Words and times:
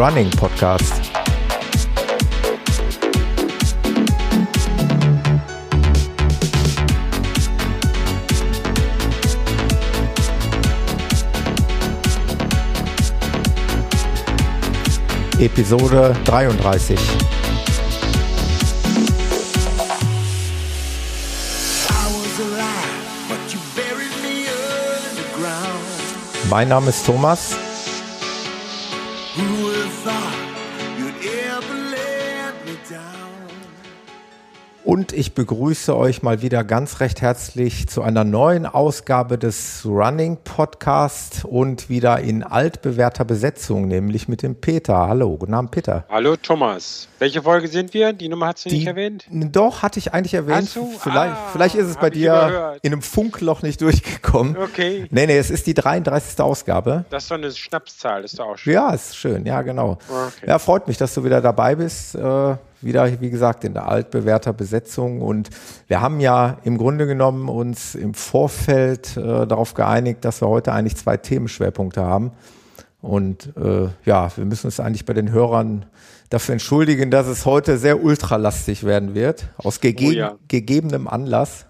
Running 0.00 0.30
Podcast. 0.30 0.94
Episode 15.38 16.16
33. 16.24 16.98
Mein 26.48 26.68
Name 26.68 26.88
ist 26.88 27.04
Thomas. 27.04 27.54
Und 35.10 35.18
ich 35.18 35.34
begrüße 35.34 35.96
euch 35.96 36.22
mal 36.22 36.40
wieder 36.40 36.62
ganz 36.62 37.00
recht 37.00 37.20
herzlich 37.20 37.88
zu 37.88 38.02
einer 38.02 38.22
neuen 38.22 38.64
Ausgabe 38.64 39.38
des 39.38 39.84
Running 39.84 40.38
Podcast 40.44 41.44
und 41.44 41.88
wieder 41.88 42.20
in 42.20 42.44
altbewährter 42.44 43.24
Besetzung, 43.24 43.88
nämlich 43.88 44.28
mit 44.28 44.44
dem 44.44 44.54
Peter. 44.54 45.08
Hallo, 45.08 45.36
guten 45.36 45.52
Abend, 45.52 45.72
Peter. 45.72 46.04
Hallo, 46.08 46.36
Thomas. 46.36 47.08
Welche 47.18 47.42
Folge 47.42 47.66
sind 47.66 47.92
wir? 47.92 48.12
Die 48.12 48.28
Nummer 48.28 48.46
hast 48.46 48.66
du 48.66 48.68
nicht 48.68 48.86
erwähnt? 48.86 49.26
Doch, 49.28 49.82
hatte 49.82 49.98
ich 49.98 50.14
eigentlich 50.14 50.34
erwähnt. 50.34 50.76
Du? 50.76 50.86
Vielleicht, 51.00 51.34
ah, 51.34 51.48
vielleicht 51.50 51.74
ist 51.74 51.88
es 51.88 51.96
bei 51.96 52.10
dir 52.10 52.78
in 52.82 52.92
einem 52.92 53.02
Funkloch 53.02 53.62
nicht 53.62 53.80
durchgekommen. 53.80 54.56
Okay. 54.56 55.08
Nee, 55.10 55.26
nee, 55.26 55.38
es 55.38 55.50
ist 55.50 55.66
die 55.66 55.74
33. 55.74 56.38
Ausgabe. 56.38 57.04
Das 57.10 57.24
ist 57.24 57.32
doch 57.32 57.36
eine 57.36 57.50
Schnapszahl, 57.50 58.22
ist 58.22 58.38
doch 58.38 58.46
auch 58.46 58.58
schön. 58.58 58.74
Ja, 58.74 58.94
ist 58.94 59.16
schön, 59.16 59.44
ja, 59.44 59.62
genau. 59.62 59.98
Okay. 60.08 60.46
Ja, 60.46 60.60
freut 60.60 60.86
mich, 60.86 60.98
dass 60.98 61.14
du 61.14 61.24
wieder 61.24 61.40
dabei 61.40 61.74
bist. 61.74 62.14
Äh, 62.14 62.54
wieder, 62.82 63.20
wie 63.20 63.30
gesagt, 63.30 63.64
in 63.64 63.74
der 63.74 63.88
altbewährter 63.88 64.52
Besetzung. 64.52 65.20
Und 65.20 65.50
wir 65.86 66.00
haben 66.00 66.20
ja 66.20 66.58
im 66.64 66.78
Grunde 66.78 67.06
genommen 67.06 67.48
uns 67.48 67.94
im 67.94 68.14
Vorfeld 68.14 69.16
äh, 69.16 69.46
darauf 69.46 69.74
geeinigt, 69.74 70.24
dass 70.24 70.40
wir 70.40 70.48
heute 70.48 70.72
eigentlich 70.72 70.96
zwei 70.96 71.16
Themenschwerpunkte 71.16 72.02
haben. 72.02 72.32
Und 73.02 73.56
äh, 73.56 73.88
ja, 74.04 74.30
wir 74.36 74.44
müssen 74.44 74.66
uns 74.66 74.78
eigentlich 74.78 75.06
bei 75.06 75.14
den 75.14 75.30
Hörern 75.30 75.86
dafür 76.28 76.52
entschuldigen, 76.52 77.10
dass 77.10 77.26
es 77.26 77.46
heute 77.46 77.78
sehr 77.78 78.02
ultralastig 78.02 78.84
werden 78.84 79.14
wird, 79.14 79.48
aus 79.56 79.80
gege 79.80 80.06
oh 80.06 80.10
ja. 80.10 80.34
gegebenem 80.48 81.08
Anlass. 81.08 81.66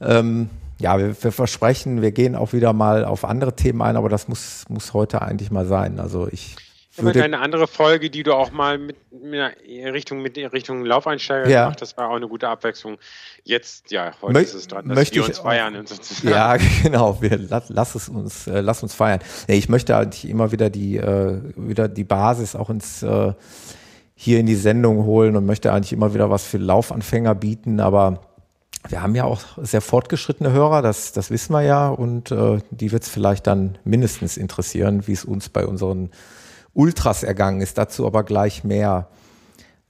Ähm, 0.00 0.50
ja, 0.78 0.98
wir, 0.98 1.22
wir, 1.22 1.32
versprechen, 1.32 2.02
wir 2.02 2.10
gehen 2.10 2.34
auch 2.34 2.52
wieder 2.52 2.72
mal 2.72 3.04
auf 3.04 3.24
andere 3.24 3.54
Themen 3.54 3.82
ein, 3.82 3.96
aber 3.96 4.08
das 4.08 4.26
muss, 4.26 4.64
muss 4.68 4.92
heute 4.94 5.22
eigentlich 5.22 5.50
mal 5.50 5.64
sein. 5.64 6.00
Also 6.00 6.28
ich 6.28 6.56
würde 6.96 7.24
eine 7.24 7.38
andere 7.38 7.66
Folge, 7.66 8.10
die 8.10 8.22
du 8.22 8.34
auch 8.34 8.50
mal 8.50 8.78
mit, 8.78 8.96
mit 9.12 9.40
Richtung 9.92 10.20
mit 10.20 10.36
Richtung 10.36 10.84
Laufeinsteiger 10.84 11.48
ja. 11.48 11.64
gemacht, 11.64 11.80
das 11.80 11.96
war 11.96 12.10
auch 12.10 12.16
eine 12.16 12.28
gute 12.28 12.48
Abwechslung. 12.48 12.98
Jetzt, 13.44 13.90
ja, 13.90 14.12
heute 14.20 14.34
Mö 14.34 14.40
ist 14.40 14.54
es 14.54 14.68
dran, 14.68 14.88
dass 14.88 14.96
möchte 14.96 15.16
wir 15.16 15.24
uns 15.26 15.38
feiern. 15.38 15.84
Ja, 16.22 16.56
genau, 16.82 17.20
wir 17.20 17.38
lass, 17.38 17.68
lass 17.68 17.94
es 17.94 18.08
uns, 18.08 18.46
äh, 18.46 18.60
lass 18.60 18.82
uns 18.82 18.94
feiern. 18.94 19.20
Ja, 19.48 19.54
ich 19.54 19.68
möchte 19.68 19.96
eigentlich 19.96 20.28
immer 20.28 20.52
wieder 20.52 20.70
die, 20.70 20.96
äh, 20.96 21.40
wieder 21.56 21.88
die 21.88 22.04
Basis 22.04 22.54
auch 22.54 22.70
ins 22.70 23.02
äh, 23.02 23.32
hier 24.14 24.38
in 24.38 24.46
die 24.46 24.54
Sendung 24.54 25.04
holen 25.04 25.34
und 25.34 25.46
möchte 25.46 25.72
eigentlich 25.72 25.92
immer 25.92 26.14
wieder 26.14 26.30
was 26.30 26.46
für 26.46 26.58
Laufanfänger 26.58 27.34
bieten, 27.34 27.80
aber 27.80 28.20
wir 28.88 29.02
haben 29.02 29.14
ja 29.14 29.24
auch 29.24 29.40
sehr 29.60 29.80
fortgeschrittene 29.80 30.52
Hörer, 30.52 30.82
das, 30.82 31.12
das 31.12 31.30
wissen 31.30 31.52
wir 31.52 31.62
ja, 31.62 31.88
und 31.88 32.30
äh, 32.30 32.58
die 32.70 32.92
wird 32.92 33.04
es 33.04 33.08
vielleicht 33.08 33.46
dann 33.46 33.78
mindestens 33.84 34.36
interessieren, 34.36 35.06
wie 35.06 35.12
es 35.12 35.24
uns 35.24 35.48
bei 35.48 35.66
unseren 35.66 36.10
Ultras 36.74 37.22
ergangen 37.22 37.60
ist. 37.60 37.78
Dazu 37.78 38.06
aber 38.06 38.24
gleich 38.24 38.64
mehr. 38.64 39.08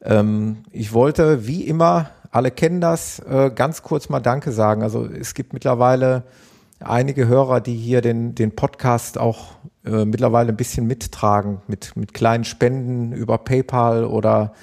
Ähm, 0.02 0.64
ich 0.70 0.92
wollte, 0.92 1.46
wie 1.46 1.62
immer, 1.62 2.10
alle 2.30 2.50
kennen 2.50 2.80
das, 2.80 3.18
äh, 3.20 3.50
ganz 3.54 3.82
kurz 3.82 4.08
mal 4.08 4.20
Danke 4.20 4.52
sagen. 4.52 4.82
Also 4.82 5.06
es 5.06 5.34
gibt 5.34 5.52
mittlerweile 5.52 6.24
einige 6.80 7.28
Hörer, 7.28 7.60
die 7.60 7.76
hier 7.76 8.00
den, 8.00 8.34
den 8.34 8.56
Podcast 8.56 9.18
auch 9.18 9.52
äh, 9.84 10.04
mittlerweile 10.04 10.50
ein 10.50 10.56
bisschen 10.56 10.86
mittragen 10.86 11.60
mit, 11.66 11.96
mit 11.96 12.14
kleinen 12.14 12.44
Spenden 12.44 13.12
über 13.12 13.38
PayPal 13.38 14.04
oder 14.04 14.54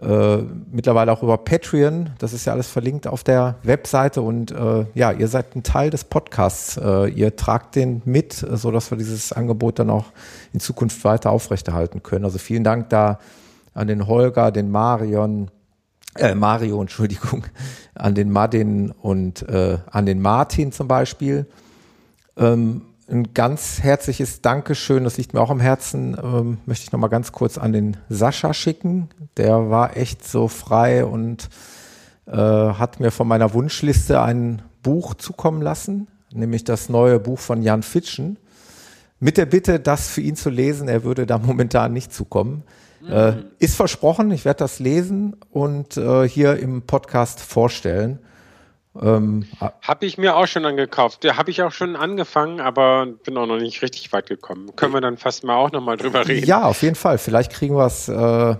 äh, 0.00 0.38
mittlerweile 0.70 1.10
auch 1.10 1.22
über 1.22 1.38
Patreon. 1.38 2.10
Das 2.18 2.32
ist 2.32 2.44
ja 2.44 2.52
alles 2.52 2.68
verlinkt 2.68 3.06
auf 3.06 3.24
der 3.24 3.56
Webseite 3.62 4.20
und 4.20 4.50
äh, 4.50 4.84
ja, 4.94 5.12
ihr 5.12 5.28
seid 5.28 5.56
ein 5.56 5.62
Teil 5.62 5.88
des 5.90 6.04
Podcasts. 6.04 6.76
Äh, 6.76 7.08
ihr 7.08 7.36
tragt 7.36 7.76
den 7.76 8.02
mit, 8.04 8.34
so 8.34 8.70
dass 8.70 8.90
wir 8.90 8.98
dieses 8.98 9.32
Angebot 9.32 9.78
dann 9.78 9.88
auch 9.88 10.06
in 10.52 10.60
Zukunft 10.60 11.02
weiter 11.04 11.30
aufrechterhalten 11.30 12.02
können. 12.02 12.26
Also 12.26 12.38
vielen 12.38 12.62
Dank 12.62 12.90
da 12.90 13.18
an 13.72 13.88
den 13.88 14.06
Holger, 14.06 14.50
den 14.50 14.70
Marion, 14.70 15.50
äh, 16.16 16.34
Mario, 16.34 16.80
Entschuldigung, 16.82 17.44
an 17.94 18.14
den 18.14 18.30
Madin 18.30 18.90
und 18.90 19.48
äh, 19.48 19.78
an 19.90 20.04
den 20.04 20.20
Martin 20.20 20.72
zum 20.72 20.88
Beispiel. 20.88 21.46
Ähm, 22.36 22.82
ein 23.08 23.34
ganz 23.34 23.82
herzliches 23.82 24.42
Dankeschön, 24.42 25.04
das 25.04 25.16
liegt 25.16 25.32
mir 25.32 25.40
auch 25.40 25.50
am 25.50 25.60
Herzen, 25.60 26.16
ähm, 26.22 26.58
möchte 26.66 26.84
ich 26.84 26.92
nochmal 26.92 27.10
ganz 27.10 27.32
kurz 27.32 27.56
an 27.56 27.72
den 27.72 27.96
Sascha 28.08 28.52
schicken. 28.52 29.08
Der 29.36 29.70
war 29.70 29.96
echt 29.96 30.26
so 30.26 30.48
frei 30.48 31.04
und 31.04 31.48
äh, 32.26 32.32
hat 32.32 32.98
mir 32.98 33.10
von 33.10 33.28
meiner 33.28 33.54
Wunschliste 33.54 34.20
ein 34.22 34.62
Buch 34.82 35.14
zukommen 35.14 35.62
lassen, 35.62 36.08
nämlich 36.32 36.64
das 36.64 36.88
neue 36.88 37.20
Buch 37.20 37.38
von 37.38 37.62
Jan 37.62 37.82
Fitschen. 37.82 38.38
Mit 39.20 39.38
der 39.38 39.46
Bitte, 39.46 39.78
das 39.80 40.08
für 40.08 40.20
ihn 40.20 40.36
zu 40.36 40.50
lesen, 40.50 40.88
er 40.88 41.04
würde 41.04 41.26
da 41.26 41.38
momentan 41.42 41.92
nicht 41.92 42.12
zukommen. 42.12 42.64
Mhm. 43.00 43.12
Äh, 43.12 43.32
ist 43.60 43.76
versprochen, 43.76 44.32
ich 44.32 44.44
werde 44.44 44.58
das 44.58 44.80
lesen 44.80 45.36
und 45.50 45.96
äh, 45.96 46.28
hier 46.28 46.56
im 46.56 46.82
Podcast 46.82 47.40
vorstellen. 47.40 48.18
Ähm, 49.02 49.46
habe 49.82 50.06
ich 50.06 50.18
mir 50.18 50.36
auch 50.36 50.46
schon 50.46 50.64
angekauft. 50.64 51.24
Ja, 51.24 51.36
habe 51.36 51.50
ich 51.50 51.62
auch 51.62 51.72
schon 51.72 51.96
angefangen, 51.96 52.60
aber 52.60 53.06
bin 53.06 53.36
auch 53.36 53.46
noch 53.46 53.58
nicht 53.58 53.82
richtig 53.82 54.12
weit 54.12 54.28
gekommen. 54.28 54.74
Können 54.76 54.94
wir 54.94 55.00
dann 55.00 55.16
fast 55.16 55.44
mal 55.44 55.56
auch 55.56 55.72
nochmal 55.72 55.96
drüber 55.96 56.26
reden? 56.26 56.46
Ja, 56.46 56.64
auf 56.64 56.82
jeden 56.82 56.96
Fall. 56.96 57.18
Vielleicht 57.18 57.52
kriegen 57.52 57.76
wir 57.76 57.86
es 57.86 58.08
äh, 58.08 58.56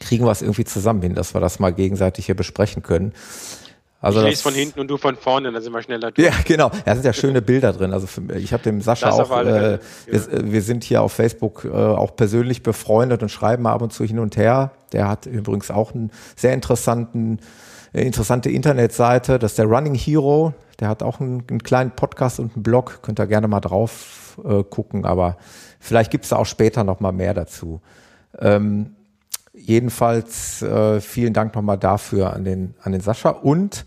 kriegen 0.00 0.24
wir 0.24 0.30
es 0.30 0.42
irgendwie 0.42 0.64
zusammen 0.64 1.02
hin, 1.02 1.14
dass 1.14 1.34
wir 1.34 1.40
das 1.40 1.58
mal 1.58 1.72
gegenseitig 1.72 2.26
hier 2.26 2.34
besprechen 2.34 2.82
können. 2.82 3.12
Also 4.00 4.20
ich 4.20 4.26
lese 4.26 4.42
von 4.42 4.54
hinten 4.54 4.78
und 4.78 4.88
du 4.88 4.98
von 4.98 5.16
vorne, 5.16 5.50
dann 5.50 5.62
sind 5.62 5.72
wir 5.72 5.82
schneller 5.82 6.12
durch. 6.12 6.28
Ja, 6.28 6.34
genau. 6.44 6.70
Da 6.84 6.94
sind 6.94 7.04
ja 7.04 7.12
schöne 7.12 7.40
Bilder 7.40 7.72
drin. 7.72 7.92
Also 7.92 8.06
für, 8.06 8.20
ich 8.36 8.52
habe 8.52 8.62
dem 8.62 8.80
Sascha 8.80 9.06
das 9.06 9.18
auch, 9.18 9.40
äh, 9.40 9.78
wir, 10.06 10.52
wir, 10.52 10.62
sind 10.62 10.84
hier 10.84 11.02
auf 11.02 11.12
Facebook 11.12 11.64
äh, 11.64 11.70
auch 11.70 12.14
persönlich 12.14 12.62
befreundet 12.62 13.22
und 13.22 13.30
schreiben 13.30 13.66
ab 13.66 13.82
und 13.82 13.92
zu 13.92 14.04
hin 14.04 14.18
und 14.18 14.36
her. 14.36 14.70
Der 14.92 15.08
hat 15.08 15.26
übrigens 15.26 15.70
auch 15.70 15.94
einen 15.94 16.10
sehr 16.36 16.52
interessanten 16.52 17.40
interessante 18.02 18.50
Internetseite, 18.50 19.38
das 19.38 19.52
ist 19.52 19.58
der 19.58 19.66
Running 19.66 19.94
Hero. 19.94 20.52
Der 20.80 20.88
hat 20.88 21.02
auch 21.02 21.20
einen, 21.20 21.44
einen 21.48 21.62
kleinen 21.62 21.92
Podcast 21.92 22.38
und 22.38 22.54
einen 22.54 22.62
Blog, 22.62 23.00
könnt 23.02 23.18
ihr 23.18 23.26
gerne 23.26 23.48
mal 23.48 23.60
drauf 23.60 24.38
äh, 24.44 24.62
gucken, 24.62 25.04
aber 25.04 25.38
vielleicht 25.80 26.10
gibt 26.10 26.24
es 26.24 26.32
auch 26.32 26.44
später 26.44 26.84
noch 26.84 27.00
mal 27.00 27.12
mehr 27.12 27.32
dazu. 27.32 27.80
Ähm, 28.38 28.94
jedenfalls 29.54 30.60
äh, 30.62 31.00
vielen 31.00 31.32
Dank 31.32 31.54
nochmal 31.54 31.78
dafür 31.78 32.34
an 32.34 32.44
den, 32.44 32.74
an 32.82 32.92
den 32.92 33.00
Sascha 33.00 33.30
und 33.30 33.86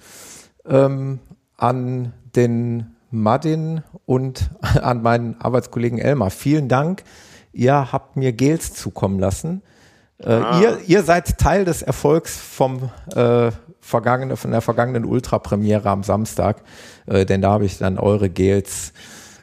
ähm, 0.66 1.20
an 1.58 2.14
den 2.36 2.96
Madin 3.12 3.84
und 4.06 4.50
an 4.82 5.02
meinen 5.02 5.40
Arbeitskollegen 5.40 6.00
Elmar. 6.00 6.32
Vielen 6.32 6.68
Dank. 6.68 7.04
Ihr 7.54 7.92
habt 7.92 8.16
mir 8.16 8.34
Gels 8.34 8.74
zukommen 8.74 9.20
lassen. 9.20 9.62
Äh, 10.20 10.34
ah. 10.34 10.60
ihr, 10.60 10.80
ihr 10.88 11.04
seid 11.04 11.38
Teil 11.38 11.66
des 11.66 11.82
Erfolgs 11.82 12.38
vom, 12.38 12.90
äh, 13.16 13.52
vergangene, 13.90 14.38
von 14.38 14.52
der 14.52 14.62
vergangenen 14.62 15.04
Ultra-Premiere 15.04 15.90
am 15.90 16.04
Samstag, 16.04 16.62
äh, 17.08 17.26
denn 17.26 17.42
da 17.42 17.52
habe 17.52 17.66
ich 17.66 17.78
dann 17.78 17.98
eure 17.98 18.30
Gels 18.30 18.94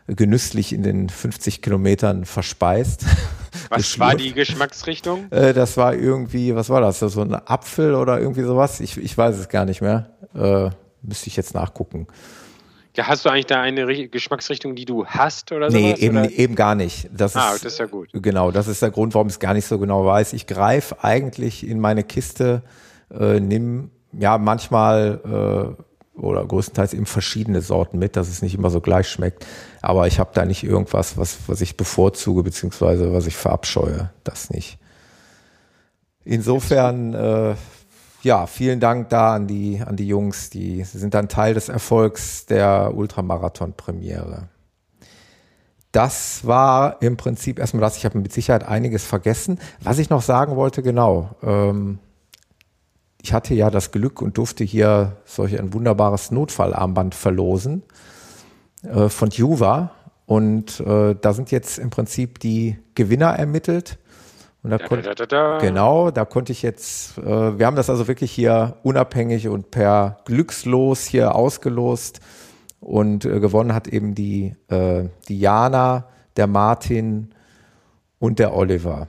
genüsslich 0.07 0.73
in 0.73 0.83
den 0.83 1.09
50 1.09 1.63
Kilometern 1.63 2.25
verspeist. 2.25 3.05
Was 3.71 3.99
war 3.99 4.15
die 4.15 4.33
Geschmacksrichtung? 4.33 5.31
Äh, 5.33 5.53
das 5.53 5.77
war 5.77 5.95
irgendwie, 5.95 6.55
was 6.55 6.71
war 6.71 6.81
das? 6.81 7.01
So 7.01 7.21
ein 7.21 7.35
Apfel 7.35 7.97
oder 7.97 8.21
irgendwie 8.21 8.43
sowas? 8.43 8.79
Ich, 8.79 8.97
ich 8.97 9.19
weiß 9.19 9.37
es 9.39 9.49
gar 9.49 9.65
nicht 9.65 9.81
mehr. 9.81 10.11
Äh, 10.35 10.71
müsste 11.03 11.27
ich 11.27 11.37
jetzt 11.37 11.53
nachgucken. 11.55 12.07
Ja, 12.95 13.09
hast 13.09 13.25
du 13.25 13.29
eigentlich 13.29 13.47
da 13.47 13.61
eine 13.61 14.09
Geschmacksrichtung, 14.09 14.77
die 14.77 14.85
du 14.85 15.05
hast 15.05 15.51
oder 15.51 15.71
so? 15.71 15.77
Nee, 15.77 15.95
eben, 15.99 16.25
eben 16.31 16.55
gar 16.55 16.77
nicht. 16.77 17.09
Das 17.13 17.35
ah, 17.35 17.55
ist, 17.55 17.65
das 17.65 17.73
ist 17.73 17.79
ja 17.79 17.87
gut. 17.87 18.11
Genau, 18.13 18.53
das 18.53 18.69
ist 18.69 18.83
der 18.83 18.91
Grund, 18.91 19.15
warum 19.15 19.27
ich 19.27 19.35
es 19.35 19.41
gar 19.41 19.53
nicht 19.53 19.67
so 19.67 19.79
genau 19.79 20.07
weiß. 20.07 20.33
Ich 20.33 20.47
greife 20.47 21.03
eigentlich 21.03 21.67
in 21.67 21.81
meine 21.81 22.05
Kiste, 22.05 22.63
äh, 23.11 23.41
nimm 23.41 23.91
ja 24.19 24.39
manchmal 24.39 25.77
äh, 25.77 25.83
oder 26.21 26.45
größtenteils 26.45 26.95
eben 26.95 27.07
verschiedene 27.07 27.61
Sorten 27.61 27.99
mit, 27.99 28.17
dass 28.17 28.29
es 28.29 28.43
nicht 28.43 28.55
immer 28.55 28.71
so 28.71 28.81
gleich 28.81 29.09
schmeckt. 29.09 29.47
Aber 29.83 30.07
ich 30.07 30.19
habe 30.19 30.31
da 30.33 30.45
nicht 30.45 30.65
irgendwas, 30.65 31.19
was, 31.19 31.39
was 31.47 31.61
ich 31.61 31.77
bevorzuge, 31.77 32.43
beziehungsweise 32.43 33.13
was 33.13 33.27
ich 33.27 33.37
verabscheue. 33.37 34.11
Das 34.25 34.51
nicht. 34.51 34.79
Insofern, 36.25 37.15
äh, 37.15 37.55
ja, 38.23 38.47
vielen 38.47 38.81
Dank 38.81 39.11
da 39.11 39.35
an 39.35 39.47
die, 39.47 39.81
an 39.85 39.97
die 39.97 40.09
Jungs, 40.09 40.51
die 40.51 40.83
sind 40.83 41.15
dann 41.15 41.29
Teil 41.29 41.55
des 41.55 41.69
Erfolgs 41.69 42.47
der 42.47 42.93
Ultramarathon-Premiere. 42.95 44.49
das 45.93 46.47
war 46.47 47.01
im 47.01 47.17
Prinzip 47.17 47.59
erstmal 47.59 47.81
das. 47.81 47.97
Ich 47.97 48.05
habe 48.05 48.19
mit 48.19 48.33
Sicherheit 48.33 48.67
einiges 48.67 49.05
vergessen. 49.05 49.59
Was 49.81 49.99
ich 49.99 50.11
noch 50.11 50.21
sagen 50.21 50.57
wollte, 50.57 50.83
genau. 50.83 51.31
Ähm, 51.43 52.01
ich 53.27 53.33
hatte 53.33 53.55
ja 53.55 53.71
das 53.71 53.91
Glück 53.91 54.23
und 54.23 54.39
durfte 54.39 54.63
hier 54.63 55.17
solch 55.25 55.59
ein 55.59 55.73
wunderbares 55.75 56.31
Notfallarmband 56.31 57.13
verlosen 57.13 57.83
äh, 58.85 59.09
von 59.09 59.31
Juva. 59.31 59.91
Und 60.27 60.79
äh, 60.79 61.17
da 61.21 61.33
sind 61.33 61.51
jetzt 61.51 61.79
im 61.79 61.91
Prinzip 61.91 62.39
die 62.39 62.79
Gewinner 62.95 63.31
ermittelt. 63.31 63.99
Und 64.63 64.71
da, 64.71 64.79
da, 64.79 65.15
da, 65.15 65.27
da 65.27 65.59
genau, 65.59 66.13
da 66.13 66.25
konnte 66.25 66.53
ich 66.53 66.63
jetzt, 66.63 67.19
äh, 67.19 67.59
wir 67.59 67.67
haben 67.67 67.75
das 67.75 67.91
also 67.91 68.07
wirklich 68.07 68.31
hier 68.31 68.77
unabhängig 68.85 69.49
und 69.49 69.73
per 69.73 70.19
Glückslos 70.25 71.05
hier 71.05 71.35
ausgelost. 71.35 72.21
Und 72.79 73.25
äh, 73.25 73.41
gewonnen 73.41 73.75
hat 73.75 73.89
eben 73.89 74.15
die, 74.15 74.55
äh, 74.69 75.09
die 75.27 75.41
Jana, 75.41 76.07
der 76.37 76.47
Martin 76.47 77.35
und 78.21 78.39
der 78.39 78.55
Oliver. 78.55 79.09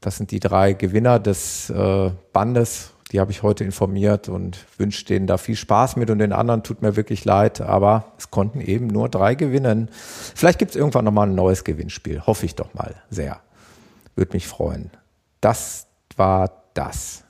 Das 0.00 0.16
sind 0.16 0.30
die 0.30 0.40
drei 0.40 0.72
Gewinner 0.72 1.18
des 1.18 1.68
äh, 1.68 2.10
Bandes. 2.32 2.93
Die 3.14 3.20
habe 3.20 3.30
ich 3.30 3.44
heute 3.44 3.62
informiert 3.62 4.28
und 4.28 4.58
wünsche 4.76 5.04
denen 5.04 5.28
da 5.28 5.38
viel 5.38 5.54
Spaß 5.54 5.94
mit 5.94 6.10
und 6.10 6.18
den 6.18 6.32
anderen 6.32 6.64
tut 6.64 6.82
mir 6.82 6.96
wirklich 6.96 7.24
leid, 7.24 7.60
aber 7.60 8.06
es 8.18 8.32
konnten 8.32 8.60
eben 8.60 8.88
nur 8.88 9.08
drei 9.08 9.36
gewinnen. 9.36 9.88
Vielleicht 9.92 10.58
gibt 10.58 10.72
es 10.72 10.76
irgendwann 10.76 11.04
nochmal 11.04 11.28
ein 11.28 11.36
neues 11.36 11.62
Gewinnspiel. 11.62 12.26
Hoffe 12.26 12.44
ich 12.44 12.56
doch 12.56 12.74
mal 12.74 12.96
sehr. 13.10 13.38
Würde 14.16 14.32
mich 14.32 14.48
freuen. 14.48 14.90
Das 15.40 15.86
war 16.16 16.64
das. 16.74 17.22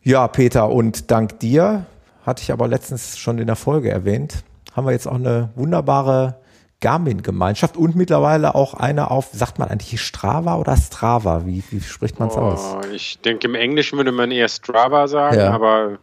Ja, 0.00 0.26
Peter, 0.28 0.70
und 0.70 1.10
dank 1.10 1.40
dir, 1.40 1.84
hatte 2.24 2.42
ich 2.42 2.50
aber 2.50 2.66
letztens 2.66 3.18
schon 3.18 3.36
in 3.36 3.48
der 3.48 3.56
Folge 3.56 3.90
erwähnt, 3.90 4.44
haben 4.72 4.86
wir 4.86 4.92
jetzt 4.92 5.06
auch 5.06 5.16
eine 5.16 5.50
wunderbare 5.56 6.39
Garmin-Gemeinschaft 6.80 7.76
und 7.76 7.94
mittlerweile 7.96 8.54
auch 8.54 8.74
eine 8.74 9.10
auf, 9.10 9.28
sagt 9.32 9.58
man 9.58 9.68
eigentlich 9.68 10.00
Strava 10.00 10.56
oder 10.56 10.76
Strava? 10.76 11.46
Wie, 11.46 11.62
wie 11.70 11.80
spricht 11.80 12.18
man 12.18 12.28
es 12.28 12.36
oh, 12.36 12.40
aus? 12.40 12.76
Ich 12.92 13.20
denke, 13.20 13.46
im 13.46 13.54
Englischen 13.54 13.96
würde 13.98 14.12
man 14.12 14.30
eher 14.30 14.48
Strava 14.48 15.06
sagen, 15.08 15.38
ja. 15.38 15.50
aber 15.50 15.98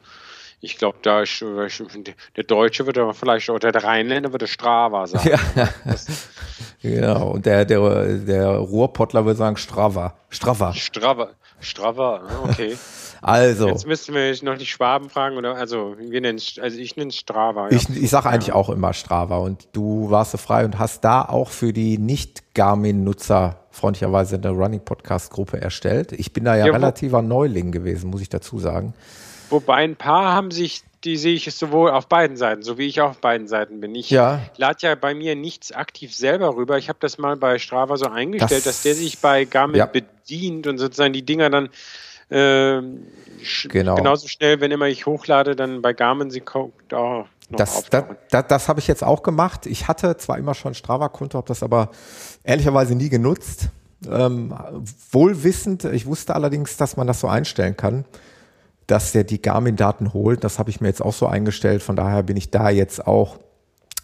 ich 0.59 0.77
glaube, 0.77 0.97
da 1.01 1.21
ist, 1.21 1.43
der 2.35 2.43
Deutsche 2.43 2.85
würde 2.85 3.13
vielleicht 3.13 3.49
oder 3.49 3.71
der 3.71 3.83
Rheinländer 3.83 4.31
würde 4.31 4.47
Strava 4.47 5.05
sagen. 5.05 5.29
Ja. 5.55 5.69
genau, 6.81 7.31
und 7.31 7.45
der, 7.45 7.65
der, 7.65 8.17
der 8.17 8.47
Ruhrpottler 8.49 9.25
würde 9.25 9.37
sagen 9.37 9.57
Strava. 9.57 10.15
Strava. 10.29 10.73
Strava. 10.73 11.29
Strava, 11.59 12.21
okay. 12.43 12.77
Also. 13.27 13.67
Jetzt 13.67 13.85
müssten 13.85 14.13
wir 14.13 14.33
noch 14.43 14.57
die 14.57 14.65
Schwaben 14.65 15.09
fragen, 15.09 15.37
oder? 15.37 15.55
Also, 15.55 15.95
wir 15.99 16.21
nennen 16.21 16.39
also 16.61 16.79
ich 16.79 16.95
nenne 16.95 17.11
Strava. 17.11 17.69
Ja. 17.69 17.75
Ich, 17.75 17.89
ich 17.89 18.09
sage 18.09 18.29
eigentlich 18.29 18.53
auch 18.53 18.69
immer 18.69 18.93
Strava 18.93 19.37
und 19.37 19.67
du 19.73 20.09
warst 20.09 20.31
so 20.31 20.37
frei 20.37 20.63
und 20.63 20.79
hast 20.79 21.03
da 21.03 21.23
auch 21.23 21.49
für 21.49 21.73
die 21.73 21.97
Nicht-Garmin-Nutzer 21.97 23.59
freundlicherweise 23.69 24.37
eine 24.37 24.49
Running-Podcast-Gruppe 24.49 25.61
erstellt. 25.61 26.13
Ich 26.13 26.33
bin 26.33 26.45
da 26.45 26.55
ja, 26.55 26.67
ja 26.67 26.73
relativer 26.73 27.21
Neuling 27.21 27.71
gewesen, 27.71 28.09
muss 28.09 28.21
ich 28.21 28.29
dazu 28.29 28.59
sagen. 28.59 28.93
Wobei 29.49 29.75
ein 29.75 29.95
paar 29.95 30.33
haben 30.33 30.51
sich, 30.51 30.83
die 31.03 31.17
sehe 31.17 31.35
ich 31.35 31.53
sowohl 31.53 31.91
auf 31.91 32.07
beiden 32.07 32.37
Seiten, 32.37 32.63
so 32.63 32.77
wie 32.77 32.87
ich 32.87 33.01
auch 33.01 33.11
auf 33.11 33.19
beiden 33.19 33.47
Seiten 33.47 33.79
bin. 33.79 33.93
Ich 33.95 34.09
ja. 34.09 34.41
lade 34.57 34.79
ja 34.81 34.95
bei 34.95 35.13
mir 35.13 35.35
nichts 35.35 35.71
aktiv 35.71 36.13
selber 36.13 36.55
rüber. 36.55 36.77
Ich 36.77 36.89
habe 36.89 36.99
das 36.99 37.17
mal 37.17 37.37
bei 37.37 37.59
Strava 37.59 37.97
so 37.97 38.07
eingestellt, 38.07 38.65
das, 38.65 38.75
dass 38.75 38.83
der 38.83 38.95
sich 38.95 39.19
bei 39.19 39.45
Garmin 39.45 39.77
ja. 39.77 39.85
bedient 39.85 40.67
und 40.67 40.77
sozusagen 40.77 41.13
die 41.13 41.23
Dinger 41.23 41.49
dann 41.49 41.69
äh, 42.29 42.81
genau. 43.69 43.95
genauso 43.95 44.27
schnell, 44.27 44.59
wenn 44.61 44.71
immer 44.71 44.87
ich 44.87 45.05
hochlade, 45.05 45.55
dann 45.55 45.81
bei 45.81 45.93
Garmin 45.93 46.31
sie 46.31 46.41
guckt, 46.41 46.93
oh, 46.93 47.25
das, 47.49 47.85
das, 47.89 48.03
das, 48.29 48.47
das 48.47 48.67
habe 48.67 48.79
ich 48.79 48.87
jetzt 48.87 49.03
auch 49.03 49.23
gemacht. 49.23 49.65
Ich 49.65 49.87
hatte 49.87 50.17
zwar 50.17 50.37
immer 50.37 50.53
schon 50.53 50.73
Strava-Konto, 50.73 51.37
habe 51.37 51.47
das 51.47 51.63
aber 51.63 51.91
ehrlicherweise 52.43 52.93
nie 52.95 53.09
genutzt. 53.09 53.69
Ähm, 54.07 54.53
wohlwissend, 55.11 55.85
ich 55.85 56.05
wusste 56.05 56.35
allerdings, 56.35 56.77
dass 56.77 56.97
man 56.97 57.07
das 57.07 57.21
so 57.21 57.27
einstellen 57.27 57.77
kann, 57.77 58.05
dass 58.85 59.13
der 59.13 59.23
die 59.23 59.41
Garmin-Daten 59.41 60.13
holt. 60.13 60.43
Das 60.43 60.59
habe 60.59 60.69
ich 60.69 60.81
mir 60.81 60.89
jetzt 60.89 61.01
auch 61.01 61.13
so 61.13 61.25
eingestellt. 61.25 61.81
Von 61.81 61.95
daher 61.95 62.23
bin 62.23 62.35
ich 62.35 62.51
da 62.51 62.69
jetzt 62.69 63.07
auch 63.07 63.37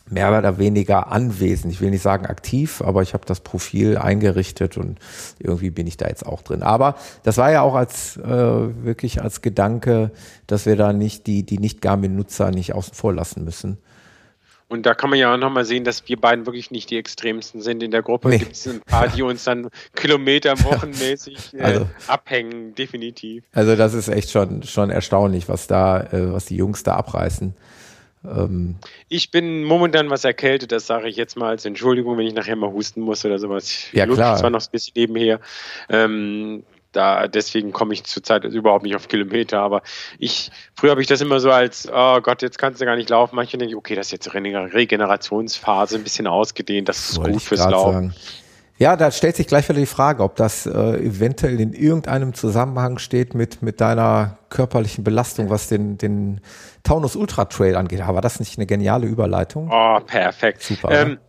mehr 0.10 0.38
oder 0.38 0.58
weniger 0.58 1.12
anwesend. 1.12 1.74
Ich 1.74 1.82
will 1.82 1.90
nicht 1.90 2.02
sagen 2.02 2.26
aktiv, 2.26 2.82
aber 2.82 3.02
ich 3.02 3.14
habe 3.14 3.26
das 3.26 3.40
Profil 3.40 3.98
eingerichtet 3.98 4.78
und 4.78 5.00
irgendwie 5.40 5.70
bin 5.70 5.88
ich 5.88 5.98
da 5.98 6.08
jetzt 6.08 6.26
auch 6.26 6.42
drin. 6.42 6.62
Aber 6.62 6.96
das 7.24 7.38
war 7.38 7.52
ja 7.52 7.62
auch 7.62 7.76
als 7.76 8.18
äh, 8.18 8.28
wirklich 8.28 9.22
als 9.22 9.42
Gedanke, 9.42 10.12
dass 10.48 10.66
wir 10.66 10.76
da 10.76 10.94
nicht 10.94 11.28
die, 11.28 11.44
die 11.44 11.58
nicht 11.58 11.82
Garmin-Nutzer 11.82 12.52
nicht 12.52 12.74
außen 12.74 12.94
vor 12.94 13.14
lassen 13.14 13.44
müssen. 13.44 13.78
Und 14.74 14.88
da 14.88 14.96
kann 14.96 15.12
man 15.12 15.20
ja 15.20 15.32
auch 15.32 15.38
nochmal 15.38 15.66
sehen, 15.66 15.84
dass 15.84 16.08
wir 16.10 16.20
beiden 16.20 16.48
wirklich 16.48 16.72
nicht 16.72 16.90
die 16.90 16.98
extremsten 16.98 17.62
sind. 17.62 17.84
In 17.84 17.92
der 17.92 18.02
Gruppe 18.02 18.30
nee. 18.30 18.40
gibt 18.40 18.54
es 18.54 18.68
ein 18.68 18.82
paar, 18.82 19.08
die 19.08 19.22
uns 19.22 19.44
dann 19.44 19.70
Kilometer 19.96 20.60
wochenmäßig 20.64 21.54
äh, 21.54 21.62
also, 21.62 21.90
abhängen, 22.08 22.74
definitiv. 22.74 23.44
Also 23.52 23.76
das 23.76 23.94
ist 23.94 24.08
echt 24.08 24.32
schon, 24.32 24.64
schon 24.64 24.90
erstaunlich, 24.90 25.48
was 25.48 25.68
da, 25.68 26.02
äh, 26.02 26.34
was 26.34 26.46
die 26.46 26.56
Jungs 26.56 26.82
da 26.82 26.96
abreißen. 26.96 27.54
Ähm, 28.26 28.76
ich 29.10 29.32
bin 29.32 29.64
momentan 29.64 30.10
was 30.10 30.24
erkältet, 30.24 30.72
das 30.72 30.88
sage 30.88 31.10
ich 31.10 31.16
jetzt 31.16 31.36
mal 31.36 31.50
als 31.50 31.66
Entschuldigung, 31.66 32.18
wenn 32.18 32.28
ich 32.28 32.34
nachher 32.34 32.56
mal 32.56 32.72
husten 32.72 33.02
muss 33.02 33.26
oder 33.26 33.40
sowas. 33.40 33.88
Ja, 33.92 34.06
Luft 34.06 34.20
klar. 34.20 34.38
zwar 34.38 34.50
noch 34.50 34.62
ein 34.62 34.72
bisschen 34.72 34.94
nebenher. 34.96 35.40
Ähm, 35.90 36.64
da, 36.94 37.28
deswegen 37.28 37.72
komme 37.72 37.94
ich 37.94 38.04
zurzeit 38.04 38.46
überhaupt 38.46 38.84
nicht 38.84 38.96
auf 38.96 39.08
Kilometer, 39.08 39.60
aber 39.60 39.82
ich, 40.20 40.52
früher 40.76 40.92
habe 40.92 41.02
ich 41.02 41.08
das 41.08 41.22
immer 41.22 41.40
so 41.40 41.52
als, 41.52 41.90
oh 41.92 42.22
Gott, 42.22 42.42
jetzt 42.42 42.60
kannst 42.60 42.80
du 42.80 42.86
gar 42.86 42.96
nicht 42.96 43.10
laufen. 43.10 43.36
Manche 43.36 43.58
denken, 43.58 43.76
okay, 43.76 43.96
das 43.96 44.08
ist 44.08 44.12
jetzt 44.12 44.34
Regenerationsphase, 44.34 45.96
ein 45.98 46.04
bisschen 46.04 46.28
ausgedehnt, 46.28 46.88
das 46.88 47.10
ist 47.10 47.18
Wollte 47.18 47.32
gut 47.32 47.42
fürs 47.42 47.68
Laufen. 47.68 47.94
Sagen. 47.94 48.14
Ja, 48.78 48.96
da 48.96 49.12
stellt 49.12 49.36
sich 49.36 49.48
gleich 49.48 49.70
wieder 49.70 49.80
die 49.80 49.86
Frage, 49.86 50.24
ob 50.24 50.36
das 50.36 50.66
äh, 50.66 50.72
eventuell 50.72 51.60
in 51.60 51.74
irgendeinem 51.74 52.34
Zusammenhang 52.34 52.98
steht 52.98 53.36
mit, 53.36 53.62
mit 53.62 53.80
deiner 53.80 54.40
körperlichen 54.50 55.04
Belastung, 55.04 55.50
was 55.50 55.68
den, 55.68 55.98
den 55.98 56.42
Taunus 56.84 57.16
Ultra 57.16 57.46
Trail 57.46 57.76
angeht. 57.76 58.02
Aber 58.02 58.22
das 58.22 58.34
ist 58.34 58.40
nicht 58.40 58.58
eine 58.58 58.66
geniale 58.66 59.06
Überleitung? 59.06 59.70
Oh, 59.72 60.00
perfekt. 60.00 60.64
Super. 60.64 60.92
Ähm, 60.92 61.20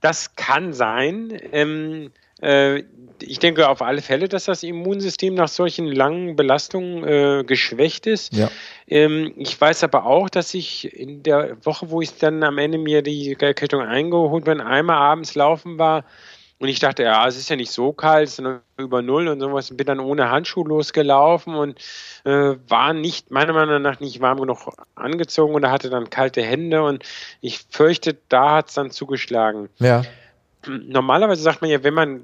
das 0.00 0.36
kann 0.36 0.74
sein. 0.74 1.32
Ähm, 1.52 2.12
äh, 2.42 2.82
ich 3.22 3.38
denke 3.38 3.68
auf 3.68 3.80
alle 3.80 4.02
Fälle, 4.02 4.28
dass 4.28 4.44
das 4.44 4.62
Immunsystem 4.62 5.34
nach 5.34 5.48
solchen 5.48 5.86
langen 5.86 6.36
Belastungen 6.36 7.04
äh, 7.04 7.44
geschwächt 7.44 8.06
ist. 8.06 8.34
Ja. 8.34 8.50
Ähm, 8.86 9.32
ich 9.36 9.58
weiß 9.58 9.84
aber 9.84 10.04
auch, 10.04 10.28
dass 10.28 10.52
ich 10.52 10.94
in 10.94 11.22
der 11.22 11.56
Woche, 11.64 11.90
wo 11.90 12.02
ich 12.02 12.18
dann 12.18 12.42
am 12.42 12.58
Ende 12.58 12.76
mir 12.76 13.02
die 13.02 13.36
Erkältung 13.38 13.80
eingeholt 13.80 14.44
bin, 14.44 14.60
einmal 14.60 14.98
abends 14.98 15.34
laufen 15.34 15.78
war, 15.78 16.04
und 16.58 16.68
ich 16.68 16.78
dachte, 16.78 17.02
ja, 17.02 17.26
es 17.26 17.36
ist 17.36 17.50
ja 17.50 17.56
nicht 17.56 17.70
so 17.70 17.92
kalt, 17.92 18.28
es 18.28 18.34
ist 18.34 18.40
nur 18.40 18.62
über 18.78 19.02
Null 19.02 19.28
und 19.28 19.40
sowas. 19.40 19.70
Und 19.70 19.76
bin 19.76 19.86
dann 19.86 20.00
ohne 20.00 20.30
Handschuh 20.30 20.64
losgelaufen 20.64 21.54
und 21.54 21.78
äh, 22.24 22.54
war 22.68 22.94
nicht, 22.94 23.30
meiner 23.30 23.52
Meinung 23.52 23.82
nach, 23.82 24.00
nicht 24.00 24.22
warm 24.22 24.40
genug 24.40 24.72
angezogen 24.94 25.54
und 25.54 25.68
hatte 25.70 25.90
dann 25.90 26.08
kalte 26.08 26.40
Hände. 26.42 26.82
Und 26.82 27.04
ich 27.42 27.66
fürchte, 27.68 28.16
da 28.30 28.56
hat 28.56 28.68
es 28.68 28.74
dann 28.74 28.90
zugeschlagen. 28.90 29.68
Ja. 29.78 30.02
Normalerweise 30.66 31.42
sagt 31.42 31.60
man 31.60 31.70
ja, 31.70 31.84
wenn 31.84 31.94
man 31.94 32.22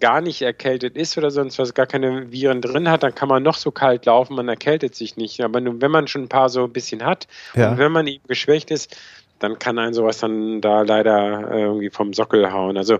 gar 0.00 0.20
nicht 0.20 0.42
erkältet 0.42 0.96
ist 0.96 1.16
oder 1.16 1.30
sonst 1.30 1.60
was, 1.60 1.72
gar 1.72 1.86
keine 1.86 2.32
Viren 2.32 2.60
drin 2.60 2.90
hat, 2.90 3.04
dann 3.04 3.14
kann 3.14 3.28
man 3.28 3.44
noch 3.44 3.56
so 3.56 3.70
kalt 3.70 4.04
laufen, 4.04 4.34
man 4.34 4.48
erkältet 4.48 4.96
sich 4.96 5.16
nicht. 5.16 5.40
Aber 5.42 5.60
nur, 5.60 5.80
wenn 5.80 5.92
man 5.92 6.08
schon 6.08 6.24
ein 6.24 6.28
paar 6.28 6.48
so 6.48 6.64
ein 6.64 6.72
bisschen 6.72 7.04
hat 7.04 7.28
ja. 7.54 7.70
und 7.70 7.78
wenn 7.78 7.92
man 7.92 8.08
eben 8.08 8.26
geschwächt 8.26 8.72
ist, 8.72 8.96
dann 9.38 9.58
kann 9.58 9.78
ein 9.78 9.94
sowas 9.94 10.18
dann 10.18 10.60
da 10.60 10.82
leider 10.82 11.50
irgendwie 11.50 11.88
vom 11.88 12.12
Sockel 12.12 12.52
hauen. 12.52 12.76
Also 12.76 12.98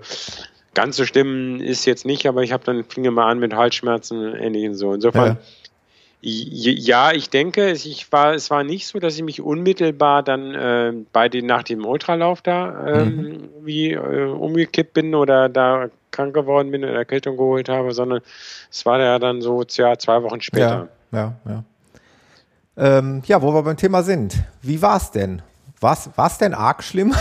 Ganz 0.74 0.96
so 0.96 1.04
schlimm 1.04 1.60
ist 1.60 1.84
jetzt 1.84 2.06
nicht, 2.06 2.26
aber 2.26 2.42
ich 2.42 2.52
habe 2.52 2.64
dann 2.64 2.84
fing 2.84 3.10
mal 3.12 3.30
an 3.30 3.38
mit 3.38 3.54
Halsschmerzen 3.54 4.34
ähnlichen 4.34 4.74
so. 4.74 4.94
Insofern, 4.94 5.38
ja. 6.20 6.72
ja, 6.72 7.12
ich 7.12 7.28
denke, 7.30 7.72
ich 7.72 8.12
war, 8.12 8.34
es 8.34 8.50
war 8.50 8.62
nicht 8.62 8.86
so, 8.86 9.00
dass 9.00 9.16
ich 9.16 9.22
mich 9.22 9.40
unmittelbar 9.40 10.22
dann 10.22 10.54
äh, 10.54 10.92
bei 11.12 11.28
den, 11.28 11.46
nach 11.46 11.64
dem 11.64 11.84
Ultralauf 11.84 12.40
da 12.42 12.86
äh, 12.86 13.04
mhm. 13.04 13.48
wie 13.62 13.92
äh, 13.92 14.26
umgekippt 14.26 14.94
bin 14.94 15.14
oder 15.14 15.48
da 15.48 15.88
krank 16.12 16.34
geworden 16.34 16.70
bin 16.70 16.84
und 16.84 16.90
Erkältung 16.90 17.36
geholt 17.36 17.68
habe, 17.68 17.92
sondern 17.92 18.20
es 18.70 18.86
war 18.86 19.00
ja 19.00 19.18
dann 19.18 19.42
so 19.42 19.64
ja, 19.70 19.98
zwei 19.98 20.22
Wochen 20.22 20.40
später. 20.40 20.88
Ja, 21.12 21.34
ja, 21.46 21.52
ja. 21.52 21.64
Ähm, 22.76 23.22
ja, 23.26 23.42
wo 23.42 23.52
wir 23.52 23.62
beim 23.62 23.76
Thema 23.76 24.02
sind. 24.02 24.36
Wie 24.62 24.80
war 24.80 24.96
es 24.96 25.10
denn? 25.10 25.42
War 25.80 25.96
es 26.26 26.38
denn 26.38 26.54
arg 26.54 26.82
schlimm? 26.82 27.14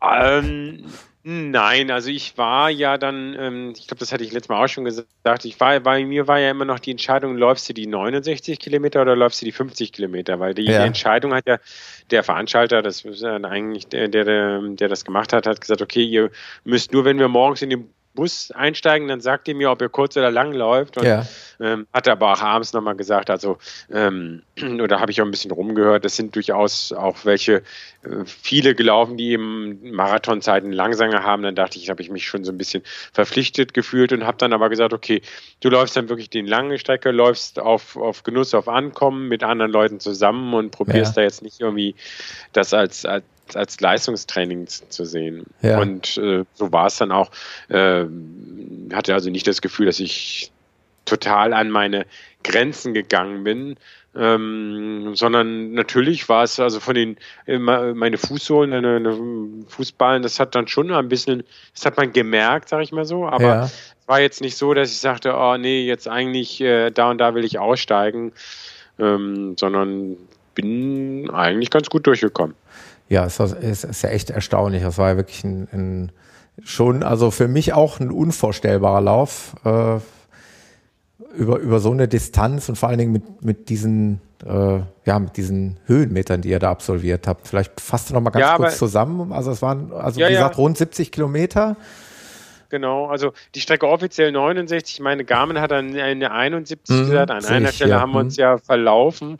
Ähm, 0.00 0.84
Nein, 1.30 1.90
also 1.90 2.08
ich 2.08 2.38
war 2.38 2.70
ja 2.70 2.96
dann, 2.96 3.36
ähm, 3.38 3.74
ich 3.76 3.86
glaube, 3.86 4.00
das 4.00 4.12
hatte 4.12 4.24
ich 4.24 4.32
letztes 4.32 4.48
Mal 4.48 4.64
auch 4.64 4.68
schon 4.68 4.84
gesagt, 4.84 5.44
ich 5.44 5.60
war, 5.60 5.78
bei 5.80 6.02
mir 6.02 6.26
war 6.26 6.38
ja 6.38 6.50
immer 6.50 6.64
noch 6.64 6.78
die 6.78 6.90
Entscheidung, 6.90 7.36
läufst 7.36 7.68
du 7.68 7.74
die 7.74 7.86
69 7.86 8.58
Kilometer 8.58 9.02
oder 9.02 9.14
läufst 9.14 9.42
du 9.42 9.44
die 9.44 9.52
50 9.52 9.92
Kilometer, 9.92 10.40
weil 10.40 10.54
die, 10.54 10.62
ja. 10.62 10.78
die 10.78 10.86
Entscheidung 10.86 11.34
hat 11.34 11.46
ja 11.46 11.58
der 12.10 12.24
Veranstalter, 12.24 12.80
das 12.80 13.04
ist 13.04 13.20
ja 13.20 13.36
eigentlich 13.36 13.88
der, 13.88 14.08
der, 14.08 14.24
der 14.24 14.88
das 14.88 15.04
gemacht 15.04 15.34
hat, 15.34 15.46
hat 15.46 15.60
gesagt, 15.60 15.82
okay, 15.82 16.02
ihr 16.02 16.30
müsst 16.64 16.94
nur, 16.94 17.04
wenn 17.04 17.18
wir 17.18 17.28
morgens 17.28 17.60
in 17.60 17.68
den 17.68 17.90
Bus 18.14 18.50
einsteigen, 18.50 19.08
dann 19.08 19.20
sagt 19.20 19.48
ihr 19.48 19.54
mir, 19.54 19.70
ob 19.70 19.82
ihr 19.82 19.90
kurz 19.90 20.16
oder 20.16 20.30
lang 20.30 20.54
läuft. 20.54 20.96
Und 20.96 21.04
ja. 21.04 21.26
Ähm, 21.60 21.86
hatte 21.92 22.12
aber 22.12 22.32
auch 22.32 22.40
abends 22.40 22.72
nochmal 22.72 22.94
gesagt, 22.94 23.30
also, 23.30 23.58
ähm, 23.92 24.42
oder 24.80 25.00
habe 25.00 25.10
ich 25.10 25.20
auch 25.20 25.24
ein 25.24 25.30
bisschen 25.30 25.50
rumgehört, 25.50 26.04
das 26.04 26.16
sind 26.16 26.34
durchaus 26.36 26.92
auch 26.92 27.24
welche, 27.24 27.62
äh, 28.02 28.24
viele 28.26 28.74
gelaufen, 28.74 29.16
die 29.16 29.30
eben 29.30 29.90
Marathonzeiten 29.92 30.72
langsamer 30.72 31.22
haben. 31.22 31.42
Dann 31.42 31.54
dachte 31.54 31.78
ich, 31.78 31.90
habe 31.90 32.02
ich 32.02 32.10
mich 32.10 32.26
schon 32.26 32.44
so 32.44 32.52
ein 32.52 32.58
bisschen 32.58 32.82
verpflichtet 33.12 33.74
gefühlt 33.74 34.12
und 34.12 34.24
habe 34.24 34.38
dann 34.38 34.52
aber 34.52 34.68
gesagt, 34.68 34.92
okay, 34.92 35.22
du 35.60 35.68
läufst 35.68 35.96
dann 35.96 36.08
wirklich 36.08 36.30
die 36.30 36.42
lange 36.42 36.78
Strecke, 36.78 37.10
läufst 37.10 37.58
auf, 37.58 37.96
auf 37.96 38.22
Genuss, 38.22 38.54
auf 38.54 38.68
Ankommen 38.68 39.28
mit 39.28 39.42
anderen 39.42 39.72
Leuten 39.72 40.00
zusammen 40.00 40.54
und 40.54 40.70
probierst 40.70 41.16
ja. 41.16 41.22
da 41.22 41.22
jetzt 41.22 41.42
nicht 41.42 41.60
irgendwie 41.60 41.94
das 42.52 42.72
als, 42.74 43.04
als 43.04 43.24
als 43.54 43.80
Leistungstraining 43.80 44.66
zu 44.66 45.04
sehen. 45.06 45.44
Ja. 45.62 45.80
Und 45.80 46.18
äh, 46.18 46.44
so 46.52 46.70
war 46.70 46.86
es 46.86 46.98
dann 46.98 47.12
auch. 47.12 47.30
Äh, 47.68 48.04
hatte 48.92 49.14
also 49.14 49.30
nicht 49.30 49.46
das 49.46 49.62
Gefühl, 49.62 49.86
dass 49.86 50.00
ich 50.00 50.52
total 51.08 51.52
an 51.52 51.70
meine 51.70 52.06
Grenzen 52.44 52.94
gegangen 52.94 53.44
bin, 53.44 53.76
ähm, 54.16 55.14
sondern 55.14 55.72
natürlich 55.72 56.28
war 56.28 56.44
es 56.44 56.58
also 56.58 56.80
von 56.80 56.94
den 56.94 57.16
äh, 57.46 57.58
meine 57.58 58.18
Fußsohlen, 58.18 58.70
meine, 58.70 59.00
meine, 59.00 59.64
Fußballen, 59.68 60.22
das 60.22 60.40
hat 60.40 60.54
dann 60.54 60.66
schon 60.66 60.90
ein 60.92 61.08
bisschen, 61.08 61.44
das 61.74 61.86
hat 61.86 61.96
man 61.96 62.12
gemerkt, 62.12 62.68
sag 62.68 62.82
ich 62.82 62.92
mal 62.92 63.04
so, 63.04 63.26
aber 63.26 63.42
ja. 63.42 63.64
es 63.64 63.94
war 64.06 64.20
jetzt 64.20 64.40
nicht 64.40 64.56
so, 64.56 64.74
dass 64.74 64.90
ich 64.90 64.98
sagte, 64.98 65.34
oh 65.36 65.56
nee, 65.56 65.86
jetzt 65.86 66.08
eigentlich 66.08 66.60
äh, 66.60 66.90
da 66.90 67.10
und 67.10 67.18
da 67.18 67.34
will 67.34 67.44
ich 67.44 67.58
aussteigen, 67.58 68.32
ähm, 68.98 69.56
sondern 69.58 70.16
bin 70.54 71.30
eigentlich 71.30 71.70
ganz 71.70 71.88
gut 71.88 72.06
durchgekommen. 72.06 72.56
Ja, 73.08 73.24
es 73.24 73.38
ist, 73.38 73.84
ist 73.84 74.02
ja 74.02 74.10
echt 74.10 74.30
erstaunlich. 74.30 74.82
Das 74.82 74.98
war 74.98 75.10
ja 75.10 75.16
wirklich 75.16 75.44
ein, 75.44 75.68
ein 75.72 76.12
schon, 76.64 77.02
also 77.02 77.30
für 77.30 77.48
mich 77.48 77.72
auch 77.72 78.00
ein 78.00 78.10
unvorstellbarer 78.10 79.00
Lauf 79.00 79.54
äh, 79.64 80.00
über, 81.36 81.58
über 81.58 81.80
so 81.80 81.90
eine 81.90 82.08
Distanz 82.08 82.68
und 82.68 82.76
vor 82.76 82.88
allen 82.88 82.98
Dingen 82.98 83.12
mit, 83.12 83.44
mit 83.44 83.68
diesen, 83.68 84.20
äh, 84.44 84.80
ja, 85.04 85.18
mit 85.18 85.36
diesen 85.36 85.78
Höhenmetern, 85.86 86.42
die 86.42 86.50
ihr 86.50 86.58
da 86.58 86.70
absolviert 86.70 87.26
habt. 87.26 87.48
Vielleicht 87.48 87.80
fasst 87.80 88.10
du 88.10 88.14
noch 88.14 88.20
mal 88.20 88.30
ganz 88.30 88.42
ja, 88.42 88.56
kurz 88.56 88.78
zusammen. 88.78 89.32
Also 89.32 89.50
es 89.50 89.62
waren, 89.62 89.92
also 89.92 90.20
ja, 90.20 90.28
wie 90.28 90.32
gesagt, 90.32 90.58
rund 90.58 90.78
70 90.78 91.12
Kilometer. 91.12 91.76
Genau, 92.70 93.06
also 93.06 93.32
die 93.54 93.60
Strecke 93.60 93.88
offiziell 93.88 94.30
69, 94.30 94.96
ich 94.96 95.00
meine, 95.00 95.24
Garmin 95.24 95.58
hat 95.58 95.70
dann 95.70 95.96
eine 95.96 96.32
71 96.32 96.94
mhm, 96.94 97.06
gesagt, 97.06 97.30
an 97.30 97.42
einer 97.46 97.70
ich, 97.70 97.76
Stelle 97.76 97.92
ja. 97.92 98.00
haben 98.00 98.12
wir 98.12 98.20
uns 98.20 98.36
mhm. 98.36 98.42
ja 98.42 98.58
verlaufen 98.58 99.38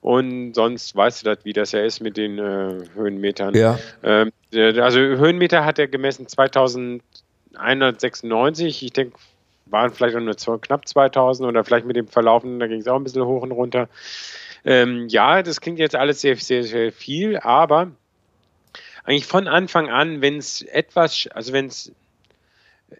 und 0.00 0.54
sonst 0.54 0.96
weißt 0.96 1.22
du 1.22 1.26
das, 1.26 1.44
wie 1.44 1.52
das 1.52 1.70
ja 1.70 1.84
ist 1.84 2.00
mit 2.00 2.16
den 2.16 2.36
äh, 2.38 2.82
Höhenmetern. 2.96 3.54
Ja. 3.54 3.78
Ähm, 4.02 4.32
also 4.52 4.98
Höhenmeter 4.98 5.64
hat 5.64 5.78
er 5.78 5.86
gemessen 5.86 6.26
2196, 6.26 8.82
ich 8.82 8.92
denke, 8.92 9.16
waren 9.74 9.92
vielleicht 9.92 10.16
auch 10.16 10.20
nur 10.20 10.36
zwei, 10.38 10.56
knapp 10.56 10.88
2000 10.88 11.46
oder 11.46 11.64
vielleicht 11.64 11.84
mit 11.84 11.96
dem 11.96 12.06
Verlaufen, 12.08 12.58
da 12.60 12.66
ging 12.66 12.80
es 12.80 12.88
auch 12.88 12.96
ein 12.96 13.04
bisschen 13.04 13.26
hoch 13.26 13.42
und 13.42 13.52
runter. 13.52 13.88
Ähm, 14.64 15.08
ja, 15.08 15.42
das 15.42 15.60
klingt 15.60 15.78
jetzt 15.78 15.96
alles 15.96 16.22
sehr, 16.22 16.36
sehr, 16.36 16.62
sehr 16.62 16.92
viel, 16.92 17.36
aber 17.36 17.90
eigentlich 19.02 19.26
von 19.26 19.48
Anfang 19.48 19.90
an, 19.90 20.22
wenn 20.22 20.38
es 20.38 20.62
etwas, 20.62 21.28
also 21.34 21.52
wenn 21.52 21.66
es 21.66 21.92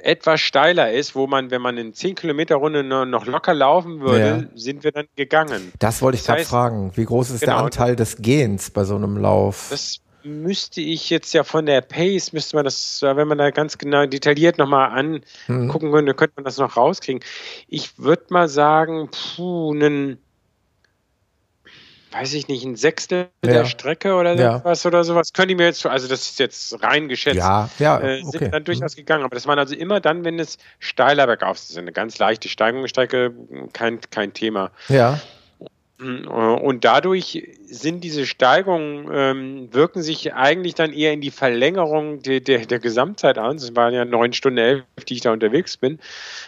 etwas 0.01 0.41
steiler 0.41 0.93
ist, 0.93 1.15
wo 1.15 1.27
man, 1.27 1.51
wenn 1.53 1.63
man 1.63 1.79
in 1.79 1.95
10 1.95 2.17
Kilometer 2.17 2.57
Runde 2.57 2.83
noch 2.83 3.27
locker 3.27 3.55
laufen 3.55 4.01
würde, 4.01 4.49
ja. 4.53 4.59
sind 4.59 4.83
wir 4.83 4.91
dann 4.91 5.07
gegangen. 5.15 5.73
Das 5.79 6.03
wollte 6.03 6.19
ich 6.19 6.25
gerade 6.25 6.45
fragen. 6.45 6.91
Wie 6.97 7.05
groß 7.05 7.31
ist 7.31 7.41
genau, 7.41 7.53
der 7.53 7.65
Anteil 7.65 7.97
des 7.97 8.17
Gehens 8.17 8.71
bei 8.71 8.83
so 8.85 8.97
einem 8.97 9.17
Lauf? 9.17 9.69
Das 9.71 10.01
müsste 10.25 10.81
ich 10.81 11.11
jetzt 11.11 11.33
ja 11.35 11.45
von 11.45 11.67
der 11.67 11.81
Pace, 11.81 12.33
müsste 12.33 12.57
man 12.57 12.65
das, 12.65 13.01
wenn 13.03 13.29
man 13.29 13.39
da 13.39 13.51
ganz 13.51 13.79
genau 13.79 14.07
detailliert 14.07 14.59
nochmal 14.59 14.99
angucken 14.99 15.89
mhm. 15.89 15.93
könnte, 15.93 16.15
könnte 16.15 16.35
man 16.37 16.45
das 16.45 16.59
noch 16.59 16.77
rauskriegen. 16.77 17.23
Ich 17.69 17.99
würde 17.99 18.25
mal 18.31 18.49
sagen, 18.49 19.11
puh, 19.11 19.73
einen 19.73 20.19
weiß 22.15 22.35
ich 22.35 22.47
nicht, 22.47 22.65
ein 22.65 22.77
Sechstel 22.77 23.29
ja. 23.45 23.53
der 23.53 23.65
Strecke 23.65 24.15
oder 24.15 24.37
sowas 24.37 24.83
ja. 24.85 24.89
oder 24.89 25.03
sowas. 25.05 25.33
Könnte 25.33 25.53
ich 25.53 25.59
mir 25.59 25.65
jetzt, 25.65 25.85
also 25.85 26.07
das 26.07 26.23
ist 26.23 26.39
jetzt 26.39 26.81
rein 26.83 27.09
geschätzt, 27.09 27.39
ja, 27.39 27.69
ja, 27.79 28.01
äh, 28.01 28.23
sind 28.23 28.37
okay. 28.37 28.51
dann 28.51 28.65
durchaus 28.65 28.95
mhm. 28.95 29.01
gegangen. 29.01 29.25
Aber 29.25 29.35
das 29.35 29.47
waren 29.47 29.59
also 29.59 29.75
immer 29.75 30.01
dann, 30.01 30.25
wenn 30.25 30.39
es 30.39 30.59
steiler 30.79 31.27
bergauf 31.27 31.57
ist. 31.57 31.77
Eine 31.77 31.93
ganz 31.93 32.19
leichte 32.19 32.49
Steigungsstrecke, 32.49 33.35
kein, 33.73 33.99
kein 34.11 34.33
Thema. 34.33 34.71
Ja. 34.89 35.21
Äh, 36.01 36.27
und 36.27 36.85
dadurch 36.85 37.49
sind 37.67 38.03
diese 38.03 38.27
Steigungen, 38.27 39.09
ähm, 39.13 39.69
wirken 39.73 40.03
sich 40.03 40.35
eigentlich 40.35 40.75
dann 40.75 40.93
eher 40.93 41.13
in 41.13 41.21
die 41.21 41.31
Verlängerung 41.31 42.23
der, 42.23 42.41
der, 42.41 42.67
der 42.67 42.79
Gesamtzeit 42.79 43.39
an. 43.39 43.57
Es 43.57 43.75
waren 43.77 43.95
ja 43.95 44.05
neun 44.05 44.33
Stunden 44.33 44.59
elf, 44.59 44.85
die 45.09 45.15
ich 45.15 45.21
da 45.21 45.33
unterwegs 45.33 45.77
bin. 45.77 45.99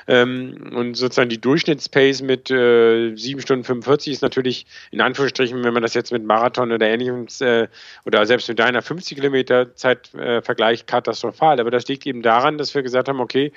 Ähm, 0.08 0.72
und 0.74 0.94
sozusagen 0.94 1.28
die 1.28 1.40
Durchschnittspace 1.40 2.22
mit 2.22 2.50
äh, 2.50 3.14
sieben 3.16 3.40
Stunden 3.40 3.64
45 3.64 4.14
ist 4.14 4.22
natürlich 4.22 4.66
in 4.90 5.00
Anführungsstrichen, 5.00 5.62
wenn 5.64 5.74
man 5.74 5.82
das 5.82 5.94
jetzt 5.94 6.12
mit 6.12 6.24
Marathon 6.24 6.72
oder 6.72 6.86
ähnlichem 6.86 7.26
äh, 7.40 7.68
oder 8.04 8.26
selbst 8.26 8.48
mit 8.48 8.58
deiner 8.58 8.82
50 8.82 9.16
Kilometer 9.16 9.74
Zeit 9.74 10.12
äh, 10.14 10.42
vergleicht, 10.42 10.86
katastrophal. 10.86 11.60
Aber 11.60 11.70
das 11.70 11.86
liegt 11.88 12.06
eben 12.06 12.22
daran, 12.22 12.58
dass 12.58 12.74
wir 12.74 12.82
gesagt 12.82 13.08
haben, 13.08 13.20
okay, 13.20 13.52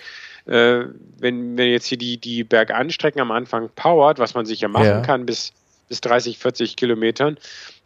äh, 0.45 0.85
wenn, 1.19 1.57
wenn 1.57 1.69
jetzt 1.69 1.87
hier 1.87 1.97
die, 1.97 2.17
die 2.17 2.43
Berganstrecken 2.43 3.21
am 3.21 3.31
Anfang 3.31 3.69
powert, 3.75 4.19
was 4.19 4.33
man 4.33 4.45
sich 4.45 4.61
ja 4.61 4.67
machen 4.67 4.85
ja. 4.85 5.01
kann 5.01 5.25
bis 5.25 5.53
bis 5.89 6.01
30, 6.01 6.37
40 6.37 6.75
Kilometern, 6.75 7.37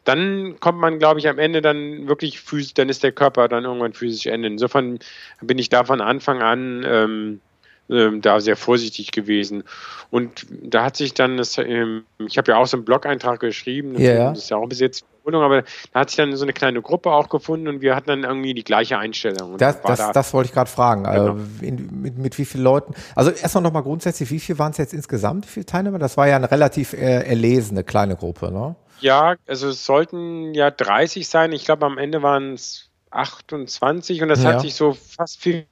dann 0.04 0.60
kommt 0.60 0.80
man, 0.80 1.00
glaube 1.00 1.20
ich, 1.20 1.28
am 1.28 1.40
Ende 1.40 1.62
dann 1.62 2.08
wirklich 2.08 2.42
physisch, 2.42 2.74
dann 2.74 2.90
ist 2.90 3.04
der 3.04 3.14
Körper 3.14 3.48
dann 3.48 3.64
irgendwann 3.64 3.94
physisch 3.94 4.26
Ende. 4.26 4.50
Insofern 4.50 5.00
bin 5.42 5.58
ich 5.58 5.70
da 5.70 5.84
von 5.86 6.02
Anfang 6.02 6.42
an 6.42 6.86
ähm, 6.86 7.42
ähm, 7.90 8.22
da 8.22 8.40
sehr 8.40 8.56
vorsichtig 8.56 9.12
gewesen. 9.12 9.64
Und 10.10 10.48
da 10.50 10.86
hat 10.86 10.96
sich 10.96 11.14
dann, 11.14 11.36
das, 11.36 11.58
ähm, 11.58 12.06
ich 12.26 12.38
habe 12.38 12.52
ja 12.52 12.58
auch 12.58 12.66
so 12.66 12.78
einen 12.78 12.86
Blog-Eintrag 12.86 13.42
geschrieben, 13.42 14.00
yeah. 14.00 14.30
das 14.30 14.40
ist 14.40 14.50
ja 14.50 14.58
auch 14.58 14.68
bis 14.68 14.80
jetzt 14.80 15.06
Wohnung, 15.26 15.44
aber 15.44 15.64
da 15.92 16.02
hat 16.02 16.10
sich 16.10 16.18
dann 16.18 16.36
so 16.36 16.44
eine 16.44 16.54
kleine 16.54 16.82
Gruppe 16.82 17.12
auch 17.12 17.30
gefunden 17.30 17.68
und 17.68 17.82
wir 17.82 17.96
hatten 17.96 18.08
dann 18.08 18.24
irgendwie 18.24 18.54
die 18.54 18.64
gleiche 18.64 18.98
Einstellung. 18.98 19.58
Das, 19.58 19.82
das, 19.82 20.00
da 20.00 20.12
das, 20.12 20.34
wollte 20.34 20.48
ich 20.48 20.54
gerade 20.54 20.70
fragen. 20.70 21.06
Also 21.06 21.34
genau. 21.34 21.46
In, 21.62 22.02
mit, 22.02 22.18
mit, 22.18 22.38
wie 22.38 22.46
vielen 22.46 22.64
Leuten? 22.64 22.94
Also 23.16 23.32
erstmal 23.32 23.64
nochmal 23.64 23.84
grundsätzlich, 23.84 24.32
wie 24.32 24.40
viele 24.40 24.60
waren 24.60 24.72
es 24.72 24.78
jetzt 24.78 24.94
insgesamt, 24.94 25.46
wie 25.46 25.52
viele 25.52 25.66
Teilnehmer? 25.66 26.00
Das 26.00 26.18
war 26.18 26.28
ja 26.28 26.36
eine 26.36 26.52
relativ 26.52 26.94
äh, 26.94 27.24
erlesene 27.24 27.84
kleine 27.84 28.16
Gruppe, 28.16 28.52
ne? 28.52 28.76
Ja, 29.00 29.36
also 29.48 29.70
es 29.70 29.86
sollten 29.86 30.54
ja 30.54 30.72
30 30.72 31.28
sein. 31.28 31.52
Ich 31.52 31.66
glaube, 31.66 31.86
am 31.86 31.98
Ende 31.98 32.22
waren 32.22 32.54
es 32.54 32.90
28 33.12 34.22
und 34.22 34.30
das 34.30 34.44
ja. 34.44 34.54
hat 34.54 34.62
sich 34.62 34.76
so 34.76 34.94
fast 34.94 35.42
50 35.42 35.68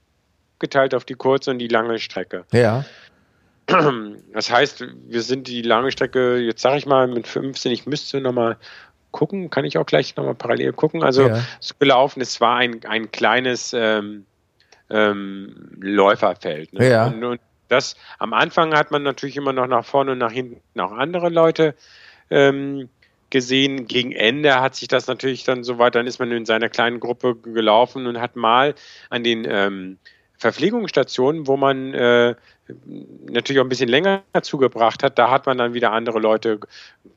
aufgeteilt 0.62 0.94
auf 0.94 1.06
die 1.06 1.15
kurze 1.15 1.51
und 1.51 1.60
die 1.60 1.68
lange 1.68 1.98
Strecke. 2.00 2.46
Ja. 2.51 2.86
Das 4.34 4.50
heißt, 4.51 4.86
wir 5.08 5.22
sind 5.22 5.48
die 5.48 5.62
lange 5.62 5.91
Strecke, 5.91 6.38
jetzt 6.38 6.62
sage 6.62 6.77
ich 6.77 6.86
mal, 6.86 7.08
mit 7.08 7.27
15, 7.27 7.72
ich 7.72 7.86
müsste 7.86 8.20
nochmal 8.22 8.58
gucken, 9.12 9.50
kann 9.50 9.65
ich 9.65 9.77
auch 9.77 9.86
gleich 9.86 10.15
nochmal 10.15 10.36
parallel 10.36 10.74
gucken. 10.74 11.03
Also 11.03 11.27
ja. 11.27 11.41
so 11.60 11.75
gelaufen, 11.80 12.22
es 12.22 12.39
war 12.41 12.58
ein, 12.58 12.82
ein 12.86 13.12
kleines 13.12 13.74
ähm, 13.74 14.25
ähm, 14.89 15.77
Läuferfeld. 15.80 16.74
Ne? 16.74 16.89
Ja. 16.89 17.08
Und, 17.08 17.24
und 17.24 17.41
das 17.68 17.96
am 18.20 18.34
Anfang 18.34 18.74
hat 18.74 18.91
man 18.91 19.03
natürlich 19.03 19.38
immer 19.38 19.53
noch 19.53 19.68
nach 19.68 19.86
vorne 19.86 20.13
und 20.13 20.18
nach 20.18 20.32
hinten 20.32 20.80
auch 20.80 20.91
andere 20.91 21.30
Leute 21.30 21.75
ähm, 22.30 22.89
gesehen. 23.30 23.86
Gegen 23.88 24.12
Ende 24.12 24.60
hat 24.62 24.75
sich 24.75 24.88
das 24.88 25.08
natürlich 25.08 25.44
dann 25.44 25.63
so 25.63 25.77
weit, 25.77 25.96
dann 25.96 26.08
ist 26.08 26.20
man 26.20 26.32
in 26.32 26.46
seiner 26.46 26.70
kleinen 26.70 27.00
Gruppe 27.00 27.36
gelaufen 27.36 28.08
und 28.08 28.20
hat 28.20 28.36
mal 28.36 28.75
an 29.10 29.24
den 29.24 29.46
ähm, 29.50 29.98
Verpflegungsstationen, 30.42 31.46
wo 31.46 31.56
man 31.56 31.94
äh, 31.94 32.34
natürlich 33.30 33.60
auch 33.60 33.66
ein 33.66 33.70
bisschen 33.70 33.90
länger 33.90 34.24
zugebracht 34.42 35.04
hat, 35.04 35.20
da 35.20 35.30
hat 35.30 35.46
man 35.46 35.60
dann 35.60 35.76
wieder 35.76 35.92
andere 35.92 36.18
Leute 36.18 36.60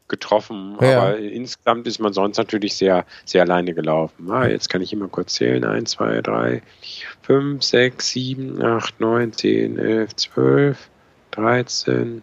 getroffen. 0.09 0.77
Ja. 0.83 1.01
Aber 1.01 1.17
insgesamt 1.17 1.87
ist 1.87 2.01
man 2.01 2.13
sonst 2.13 2.37
natürlich 2.37 2.77
sehr, 2.77 3.07
sehr 3.25 3.41
alleine 3.41 3.73
gelaufen. 3.73 4.31
Ah, 4.31 4.47
jetzt 4.47 4.69
kann 4.69 4.83
ich 4.83 4.93
immer 4.93 5.09
kurz 5.09 5.33
zählen. 5.37 5.65
1, 5.65 5.93
2, 5.93 6.21
3, 6.21 6.63
5, 7.23 7.63
6, 7.63 8.09
7, 8.11 8.63
8, 8.63 9.01
9, 9.01 9.33
10, 9.33 9.79
11, 9.79 10.17
12, 10.17 10.91
13. 11.31 12.23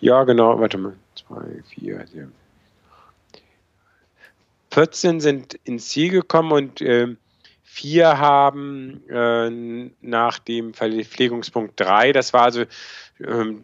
Ja, 0.00 0.24
genau, 0.24 0.60
warte 0.60 0.76
mal. 0.76 0.92
2, 1.14 1.62
4, 1.80 2.06
7. 2.08 2.32
14 4.70 5.20
sind 5.20 5.54
ins 5.64 5.88
Ziel 5.88 6.10
gekommen 6.10 6.52
und 6.52 6.82
äh, 6.82 7.16
Vier 7.74 8.18
haben 8.18 9.02
äh, 9.08 9.50
nach 10.00 10.38
dem 10.38 10.74
Verpflegungspunkt 10.74 11.72
drei, 11.80 12.12
das 12.12 12.32
war 12.32 12.42
also, 12.42 12.60
äh, 12.60 12.66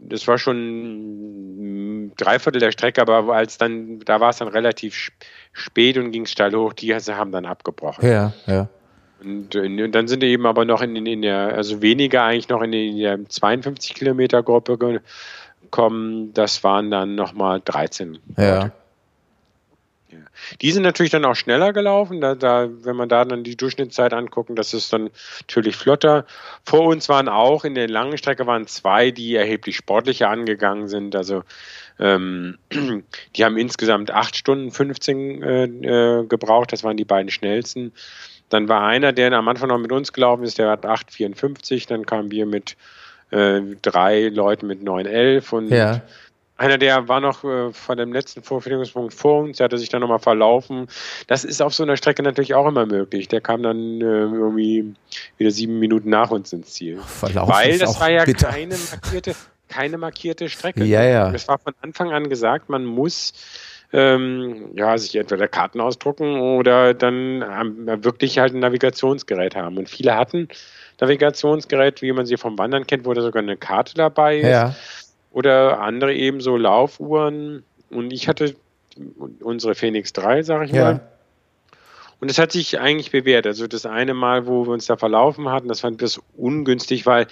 das 0.00 0.26
war 0.26 0.36
schon 0.36 2.10
drei 2.16 2.40
Viertel 2.40 2.58
der 2.58 2.72
Strecke, 2.72 3.02
aber 3.02 3.32
als 3.32 3.56
dann, 3.56 4.00
da 4.00 4.18
war 4.18 4.30
es 4.30 4.38
dann 4.38 4.48
relativ 4.48 5.12
spät 5.52 5.96
und 5.96 6.10
ging 6.10 6.26
steil 6.26 6.52
hoch, 6.56 6.72
die 6.72 6.92
haben 6.92 7.30
dann 7.30 7.46
abgebrochen. 7.46 8.04
Ja, 8.04 8.32
ja. 8.48 8.68
Und, 9.22 9.54
äh, 9.54 9.84
und, 9.84 9.92
dann 9.92 10.08
sind 10.08 10.24
eben 10.24 10.44
aber 10.44 10.64
noch 10.64 10.82
in, 10.82 11.06
in, 11.06 11.22
der, 11.22 11.54
also 11.54 11.80
weniger 11.80 12.24
eigentlich 12.24 12.48
noch 12.48 12.62
in, 12.62 12.72
in 12.72 12.98
der 12.98 13.28
52 13.28 13.94
Kilometer 13.94 14.42
Gruppe 14.42 14.76
gekommen. 14.76 16.34
Das 16.34 16.64
waren 16.64 16.90
dann 16.90 17.14
nochmal 17.14 17.62
13. 17.64 18.18
Ja. 18.36 18.72
Die 20.60 20.72
sind 20.72 20.82
natürlich 20.82 21.12
dann 21.12 21.24
auch 21.24 21.34
schneller 21.34 21.72
gelaufen. 21.72 22.20
Da, 22.20 22.34
da, 22.34 22.68
wenn 22.70 22.96
man 22.96 23.08
da 23.08 23.24
dann 23.24 23.44
die 23.44 23.56
Durchschnittszeit 23.56 24.12
angucken, 24.12 24.56
das 24.56 24.74
ist 24.74 24.92
dann 24.92 25.10
natürlich 25.40 25.76
flotter. 25.76 26.26
Vor 26.64 26.86
uns 26.86 27.08
waren 27.08 27.28
auch 27.28 27.64
in 27.64 27.74
der 27.74 27.88
langen 27.88 28.18
Strecke 28.18 28.46
waren 28.46 28.66
zwei, 28.66 29.10
die 29.10 29.34
erheblich 29.34 29.76
sportlicher 29.76 30.28
angegangen 30.28 30.88
sind. 30.88 31.16
Also 31.16 31.42
ähm, 31.98 32.58
die 33.36 33.44
haben 33.44 33.56
insgesamt 33.56 34.10
acht 34.10 34.36
Stunden 34.36 34.70
15 34.70 35.42
äh, 35.42 35.64
äh, 35.64 36.26
gebraucht. 36.26 36.72
Das 36.72 36.84
waren 36.84 36.96
die 36.96 37.04
beiden 37.04 37.30
schnellsten. 37.30 37.92
Dann 38.48 38.68
war 38.68 38.82
einer, 38.82 39.12
der 39.12 39.32
am 39.32 39.48
Anfang 39.48 39.68
noch 39.68 39.78
mit 39.78 39.92
uns 39.92 40.12
gelaufen 40.12 40.42
ist, 40.42 40.58
der 40.58 40.70
hat 40.70 40.84
8,54. 40.84 41.88
Dann 41.88 42.04
kamen 42.04 42.30
wir 42.30 42.46
mit 42.46 42.76
äh, 43.30 43.60
drei 43.80 44.28
Leuten 44.28 44.66
mit 44.66 44.82
9,11 44.82 45.54
und 45.54 45.68
ja. 45.68 46.02
Einer, 46.60 46.76
der 46.76 47.08
war 47.08 47.20
noch 47.20 47.42
äh, 47.42 47.72
von 47.72 47.96
dem 47.96 48.12
letzten 48.12 48.42
Vorfindungspunkt 48.42 49.14
vor 49.14 49.44
uns, 49.44 49.56
der 49.56 49.64
hatte 49.64 49.78
sich 49.78 49.88
dann 49.88 50.02
nochmal 50.02 50.18
verlaufen. 50.18 50.88
Das 51.26 51.42
ist 51.42 51.62
auf 51.62 51.72
so 51.72 51.84
einer 51.84 51.96
Strecke 51.96 52.22
natürlich 52.22 52.52
auch 52.54 52.68
immer 52.68 52.84
möglich. 52.84 53.28
Der 53.28 53.40
kam 53.40 53.62
dann 53.62 54.02
äh, 54.02 54.04
irgendwie 54.04 54.94
wieder 55.38 55.50
sieben 55.52 55.78
Minuten 55.78 56.10
nach 56.10 56.30
uns 56.30 56.52
ins 56.52 56.74
Ziel. 56.74 56.98
Verlaufen 56.98 57.54
Weil 57.54 57.78
das 57.78 57.98
war 57.98 58.10
ja 58.10 58.26
bitter. 58.26 58.48
keine 58.48 58.74
markierte, 58.76 59.34
keine 59.68 59.96
markierte 59.96 60.50
Strecke. 60.50 60.84
Ja, 60.84 61.02
ja. 61.02 61.32
Es 61.32 61.48
war 61.48 61.58
von 61.58 61.72
Anfang 61.80 62.12
an 62.12 62.28
gesagt, 62.28 62.68
man 62.68 62.84
muss 62.84 63.32
ähm, 63.94 64.72
ja, 64.74 64.98
sich 64.98 65.16
entweder 65.16 65.48
Karten 65.48 65.80
ausdrucken 65.80 66.40
oder 66.40 66.92
dann 66.92 67.42
ähm, 67.42 68.04
wirklich 68.04 68.38
halt 68.38 68.52
ein 68.52 68.60
Navigationsgerät 68.60 69.56
haben. 69.56 69.78
Und 69.78 69.88
viele 69.88 70.14
hatten 70.14 70.48
Navigationsgerät, 71.00 72.02
wie 72.02 72.12
man 72.12 72.26
sie 72.26 72.36
vom 72.36 72.58
Wandern 72.58 72.86
kennt, 72.86 73.06
wo 73.06 73.14
da 73.14 73.22
sogar 73.22 73.42
eine 73.42 73.56
Karte 73.56 73.94
dabei 73.94 74.40
ist. 74.40 74.46
Ja. 74.46 74.74
Oder 75.32 75.80
andere 75.80 76.14
eben 76.14 76.40
so 76.40 76.56
Laufuhren. 76.56 77.64
Und 77.90 78.12
ich 78.12 78.28
hatte 78.28 78.54
unsere 79.40 79.74
Phoenix 79.74 80.12
3, 80.12 80.42
sag 80.42 80.66
ich 80.66 80.72
Ja. 80.72 80.84
mal. 80.84 81.00
Und 82.20 82.30
es 82.30 82.38
hat 82.38 82.52
sich 82.52 82.78
eigentlich 82.78 83.10
bewährt. 83.10 83.46
Also 83.46 83.66
das 83.66 83.86
eine 83.86 84.12
Mal, 84.12 84.46
wo 84.46 84.66
wir 84.66 84.72
uns 84.72 84.86
da 84.86 84.96
verlaufen 84.96 85.48
hatten, 85.48 85.68
das 85.68 85.80
fand 85.80 85.94
ich 85.94 86.00
das 86.00 86.20
ungünstig, 86.36 87.06
weil 87.06 87.26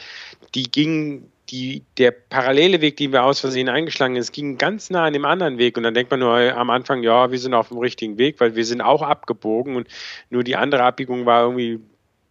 die 0.54 0.62
ging, 0.62 1.30
die, 1.50 1.82
der 1.98 2.10
parallele 2.10 2.80
Weg, 2.80 2.96
den 2.96 3.12
wir 3.12 3.24
aus 3.24 3.40
Versehen 3.40 3.68
eingeschlagen 3.68 4.20
sind, 4.20 4.32
ging 4.32 4.58
ganz 4.58 4.88
nah 4.88 5.04
an 5.04 5.12
dem 5.12 5.26
anderen 5.26 5.58
Weg. 5.58 5.76
Und 5.76 5.82
dann 5.82 5.92
denkt 5.92 6.10
man 6.10 6.20
nur 6.20 6.32
am 6.36 6.70
Anfang, 6.70 7.02
ja, 7.02 7.30
wir 7.30 7.38
sind 7.38 7.52
auf 7.52 7.68
dem 7.68 7.78
richtigen 7.78 8.16
Weg, 8.16 8.40
weil 8.40 8.54
wir 8.56 8.64
sind 8.64 8.80
auch 8.80 9.02
abgebogen 9.02 9.76
und 9.76 9.88
nur 10.30 10.42
die 10.42 10.56
andere 10.56 10.84
Abbiegung 10.84 11.26
war 11.26 11.42
irgendwie 11.42 11.80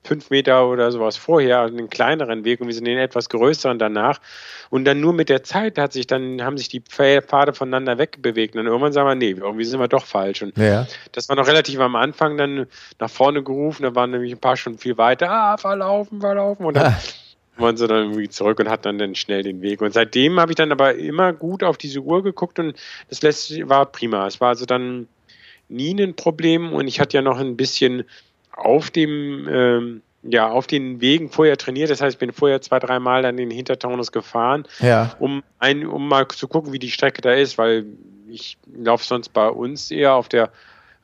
fünf 0.07 0.29
Meter 0.29 0.67
oder 0.67 0.91
sowas 0.91 1.17
vorher, 1.17 1.61
einen 1.61 1.89
kleineren 1.89 2.43
Weg 2.45 2.61
und 2.61 2.67
wir 2.67 2.73
sind 2.73 2.85
den 2.85 2.97
etwas 2.97 3.29
größeren 3.29 3.77
danach. 3.77 4.19
Und 4.69 4.85
dann 4.85 4.99
nur 4.99 5.13
mit 5.13 5.29
der 5.29 5.43
Zeit 5.43 5.77
hat 5.77 5.93
sich 5.93 6.07
dann, 6.07 6.41
haben 6.41 6.57
sich 6.57 6.69
die 6.69 6.81
Pfade 6.81 7.53
voneinander 7.53 7.97
wegbewegt. 7.97 8.55
Und 8.55 8.59
dann 8.59 8.67
irgendwann 8.67 8.93
sagen 8.93 9.07
wir, 9.07 9.15
nee, 9.15 9.31
irgendwie 9.31 9.63
sind 9.65 9.79
wir 9.79 9.87
doch 9.87 10.05
falsch. 10.05 10.41
Und 10.41 10.57
Ja. 10.57 10.87
das 11.11 11.29
war 11.29 11.35
noch 11.35 11.47
relativ 11.47 11.79
am 11.79 11.95
Anfang 11.95 12.37
dann 12.37 12.67
nach 12.99 13.09
vorne 13.09 13.43
gerufen, 13.43 13.83
da 13.83 13.95
waren 13.95 14.11
nämlich 14.11 14.31
ein 14.31 14.39
paar 14.39 14.57
schon 14.57 14.77
viel 14.77 14.97
weiter, 14.97 15.29
ah, 15.29 15.57
verlaufen, 15.57 16.21
verlaufen. 16.21 16.65
Und 16.65 16.75
dann 16.77 16.93
Ah. 16.93 16.97
waren 17.57 17.75
sie 17.75 17.87
dann 17.87 18.03
irgendwie 18.09 18.29
zurück 18.29 18.59
und 18.59 18.69
hatten 18.69 18.83
dann, 18.83 18.97
dann 18.99 19.15
schnell 19.15 19.43
den 19.43 19.61
Weg. 19.61 19.81
Und 19.81 19.93
seitdem 19.93 20.39
habe 20.39 20.51
ich 20.51 20.55
dann 20.55 20.71
aber 20.71 20.95
immer 20.95 21.33
gut 21.33 21.63
auf 21.63 21.77
diese 21.77 21.99
Uhr 22.01 22.23
geguckt 22.23 22.59
und 22.59 22.75
das 23.09 23.21
letzte 23.21 23.67
war 23.67 23.85
prima. 23.87 24.27
Es 24.27 24.39
war 24.39 24.49
also 24.49 24.65
dann 24.65 25.07
nie 25.69 25.99
ein 26.01 26.15
Problem 26.15 26.71
und 26.71 26.87
ich 26.87 26.99
hatte 26.99 27.17
ja 27.17 27.21
noch 27.21 27.39
ein 27.39 27.57
bisschen 27.57 28.03
auf 28.57 28.91
dem 28.91 29.47
ähm, 29.49 30.01
ja, 30.23 30.49
auf 30.49 30.67
den 30.67 30.99
Wegen 30.99 31.29
vorher 31.29 31.57
trainiert. 31.57 31.89
Das 31.89 32.01
heißt, 32.01 32.15
ich 32.15 32.19
bin 32.19 32.33
vorher 32.33 32.61
zwei, 32.61 32.79
dreimal 32.79 33.21
dann 33.21 33.37
den 33.37 33.51
Hintertaunus 33.51 34.11
gefahren, 34.11 34.65
Ja. 34.79 35.15
um, 35.19 35.43
ein, 35.59 35.85
um 35.85 36.07
mal 36.07 36.27
zu 36.27 36.47
gucken, 36.47 36.73
wie 36.73 36.79
die 36.79 36.91
Strecke 36.91 37.21
da 37.21 37.31
ist, 37.33 37.57
weil 37.57 37.85
ich 38.27 38.57
laufe 38.75 39.05
sonst 39.05 39.29
bei 39.29 39.47
uns 39.47 39.89
eher 39.91 40.15
auf 40.15 40.27
der 40.27 40.51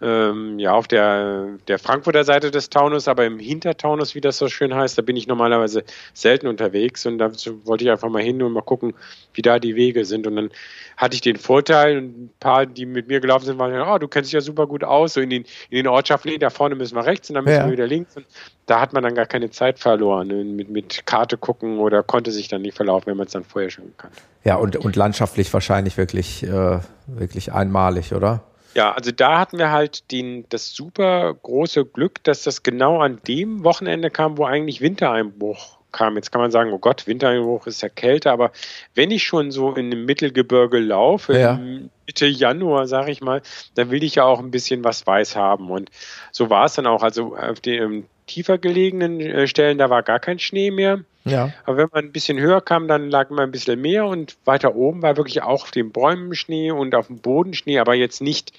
ähm, 0.03 0.60
ja, 0.60 0.74
auf 0.74 0.88
der, 0.88 1.48
der 1.68 1.79
Frankfurter 1.79 2.24
Seite 2.24 2.51
des 2.51 2.70
Taunus, 2.70 3.07
aber 3.07 3.25
im 3.25 3.39
Hintertaunus, 3.39 4.16
wie 4.16 4.22
das 4.22 4.37
so 4.37 4.48
schön 4.50 4.75
heißt, 4.75 4.98
da 4.98 5.01
bin 5.01 5.16
ich 5.16 5.27
normalerweise 5.27 5.83
selten 6.13 6.48
unterwegs 6.48 7.05
und 7.05 7.18
da 7.18 7.31
wollte 7.63 7.85
ich 7.85 7.92
einfach 7.92 8.09
mal 8.09 8.22
hin 8.22 8.42
und 8.44 8.51
mal 8.51 8.61
gucken, 8.61 8.94
wie 9.33 9.42
da 9.42 9.59
die 9.59 9.75
Wege 9.75 10.05
sind. 10.05 10.27
Und 10.27 10.35
dann 10.35 10.50
hatte 10.98 11.16
ich 11.16 11.22
den 11.22 11.37
Vorteil 11.37 11.98
und 11.98 12.03
ein 12.25 12.29
paar, 12.39 12.66
die 12.66 12.85
mit 12.85 13.07
mir 13.07 13.20
gelaufen 13.20 13.46
sind, 13.46 13.57
waren, 13.57 13.74
oh, 13.81 13.98
du 13.98 14.07
kennst 14.07 14.29
dich 14.29 14.33
ja 14.33 14.42
super 14.42 14.68
gut 14.68 14.83
aus, 14.83 15.13
so 15.13 15.22
in 15.22 15.29
den, 15.29 15.44
in 15.70 15.77
den 15.77 15.87
Ortschaften, 15.87 16.29
nee, 16.31 16.37
da 16.37 16.50
vorne 16.50 16.75
müssen 16.75 16.96
wir 16.96 17.05
rechts 17.05 17.29
und 17.29 17.35
dann 17.35 17.46
müssen 17.46 17.57
Ja. 17.57 17.66
wir 17.66 17.72
wieder 17.72 17.87
links. 17.87 18.16
Und 18.18 18.25
da 18.66 18.79
hat 18.81 18.94
man 18.94 19.03
dann 19.03 19.16
gar 19.16 19.25
keine 19.25 19.50
Zeit 19.50 19.79
verloren 19.79 20.27
ne, 20.27 20.44
mit, 20.44 20.70
mit 20.70 21.05
Karte 21.05 21.37
gucken 21.37 21.79
oder 21.79 22.03
konnte 22.03 22.31
sich 22.31 22.48
dann 22.48 22.61
nicht 22.61 22.75
verlaufen, 22.75 23.07
wenn 23.07 23.18
man 23.18 23.27
es 23.27 23.33
dann 23.33 23.44
vorher 23.44 23.70
schon 23.70 23.94
kannte. 23.98 24.18
Ja, 24.44 24.55
und, 24.55 24.75
und 24.75 24.96
landschaftlich 24.96 25.53
wahrscheinlich 25.53 25.98
wirklich, 25.98 26.44
äh, 26.44 26.79
wirklich 27.07 27.51
einmalig, 27.53 28.13
oder? 28.13 28.44
Ja, 28.74 28.92
also 28.92 29.12
da 29.12 29.40
hatten 29.40 29.57
wir 29.57 29.72
halt 29.72 30.12
den, 30.12 30.46
das 30.50 30.74
super 30.74 31.33
große 31.33 31.86
Glück, 31.86 32.24
dass 32.24 32.44
das 32.44 32.64
genau 32.64 33.00
an 33.00 33.22
dem 33.27 33.64
Wochenende 33.64 34.09
kam, 34.09 34.38
wo 34.38 34.46
eigentlich 34.46 34.81
Wintereinbruch 34.81 35.79
kam. 35.92 36.16
Jetzt 36.16 36.31
kann 36.31 36.42
man 36.42 36.51
sagen, 36.51 36.74
oh 36.74 36.79
Gott, 36.79 37.07
Wintereinbruch 37.07 37.68
ist 37.68 37.81
ja 37.81 37.90
Kälte, 37.90 38.31
aber 38.31 38.51
wenn 38.96 39.12
ich 39.12 39.24
schon 39.24 39.51
so 39.51 39.74
in 39.74 39.92
dem 39.92 40.05
Mittelgebirge 40.05 40.79
laufe, 40.79 41.38
Ja. 41.40 41.59
Mitte 42.05 42.25
Januar, 42.25 42.88
sage 42.88 43.12
ich 43.12 43.22
mal, 43.22 43.42
dann 43.75 43.90
will 43.90 44.03
ich 44.03 44.16
ja 44.16 44.25
auch 44.25 44.40
ein 44.40 44.51
bisschen 44.51 44.83
was 44.83 45.07
weiß 45.07 45.38
haben. 45.38 45.72
Und 45.72 45.90
so 46.31 46.50
war 46.50 46.66
es 46.66 46.74
dann 46.74 46.88
auch. 46.88 47.01
Also 47.01 47.38
auf 47.38 47.62
den 47.62 47.81
ähm, 47.81 48.05
tiefer 48.25 48.57
gelegenen 48.57 49.20
äh, 49.20 49.48
Stellen, 49.48 49.77
da 49.77 49.90
war 49.90 50.03
gar 50.03 50.20
kein 50.20 50.40
Schnee 50.40 50.72
mehr. 50.72 51.01
Ja. 51.25 51.53
Aber 51.66 51.77
wenn 51.77 51.90
man 51.92 52.05
ein 52.05 52.12
bisschen 52.12 52.40
höher 52.40 52.62
kam, 52.62 52.88
dann 52.88 53.09
lag 53.09 53.29
immer 53.29 53.44
ein 53.44 53.51
bisschen 53.51 53.81
mehr 53.81 54.05
und 54.05 54.36
weiter 54.46 54.75
oben 54.75 55.01
war 55.01 55.16
wirklich 55.16 55.42
auch 55.42 55.64
auf 55.64 55.72
den 55.72 55.92
Bäumen 55.92 56.36
Schnee 56.36 56.72
und 56.72 56.96
auf 56.96 57.07
dem 57.07 57.20
Boden 57.20 57.53
Schnee, 57.53 57.79
aber 57.79 57.94
jetzt 57.94 58.22
nicht 58.22 58.51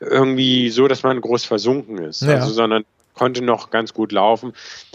irgendwie 0.00 0.70
so, 0.70 0.88
dass 0.88 1.02
man 1.02 1.20
groß 1.20 1.44
versunken 1.44 1.98
ist, 1.98 2.22
Ja. 2.22 2.34
also, 2.34 2.52
sondern 2.52 2.84
konnte 3.14 3.42
noch 3.42 3.70
ganz 3.70 3.92
gut 3.94 4.12
laufen. 4.12 4.52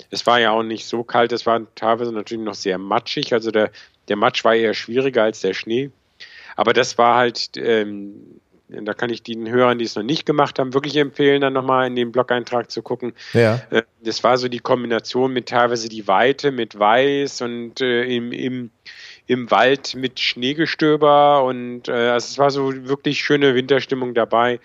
Es 0.09 0.25
war 0.25 0.39
ja 0.39 0.51
auch 0.51 0.63
nicht 0.63 0.85
so 0.85 1.03
kalt, 1.03 1.31
es 1.31 1.45
war 1.45 1.61
teilweise 1.75 2.11
natürlich 2.13 2.43
noch 2.43 2.55
sehr 2.55 2.77
matschig, 2.77 3.33
also 3.33 3.51
der, 3.51 3.71
der 4.07 4.15
Matsch 4.15 4.43
war 4.43 4.55
eher 4.55 4.73
schwieriger 4.73 5.23
als 5.23 5.41
der 5.41 5.53
Schnee. 5.53 5.91
Aber 6.55 6.73
das 6.73 6.97
war 6.97 7.15
halt, 7.17 7.51
ähm, 7.55 8.39
da 8.81 8.93
kann 8.93 9.09
ich 9.09 9.23
den 9.23 9.49
Hörern, 9.49 9.79
die 9.79 9.85
es 9.85 9.95
noch 9.95 10.03
nicht 10.03 10.25
gemacht 10.25 10.59
haben, 10.59 10.73
wirklich 10.73 10.95
empfehlen, 10.97 11.41
dann 11.41 11.53
nochmal 11.53 11.87
in 11.87 11.95
den 11.95 12.11
Blog-Eintrag 12.11 12.71
zu 12.71 12.81
gucken. 12.81 13.13
Ja. 13.33 13.61
Äh, 13.69 13.83
Das 14.03 14.23
war 14.23 14.37
so 14.37 14.47
die 14.47 14.59
Kombination 14.59 15.31
mit 15.33 15.49
teilweise 15.49 15.89
die 15.89 16.07
Weite 16.07 16.51
mit 16.51 16.77
Weiß 16.77 17.41
und 17.41 17.81
äh, 17.81 18.03
im, 18.03 18.31
im, 18.31 18.71
im 19.27 19.49
Wald 19.51 19.95
mit 19.95 20.19
Schneegestöber 20.19 21.43
und 21.43 21.87
äh, 21.87 21.91
also 21.91 22.25
es 22.25 22.37
war 22.37 22.51
so 22.51 22.73
wirklich 22.87 23.23
schöne 23.23 23.55
Winterstimmung 23.55 24.13
dabei, 24.13 24.59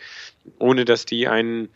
ohne 0.58 0.84
dass 0.84 1.04
die 1.04 1.28
einen 1.28 1.68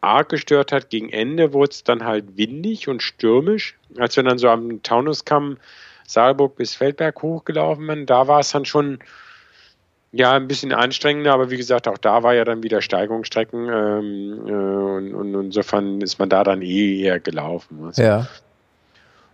arg 0.00 0.28
gestört 0.28 0.72
hat. 0.72 0.90
Gegen 0.90 1.10
Ende 1.10 1.52
wurde 1.52 1.70
es 1.70 1.84
dann 1.84 2.04
halt 2.04 2.36
windig 2.36 2.88
und 2.88 3.02
stürmisch. 3.02 3.76
Als 3.98 4.16
wir 4.16 4.22
dann 4.22 4.38
so 4.38 4.48
am 4.48 4.82
Taunuskamm 4.82 5.58
Saalburg 6.06 6.56
bis 6.56 6.74
Feldberg 6.74 7.22
hochgelaufen 7.22 7.86
sind, 7.86 8.10
da 8.10 8.28
war 8.28 8.40
es 8.40 8.50
dann 8.50 8.64
schon 8.64 8.98
ja, 10.16 10.32
ein 10.32 10.46
bisschen 10.46 10.72
anstrengender, 10.72 11.32
aber 11.32 11.50
wie 11.50 11.56
gesagt, 11.56 11.88
auch 11.88 11.98
da 11.98 12.22
war 12.22 12.34
ja 12.34 12.44
dann 12.44 12.62
wieder 12.62 12.80
Steigungsstrecken 12.80 13.68
ähm, 13.68 14.46
äh, 14.46 14.52
und, 14.52 15.14
und 15.14 15.34
insofern 15.46 16.00
ist 16.00 16.20
man 16.20 16.28
da 16.28 16.44
dann 16.44 16.62
eh 16.62 17.00
eher 17.00 17.18
gelaufen. 17.18 17.84
Also 17.84 18.00
Ja. 18.00 18.28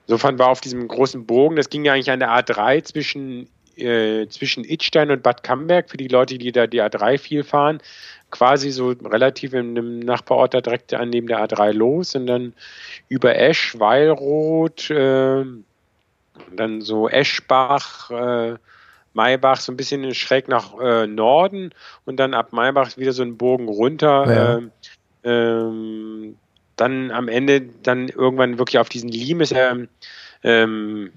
Insofern 0.07 0.39
war 0.39 0.49
auf 0.49 0.63
diesem 0.63 0.89
großen 0.89 1.27
Bogen, 1.27 1.57
das 1.57 1.69
ging 1.69 1.85
ja 1.85 1.93
eigentlich 1.93 2.11
an 2.11 2.21
der 2.21 2.31
A3 2.31 2.83
zwischen, 2.83 3.49
äh, 3.77 4.27
zwischen 4.29 4.65
Idstein 4.65 5.11
und 5.11 5.23
Bad 5.23 5.43
Camberg, 5.43 5.91
für 5.91 5.99
die 5.99 6.09
Leute, 6.09 6.39
die 6.39 6.51
da 6.51 6.67
die 6.67 6.83
A3 6.83 7.19
viel 7.19 7.45
fahren, 7.45 7.81
quasi 8.31 8.71
so 8.71 8.89
relativ 9.05 9.53
in 9.53 9.77
einem 9.77 9.99
Nachbarort 9.99 10.55
da 10.55 10.63
direkt 10.63 10.95
an 10.95 11.11
neben 11.11 11.27
der 11.27 11.47
A3 11.47 11.73
los 11.73 12.15
und 12.15 12.27
dann 12.27 12.55
über 13.09 13.37
Esch, 13.37 13.79
Weilroth, 13.79 14.91
äh, 14.91 15.45
dann 16.57 16.81
so 16.81 17.07
Eschbach, 17.09 18.11
äh, 18.11 18.57
Maybach 19.13 19.61
so 19.61 19.73
ein 19.73 19.77
bisschen 19.77 20.15
schräg 20.15 20.49
nach 20.49 20.79
äh, 20.81 21.07
Norden 21.07 21.71
und 22.05 22.17
dann 22.19 22.35
ab 22.35 22.53
Maybach 22.53 22.97
wieder 22.97 23.13
so 23.13 23.23
einen 23.23 23.37
Bogen 23.37 23.69
runter. 23.69 24.33
Ja. 24.33 24.57
ähm, 24.59 24.71
ähm, 25.23 26.37
dann 26.77 27.11
am 27.11 27.29
Ende 27.29 27.61
dann 27.83 28.09
irgendwann 28.09 28.59
wirklich 28.59 28.79
auf 28.79 28.89
diesen 28.89 29.11
Limes, 29.11 29.53
ähm, 29.53 29.89
ähm, 30.43 31.13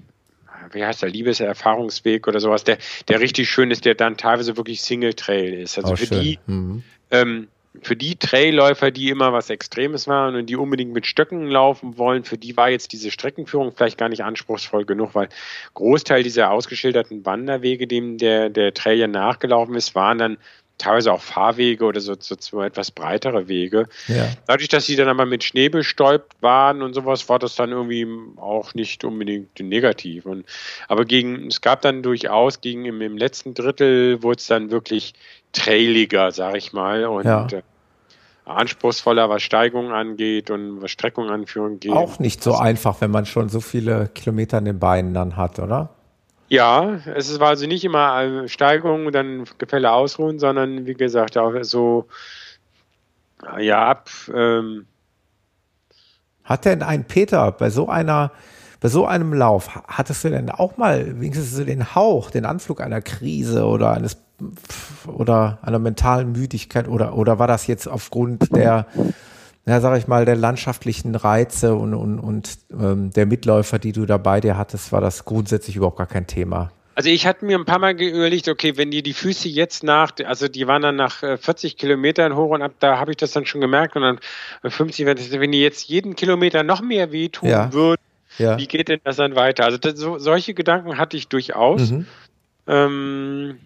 wie 0.72 0.84
heißt 0.84 1.02
der, 1.02 1.08
Liebeserfahrungsweg 1.08 2.28
oder 2.28 2.40
sowas, 2.40 2.64
der, 2.64 2.78
der 3.08 3.20
richtig 3.20 3.48
schön 3.48 3.70
ist, 3.70 3.84
der 3.84 3.94
dann 3.94 4.16
teilweise 4.16 4.56
wirklich 4.56 4.82
Single 4.82 5.14
Trail 5.14 5.54
ist. 5.54 5.78
Also 5.78 5.94
Auch 5.94 5.98
für 5.98 6.06
schön. 6.06 6.20
die, 6.20 6.38
Mhm. 6.46 6.82
ähm, 7.10 7.48
für 7.82 7.96
die 7.96 8.16
Trailläufer, 8.16 8.90
die 8.90 9.10
immer 9.10 9.32
was 9.32 9.50
Extremes 9.50 10.06
waren 10.06 10.36
und 10.36 10.46
die 10.46 10.56
unbedingt 10.56 10.92
mit 10.92 11.06
Stöcken 11.06 11.48
laufen 11.48 11.98
wollen, 11.98 12.24
für 12.24 12.38
die 12.38 12.56
war 12.56 12.70
jetzt 12.70 12.92
diese 12.92 13.10
Streckenführung 13.10 13.72
vielleicht 13.74 13.98
gar 13.98 14.08
nicht 14.08 14.22
anspruchsvoll 14.22 14.84
genug, 14.84 15.14
weil 15.14 15.28
Großteil 15.74 16.22
dieser 16.22 16.50
ausgeschilderten 16.50 17.26
Wanderwege, 17.26 17.86
dem 17.86 18.18
der, 18.18 18.48
der 18.48 18.74
Trail 18.74 18.98
ja 18.98 19.08
nachgelaufen 19.08 19.74
ist, 19.74 19.94
waren 19.94 20.18
dann 20.18 20.38
teilweise 20.78 21.12
auch 21.12 21.20
Fahrwege 21.20 21.84
oder 21.84 22.00
so, 22.00 22.14
so, 22.18 22.34
so 22.38 22.62
etwas 22.62 22.90
breitere 22.90 23.48
Wege. 23.48 23.86
Ja. 24.08 24.28
Dadurch, 24.46 24.68
dass 24.68 24.86
sie 24.86 24.96
dann 24.96 25.08
aber 25.08 25.26
mit 25.26 25.44
Schnee 25.44 25.68
bestäubt 25.68 26.34
waren 26.40 26.82
und 26.82 26.94
sowas, 26.94 27.28
war 27.28 27.38
das 27.38 27.54
dann 27.54 27.70
irgendwie 27.70 28.06
auch 28.36 28.74
nicht 28.74 29.04
unbedingt 29.04 29.58
negativ. 29.60 30.26
Und, 30.26 30.44
aber 30.88 31.04
gegen, 31.04 31.46
es 31.46 31.60
gab 31.60 31.82
dann 31.82 32.02
durchaus 32.02 32.60
gegen 32.60 32.84
im, 32.84 33.00
im 33.00 33.16
letzten 33.16 33.54
Drittel 33.54 34.22
wurde 34.22 34.38
es 34.38 34.46
dann 34.46 34.70
wirklich 34.70 35.14
trailiger, 35.52 36.32
sag 36.32 36.56
ich 36.56 36.72
mal. 36.72 37.04
Und 37.06 37.24
Ja. 37.24 37.46
äh, 37.46 37.62
anspruchsvoller, 38.46 39.30
was 39.30 39.42
Steigung 39.42 39.92
angeht 39.92 40.50
und 40.50 40.82
was 40.82 40.90
Streckung 40.90 41.30
anführen 41.30 41.80
geht. 41.80 41.92
Auch 41.92 42.18
nicht 42.18 42.42
so 42.42 42.54
einfach, 42.54 43.00
wenn 43.00 43.10
man 43.10 43.26
schon 43.26 43.48
so 43.48 43.60
viele 43.60 44.08
Kilometer 44.08 44.58
in 44.58 44.66
den 44.66 44.78
Beinen 44.78 45.14
dann 45.14 45.36
hat, 45.36 45.58
oder? 45.58 45.90
Ja, 46.54 47.00
es 47.16 47.40
war 47.40 47.48
also 47.48 47.66
nicht 47.66 47.84
immer 47.84 48.46
Steigung, 48.46 49.10
dann 49.10 49.44
Gefälle 49.58 49.90
ausruhen, 49.90 50.38
sondern 50.38 50.86
wie 50.86 50.94
gesagt 50.94 51.36
auch 51.36 51.52
so 51.62 52.06
ja 53.58 53.88
ab. 53.88 54.08
Ähm, 54.32 54.86
hat 56.44 56.64
denn 56.64 56.84
ein 56.84 57.08
Peter 57.08 57.50
bei 57.50 57.70
so 57.70 57.88
einer 57.88 58.30
bei 58.78 58.88
so 58.88 59.04
einem 59.04 59.34
Lauf, 59.34 59.68
hattest 59.88 60.22
du 60.22 60.30
denn 60.30 60.48
auch 60.48 60.76
mal 60.76 61.20
wenigstens 61.20 61.56
den 61.64 61.96
Hauch, 61.96 62.30
den 62.30 62.44
Anflug 62.44 62.80
einer 62.80 63.00
Krise 63.00 63.64
oder 63.64 63.90
eines 63.90 64.18
oder 65.08 65.58
einer 65.62 65.80
mentalen 65.80 66.30
Müdigkeit 66.30 66.86
oder 66.86 67.16
oder 67.16 67.40
war 67.40 67.48
das 67.48 67.66
jetzt 67.66 67.88
aufgrund 67.88 68.54
der 68.54 68.86
ja, 69.66 69.80
sag 69.80 69.96
ich 69.98 70.06
mal, 70.06 70.24
der 70.24 70.36
landschaftlichen 70.36 71.14
Reize 71.14 71.74
und, 71.74 71.94
und, 71.94 72.18
und 72.18 72.58
ähm, 72.72 73.10
der 73.10 73.26
Mitläufer, 73.26 73.78
die 73.78 73.92
du 73.92 74.04
da 74.04 74.18
bei 74.18 74.40
dir 74.40 74.58
hattest, 74.58 74.92
war 74.92 75.00
das 75.00 75.24
grundsätzlich 75.24 75.76
überhaupt 75.76 75.96
gar 75.96 76.06
kein 76.06 76.26
Thema. 76.26 76.70
Also 76.96 77.10
ich 77.10 77.26
hatte 77.26 77.44
mir 77.44 77.58
ein 77.58 77.64
paar 77.64 77.80
Mal 77.80 78.00
überlegt, 78.00 78.48
okay, 78.48 78.76
wenn 78.76 78.90
die 78.90 79.02
die 79.02 79.14
Füße 79.14 79.48
jetzt 79.48 79.82
nach, 79.82 80.12
also 80.24 80.46
die 80.46 80.66
waren 80.68 80.82
dann 80.82 80.96
nach 80.96 81.18
40 81.18 81.72
äh, 81.72 81.76
Kilometern 81.76 82.36
hoch 82.36 82.50
und 82.50 82.62
ab, 82.62 82.72
da 82.78 82.98
habe 82.98 83.10
ich 83.10 83.16
das 83.16 83.32
dann 83.32 83.46
schon 83.46 83.60
gemerkt 83.60 83.96
und 83.96 84.02
dann 84.02 84.20
50, 84.62 85.06
wenn 85.06 85.50
die 85.50 85.60
jetzt 85.60 85.88
jeden 85.88 86.14
Kilometer 86.14 86.62
noch 86.62 86.82
mehr 86.82 87.10
wehtun 87.10 87.48
ja. 87.48 87.72
würden, 87.72 88.00
ja. 88.38 88.58
wie 88.58 88.66
geht 88.66 88.88
denn 88.88 89.00
das 89.02 89.16
dann 89.16 89.34
weiter? 89.34 89.64
Also 89.64 89.78
das, 89.78 89.98
so, 89.98 90.18
solche 90.18 90.54
Gedanken 90.54 90.96
hatte 90.98 91.16
ich 91.16 91.26
durchaus. 91.26 91.90
Mhm. 91.90 92.06
Ähm, 92.68 93.58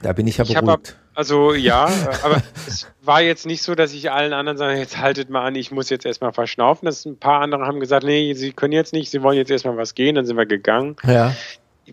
da 0.00 0.12
bin 0.14 0.26
ich 0.26 0.38
ja 0.38 0.44
beruhigt. 0.44 0.96
Ich 0.96 1.01
also 1.14 1.54
ja, 1.54 1.90
aber 2.22 2.42
es 2.66 2.86
war 3.02 3.20
jetzt 3.20 3.46
nicht 3.46 3.62
so, 3.62 3.74
dass 3.74 3.92
ich 3.92 4.10
allen 4.10 4.32
anderen 4.32 4.58
sage, 4.58 4.78
jetzt 4.78 4.98
haltet 4.98 5.30
mal 5.30 5.44
an, 5.44 5.54
ich 5.54 5.70
muss 5.70 5.90
jetzt 5.90 6.06
erstmal 6.06 6.32
verschnaufen. 6.32 6.86
Das 6.86 7.04
ein 7.04 7.16
paar 7.16 7.40
andere 7.40 7.66
haben 7.66 7.80
gesagt, 7.80 8.04
nee, 8.04 8.32
sie 8.34 8.52
können 8.52 8.72
jetzt 8.72 8.92
nicht, 8.92 9.10
sie 9.10 9.22
wollen 9.22 9.36
jetzt 9.36 9.50
erstmal 9.50 9.76
was 9.76 9.94
gehen, 9.94 10.14
dann 10.14 10.26
sind 10.26 10.36
wir 10.36 10.46
gegangen. 10.46 10.96
Ja. 11.04 11.34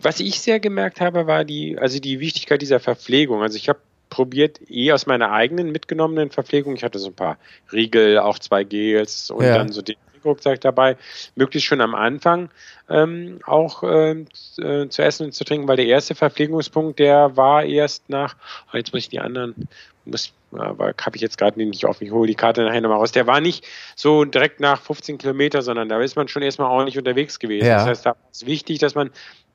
Was 0.00 0.20
ich 0.20 0.40
sehr 0.40 0.60
gemerkt 0.60 1.00
habe, 1.00 1.26
war 1.26 1.44
die, 1.44 1.76
also 1.78 1.98
die 1.98 2.20
Wichtigkeit 2.20 2.62
dieser 2.62 2.80
Verpflegung. 2.80 3.42
Also 3.42 3.56
ich 3.56 3.68
habe 3.68 3.80
probiert, 4.08 4.60
eh 4.68 4.92
aus 4.92 5.06
meiner 5.06 5.32
eigenen 5.32 5.70
mitgenommenen 5.70 6.30
Verpflegung. 6.30 6.74
Ich 6.74 6.84
hatte 6.84 6.98
so 6.98 7.08
ein 7.08 7.14
paar 7.14 7.38
Riegel, 7.72 8.18
auch 8.18 8.38
zwei 8.38 8.64
Gels 8.64 9.30
und 9.30 9.44
ja. 9.44 9.56
dann 9.56 9.72
so 9.72 9.82
den 9.82 9.96
Rucksack 10.24 10.60
dabei, 10.60 10.96
möglichst 11.34 11.68
schon 11.68 11.80
am 11.80 11.94
Anfang 11.94 12.50
ähm, 12.88 13.40
auch 13.46 13.82
äh, 13.82 14.24
zu 14.26 15.02
essen 15.02 15.26
und 15.26 15.32
zu 15.32 15.44
trinken, 15.44 15.68
weil 15.68 15.76
der 15.76 15.86
erste 15.86 16.14
Verpflegungspunkt, 16.14 16.98
der 16.98 17.36
war 17.36 17.64
erst 17.64 18.08
nach, 18.08 18.36
oh, 18.72 18.76
jetzt 18.76 18.92
muss 18.92 19.04
ich 19.04 19.08
die 19.08 19.20
anderen, 19.20 19.68
muss, 20.04 20.32
aber 20.52 20.94
habe 21.00 21.16
ich 21.16 21.22
jetzt 21.22 21.38
gerade 21.38 21.62
nicht 21.62 21.84
auf, 21.84 22.00
ich 22.00 22.10
hole 22.10 22.26
die 22.26 22.34
Karte 22.34 22.64
nachher 22.64 22.80
nochmal 22.80 22.98
raus. 22.98 23.12
Der 23.12 23.26
war 23.26 23.40
nicht 23.40 23.66
so 23.94 24.24
direkt 24.24 24.60
nach 24.60 24.80
15 24.82 25.18
Kilometer, 25.18 25.62
sondern 25.62 25.88
da 25.88 26.00
ist 26.00 26.16
man 26.16 26.28
schon 26.28 26.42
erstmal 26.42 26.70
ordentlich 26.70 26.98
unterwegs 26.98 27.38
gewesen. 27.38 27.66
Ja. 27.66 27.76
Das 27.76 27.86
heißt, 27.86 28.06
da 28.06 28.16
ist 28.32 28.46
wichtig, 28.46 28.78
dass 28.78 28.94
man 28.94 29.10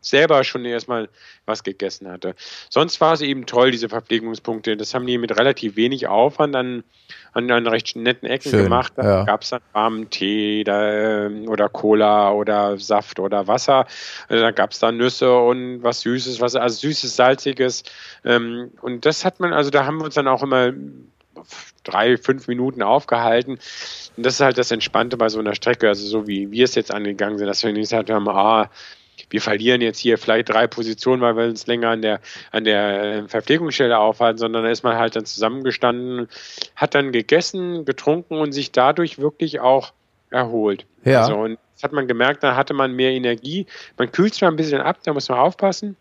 selber 0.06 0.44
schon 0.44 0.65
erstmal 0.65 1.10
was 1.46 1.63
gegessen 1.63 2.08
hatte. 2.10 2.36
Sonst 2.70 3.02
war 3.02 3.13
es 3.13 3.22
eben 3.22 3.46
toll, 3.46 3.72
diese 3.72 3.89
Verpflegungspunkte. 3.89 4.78
Das 4.78 4.94
haben 4.94 5.08
die 5.08 5.18
mit 5.18 5.38
relativ 5.38 5.76
wenig 5.76 6.08
Aufwand 6.08 6.56
an, 6.56 6.84
an, 7.34 7.50
an 7.52 7.68
recht 7.68 7.96
netten 7.96 8.28
Ecken 8.28 8.52
Schön, 8.52 8.63
gemacht. 8.63 8.94
Da 8.96 9.04
ja. 9.04 9.24
gab 9.24 9.41
es 9.41 9.50
dann 9.50 9.62
warmen 9.74 10.10
Tee 10.10 10.63
da, 10.63 11.26
ähm, 11.26 11.48
oder 11.50 11.70
Cola 11.70 12.32
oder 12.32 12.78
Saft 12.78 13.20
oder 13.20 13.48
Wasser. 13.48 13.86
Also 14.30 14.44
da 14.44 14.52
gab 14.52 14.72
es 14.72 14.80
dann 14.80 14.98
Nüsse 14.98 15.36
und 15.38 15.84
was 15.84 16.02
Süßes, 16.02 16.39
was 16.39 16.56
also 16.56 16.88
Süßes, 16.88 17.15
Salziges. 17.15 17.84
Ähm, 18.24 18.72
und 18.82 19.06
das 19.06 19.26
hat 19.26 19.39
man, 19.39 19.54
also 19.54 19.70
da 19.70 19.86
haben 19.86 19.98
wir 19.98 20.06
uns 20.06 20.15
dann 20.15 20.28
auch 20.28 20.44
immer 20.44 20.74
drei, 21.84 22.18
fünf 22.18 22.48
Minuten 22.48 22.82
aufgehalten. 22.82 23.60
Und 24.18 24.26
das 24.26 24.36
ist 24.36 24.41
halt 24.41 24.58
das 24.58 24.72
Entspannte 24.72 25.18
bei 25.18 25.30
so 25.30 25.39
einer 25.39 25.56
Strecke, 25.56 25.88
also 25.88 26.06
so 26.06 26.28
wie 26.28 26.52
wir 26.52 26.63
es 26.63 26.76
jetzt 26.76 26.94
angegangen 26.94 27.38
sind, 27.38 27.48
dass 27.48 27.63
wir 27.63 27.72
nicht 27.72 27.89
gesagt 27.89 28.10
haben, 28.10 28.28
ah, 28.30 28.70
wir 29.36 29.41
verlieren 29.41 29.82
jetzt 29.82 30.00
hier 30.00 30.17
vielleicht 30.17 30.48
drei 30.48 30.65
Positionen, 30.65 31.21
weil 31.21 31.36
wir 31.36 31.43
uns 31.43 31.67
länger 31.67 31.89
an 31.89 32.02
der, 32.02 32.21
an 32.54 32.63
der 32.63 33.04
äh, 33.04 33.28
Verpflegungsstelle 33.28 33.98
aufhalten, 33.98 34.38
sondern 34.38 34.63
da 34.63 34.69
ist 34.69 34.84
man 34.84 34.95
halt 34.95 35.17
dann 35.17 35.26
zusammengestanden, 35.26 36.30
hat 36.78 36.95
dann 36.95 37.12
gegessen, 37.12 37.84
getrunken 37.84 38.38
und 38.38 38.54
sich 38.54 38.71
dadurch 38.71 39.19
wirklich 39.19 39.60
auch 39.60 39.91
erholt. 40.30 40.86
Ja. 41.04 41.24
Also, 41.24 41.36
und 41.36 41.60
das 41.74 41.84
hat 41.84 41.91
man 41.91 42.08
gemerkt, 42.08 42.43
da 42.43 42.56
hatte 42.56 42.74
man 42.74 42.93
mehr 42.93 43.12
Energie. 43.12 43.65
Man 43.98 44.10
kühlt 44.10 44.34
zwar 44.34 44.50
ein 44.50 44.56
bisschen 44.56 44.80
ab, 44.80 45.00
da 45.04 45.12
muss 45.12 45.28
man 45.28 45.39
aufpassen, 45.39 45.98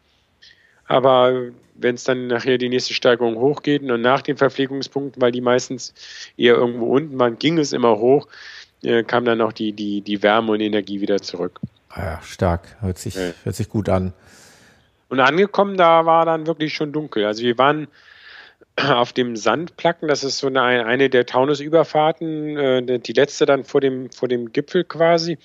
aber 0.86 1.50
wenn 1.74 1.96
es 1.96 2.04
dann 2.04 2.28
nachher 2.28 2.56
die 2.56 2.68
nächste 2.68 2.94
Steigerung 2.94 3.34
hochgeht 3.34 3.82
und 3.82 4.00
nach 4.00 4.22
den 4.22 4.36
Verpflegungspunkten, 4.36 5.20
weil 5.20 5.32
die 5.32 5.40
meistens 5.40 5.92
eher 6.36 6.54
irgendwo 6.54 6.86
unten 6.86 7.18
waren, 7.18 7.36
ging 7.36 7.58
es 7.58 7.72
immer 7.72 7.98
hoch, 7.98 8.28
äh, 8.84 9.02
kam 9.02 9.24
dann 9.24 9.40
auch 9.40 9.52
die, 9.52 9.72
die, 9.72 10.02
die 10.02 10.22
Wärme 10.22 10.52
und 10.52 10.60
Energie 10.60 11.00
wieder 11.00 11.20
zurück. 11.20 11.58
Ah 11.94 12.04
ja, 12.04 12.20
stark. 12.22 12.76
Hört 12.80 12.98
sich, 12.98 13.14
ja. 13.14 13.30
hört 13.44 13.54
sich 13.54 13.68
gut 13.68 13.88
an. 13.88 14.12
Und 15.08 15.20
angekommen, 15.20 15.76
da 15.76 16.06
war 16.06 16.26
dann 16.26 16.46
wirklich 16.46 16.74
schon 16.74 16.92
dunkel. 16.92 17.24
Also 17.24 17.42
wir 17.44 17.56
waren 17.56 17.86
auf 18.76 19.12
dem 19.12 19.36
Sandplacken, 19.36 20.08
das 20.08 20.24
ist 20.24 20.38
so 20.38 20.48
eine, 20.48 20.62
eine 20.62 21.08
der 21.08 21.24
Taunusüberfahrten, 21.24 22.56
äh, 22.56 22.98
die 22.98 23.12
letzte 23.12 23.46
dann 23.46 23.62
vor 23.64 23.80
dem, 23.80 24.10
vor 24.10 24.28
dem 24.28 24.52
Gipfel 24.52 24.82
quasi. 24.82 25.38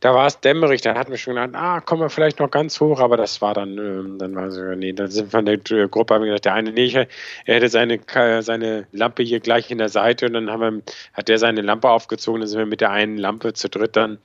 Da 0.00 0.14
war 0.14 0.26
es 0.26 0.40
dämmerig, 0.40 0.80
da 0.80 0.94
hatten 0.94 1.10
wir 1.10 1.18
schon 1.18 1.34
gedacht, 1.34 1.54
ah, 1.54 1.80
kommen 1.80 2.00
wir 2.00 2.10
vielleicht 2.10 2.40
noch 2.40 2.50
ganz 2.50 2.80
hoch, 2.80 3.00
aber 3.00 3.18
das 3.18 3.42
war 3.42 3.52
dann, 3.52 3.76
ähm, 3.76 4.18
dann 4.18 4.34
war 4.34 4.50
so, 4.50 4.62
nee, 4.62 4.94
dann 4.94 5.10
sind 5.10 5.32
wir 5.32 5.40
in 5.40 5.46
der 5.46 5.88
Gruppe, 5.88 6.14
haben 6.14 6.22
wir 6.22 6.28
gesagt, 6.28 6.46
der 6.46 6.54
eine, 6.54 6.72
nee, 6.72 6.90
er 6.90 7.54
hätte 7.54 7.68
seine, 7.68 8.00
seine 8.42 8.86
Lampe 8.92 9.22
hier 9.22 9.40
gleich 9.40 9.70
in 9.70 9.76
der 9.76 9.90
Seite 9.90 10.26
und 10.26 10.32
dann 10.34 10.50
haben 10.50 10.60
wir, 10.60 10.82
hat 11.12 11.28
der 11.28 11.38
seine 11.38 11.60
Lampe 11.60 11.90
aufgezogen, 11.90 12.40
dann 12.40 12.48
sind 12.48 12.58
wir 12.58 12.66
mit 12.66 12.80
der 12.80 12.90
einen 12.90 13.18
Lampe 13.18 13.52
zu 13.52 13.68
dritt 13.68 13.94
dann 13.96 14.18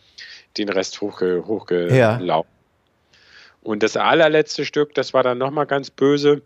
den 0.57 0.69
Rest 0.69 1.01
hochge, 1.01 1.43
hochgelaufen. 1.45 2.25
Ja. 2.25 2.43
Und 3.65 3.81
das 3.81 3.97
allerletzte 3.97 4.63
Stück, 4.63 4.93
das 4.93 5.13
war 5.13 5.23
dann 5.23 5.39
nochmal 5.39 5.65
ganz 5.65 5.89
böse. 5.89 6.43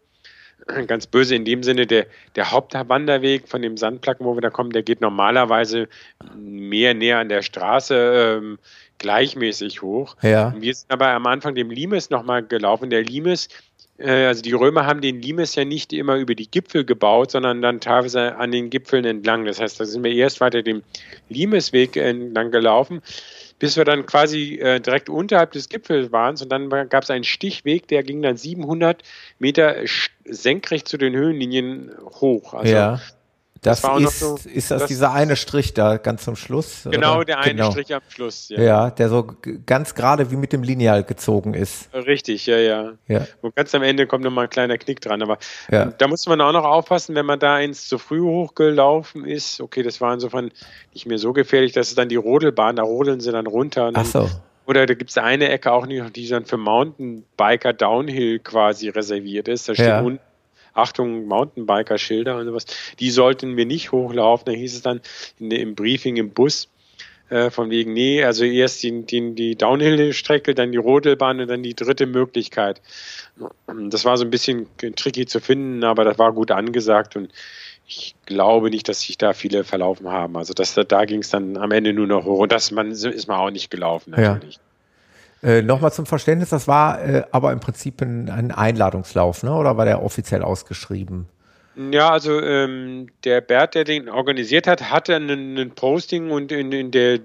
Ganz 0.88 1.08
böse 1.08 1.36
in 1.36 1.46
dem 1.46 1.64
Sinne, 1.64 1.88
der, 1.88 2.06
der 2.36 2.52
Hauptwanderweg 2.52 3.48
von 3.48 3.62
dem 3.62 3.78
Sandplatten, 3.78 4.26
wo 4.26 4.36
wir 4.36 4.42
da 4.42 4.50
kommen, 4.50 4.72
der 4.72 4.84
geht 4.84 5.00
normalerweise 5.00 5.88
mehr 6.36 6.94
näher 6.94 7.20
an 7.20 7.30
der 7.30 7.42
Straße 7.42 8.40
ähm, 8.40 8.60
gleichmäßig 8.98 9.82
hoch. 9.82 10.16
Ja. 10.22 10.54
Wir 10.58 10.74
sind 10.74 10.92
aber 10.92 11.08
am 11.08 11.26
Anfang 11.28 11.56
dem 11.56 11.72
Limes 11.72 12.10
nochmal 12.10 12.44
gelaufen. 12.44 12.90
Der 12.90 13.04
Limes, 13.04 13.48
äh, 13.98 14.26
also 14.26 14.42
die 14.42 14.52
Römer 14.52 14.86
haben 14.86 15.02
den 15.02 15.22
Limes 15.22 15.56
ja 15.56 15.66
nicht 15.66 15.94
immer 15.94 16.18
über 16.18 16.36
die 16.36 16.52
Gipfel 16.52 16.84
gebaut, 16.84 17.32
sondern 17.32 17.62
dann 17.62 17.80
teilweise 17.80 18.36
an 18.36 18.52
den 18.52 18.70
Gipfeln 18.70 19.06
entlang. 19.06 19.46
Das 19.46 19.60
heißt, 19.60 19.80
da 19.80 19.86
sind 19.86 20.04
wir 20.04 20.12
erst 20.12 20.42
weiter 20.42 20.62
dem 20.62 20.84
Limesweg 21.30 21.96
entlang 21.96 22.52
gelaufen 22.52 23.02
bis 23.60 23.78
wir 23.78 23.86
dann 23.86 24.06
quasi 24.06 24.56
äh, 24.56 24.80
direkt 24.80 25.10
unterhalb 25.10 25.52
des 25.52 25.70
Gipfels 25.70 26.12
waren. 26.12 26.36
Und 26.42 26.50
dann 26.50 26.70
gab 26.90 27.04
es 27.04 27.10
einen 27.10 27.24
Stichweg, 27.26 27.88
der 27.88 28.04
ging 28.04 28.22
dann 28.22 28.38
700 28.38 29.04
Meter 29.38 29.76
senkrecht 30.26 30.88
zu 30.88 30.98
den 30.98 31.14
Höhenlinien 31.14 31.92
hoch. 32.22 32.54
Also 32.54 32.74
ja. 32.74 33.00
Das, 33.62 33.82
das 33.82 34.02
ist, 34.02 34.20
so, 34.20 34.40
ist 34.54 34.72
das, 34.72 34.82
das, 34.82 34.88
dieser 34.88 35.12
eine 35.12 35.36
Strich 35.36 35.74
da 35.74 35.98
ganz 35.98 36.24
zum 36.24 36.36
Schluss? 36.38 36.88
Genau, 36.90 37.18
oder? 37.18 37.26
der 37.26 37.40
eine 37.40 37.56
genau. 37.56 37.72
Strich 37.72 37.94
am 37.94 38.02
Schluss. 38.08 38.50
Ja. 38.50 38.62
ja, 38.62 38.90
der 38.90 39.10
so 39.10 39.28
ganz 39.66 39.96
gerade 39.96 40.32
wie 40.32 40.38
mit 40.38 40.54
dem 40.54 40.64
Lineal 40.64 41.04
gezogen 41.04 41.54
ist. 41.54 41.94
Richtig, 41.94 42.46
ja, 42.46 42.58
ja. 42.58 42.94
ja. 43.08 43.28
Und 43.42 43.56
ganz 43.56 43.76
am 43.76 43.84
Ende 43.84 44.08
kommt 44.08 44.24
nochmal 44.24 44.46
ein 44.46 44.50
kleiner 44.50 44.78
Knick 44.78 45.02
dran. 45.02 45.22
Aber 45.22 45.38
ja. 45.70 45.86
da 45.86 46.08
muss 46.08 46.26
man 46.28 46.40
auch 46.40 46.54
noch 46.54 46.64
aufpassen, 46.64 47.16
wenn 47.16 47.26
man 47.26 47.40
da 47.40 47.56
eins 47.56 47.90
zu 47.90 47.98
früh 47.98 48.22
hochgelaufen 48.22 49.26
ist. 49.26 49.60
Okay, 49.60 49.84
das 49.84 50.00
war 50.00 50.14
insofern 50.14 50.52
nicht 50.94 51.06
mehr 51.06 51.18
so 51.18 51.34
gefährlich. 51.34 51.74
Das 51.74 51.90
ist 51.90 51.98
dann 51.98 52.08
die 52.08 52.16
Rodelbahn, 52.16 52.78
da 52.78 52.84
rodeln 52.84 53.20
sie 53.20 53.32
dann 53.32 53.48
runter. 53.48 53.92
Ach 53.94 54.06
so. 54.06 54.30
Oder 54.66 54.86
da 54.86 54.94
gibt 54.94 55.10
es 55.10 55.18
eine 55.18 55.50
Ecke 55.50 55.72
auch 55.72 55.88
nicht, 55.88 56.16
die 56.16 56.28
dann 56.28 56.46
für 56.46 56.58
Mountainbiker 56.58 57.74
Downhill 57.74 58.38
quasi 58.38 58.90
reserviert 58.90 59.48
ist. 59.48 59.68
Da 59.68 59.74
steht 59.74 59.88
ja. 59.88 60.02
unten 60.02 60.22
Achtung, 60.74 61.28
Mountainbiker-Schilder 61.28 62.38
und 62.38 62.46
sowas, 62.46 62.66
die 63.00 63.10
sollten 63.12 63.58
wir 63.58 63.66
nicht 63.66 63.92
hochlaufen. 63.92 64.46
Da 64.46 64.52
hieß 64.52 64.76
es 64.76 64.82
dann 64.82 65.02
in, 65.40 65.52
im 65.52 65.76
Briefing 65.76 66.18
im 66.18 66.32
Bus, 66.32 66.70
äh, 67.30 67.52
von 67.52 67.70
wegen, 67.70 67.94
nee, 67.94 68.24
also 68.24 68.44
erst 68.44 68.82
die, 68.82 69.06
die, 69.06 69.36
die 69.36 69.56
Downhill-Strecke, 69.56 70.56
dann 70.56 70.72
die 70.72 70.78
Rodelbahn 70.78 71.40
und 71.40 71.48
dann 71.48 71.62
die 71.62 71.76
dritte 71.76 72.08
Möglichkeit. 72.08 72.82
Das 73.90 74.04
war 74.04 74.18
so 74.18 74.26
ein 74.26 74.32
bisschen 74.32 74.68
tricky 74.96 75.26
zu 75.26 75.40
finden, 75.40 75.84
aber 75.84 76.06
das 76.06 76.18
war 76.18 76.34
gut 76.34 76.52
angesagt 76.52 77.16
und 77.16 77.32
ich 77.86 78.16
glaube 78.26 78.70
nicht, 78.70 78.88
dass 78.88 79.02
sich 79.02 79.18
da 79.18 79.34
viele 79.34 79.64
verlaufen 79.64 80.10
haben. 80.10 80.38
Also 80.38 80.54
das, 80.54 80.76
da 80.76 81.06
ging 81.06 81.22
es 81.22 81.30
dann 81.30 81.58
am 81.58 81.72
Ende 81.72 81.94
nur 81.94 82.08
noch 82.08 82.26
hoch 82.26 82.40
und 82.40 82.52
das 82.52 82.72
man, 82.72 82.92
ist 82.92 83.28
man 83.28 83.40
auch 83.40 83.52
nicht 83.52 83.72
gelaufen 83.72 84.12
natürlich. 84.12 84.56
Ja. 84.56 84.62
Äh, 85.42 85.62
Nochmal 85.62 85.94
zum 85.94 86.06
Verständnis, 86.06 86.50
das 86.50 86.68
war 86.68 87.02
äh, 87.02 87.24
aber 87.32 87.52
im 87.52 87.60
Prinzip 87.60 88.02
ein, 88.02 88.30
ein, 88.30 88.52
Einladungslauf, 88.52 89.44
ne? 89.44 89.54
oder 89.54 89.78
war 89.78 89.86
der 89.86 90.04
offiziell 90.04 90.42
ausgeschrieben? 90.42 91.28
Ja, 91.92 92.10
also 92.10 92.42
ähm, 92.42 93.08
der 93.24 93.40
Bert, 93.40 93.76
der 93.76 93.86
den 93.86 94.10
organisiert 94.10 94.68
hat, 94.68 94.92
hatte 94.92 95.16
ein 95.16 95.72
Posting 95.76 96.30
und 96.30 96.52
in, 96.52 96.74
in 96.74 96.92
der 96.92 97.14
äh, 97.14 97.20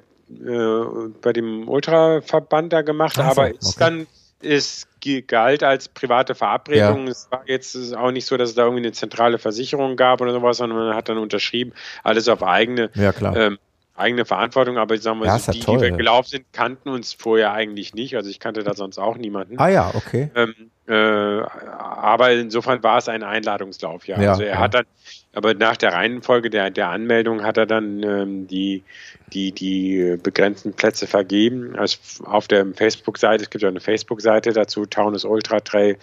bei 1.20 1.32
dem 1.32 1.68
Ultraverband 1.68 2.72
da 2.72 2.82
gemacht, 2.82 3.16
so, 3.16 3.22
aber 3.22 3.50
ist 3.50 3.76
okay. 3.76 3.76
dann 3.78 4.06
es 4.44 4.86
galt 5.26 5.62
als 5.62 5.88
private 5.88 6.34
Verabredung. 6.34 7.06
Ja. 7.06 7.12
Es 7.12 7.28
war 7.30 7.42
jetzt 7.46 7.94
auch 7.96 8.10
nicht 8.10 8.26
so, 8.26 8.36
dass 8.36 8.50
es 8.50 8.54
da 8.54 8.62
irgendwie 8.62 8.84
eine 8.84 8.92
zentrale 8.92 9.38
Versicherung 9.38 9.96
gab 9.96 10.20
oder 10.20 10.32
sowas, 10.32 10.58
sondern 10.58 10.78
man 10.78 10.94
hat 10.94 11.08
dann 11.08 11.18
unterschrieben, 11.18 11.72
alles 12.02 12.28
auf 12.28 12.42
eigene, 12.42 12.90
ja, 12.94 13.12
ähm, 13.34 13.58
eigene 13.94 14.24
Verantwortung. 14.24 14.78
Aber 14.78 14.94
ich 14.94 15.02
sage 15.02 15.16
mal, 15.16 15.26
ja, 15.26 15.38
so, 15.38 15.52
die, 15.52 15.60
toll, 15.60 15.78
die 15.78 15.84
wir 15.84 15.90
gelaufen 15.92 16.28
sind, 16.28 16.52
kannten 16.52 16.88
uns 16.88 17.12
vorher 17.12 17.52
eigentlich 17.52 17.94
nicht. 17.94 18.16
Also 18.16 18.30
ich 18.30 18.40
kannte 18.40 18.62
da 18.62 18.74
sonst 18.74 18.98
auch 18.98 19.16
niemanden. 19.16 19.58
Ah 19.58 19.68
ja, 19.68 19.90
okay. 19.94 20.30
Ähm, 20.34 20.54
äh, 20.86 21.42
aber 21.78 22.32
insofern 22.32 22.82
war 22.82 22.98
es 22.98 23.08
ein 23.08 23.22
Einladungslauf, 23.22 24.06
ja. 24.06 24.20
ja 24.20 24.30
also 24.30 24.42
er 24.42 24.54
ja. 24.54 24.58
hat 24.58 24.74
dann, 24.74 24.84
aber 25.34 25.54
nach 25.54 25.76
der 25.76 25.92
Reihenfolge 25.92 26.50
der, 26.50 26.70
der 26.70 26.88
Anmeldung 26.88 27.42
hat 27.42 27.56
er 27.56 27.66
dann 27.66 28.02
ähm, 28.02 28.46
die, 28.46 28.84
die, 29.32 29.52
die 29.52 30.16
begrenzten 30.22 30.72
Plätze 30.72 31.06
vergeben. 31.06 31.76
Also 31.76 31.98
auf 32.24 32.46
der 32.48 32.66
Facebook-Seite, 32.72 33.44
es 33.44 33.50
gibt 33.50 33.62
ja 33.62 33.68
eine 33.68 33.80
Facebook-Seite 33.80 34.52
dazu, 34.52 34.86
Taunus 34.86 35.24
Ultra 35.24 35.60
Trail, 35.60 35.98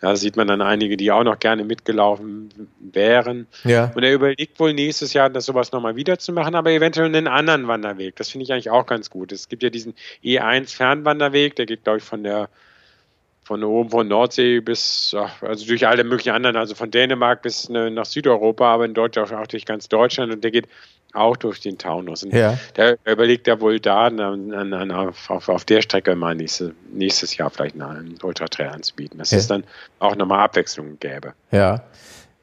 da 0.00 0.16
sieht 0.16 0.36
man 0.36 0.46
dann 0.46 0.62
einige, 0.62 0.96
die 0.96 1.10
auch 1.10 1.24
noch 1.24 1.38
gerne 1.38 1.64
mitgelaufen 1.64 2.50
wären. 2.78 3.46
Ja. 3.64 3.90
Und 3.94 4.04
er 4.04 4.14
überlegt 4.14 4.60
wohl 4.60 4.72
nächstes 4.72 5.12
Jahr, 5.12 5.28
das 5.28 5.46
sowas 5.46 5.72
nochmal 5.72 5.96
wieder 5.96 6.18
zu 6.18 6.32
machen, 6.32 6.54
aber 6.54 6.70
eventuell 6.70 7.06
einen 7.06 7.26
anderen 7.26 7.66
Wanderweg. 7.66 8.16
Das 8.16 8.30
finde 8.30 8.44
ich 8.44 8.52
eigentlich 8.52 8.70
auch 8.70 8.86
ganz 8.86 9.10
gut. 9.10 9.32
Es 9.32 9.48
gibt 9.48 9.62
ja 9.62 9.70
diesen 9.70 9.94
E1 10.22 10.74
Fernwanderweg, 10.74 11.56
der 11.56 11.66
geht, 11.66 11.84
glaube 11.84 11.98
ich, 11.98 12.04
von 12.04 12.22
der 12.22 12.48
von 13.48 13.64
oben 13.64 13.88
von 13.88 14.06
Nordsee 14.06 14.60
bis, 14.60 15.16
also 15.40 15.66
durch 15.66 15.86
alle 15.86 16.04
möglichen 16.04 16.32
anderen, 16.32 16.56
also 16.56 16.74
von 16.74 16.90
Dänemark 16.90 17.40
bis 17.40 17.70
ne, 17.70 17.90
nach 17.90 18.04
Südeuropa, 18.04 18.74
aber 18.74 18.84
in 18.84 18.92
Deutschland 18.92 19.32
auch 19.32 19.46
durch 19.46 19.64
ganz 19.64 19.88
Deutschland 19.88 20.30
und 20.30 20.44
der 20.44 20.50
geht 20.50 20.68
auch 21.14 21.34
durch 21.38 21.58
den 21.60 21.78
Taunus. 21.78 22.24
Und 22.24 22.34
ja. 22.34 22.58
der 22.76 22.98
überlegt 23.06 23.46
ja 23.46 23.58
wohl 23.58 23.80
da, 23.80 24.08
an, 24.08 24.52
an, 24.52 24.92
auf, 24.92 25.30
auf, 25.30 25.64
der 25.64 25.80
Strecke 25.80 26.14
mal 26.14 26.34
nächste, 26.34 26.74
nächstes 26.92 27.38
Jahr 27.38 27.48
vielleicht 27.48 27.80
einen 27.80 28.18
Ultra-Trail 28.22 28.68
anzubieten, 28.68 29.18
dass 29.18 29.30
ja. 29.30 29.38
es 29.38 29.46
dann 29.46 29.64
auch 29.98 30.14
nochmal 30.14 30.40
Abwechslung 30.40 30.98
gäbe. 31.00 31.32
Ja. 31.50 31.82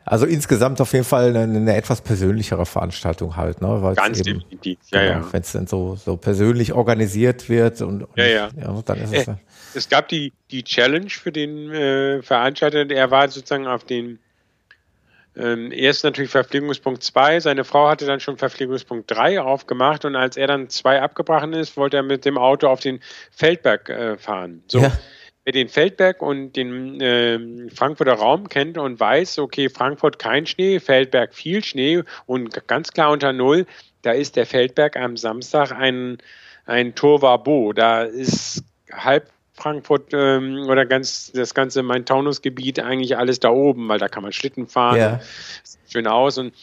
Also 0.08 0.28
insgesamt 0.28 0.80
auf 0.82 0.94
jeden 0.94 1.04
Fall 1.04 1.36
eine, 1.36 1.58
eine 1.58 1.76
etwas 1.76 2.02
persönlichere 2.02 2.68
Veranstaltung 2.68 3.36
halt, 3.36 3.62
ne? 3.62 3.82
Weil's 3.82 3.98
Ganz 3.98 4.20
eben, 4.20 4.39
definitiv, 4.39 4.78
ja, 4.91 5.02
genau, 5.02 5.26
ja. 5.26 5.34
Wenn 5.34 5.41
es 5.41 5.52
dann 5.52 5.65
so, 5.65 5.96
so 5.96 6.15
persönlich 6.15 6.74
organisiert 6.74 7.50
wird 7.50 7.82
und, 7.82 8.04
und 8.04 8.18
ja, 8.18 8.26
ja. 8.26 8.50
ja, 8.56 8.82
dann 8.86 9.00
ist 9.00 9.13
es. 9.13 9.28
Äh, 9.28 9.36
es 9.74 9.89
gab 9.89 10.08
die, 10.08 10.32
die 10.52 10.63
Challenge 10.63 11.10
für 11.10 11.32
den 11.32 11.72
äh, 11.72 12.22
Veranstalter, 12.22 12.88
er 12.88 13.10
war 13.10 13.28
sozusagen 13.30 13.65
auf 13.65 13.84
den 13.84 14.20
ähm, 15.36 15.72
erst 15.72 16.04
natürlich 16.04 16.30
Verpflegungspunkt 16.30 17.02
2, 17.02 17.39
seine 17.39 17.63
Frau 17.63 17.89
hatte 17.89 18.06
dann 18.06 18.20
schon 18.20 18.38
Verpflegungspunkt 18.38 19.10
3 19.10 19.41
aufgemacht 19.41 20.06
und 20.06 20.15
als 20.15 20.38
er 20.38 20.46
dann 20.46 20.70
zwei 20.70 21.02
abgebrochen 21.02 21.54
ist, 21.54 21.78
wollte 21.78 21.98
er 21.98 22.04
mit 22.04 22.26
dem 22.26 22.38
Auto 22.38 22.68
auf 22.68 22.80
den 22.80 23.00
Feldberg 23.32 23.89
äh, 23.89 24.18
fahren. 24.18 24.63
So. 24.68 24.80
Ja 24.80 24.91
wer 25.46 25.54
den 25.54 25.70
Feldberg 25.70 26.22
und 26.22 26.54
den 26.54 27.00
äh, 27.00 27.70
Frankfurter 27.74 28.14
Raum 28.14 28.50
kennt 28.50 28.78
und 28.78 29.00
weiß, 29.00 29.40
okay, 29.40 29.70
Frankfurt 29.70 30.20
kein 30.20 30.46
Schnee, 30.48 30.80
Feldberg 30.80 31.34
viel 31.34 31.64
Schnee 31.64 32.04
und 32.26 32.68
ganz 32.68 32.92
klar 32.92 33.12
unter 33.12 33.32
Null, 33.32 33.66
da 34.02 34.12
ist 34.12 34.36
der 34.36 34.46
Feldberg 34.46 34.98
am 34.98 35.18
Samstag 35.18 35.72
ein, 35.72 36.18
ein 36.66 36.96
Torwabo. 36.96 37.74
Da 37.74 38.04
ist 38.04 38.64
halb 38.92 39.30
Frankfurt 39.54 40.14
ähm, 40.14 40.66
oder 40.68 40.86
ganz 40.86 41.32
das 41.32 41.54
ganze 41.54 41.82
Main-Taunus-Gebiet 41.84 42.80
eigentlich 42.80 43.16
alles 43.18 43.40
da 43.40 43.50
oben, 43.50 43.88
weil 43.88 44.00
da 44.00 44.08
kann 44.08 44.24
man 44.24 44.34
Schlitten 44.34 44.68
fahren. 44.68 44.98
Ja. 44.98 45.20
Sieht 45.64 45.92
schön 45.92 46.08
aus 46.08 46.38
und 46.38 46.54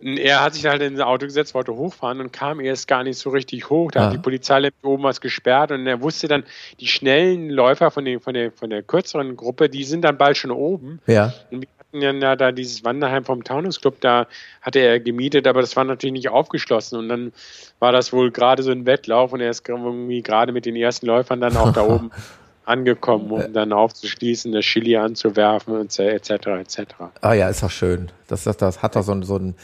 er 0.00 0.42
hat 0.42 0.54
sich 0.54 0.66
halt 0.66 0.82
in 0.82 0.96
das 0.96 1.06
Auto 1.06 1.26
gesetzt, 1.26 1.54
wollte 1.54 1.74
hochfahren 1.74 2.20
und 2.20 2.32
kam 2.32 2.60
erst 2.60 2.88
gar 2.88 3.02
nicht 3.02 3.18
so 3.18 3.30
richtig 3.30 3.70
hoch. 3.70 3.90
Da 3.90 4.00
ah. 4.00 4.06
hat 4.06 4.12
die 4.12 4.18
Polizei 4.18 4.68
oben 4.82 5.02
was 5.02 5.20
gesperrt 5.20 5.72
und 5.72 5.86
er 5.86 6.00
wusste 6.00 6.28
dann, 6.28 6.44
die 6.80 6.86
schnellen 6.86 7.50
Läufer 7.50 7.90
von, 7.90 8.04
den, 8.04 8.20
von, 8.20 8.34
der, 8.34 8.52
von 8.52 8.70
der 8.70 8.82
kürzeren 8.82 9.36
Gruppe, 9.36 9.68
die 9.68 9.84
sind 9.84 10.02
dann 10.02 10.18
bald 10.18 10.36
schon 10.36 10.50
oben. 10.50 11.00
Ja. 11.06 11.32
Und 11.50 11.62
wir 11.62 11.68
hatten 11.78 12.22
ja 12.22 12.36
da 12.36 12.52
dieses 12.52 12.84
Wanderheim 12.84 13.24
vom 13.24 13.44
Taunus 13.44 13.80
Club, 13.80 14.00
da 14.00 14.26
hatte 14.62 14.78
er 14.78 15.00
gemietet, 15.00 15.46
aber 15.46 15.60
das 15.60 15.74
war 15.76 15.84
natürlich 15.84 16.12
nicht 16.12 16.28
aufgeschlossen. 16.28 16.98
Und 16.98 17.08
dann 17.08 17.32
war 17.78 17.92
das 17.92 18.12
wohl 18.12 18.30
gerade 18.30 18.62
so 18.62 18.70
ein 18.70 18.86
Wettlauf 18.86 19.32
und 19.32 19.40
er 19.40 19.50
ist 19.50 19.68
irgendwie 19.68 20.22
gerade 20.22 20.52
mit 20.52 20.66
den 20.66 20.76
ersten 20.76 21.06
Läufern 21.06 21.40
dann 21.40 21.56
auch 21.56 21.72
da 21.72 21.82
oben 21.88 22.10
angekommen, 22.68 23.30
um 23.30 23.52
dann 23.52 23.72
aufzuschließen, 23.72 24.52
das 24.52 24.64
Chili 24.64 24.96
anzuwerfen 24.96 25.80
etc. 25.80 26.30
etc. 26.30 26.80
Ah 27.20 27.32
ja, 27.32 27.48
ist 27.48 27.62
doch 27.62 27.70
schön. 27.70 28.10
Das, 28.26 28.44
das, 28.44 28.56
das 28.56 28.82
hat 28.82 28.96
doch 28.96 29.02
so, 29.02 29.20
so 29.22 29.36
ein 29.36 29.54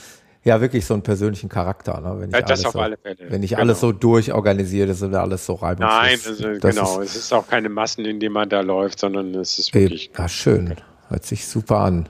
ja 0.45 0.61
wirklich 0.61 0.85
so 0.85 0.95
einen 0.95 1.03
persönlichen 1.03 1.49
Charakter. 1.49 2.01
Ne? 2.01 2.21
Wenn 2.21 2.29
ich 2.29 2.35
ja, 2.35 2.40
das 2.43 2.51
alles 2.51 2.67
auf 2.67 2.73
so, 2.73 2.79
alle 2.81 2.97
Fälle. 2.97 3.31
Wenn 3.31 3.43
ich 3.43 3.51
genau. 3.51 3.62
alles 3.62 3.81
so 3.81 3.93
durchorganisiert 3.93 4.90
ist 4.90 5.03
und 5.03 5.14
alles 5.14 5.47
so 5.47 5.55
reibungslos. 5.55 5.90
Nein, 5.90 6.19
also, 6.27 6.69
genau. 6.69 7.01
Ist, 7.01 7.11
es 7.11 7.17
ist 7.17 7.33
auch 7.33 7.49
keine 7.49 7.69
Massen, 7.69 8.05
in 8.05 8.21
denen 8.21 8.35
man 8.35 8.49
da 8.49 8.61
läuft, 8.61 9.01
sondern 9.01 9.35
es 9.35 9.59
ist 9.59 9.75
wirklich. 9.75 10.11
Ja, 10.17 10.29
schön. 10.29 10.77
Hört 11.09 11.25
sich 11.25 11.47
super 11.47 11.79
an. 11.79 12.09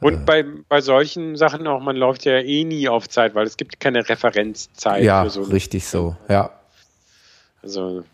Und 0.00 0.14
äh. 0.14 0.18
bei, 0.26 0.44
bei 0.68 0.80
solchen 0.82 1.36
Sachen 1.36 1.66
auch, 1.66 1.80
man 1.80 1.96
läuft 1.96 2.26
ja 2.26 2.38
eh 2.38 2.64
nie 2.64 2.88
auf 2.88 3.08
Zeit, 3.08 3.34
weil 3.34 3.46
es 3.46 3.56
gibt 3.56 3.80
keine 3.80 4.06
Referenzzeit. 4.06 5.02
Ja, 5.02 5.24
für 5.24 5.30
so 5.30 5.42
richtig 5.42 5.86
so, 5.86 6.16
ja. 6.28 6.50
Also 7.62 8.04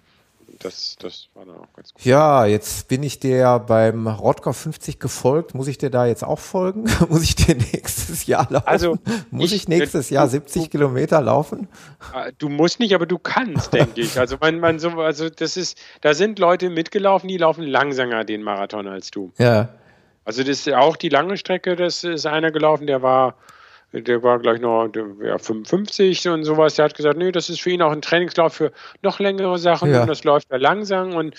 das, 0.63 0.97
das 0.99 1.29
war 1.35 1.45
dann 1.45 1.57
auch 1.57 1.73
ganz 1.75 1.93
gut. 1.93 2.05
Ja, 2.05 2.47
jetzt 2.47 2.89
bin 2.89 3.03
ich 3.03 3.19
dir 3.21 3.63
beim 3.67 4.07
Rodger 4.07 4.53
50 4.53 4.99
gefolgt. 4.99 5.55
Muss 5.55 5.69
ich 5.69 5.79
dir 5.79 5.91
da 5.91 6.07
jetzt 6.07 6.25
auch 6.25 6.39
folgen? 6.39 6.85
Muss 7.09 7.23
ich 7.23 7.37
dir 7.37 7.55
nächstes 7.55 8.27
Jahr 8.27 8.47
laufen? 8.51 8.69
Also, 8.69 8.99
Muss 9.31 9.53
ich, 9.53 9.63
ich 9.63 9.69
nächstes 9.69 10.11
Jahr 10.11 10.29
70 10.29 10.65
du, 10.65 10.69
Kilometer 10.69 11.21
laufen? 11.21 11.69
Ah, 12.13 12.31
du 12.39 12.49
musst 12.49 12.81
nicht, 12.81 12.95
aber 12.95 13.07
du 13.07 13.19
kannst, 13.19 13.73
denke 13.73 14.01
ich. 14.01 14.19
Also, 14.19 14.37
man, 14.41 14.61
man 14.61 14.79
so, 14.79 14.91
also 15.01 15.29
das 15.29 15.57
ist, 15.57 15.79
da 16.01 16.15
sind 16.15 16.39
Leute 16.39 16.71
mitgelaufen, 16.71 17.29
die 17.29 17.39
laufen 17.39 17.65
langsamer 17.65 18.25
den 18.25 18.43
Marathon 18.43 18.87
als 18.89 19.11
du. 19.11 19.33
Ja. 19.39 19.69
Also, 20.25 20.43
das 20.43 20.67
ist 20.67 20.73
auch 20.73 20.97
die 20.97 21.09
lange 21.09 21.37
Strecke, 21.37 21.77
das 21.77 22.05
ist 22.05 22.27
einer 22.27 22.51
gelaufen, 22.51 22.87
der 22.87 23.03
war 23.03 23.37
der 23.93 24.23
war 24.23 24.39
gleich 24.39 24.61
noch 24.61 24.89
ja, 25.23 25.39
55 25.39 26.29
und 26.29 26.45
sowas. 26.45 26.75
Der 26.75 26.87
hat 26.87 26.95
gesagt, 26.95 27.19
nee, 27.19 27.31
das 27.31 27.51
ist 27.51 27.61
für 27.61 27.71
ihn 27.71 27.83
auch 27.83 27.93
ein 27.93 28.03
Trainingslauf 28.03 28.55
für 28.55 28.73
noch 29.03 29.19
längere 29.21 29.59
Sachen 29.59 29.93
ja. 29.93 30.03
und 30.03 30.09
das 30.09 30.25
läuft 30.25 30.51
ja 30.51 30.57
langsam 30.57 31.15
und 31.15 31.35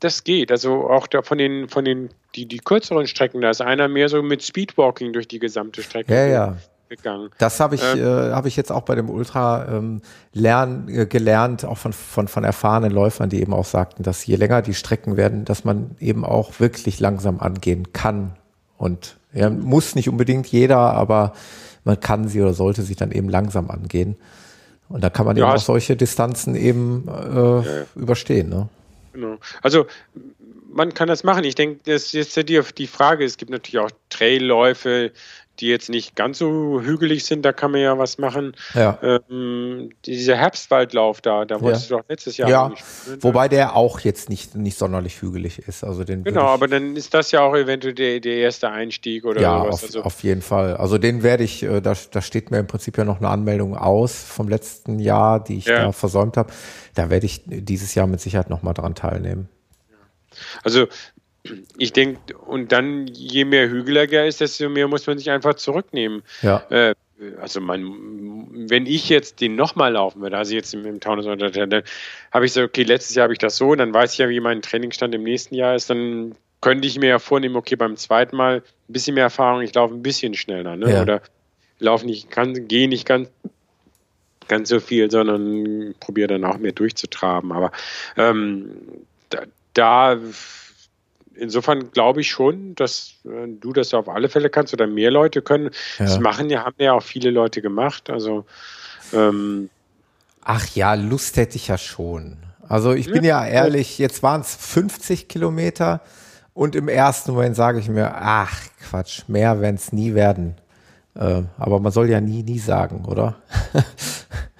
das 0.00 0.22
geht. 0.24 0.50
Also 0.50 0.88
auch 0.88 1.06
da 1.06 1.22
von 1.22 1.38
den, 1.38 1.68
von 1.68 1.84
den, 1.84 2.10
die, 2.34 2.46
die 2.46 2.58
kürzeren 2.58 3.06
Strecken, 3.06 3.40
da 3.40 3.50
ist 3.50 3.60
einer 3.60 3.88
mehr 3.88 4.08
so 4.08 4.22
mit 4.22 4.42
Speedwalking 4.42 5.12
durch 5.12 5.26
die 5.28 5.38
gesamte 5.38 5.82
Strecke. 5.82 6.14
Ja, 6.14 6.26
ja. 6.26 6.56
Gegangen. 6.88 7.28
Das 7.36 7.60
habe 7.60 7.74
ich, 7.74 7.82
ähm, 7.82 7.98
äh, 7.98 8.32
habe 8.32 8.48
ich 8.48 8.56
jetzt 8.56 8.72
auch 8.72 8.80
bei 8.80 8.94
dem 8.94 9.10
Ultra 9.10 9.68
ähm, 9.68 10.00
lern, 10.32 10.88
äh, 10.88 11.04
gelernt, 11.04 11.66
auch 11.66 11.76
von, 11.76 11.92
von, 11.92 12.28
von 12.28 12.44
erfahrenen 12.44 12.90
Läufern, 12.90 13.28
die 13.28 13.42
eben 13.42 13.52
auch 13.52 13.66
sagten, 13.66 14.02
dass 14.04 14.24
je 14.24 14.36
länger 14.36 14.62
die 14.62 14.72
Strecken 14.72 15.18
werden, 15.18 15.44
dass 15.44 15.64
man 15.64 15.96
eben 16.00 16.24
auch 16.24 16.60
wirklich 16.60 16.98
langsam 16.98 17.40
angehen 17.40 17.92
kann. 17.92 18.36
Und 18.78 19.18
ja, 19.34 19.50
muss 19.50 19.96
nicht 19.96 20.08
unbedingt 20.08 20.46
jeder, 20.46 20.78
aber 20.78 21.34
man 21.84 22.00
kann 22.00 22.28
sie 22.28 22.40
oder 22.40 22.54
sollte 22.54 22.82
sie 22.82 22.94
dann 22.94 23.12
eben 23.12 23.28
langsam 23.28 23.70
angehen. 23.70 24.16
Und 24.88 25.02
da 25.02 25.10
kann 25.10 25.26
man 25.26 25.36
ja, 25.36 25.46
eben 25.46 25.56
auch 25.56 25.62
solche 25.62 25.96
Distanzen 25.96 26.54
eben 26.54 27.06
äh, 27.08 27.12
ja, 27.12 27.62
ja. 27.62 27.86
überstehen. 27.94 28.48
Ne? 28.48 28.68
Genau. 29.12 29.36
Also 29.62 29.86
man 30.72 30.94
kann 30.94 31.08
das 31.08 31.24
machen. 31.24 31.44
Ich 31.44 31.54
denke, 31.54 31.80
das 31.84 32.14
ist 32.14 32.36
jetzt 32.36 32.48
die, 32.48 32.60
die 32.76 32.86
Frage. 32.86 33.24
Es 33.24 33.36
gibt 33.36 33.50
natürlich 33.50 33.78
auch 33.78 33.90
Trailläufe, 34.08 35.12
die 35.60 35.68
jetzt 35.68 35.88
nicht 35.88 36.14
ganz 36.16 36.38
so 36.38 36.80
hügelig 36.80 37.24
sind, 37.24 37.42
da 37.44 37.52
kann 37.52 37.72
man 37.72 37.80
ja 37.80 37.98
was 37.98 38.18
machen. 38.18 38.54
Ja. 38.74 38.98
Ähm, 39.02 39.90
dieser 40.04 40.36
Herbstwaldlauf 40.36 41.20
da, 41.20 41.44
da 41.44 41.60
wolltest 41.60 41.90
ja. 41.90 41.96
du 41.96 42.02
doch 42.02 42.08
letztes 42.08 42.36
Jahr. 42.36 42.48
Ja, 42.48 42.72
wobei 43.20 43.48
der 43.48 43.74
auch 43.76 44.00
jetzt 44.00 44.28
nicht, 44.28 44.54
nicht 44.54 44.78
sonderlich 44.78 45.20
hügelig 45.20 45.58
ist. 45.58 45.84
Also 45.84 46.04
den 46.04 46.24
genau, 46.24 46.46
aber 46.46 46.68
dann 46.68 46.96
ist 46.96 47.14
das 47.14 47.32
ja 47.32 47.40
auch 47.40 47.54
eventuell 47.54 47.94
der, 47.94 48.20
der 48.20 48.36
erste 48.36 48.70
Einstieg 48.70 49.24
oder 49.24 49.40
ja, 49.40 49.58
sowas. 49.58 49.74
Auf, 49.74 49.82
also 49.82 50.02
auf 50.02 50.22
jeden 50.22 50.42
Fall. 50.42 50.76
Also 50.76 50.98
den 50.98 51.22
werde 51.22 51.44
ich, 51.44 51.62
äh, 51.62 51.80
da, 51.80 51.94
da 52.10 52.22
steht 52.22 52.50
mir 52.50 52.58
im 52.58 52.66
Prinzip 52.66 52.96
ja 52.96 53.04
noch 53.04 53.18
eine 53.18 53.28
Anmeldung 53.28 53.76
aus 53.76 54.22
vom 54.22 54.48
letzten 54.48 54.98
Jahr, 54.98 55.42
die 55.42 55.58
ich 55.58 55.66
ja. 55.66 55.84
da 55.84 55.92
versäumt 55.92 56.36
habe. 56.36 56.52
Da 56.94 57.10
werde 57.10 57.26
ich 57.26 57.42
dieses 57.46 57.94
Jahr 57.94 58.06
mit 58.06 58.20
Sicherheit 58.20 58.50
nochmal 58.50 58.74
dran 58.74 58.94
teilnehmen. 58.94 59.48
Also 60.62 60.86
ich 61.76 61.92
denke, 61.92 62.36
und 62.38 62.72
dann, 62.72 63.06
je 63.06 63.44
mehr 63.44 63.68
hügeliger 63.68 64.26
ist, 64.26 64.40
desto 64.40 64.68
mehr 64.68 64.88
muss 64.88 65.06
man 65.06 65.18
sich 65.18 65.30
einfach 65.30 65.54
zurücknehmen. 65.54 66.22
Ja. 66.42 66.64
Äh, 66.70 66.94
also 67.40 67.60
man, 67.60 68.46
wenn 68.70 68.86
ich 68.86 69.08
jetzt 69.08 69.40
den 69.40 69.56
nochmal 69.56 69.92
laufen 69.92 70.20
würde, 70.20 70.36
also 70.36 70.54
jetzt 70.54 70.72
im, 70.74 70.86
im 70.86 71.00
Taunus, 71.00 71.24
dann 71.24 71.82
habe 72.32 72.46
ich 72.46 72.52
so, 72.52 72.62
okay, 72.62 72.84
letztes 72.84 73.16
Jahr 73.16 73.24
habe 73.24 73.32
ich 73.32 73.40
das 73.40 73.56
so, 73.56 73.74
dann 73.74 73.92
weiß 73.92 74.12
ich 74.12 74.18
ja, 74.18 74.28
wie 74.28 74.40
mein 74.40 74.62
Trainingsstand 74.62 75.14
im 75.14 75.24
nächsten 75.24 75.54
Jahr 75.54 75.74
ist, 75.74 75.90
dann 75.90 76.36
könnte 76.60 76.86
ich 76.86 76.98
mir 76.98 77.08
ja 77.08 77.18
vornehmen, 77.18 77.56
okay, 77.56 77.76
beim 77.76 77.96
zweiten 77.96 78.36
Mal 78.36 78.56
ein 78.56 78.92
bisschen 78.92 79.14
mehr 79.14 79.24
Erfahrung, 79.24 79.62
ich 79.62 79.74
laufe 79.74 79.94
ein 79.94 80.02
bisschen 80.02 80.34
schneller, 80.34 80.76
ne? 80.76 80.92
Ja. 80.92 81.02
Oder 81.02 81.22
laufe 81.78 82.06
nicht, 82.06 82.30
kann, 82.30 82.68
gehe 82.68 82.88
nicht 82.88 83.06
ganz, 83.06 83.30
ganz 84.48 84.68
so 84.68 84.80
viel, 84.80 85.10
sondern 85.10 85.94
probiere 86.00 86.28
dann 86.28 86.44
auch 86.44 86.58
mehr 86.58 86.72
durchzutraben. 86.72 87.52
Aber 87.52 87.70
ähm, 88.16 88.70
da, 89.30 89.42
da 89.74 90.18
insofern 91.38 91.90
glaube 91.90 92.20
ich 92.20 92.28
schon, 92.28 92.74
dass 92.74 93.14
äh, 93.24 93.48
du 93.48 93.72
das 93.72 93.94
auf 93.94 94.08
alle 94.08 94.28
Fälle 94.28 94.50
kannst 94.50 94.72
oder 94.72 94.86
mehr 94.86 95.10
Leute 95.10 95.42
können. 95.42 95.70
Ja. 95.98 96.06
Das 96.06 96.18
machen 96.18 96.50
ja, 96.50 96.64
haben 96.64 96.76
ja 96.78 96.92
auch 96.92 97.02
viele 97.02 97.30
Leute 97.30 97.62
gemacht. 97.62 98.10
Also 98.10 98.44
ähm, 99.12 99.70
Ach 100.42 100.66
ja, 100.74 100.94
Lust 100.94 101.36
hätte 101.36 101.56
ich 101.56 101.68
ja 101.68 101.78
schon. 101.78 102.38
Also 102.68 102.92
ich 102.92 103.10
bin 103.10 103.24
ja 103.24 103.46
ehrlich, 103.46 103.98
jetzt 103.98 104.22
waren 104.22 104.42
es 104.42 104.54
50 104.54 105.28
Kilometer 105.28 106.00
und 106.52 106.74
im 106.74 106.88
ersten 106.88 107.32
Moment 107.32 107.56
sage 107.56 107.78
ich 107.78 107.88
mir, 107.88 108.14
ach 108.14 108.60
Quatsch, 108.80 109.22
mehr 109.26 109.60
werden 109.60 109.76
es 109.76 109.92
nie 109.92 110.14
werden. 110.14 110.56
Äh, 111.18 111.42
aber 111.58 111.80
man 111.80 111.92
soll 111.92 112.08
ja 112.08 112.20
nie, 112.20 112.42
nie 112.42 112.58
sagen, 112.58 113.04
oder? 113.06 113.36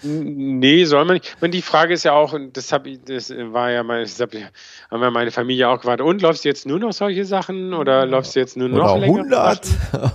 Nee, 0.02 0.84
soll 0.84 1.04
man 1.04 1.14
nicht. 1.14 1.36
meine, 1.40 1.50
die 1.50 1.62
Frage 1.62 1.94
ist 1.94 2.04
ja 2.04 2.12
auch, 2.12 2.32
und 2.32 2.56
das, 2.56 2.72
hab 2.72 2.86
ich, 2.86 3.02
das 3.02 3.30
war 3.30 3.70
ja 3.70 3.82
meine, 3.82 4.04
das 4.04 4.20
hab, 4.20 4.32
haben 4.32 5.00
wir 5.00 5.10
meine 5.10 5.32
Familie 5.32 5.68
auch 5.68 5.80
gefragt, 5.80 6.00
und 6.00 6.22
läufst 6.22 6.44
du 6.44 6.48
jetzt 6.48 6.66
nur 6.66 6.78
noch 6.78 6.92
solche 6.92 7.24
Sachen 7.24 7.74
oder 7.74 8.06
läufst 8.06 8.36
du 8.36 8.40
jetzt 8.40 8.56
nur 8.56 8.68
noch 8.68 8.94
oder 8.96 9.02
100 9.02 9.66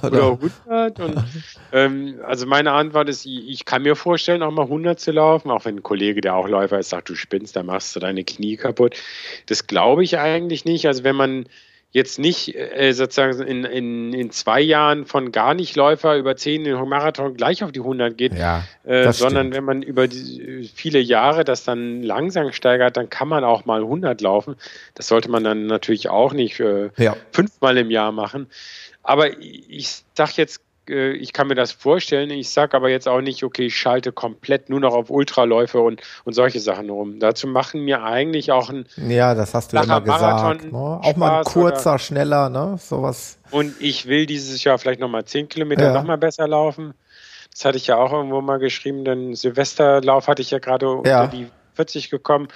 oder 0.03 0.39
100? 0.67 0.99
Und, 1.01 1.23
ähm, 1.73 2.15
also 2.25 2.47
meine 2.47 2.71
Antwort 2.71 3.09
ist, 3.09 3.25
ich, 3.25 3.49
ich, 3.49 3.65
kann 3.65 3.81
mir 3.81 3.97
vorstellen, 3.97 4.41
auch 4.41 4.51
mal 4.51 4.63
100 4.63 4.99
zu 4.99 5.11
laufen, 5.11 5.51
auch 5.51 5.65
wenn 5.65 5.75
ein 5.75 5.83
Kollege, 5.83 6.21
der 6.21 6.35
auch 6.35 6.47
Läufer 6.47 6.79
ist, 6.79 6.89
sagt, 6.89 7.09
du 7.09 7.15
spinnst, 7.15 7.55
da 7.57 7.63
machst 7.63 7.93
du 7.93 7.99
deine 7.99 8.23
Knie 8.23 8.55
kaputt. 8.55 8.95
Das 9.47 9.67
glaube 9.67 10.05
ich 10.05 10.17
eigentlich 10.17 10.63
nicht. 10.63 10.87
Also 10.87 11.03
wenn 11.03 11.17
man 11.17 11.45
jetzt 11.93 12.17
nicht 12.17 12.55
äh, 12.55 12.91
sozusagen 12.91 13.39
in, 13.43 13.63
in, 13.63 14.13
in 14.13 14.31
zwei 14.31 14.59
Jahren 14.59 15.05
von 15.05 15.31
gar 15.31 15.53
nicht 15.53 15.75
Läufer 15.75 16.17
über 16.17 16.35
zehn 16.35 16.65
in 16.65 16.73
Marathon 16.89 17.35
gleich 17.37 17.63
auf 17.63 17.71
die 17.71 17.79
100 17.79 18.17
geht, 18.17 18.33
ja, 18.33 18.63
äh, 18.83 19.11
sondern 19.13 19.47
stimmt. 19.47 19.55
wenn 19.55 19.63
man 19.63 19.81
über 19.83 20.07
die, 20.07 20.69
viele 20.73 20.99
Jahre 20.99 21.45
das 21.45 21.63
dann 21.63 22.01
langsam 22.01 22.51
steigert, 22.51 22.97
dann 22.97 23.11
kann 23.11 23.27
man 23.27 23.43
auch 23.43 23.65
mal 23.65 23.81
100 23.81 24.19
laufen. 24.21 24.55
Das 24.95 25.07
sollte 25.07 25.29
man 25.29 25.43
dann 25.43 25.67
natürlich 25.67 26.09
auch 26.09 26.33
nicht 26.33 26.59
äh, 26.59 26.89
ja. 26.97 27.15
fünfmal 27.31 27.77
im 27.77 27.91
Jahr 27.91 28.11
machen. 28.11 28.47
Aber 29.03 29.39
ich 29.39 30.03
sage 30.15 30.33
jetzt 30.37 30.61
äh, 30.89 31.11
ich 31.11 31.33
kann 31.33 31.47
mir 31.47 31.55
das 31.55 31.71
vorstellen. 31.71 32.29
Ich 32.29 32.49
sage 32.49 32.75
aber 32.75 32.89
jetzt 32.89 33.07
auch 33.07 33.21
nicht, 33.21 33.43
okay, 33.43 33.67
ich 33.67 33.77
schalte 33.77 34.11
komplett 34.11 34.69
nur 34.69 34.79
noch 34.79 34.93
auf 34.93 35.09
Ultraläufe 35.09 35.79
und, 35.79 36.01
und 36.23 36.33
solche 36.33 36.59
Sachen 36.59 36.89
rum. 36.89 37.19
Dazu 37.19 37.47
machen 37.47 37.81
mir 37.81 38.03
eigentlich 38.03 38.51
auch 38.51 38.69
ein 38.69 38.85
Ja, 38.95 39.35
das 39.35 39.53
hast 39.53 39.73
du 39.73 39.77
immer 39.77 40.01
gesagt. 40.01 40.71
Ne? 40.71 40.77
Auch 40.77 41.15
mal 41.15 41.39
ein 41.39 41.43
kurzer, 41.45 41.91
oder, 41.91 41.99
schneller, 41.99 42.49
ne? 42.49 42.77
Sowas. 42.79 43.37
Und 43.51 43.75
ich 43.79 44.07
will 44.07 44.25
dieses 44.25 44.63
Jahr 44.63 44.77
vielleicht 44.77 44.99
nochmal 44.99 45.25
10 45.25 45.49
Kilometer 45.49 45.83
ja. 45.83 45.93
nochmal 45.93 46.17
besser 46.17 46.47
laufen. 46.47 46.93
Das 47.51 47.65
hatte 47.65 47.77
ich 47.77 47.87
ja 47.87 47.97
auch 47.97 48.11
irgendwo 48.11 48.41
mal 48.41 48.57
geschrieben, 48.57 49.05
denn 49.05 49.35
Silvesterlauf 49.35 50.27
hatte 50.27 50.41
ich 50.41 50.51
ja 50.51 50.59
gerade 50.59 50.85
ja. 51.05 51.23
unter 51.23 51.27
die 51.27 51.47
40 51.75 52.09
gekommen 52.09 52.47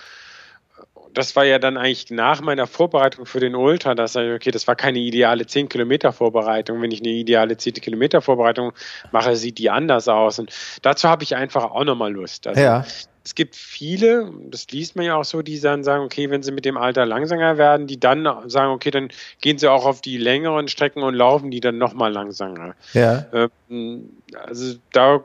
das 1.18 1.36
war 1.36 1.46
ja 1.46 1.58
dann 1.58 1.78
eigentlich 1.78 2.12
nach 2.12 2.42
meiner 2.42 2.68
Vorbereitung 2.68 3.26
für 3.26 3.40
den 3.40 3.56
Ultra, 3.56 3.96
dass 3.96 4.16
ich, 4.16 4.32
okay, 4.32 4.52
das 4.52 4.68
war 4.68 4.76
keine 4.76 5.00
ideale 5.00 5.48
10 5.48 5.68
Kilometer 5.68 6.14
Vorbereitung. 6.14 6.80
Wenn 6.82 6.92
ich 6.92 7.02
eine 7.02 7.10
ideale 7.10 7.58
10 7.58 7.74
Kilometer 7.74 8.22
Vorbereitung 8.22 8.72
mache, 9.12 9.36
sieht 9.36 9.58
die 9.58 9.72
anders 9.72 10.08
aus. 10.08 10.38
Und 10.38 10.52
dazu 10.84 11.10
habe 11.10 11.24
ich 11.24 11.36
einfach 11.36 11.64
auch 11.64 11.84
nochmal 11.86 12.14
Lust. 12.14 12.46
Also, 12.46 12.62
ja. 12.62 12.86
Es 13.24 13.34
gibt 13.34 13.56
viele, 13.56 14.32
das 14.52 14.68
liest 14.70 14.96
man 14.96 15.06
ja 15.06 15.16
auch 15.16 15.26
so, 15.26 15.42
die 15.42 15.60
dann 15.60 15.84
sagen, 15.84 16.06
okay, 16.06 16.30
wenn 16.30 16.44
sie 16.44 16.52
mit 16.52 16.66
dem 16.66 16.78
Alter 16.78 17.06
langsamer 17.06 17.58
werden, 17.58 17.88
die 17.88 18.00
dann 18.00 18.26
sagen, 18.48 18.72
okay, 18.72 18.92
dann 18.92 19.10
gehen 19.42 19.58
sie 19.58 19.70
auch 19.70 19.86
auf 19.86 20.02
die 20.02 20.18
längeren 20.18 20.68
Strecken 20.68 21.02
und 21.02 21.16
laufen 21.16 21.50
die 21.50 21.60
dann 21.60 21.80
nochmal 21.80 22.14
langsamer. 22.14 22.76
Ja. 22.94 23.26
Ähm, 23.70 24.12
also 24.46 24.76
da 24.94 25.24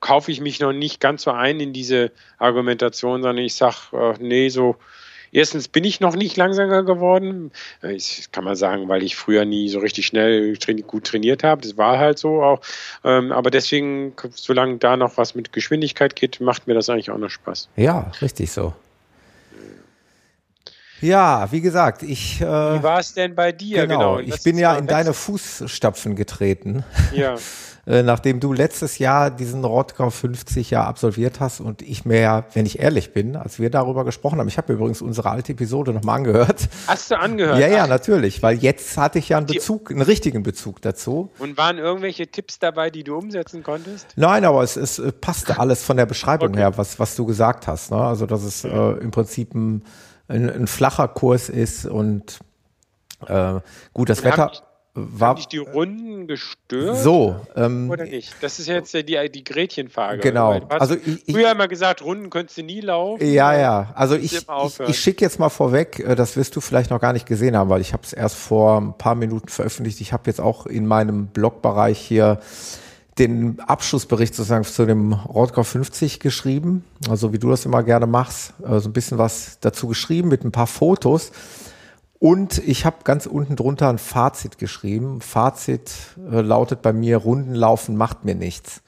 kaufe 0.00 0.30
ich 0.30 0.40
mich 0.40 0.60
noch 0.60 0.72
nicht 0.72 1.00
ganz 1.00 1.22
so 1.22 1.32
ein 1.32 1.58
in 1.58 1.72
diese 1.72 2.12
Argumentation, 2.38 3.22
sondern 3.22 3.44
ich 3.44 3.54
sage, 3.54 3.76
äh, 3.92 4.14
nee, 4.20 4.48
so 4.48 4.76
Erstens 5.36 5.68
bin 5.68 5.84
ich 5.84 6.00
noch 6.00 6.16
nicht 6.16 6.34
langsamer 6.38 6.82
geworden. 6.82 7.50
Ich 7.82 8.32
kann 8.32 8.42
man 8.42 8.56
sagen, 8.56 8.88
weil 8.88 9.02
ich 9.02 9.16
früher 9.16 9.44
nie 9.44 9.68
so 9.68 9.80
richtig 9.80 10.06
schnell 10.06 10.56
gut 10.86 11.04
trainiert 11.04 11.44
habe. 11.44 11.60
Das 11.60 11.76
war 11.76 11.98
halt 11.98 12.18
so 12.18 12.42
auch. 12.42 12.62
Ähm, 13.04 13.32
aber 13.32 13.50
deswegen, 13.50 14.14
solange 14.30 14.78
da 14.78 14.96
noch 14.96 15.18
was 15.18 15.34
mit 15.34 15.52
Geschwindigkeit 15.52 16.16
geht, 16.16 16.40
macht 16.40 16.66
mir 16.66 16.72
das 16.72 16.88
eigentlich 16.88 17.10
auch 17.10 17.18
noch 17.18 17.28
Spaß. 17.28 17.68
Ja, 17.76 18.12
richtig 18.22 18.50
so. 18.50 18.72
Ja, 21.02 21.52
wie 21.52 21.60
gesagt, 21.60 22.02
ich. 22.02 22.40
Äh, 22.40 22.46
wie 22.46 22.82
war 22.82 23.00
es 23.00 23.12
denn 23.12 23.34
bei 23.34 23.52
dir? 23.52 23.86
Genau, 23.86 24.16
genau. 24.16 24.34
ich 24.34 24.42
bin 24.42 24.56
ja 24.56 24.74
in 24.76 24.86
deine 24.86 25.12
Fußstapfen 25.12 26.16
getreten. 26.16 26.82
Ja. 27.12 27.34
Äh, 27.86 28.02
nachdem 28.02 28.40
du 28.40 28.52
letztes 28.52 28.98
Jahr 28.98 29.30
diesen 29.30 29.64
Rodcom 29.64 30.10
50 30.10 30.70
Jahr 30.70 30.88
absolviert 30.88 31.38
hast 31.38 31.60
und 31.60 31.82
ich 31.82 32.04
mir 32.04 32.20
ja, 32.20 32.44
wenn 32.52 32.66
ich 32.66 32.80
ehrlich 32.80 33.12
bin, 33.12 33.36
als 33.36 33.60
wir 33.60 33.70
darüber 33.70 34.04
gesprochen 34.04 34.40
haben, 34.40 34.48
ich 34.48 34.58
habe 34.58 34.72
übrigens 34.72 35.02
unsere 35.02 35.30
alte 35.30 35.52
Episode 35.52 35.92
nochmal 35.92 36.16
angehört. 36.16 36.68
Hast 36.88 37.12
du 37.12 37.18
angehört? 37.18 37.60
Ja, 37.60 37.68
ja, 37.68 37.86
natürlich, 37.86 38.42
weil 38.42 38.58
jetzt 38.58 38.96
hatte 38.96 39.20
ich 39.20 39.28
ja 39.28 39.36
einen 39.36 39.46
Bezug, 39.46 39.92
einen 39.92 40.02
richtigen 40.02 40.42
Bezug 40.42 40.82
dazu. 40.82 41.30
Und 41.38 41.56
waren 41.56 41.78
irgendwelche 41.78 42.26
Tipps 42.26 42.58
dabei, 42.58 42.90
die 42.90 43.04
du 43.04 43.16
umsetzen 43.16 43.62
konntest? 43.62 44.08
Nein, 44.16 44.44
aber 44.44 44.64
es, 44.64 44.76
es 44.76 45.00
passte 45.20 45.60
alles 45.60 45.84
von 45.84 45.96
der 45.96 46.06
Beschreibung 46.06 46.48
okay. 46.48 46.58
her, 46.58 46.78
was, 46.78 46.98
was 46.98 47.14
du 47.14 47.24
gesagt 47.24 47.68
hast. 47.68 47.92
Ne? 47.92 47.98
Also, 47.98 48.26
dass 48.26 48.42
es 48.42 48.64
äh, 48.64 48.68
im 48.68 49.12
Prinzip 49.12 49.54
ein, 49.54 49.84
ein, 50.26 50.50
ein, 50.50 50.66
flacher 50.66 51.06
Kurs 51.06 51.48
ist 51.48 51.86
und 51.86 52.40
äh, 53.28 53.60
gut, 53.92 54.08
das 54.08 54.18
und 54.18 54.24
Wetter 54.24 54.50
war 54.96 55.28
Haben 55.28 55.36
dich 55.36 55.48
die 55.48 55.58
Runden 55.58 56.26
gestört? 56.26 56.96
So. 56.96 57.36
Ähm, 57.54 57.90
oder 57.90 58.04
nicht? 58.04 58.34
Das 58.40 58.58
ist 58.58 58.66
jetzt 58.66 58.94
die, 58.94 59.30
die 59.30 59.44
Gretchenfrage. 59.44 60.20
Genau. 60.20 60.58
Also 60.70 60.94
ich, 60.94 61.24
früher 61.30 61.52
immer 61.52 61.68
gesagt, 61.68 62.02
Runden 62.02 62.30
könntest 62.30 62.58
du 62.58 62.62
nie 62.62 62.80
laufen. 62.80 63.24
Ja, 63.24 63.56
ja. 63.56 63.92
Also 63.94 64.16
ich, 64.16 64.34
ich, 64.34 64.80
ich 64.88 64.98
schicke 64.98 65.24
jetzt 65.24 65.38
mal 65.38 65.50
vorweg, 65.50 66.00
äh, 66.00 66.14
das 66.14 66.36
wirst 66.36 66.56
du 66.56 66.60
vielleicht 66.60 66.90
noch 66.90 67.00
gar 67.00 67.12
nicht 67.12 67.26
gesehen 67.26 67.56
haben, 67.56 67.68
weil 67.68 67.82
ich 67.82 67.92
habe 67.92 68.02
es 68.04 68.12
erst 68.12 68.36
vor 68.36 68.80
ein 68.80 68.96
paar 68.96 69.14
Minuten 69.14 69.48
veröffentlicht. 69.48 70.00
Ich 70.00 70.12
habe 70.12 70.24
jetzt 70.26 70.40
auch 70.40 70.66
in 70.66 70.86
meinem 70.86 71.26
Blogbereich 71.26 71.98
hier 71.98 72.40
den 73.18 73.60
Abschlussbericht 73.60 74.34
sozusagen 74.34 74.64
zu 74.64 74.84
dem 74.84 75.12
Rodger 75.12 75.64
50 75.64 76.20
geschrieben, 76.20 76.84
also 77.08 77.32
wie 77.32 77.38
du 77.38 77.48
das 77.48 77.64
immer 77.64 77.82
gerne 77.82 78.06
machst, 78.06 78.52
so 78.58 78.66
also 78.66 78.88
ein 78.90 78.92
bisschen 78.92 79.16
was 79.18 79.58
dazu 79.60 79.88
geschrieben 79.88 80.28
mit 80.28 80.44
ein 80.44 80.52
paar 80.52 80.66
Fotos. 80.66 81.32
Und 82.18 82.58
ich 82.58 82.84
habe 82.84 82.98
ganz 83.04 83.26
unten 83.26 83.56
drunter 83.56 83.88
ein 83.88 83.98
Fazit 83.98 84.58
geschrieben. 84.58 85.20
Fazit 85.20 85.92
äh, 86.30 86.40
lautet 86.40 86.82
bei 86.82 86.92
mir, 86.92 87.18
Rundenlaufen 87.18 87.96
macht 87.96 88.24
mir 88.24 88.34
nichts. 88.34 88.82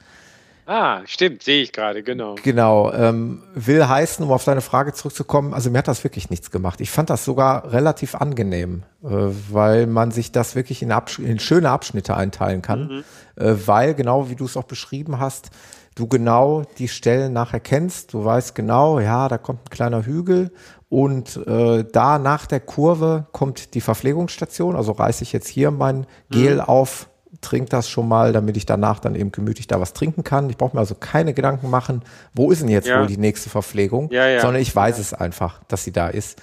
Ah, 0.71 1.01
stimmt, 1.05 1.41
sehe 1.41 1.63
ich 1.63 1.73
gerade, 1.73 2.03
genau. 2.03 2.35
Genau, 2.43 2.93
ähm, 2.93 3.41
will 3.55 3.87
heißen, 3.87 4.23
um 4.23 4.31
auf 4.31 4.43
deine 4.43 4.61
Frage 4.61 4.93
zurückzukommen, 4.93 5.55
also 5.55 5.71
mir 5.71 5.79
hat 5.79 5.87
das 5.87 6.03
wirklich 6.03 6.29
nichts 6.29 6.51
gemacht. 6.51 6.79
Ich 6.79 6.91
fand 6.91 7.09
das 7.09 7.25
sogar 7.25 7.73
relativ 7.73 8.13
angenehm, 8.13 8.83
äh, 9.03 9.07
weil 9.07 9.87
man 9.87 10.11
sich 10.11 10.31
das 10.31 10.55
wirklich 10.55 10.83
in, 10.83 10.91
Absch 10.91 11.17
in 11.17 11.39
schöne 11.39 11.71
Abschnitte 11.71 12.15
einteilen 12.15 12.61
kann, 12.61 13.03
mhm. 13.37 13.43
äh, 13.43 13.67
weil 13.67 13.95
genau 13.95 14.29
wie 14.29 14.35
du 14.35 14.45
es 14.45 14.57
auch 14.57 14.65
beschrieben 14.65 15.19
hast, 15.19 15.49
du 15.95 16.05
genau 16.05 16.63
die 16.77 16.87
Stellen 16.87 17.33
nachher 17.33 17.59
kennst. 17.59 18.13
Du 18.13 18.23
weißt 18.23 18.53
genau, 18.53 18.99
ja, 18.99 19.27
da 19.27 19.39
kommt 19.39 19.61
ein 19.65 19.69
kleiner 19.71 20.05
Hügel 20.05 20.51
und 20.89 21.37
äh, 21.47 21.85
da 21.91 22.17
nach 22.17 22.47
der 22.47 22.59
Kurve 22.59 23.27
kommt 23.31 23.75
die 23.75 23.81
Verpflegungsstation. 23.81 24.75
Also 24.75 24.91
reiße 24.91 25.23
ich 25.23 25.31
jetzt 25.31 25.47
hier 25.47 25.69
mein 25.69 26.07
Gel 26.31 26.55
mhm. 26.55 26.61
auf, 26.61 27.09
trinke 27.41 27.69
das 27.69 27.87
schon 27.87 28.07
mal, 28.07 28.33
damit 28.33 28.57
ich 28.57 28.65
danach 28.65 28.99
dann 28.99 29.15
eben 29.15 29.31
gemütlich 29.31 29.67
da 29.67 29.79
was 29.79 29.93
trinken 29.93 30.23
kann. 30.23 30.49
Ich 30.49 30.57
brauche 30.57 30.75
mir 30.75 30.79
also 30.79 30.95
keine 30.95 31.33
Gedanken 31.33 31.69
machen, 31.69 32.01
wo 32.33 32.51
ist 32.51 32.61
denn 32.61 32.69
jetzt 32.69 32.87
ja. 32.87 32.99
wohl 32.99 33.07
die 33.07 33.17
nächste 33.17 33.49
Verpflegung, 33.49 34.09
ja, 34.11 34.27
ja. 34.27 34.41
sondern 34.41 34.61
ich 34.61 34.75
weiß 34.75 34.97
es 34.97 35.13
einfach, 35.13 35.61
dass 35.67 35.83
sie 35.83 35.91
da 35.91 36.07
ist. 36.07 36.41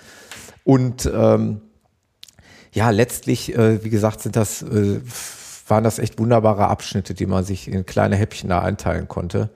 Und 0.63 1.11
ähm, 1.13 1.61
ja, 2.73 2.91
letztlich, 2.91 3.57
äh, 3.57 3.83
wie 3.83 3.91
gesagt, 3.91 4.21
sind 4.21 4.37
das 4.37 4.63
äh, 4.63 5.01
waren 5.69 5.85
das 5.85 5.99
echt 5.99 6.19
wunderbare 6.19 6.69
Abschnitte, 6.69 7.15
die 7.15 7.27
man 7.27 7.45
sich 7.45 7.69
in 7.69 7.87
kleine 7.87 8.17
Häppchen 8.17 8.49
da 8.49 8.61
einteilen 8.61 9.09
konnte. 9.09 9.51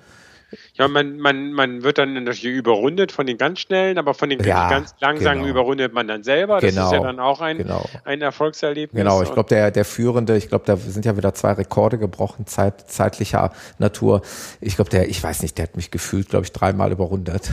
Ja, 0.75 0.89
man, 0.89 1.19
man, 1.19 1.53
man 1.53 1.83
wird 1.83 1.99
dann 1.99 2.15
natürlich 2.15 2.45
überrundet 2.45 3.13
von 3.13 3.27
den 3.27 3.39
ganz 3.39 3.61
schnellen, 3.61 3.99
aber 3.99 4.15
von 4.15 4.29
den 4.31 4.43
ja, 4.43 4.69
ganz 4.69 4.95
langsamen 5.01 5.41
genau. 5.41 5.51
überrundet 5.51 5.93
man 5.93 6.09
dann 6.09 6.23
selber. 6.23 6.61
Das 6.61 6.71
genau, 6.71 6.87
ist 6.87 6.93
ja 6.93 7.01
dann 7.01 7.21
auch 7.21 7.41
ein, 7.41 7.59
genau. 7.59 7.85
ein 8.05 8.21
Erfolgserlebnis. 8.21 8.99
Genau, 9.01 9.23
ich 9.23 9.33
glaube, 9.33 9.49
der, 9.49 9.71
der 9.71 9.85
Führende, 9.85 10.37
ich 10.37 10.49
glaube, 10.49 10.65
da 10.67 10.77
sind 10.77 11.05
ja 11.05 11.17
wieder 11.17 11.35
zwei 11.35 11.53
Rekorde 11.53 11.99
gebrochen, 11.99 12.47
zeit, 12.47 12.91
zeitlicher 12.91 13.53
Natur. 13.79 14.23
Ich 14.61 14.77
glaube, 14.77 14.91
der, 14.91 15.09
ich 15.09 15.23
weiß 15.23 15.43
nicht, 15.43 15.59
der 15.59 15.65
hat 15.65 15.77
mich 15.77 15.91
gefühlt, 15.91 16.29
glaube 16.29 16.45
ich, 16.45 16.53
dreimal 16.53 16.93
überrundet. 16.93 17.51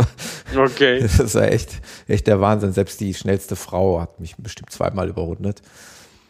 okay. 0.56 1.00
Das 1.00 1.18
ist 1.18 1.34
ja 1.34 1.44
echt, 1.44 1.80
echt 2.08 2.26
der 2.26 2.40
Wahnsinn. 2.40 2.72
Selbst 2.72 3.00
die 3.00 3.14
schnellste 3.14 3.56
Frau 3.56 4.00
hat 4.00 4.20
mich 4.20 4.36
bestimmt 4.36 4.70
zweimal 4.70 5.08
überrundet. 5.08 5.62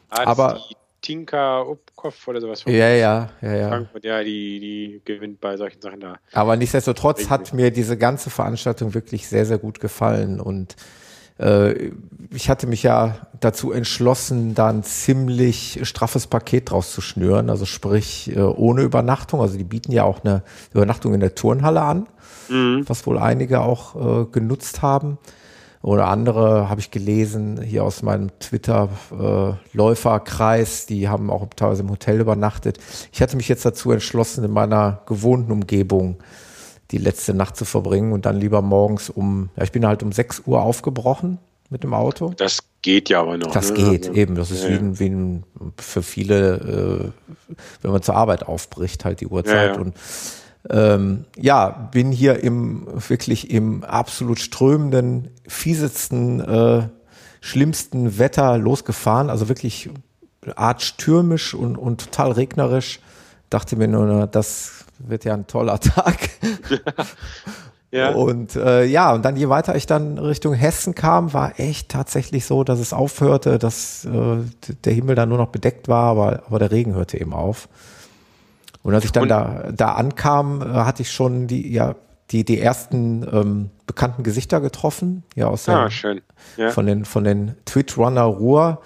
Ah, 0.09 0.27
aber 0.27 0.61
Tinka 1.01 1.63
Upkopf 1.63 2.27
oder 2.29 2.41
sowas. 2.41 2.65
Ja, 2.67 2.89
ja, 2.89 3.31
ja, 3.41 3.55
ja. 3.55 3.69
Frankfurt, 3.69 4.05
ja, 4.05 4.23
die, 4.23 4.61
die 4.61 5.01
gewinnt 5.05 5.41
bei 5.41 5.57
solchen 5.57 5.81
Sachen 5.81 6.01
da. 6.01 6.17
Aber 6.33 6.57
nichtsdestotrotz 6.57 7.31
hat 7.31 7.53
mir 7.53 7.71
diese 7.71 7.97
ganze 7.97 8.31
Veranstaltung 8.31 8.95
wirklich 8.95 9.29
sehr, 9.29 9.47
sehr 9.47 9.59
gut 9.59 9.81
gefallen 9.81 10.41
und 10.41 10.77
äh, 11.39 11.93
ich 12.33 12.49
hatte 12.49 12.67
mich 12.67 12.83
ja 12.83 13.29
dazu 13.41 13.73
entschlossen, 13.73 14.55
da 14.55 14.69
ein 14.69 14.83
ziemlich 14.83 15.81
straffes 15.83 16.27
Paket 16.27 16.71
draus 16.71 16.93
zu 16.93 17.01
schnüren, 17.01 17.51
also 17.51 17.67
sprich 17.67 18.35
äh, 18.35 18.41
ohne 18.41 18.83
Übernachtung. 18.83 19.41
Also 19.41 19.59
die 19.59 19.65
bieten 19.65 19.93
ja 19.93 20.05
auch 20.05 20.25
eine 20.25 20.43
Übernachtung 20.73 21.15
in 21.15 21.21
der 21.21 21.35
Turnhalle 21.35 21.83
an, 21.83 22.09
mhm. 22.49 22.85
was 22.89 23.07
wohl 23.07 23.19
einige 23.19 23.61
auch 23.61 24.23
äh, 24.23 24.25
genutzt 24.27 24.83
haben. 24.83 25.19
Oder 25.87 26.09
andere 26.09 26.69
habe 26.69 26.81
ich 26.81 26.91
gelesen, 26.91 27.63
hier 27.63 27.85
aus 27.85 28.03
meinem 28.03 28.37
Twitter-Läuferkreis, 28.41 30.83
äh, 30.83 30.87
die 30.89 31.09
haben 31.09 31.31
auch 31.31 31.47
teilweise 31.55 31.83
im 31.83 31.91
Hotel 31.91 32.19
übernachtet. 32.19 32.81
Ich 33.13 33.23
hatte 33.23 33.37
mich 33.37 33.47
jetzt 33.47 33.65
dazu 33.65 33.93
entschlossen, 33.93 34.43
in 34.43 34.51
meiner 34.51 35.03
gewohnten 35.07 35.53
Umgebung 35.53 36.17
die 36.91 36.99
letzte 36.99 37.35
Nacht 37.35 37.57
zu 37.57 37.65
verbringen 37.65 38.13
und 38.13 38.27
dann 38.27 38.41
lieber 38.41 38.63
morgens 38.63 39.11
um, 39.11 39.51
ja, 39.57 39.63
ich 39.63 39.71
bin 39.71 39.87
halt 39.87 40.03
um 40.03 40.11
6 40.11 40.43
Uhr 40.47 40.61
aufgebrochen 40.61 41.39
mit 41.71 41.85
dem 41.85 41.95
Auto. 41.95 42.35
Das 42.37 42.65
geht 42.83 43.09
ja 43.09 43.21
aber 43.21 43.39
noch. 43.39 43.53
Das 43.53 43.71
ne? 43.71 43.77
geht, 43.77 44.09
also, 44.09 44.19
eben. 44.19 44.35
Das 44.35 44.51
ist 44.51 44.65
ja, 44.65 44.71
wie, 44.71 44.75
ein, 44.75 44.99
wie 44.99 45.09
ein, 45.09 45.45
für 45.79 46.03
viele, 46.03 47.13
äh, 47.15 47.57
wenn 47.83 47.93
man 47.93 48.03
zur 48.03 48.17
Arbeit 48.17 48.43
aufbricht, 48.43 49.05
halt 49.05 49.21
die 49.21 49.29
Uhrzeit. 49.29 49.77
Ja, 49.77 49.81
und 49.81 49.95
ähm, 50.71 51.25
ja, 51.37 51.89
bin 51.93 52.13
hier 52.13 52.43
im 52.43 52.87
wirklich 53.09 53.51
im 53.51 53.85
absolut 53.85 54.41
strömenden, 54.41 55.31
fiesesten, 55.47 56.41
äh, 56.41 56.89
schlimmsten 57.41 58.19
Wetter 58.19 58.59
losgefahren. 58.59 59.31
Also 59.31 59.49
wirklich 59.49 59.91
art 60.55 60.83
stürmisch 60.83 61.55
und, 61.55 61.77
und 61.77 62.01
total 62.01 62.33
regnerisch. 62.33 63.01
Dachte 63.51 63.77
mir 63.77 63.89
nur, 63.89 64.27
das 64.27 64.85
wird 64.99 65.25
ja 65.25 65.35
ein 65.35 65.47
toller 65.47 65.81
Tag. 65.81 66.31
Ja. 67.91 68.11
Und 68.13 68.57
äh, 68.57 68.85
ja, 68.85 69.15
und 69.15 69.25
dann 69.25 69.37
je 69.37 69.49
weiter 69.49 69.77
ich 69.77 69.87
dann 69.87 70.19
Richtung 70.19 70.53
Hessen 70.53 70.95
kam, 70.95 71.33
war 71.33 71.59
echt 71.59 71.89
tatsächlich 71.89 72.45
so, 72.45 72.65
dass 72.65 72.81
es 72.81 72.93
aufhörte, 72.93 73.59
dass 73.59 74.05
äh, 74.05 74.39
der 74.85 74.93
Himmel 74.93 75.15
dann 75.15 75.29
nur 75.29 75.39
noch 75.39 75.49
bedeckt 75.49 75.87
war, 75.89 76.11
aber, 76.11 76.43
aber 76.47 76.59
der 76.59 76.73
Regen 76.73 76.95
hörte 76.95 77.19
eben 77.19 77.33
auf. 77.33 77.69
Und 78.87 78.95
als 78.95 79.05
ich 79.05 79.13
dann 79.13 79.25
und, 79.25 79.29
da, 79.29 79.69
da 79.73 79.93
ankam, 79.95 80.63
äh, 80.63 80.67
hatte 80.67 81.03
ich 81.03 81.11
schon 81.11 81.47
die, 81.49 81.73
ja, 81.73 81.97
die, 82.31 82.45
die 82.45 82.61
ersten 82.61 83.27
ähm, 83.31 83.71
bekannten 83.87 84.23
Gesichter 84.23 84.61
getroffen, 84.61 85.25
ja, 85.35 85.49
aus 85.49 85.65
der, 85.65 85.77
ah, 85.77 85.91
schön. 85.91 86.23
Ja. 86.57 86.71
von 86.71 86.87
den, 86.87 87.05
von 87.05 87.25
den 87.25 87.55
Twitch-Runner 87.65 88.23
Ruhr, 88.23 88.81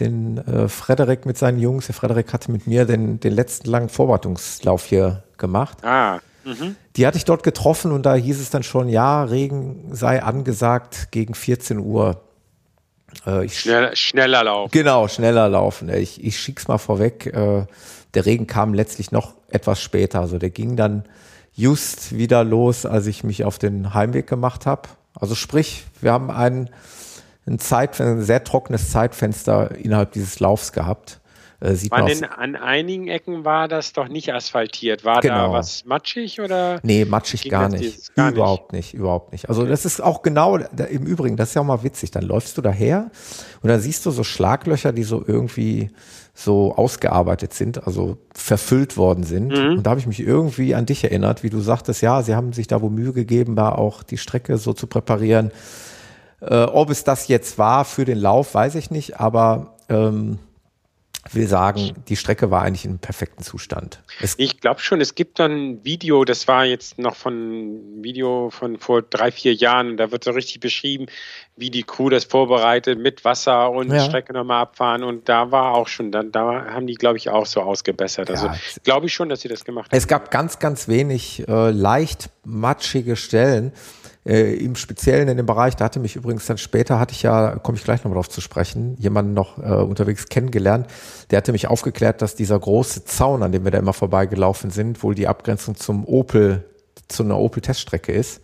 den 0.00 0.38
äh, 0.38 0.68
Frederik 0.68 1.26
mit 1.26 1.38
seinen 1.38 1.58
Jungs. 1.58 1.86
Der 1.86 1.94
Frederik 1.94 2.32
hatte 2.32 2.50
mit 2.50 2.66
mir 2.66 2.86
den, 2.86 3.20
den 3.20 3.32
letzten 3.34 3.68
langen 3.68 3.88
Vorbereitungslauf 3.88 4.84
hier 4.86 5.22
gemacht. 5.36 5.78
Ah, 5.84 6.20
Mhm. 6.44 6.76
Die 6.96 7.06
hatte 7.06 7.16
ich 7.16 7.24
dort 7.24 7.42
getroffen 7.42 7.90
und 7.90 8.04
da 8.04 8.14
hieß 8.14 8.38
es 8.38 8.50
dann 8.50 8.62
schon, 8.62 8.88
ja, 8.88 9.24
Regen 9.24 9.94
sei 9.94 10.22
angesagt 10.22 11.08
gegen 11.10 11.34
14 11.34 11.78
Uhr. 11.78 12.20
Äh, 13.24 13.48
Schnell, 13.48 13.94
schneller 13.96 14.44
laufen. 14.44 14.70
Genau, 14.70 15.08
schneller 15.08 15.48
laufen. 15.48 15.88
Ich, 15.88 16.22
ich 16.22 16.38
schick's 16.38 16.68
mal 16.68 16.78
vorweg. 16.78 17.26
Äh, 17.26 17.66
der 18.14 18.26
Regen 18.26 18.46
kam 18.46 18.74
letztlich 18.74 19.12
noch 19.12 19.34
etwas 19.48 19.80
später. 19.80 20.20
Also 20.20 20.38
der 20.38 20.50
ging 20.50 20.76
dann 20.76 21.04
just 21.54 22.16
wieder 22.16 22.44
los, 22.44 22.86
als 22.86 23.06
ich 23.06 23.24
mich 23.24 23.44
auf 23.44 23.58
den 23.58 23.94
Heimweg 23.94 24.26
gemacht 24.26 24.66
habe. 24.66 24.88
Also 25.14 25.34
sprich, 25.34 25.84
wir 26.00 26.12
haben 26.12 26.30
ein, 26.30 26.70
ein, 27.46 27.58
Zeit, 27.58 28.00
ein 28.00 28.22
sehr 28.22 28.42
trockenes 28.42 28.90
Zeitfenster 28.90 29.74
innerhalb 29.76 30.12
dieses 30.12 30.40
Laufs 30.40 30.72
gehabt. 30.72 31.20
Äh, 31.64 31.76
sieht 31.76 31.90
man 31.90 32.04
denn 32.04 32.24
an 32.24 32.56
einigen 32.56 33.08
Ecken 33.08 33.44
war 33.44 33.68
das 33.68 33.94
doch 33.94 34.08
nicht 34.08 34.32
asphaltiert? 34.34 35.04
War 35.04 35.20
genau. 35.20 35.48
da 35.48 35.52
was 35.52 35.86
matschig 35.86 36.40
oder? 36.40 36.78
Nee, 36.82 37.06
matschig 37.06 37.48
gar 37.48 37.70
nicht. 37.70 38.14
gar 38.14 38.32
überhaupt 38.32 38.72
nicht. 38.72 38.92
nicht. 38.92 39.00
überhaupt 39.00 39.32
nicht. 39.32 39.48
Also 39.48 39.64
das 39.64 39.86
ist 39.86 40.02
auch 40.02 40.20
genau, 40.20 40.58
da, 40.58 40.84
im 40.84 41.06
Übrigen, 41.06 41.36
das 41.36 41.48
ist 41.48 41.54
ja 41.54 41.62
auch 41.62 41.66
mal 41.66 41.82
witzig. 41.82 42.10
Dann 42.10 42.24
läufst 42.24 42.58
du 42.58 42.62
daher 42.62 43.10
und 43.62 43.70
dann 43.70 43.80
siehst 43.80 44.04
du 44.04 44.10
so 44.10 44.24
Schlaglöcher, 44.24 44.92
die 44.92 45.04
so 45.04 45.24
irgendwie 45.26 45.90
so 46.34 46.74
ausgearbeitet 46.74 47.54
sind, 47.54 47.86
also 47.86 48.18
verfüllt 48.34 48.98
worden 48.98 49.24
sind. 49.24 49.48
Mhm. 49.48 49.78
Und 49.78 49.82
da 49.84 49.90
habe 49.90 50.00
ich 50.00 50.06
mich 50.06 50.20
irgendwie 50.20 50.74
an 50.74 50.84
dich 50.84 51.02
erinnert, 51.04 51.42
wie 51.42 51.50
du 51.50 51.60
sagtest, 51.60 52.02
ja, 52.02 52.22
sie 52.22 52.34
haben 52.34 52.52
sich 52.52 52.66
da 52.66 52.82
wo 52.82 52.90
Mühe 52.90 53.12
gegeben, 53.14 53.56
da 53.56 53.70
auch 53.70 54.02
die 54.02 54.18
Strecke 54.18 54.58
so 54.58 54.74
zu 54.74 54.86
präparieren. 54.86 55.50
Äh, 56.42 56.64
ob 56.64 56.90
es 56.90 57.04
das 57.04 57.28
jetzt 57.28 57.56
war 57.56 57.86
für 57.86 58.04
den 58.04 58.18
Lauf, 58.18 58.52
weiß 58.54 58.74
ich 58.74 58.90
nicht, 58.90 59.18
aber 59.18 59.76
ähm, 59.88 60.38
will 61.32 61.46
sagen, 61.46 61.94
die 62.08 62.16
Strecke 62.16 62.50
war 62.50 62.62
eigentlich 62.62 62.84
im 62.84 62.98
perfekten 62.98 63.42
Zustand. 63.42 64.02
Es 64.20 64.34
ich 64.38 64.60
glaube 64.60 64.80
schon, 64.80 65.00
es 65.00 65.14
gibt 65.14 65.38
dann 65.38 65.52
ein 65.52 65.84
Video, 65.84 66.24
das 66.24 66.46
war 66.48 66.64
jetzt 66.64 66.98
noch 66.98 67.16
von 67.16 68.02
Video 68.02 68.50
von 68.50 68.78
vor 68.78 69.02
drei, 69.02 69.30
vier 69.30 69.54
Jahren, 69.54 69.96
da 69.96 70.10
wird 70.10 70.24
so 70.24 70.32
richtig 70.32 70.60
beschrieben, 70.60 71.06
wie 71.56 71.70
die 71.70 71.82
Crew 71.82 72.10
das 72.10 72.24
vorbereitet 72.24 72.98
mit 72.98 73.24
Wasser 73.24 73.70
und 73.70 73.90
ja. 73.90 74.00
Strecke 74.00 74.32
nochmal 74.32 74.62
abfahren 74.62 75.02
und 75.02 75.28
da 75.28 75.50
war 75.50 75.74
auch 75.74 75.88
schon, 75.88 76.12
dann 76.12 76.32
da 76.32 76.66
haben 76.66 76.86
die, 76.86 76.94
glaube 76.94 77.16
ich, 77.16 77.30
auch 77.30 77.46
so 77.46 77.60
ausgebessert. 77.62 78.30
Also 78.30 78.46
ja, 78.46 78.56
glaube 78.82 79.06
ich 79.06 79.14
schon, 79.14 79.28
dass 79.28 79.40
sie 79.40 79.48
das 79.48 79.64
gemacht 79.64 79.90
haben. 79.90 79.96
Es 79.96 80.08
gab 80.08 80.30
ganz, 80.30 80.58
ganz 80.58 80.88
wenig 80.88 81.48
äh, 81.48 81.70
leicht 81.70 82.30
matschige 82.44 83.16
Stellen 83.16 83.72
äh, 84.26 84.54
im 84.54 84.74
Speziellen 84.74 85.28
in 85.28 85.36
dem 85.36 85.46
Bereich, 85.46 85.76
da 85.76 85.84
hatte 85.84 86.00
mich 86.00 86.16
übrigens 86.16 86.46
dann 86.46 86.58
später, 86.58 86.98
hatte 86.98 87.12
ich 87.12 87.22
ja, 87.22 87.56
komme 87.56 87.76
ich 87.76 87.84
gleich 87.84 88.02
nochmal 88.04 88.16
drauf 88.16 88.28
zu 88.28 88.40
sprechen, 88.40 88.96
jemanden 88.98 89.34
noch 89.34 89.58
äh, 89.58 89.82
unterwegs 89.82 90.28
kennengelernt, 90.28 90.86
der 91.30 91.38
hatte 91.38 91.52
mich 91.52 91.68
aufgeklärt, 91.68 92.22
dass 92.22 92.34
dieser 92.34 92.58
große 92.58 93.04
Zaun, 93.04 93.42
an 93.42 93.52
dem 93.52 93.64
wir 93.64 93.70
da 93.70 93.78
immer 93.78 93.92
vorbeigelaufen 93.92 94.70
sind, 94.70 95.02
wohl 95.02 95.14
die 95.14 95.28
Abgrenzung 95.28 95.76
zum 95.76 96.06
Opel, 96.06 96.64
zu 97.08 97.22
einer 97.22 97.38
Opel-Teststrecke 97.38 98.12
ist. 98.12 98.40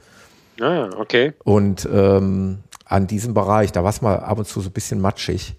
Ah, 0.61 0.91
okay. 0.99 1.33
Und 1.45 1.89
ähm, 1.91 2.59
an 2.85 3.07
diesem 3.07 3.33
Bereich, 3.33 3.72
da 3.72 3.83
war 3.83 3.91
es 3.91 4.03
mal 4.03 4.16
ab 4.16 4.39
und 4.39 4.47
zu 4.47 4.61
so 4.61 4.68
ein 4.68 4.72
bisschen 4.72 5.01
matschig. 5.01 5.57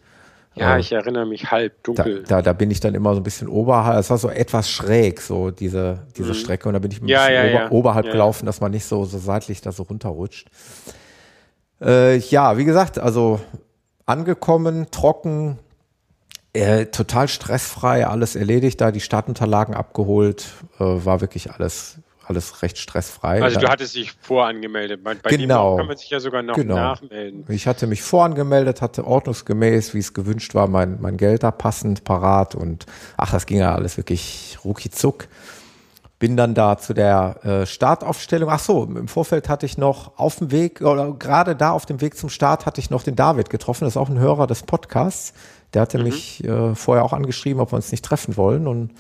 Ja, 0.54 0.78
ich 0.78 0.92
erinnere 0.92 1.26
mich 1.26 1.50
halb 1.50 1.82
dunkel. 1.84 2.24
Da, 2.24 2.38
da, 2.38 2.42
da, 2.42 2.54
bin 2.54 2.72
ich 2.72 2.82
dann 2.82 2.94
immer 2.94 3.14
so 3.14 3.22
ein 3.22 3.24
bisschen 3.24 3.48
oberhalb, 3.48 3.98
es 4.00 4.10
war 4.10 4.18
so 4.18 4.30
etwas 4.30 4.70
schräg, 4.70 5.22
so 5.22 5.50
diese, 5.50 6.00
diese 6.18 6.30
mhm. 6.30 6.34
Strecke. 6.34 6.68
Und 6.68 6.74
da 6.74 6.80
bin 6.80 6.92
ich 6.92 7.02
ein 7.02 7.08
ja, 7.08 7.28
bisschen 7.28 7.54
ja, 7.54 7.66
ober, 7.68 7.72
oberhalb 7.72 8.12
gelaufen, 8.12 8.46
dass 8.46 8.60
man 8.60 8.72
nicht 8.72 8.86
so, 8.86 9.06
so 9.06 9.18
seitlich 9.18 9.62
da 9.62 9.72
so 9.72 9.84
runterrutscht. 9.84 10.50
Äh, 11.82 12.18
ja, 12.18 12.58
wie 12.58 12.66
gesagt, 12.66 13.00
also 13.00 13.40
angekommen, 14.06 14.92
trocken, 14.92 15.58
äh, 16.52 16.88
total 16.88 17.30
stressfrei, 17.30 18.06
alles 18.06 18.36
erledigt, 18.36 18.82
da 18.82 18.92
die 18.92 19.00
Startunterlagen 19.00 19.74
abgeholt, 19.74 20.48
äh, 20.80 20.84
war 20.84 21.22
wirklich 21.22 21.52
alles 21.52 21.98
alles 22.32 22.62
recht 22.62 22.78
stressfrei. 22.78 23.42
Also 23.42 23.60
du 23.60 23.68
hattest 23.68 23.96
dich 23.96 24.14
vorangemeldet. 24.22 25.04
Bei, 25.04 25.16
bei 25.16 25.30
genau. 25.32 25.78
kann 25.78 25.88
man 25.88 25.98
sich 25.98 26.10
ja 26.10 26.20
sogar 26.20 26.42
noch 26.42 26.56
genau. 26.56 26.76
nachmelden. 26.76 27.46
Ich 27.50 27.68
hatte 27.68 27.88
mich 27.88 28.02
vorangemeldet, 28.02 28.82
hatte 28.82 29.06
ordnungsgemäß, 29.06 29.94
wie 29.94 30.00
es 30.00 30.14
gewünscht 30.14 30.56
war, 30.56 30.68
mein, 30.68 31.00
mein 31.02 31.18
Geld 31.18 31.44
da 31.44 31.52
passend, 31.52 32.04
parat 32.04 32.56
und 32.56 32.86
ach, 33.18 33.32
das 33.32 33.46
ging 33.46 33.60
ja 33.60 33.76
alles 33.76 33.98
wirklich 33.98 34.58
rucki 34.64 34.90
zuck. 34.90 35.28
Bin 36.20 36.38
dann 36.38 36.54
da 36.54 36.78
zu 36.78 36.94
der 36.94 37.44
äh, 37.44 37.66
Startaufstellung. 37.66 38.50
Ach 38.52 38.60
so, 38.60 38.84
im 38.84 39.08
Vorfeld 39.08 39.50
hatte 39.50 39.66
ich 39.66 39.80
noch 39.80 40.20
auf 40.20 40.36
dem 40.36 40.52
Weg, 40.52 40.82
oder 40.82 41.14
gerade 41.14 41.56
da 41.56 41.72
auf 41.72 41.88
dem 41.88 42.00
Weg 42.00 42.16
zum 42.16 42.30
Start 42.30 42.68
hatte 42.68 42.80
ich 42.80 42.92
noch 42.92 43.02
den 43.02 43.16
David 43.16 43.50
getroffen. 43.50 43.86
Das 43.86 43.94
ist 43.94 43.98
auch 43.98 44.10
ein 44.10 44.20
Hörer 44.20 44.46
des 44.46 44.62
Podcasts. 44.62 45.34
Der 45.74 45.82
hatte 45.82 45.98
mhm. 45.98 46.04
mich 46.04 46.44
äh, 46.44 46.76
vorher 46.76 47.04
auch 47.04 47.14
angeschrieben, 47.14 47.60
ob 47.60 47.72
wir 47.72 47.78
uns 47.78 47.92
nicht 47.92 48.06
treffen 48.06 48.38
wollen. 48.38 48.68
Und 48.68 48.92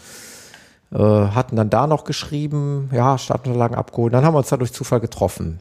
äh, 0.94 0.98
hatten 0.98 1.56
dann 1.56 1.70
da 1.70 1.88
noch 1.88 2.04
geschrieben, 2.04 2.89
ja, 2.94 3.18
Startunterlagen 3.18 3.78
abgeholt. 3.78 4.14
Dann 4.14 4.26
haben 4.26 4.34
wir 4.34 4.39
uns 4.39 4.50
da 4.50 4.58
durch 4.58 4.74
Zufall 4.74 5.00
getroffen. 5.00 5.60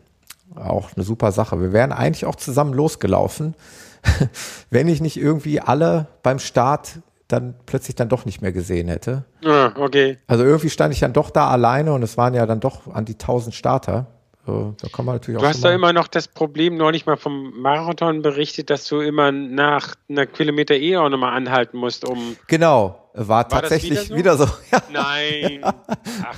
Auch 0.57 0.91
eine 0.97 1.05
super 1.05 1.31
Sache. 1.33 1.61
Wir 1.61 1.73
wären 1.73 1.93
eigentlich 1.93 2.27
auch 2.27 2.35
zusammen 2.35 2.75
losgelaufen, 2.75 3.55
wenn 4.71 4.89
ich 4.89 5.01
nicht 5.01 5.17
irgendwie 5.17 5.61
alle 5.61 6.07
beim 6.23 6.39
Start 6.39 7.01
dann 7.29 7.55
plötzlich 7.67 7.95
dann 7.95 8.09
doch 8.09 8.25
nicht 8.25 8.43
mehr 8.43 8.53
gesehen 8.53 8.89
hätte. 8.89 9.25
Ah, 9.45 9.73
okay. 9.77 10.19
Also 10.27 10.43
irgendwie 10.45 10.71
stand 10.71 10.93
ich 10.93 11.01
dann 11.01 11.13
doch 11.13 11.31
da 11.31 11.49
alleine 11.49 11.93
und 11.93 12.03
es 12.03 12.17
waren 12.17 12.35
ja 12.35 12.45
dann 12.47 12.59
doch 12.59 12.93
an 12.93 13.05
die 13.05 13.13
1000 13.13 13.55
Starter. 13.55 14.07
Da 14.47 14.89
kann 14.93 15.05
man 15.05 15.17
natürlich 15.17 15.41
du 15.41 15.47
hast 15.47 15.63
da 15.63 15.73
immer 15.73 15.93
noch 15.93 16.09
das 16.09 16.27
Problem, 16.27 16.77
neulich 16.77 17.07
mal 17.07 17.17
vom 17.17 17.61
Marathon 17.61 18.23
berichtet, 18.23 18.71
dass 18.71 18.87
du 18.87 19.01
immer 19.01 19.33
nach 19.33 19.95
einer 20.09 20.27
Kilometer 20.27 20.75
eh 20.75 20.97
auch 20.97 21.09
nochmal 21.09 21.35
anhalten 21.35 21.77
musst, 21.77 22.05
um. 22.05 22.37
Genau, 22.47 23.11
war, 23.15 23.29
war 23.29 23.49
tatsächlich 23.49 24.11
wieder 24.11 24.37
so. 24.37 24.47
Wieder 24.47 24.47
so. 24.47 24.47
Ja. 24.73 24.83
Nein. 24.91 25.61
Ach. 25.63 26.37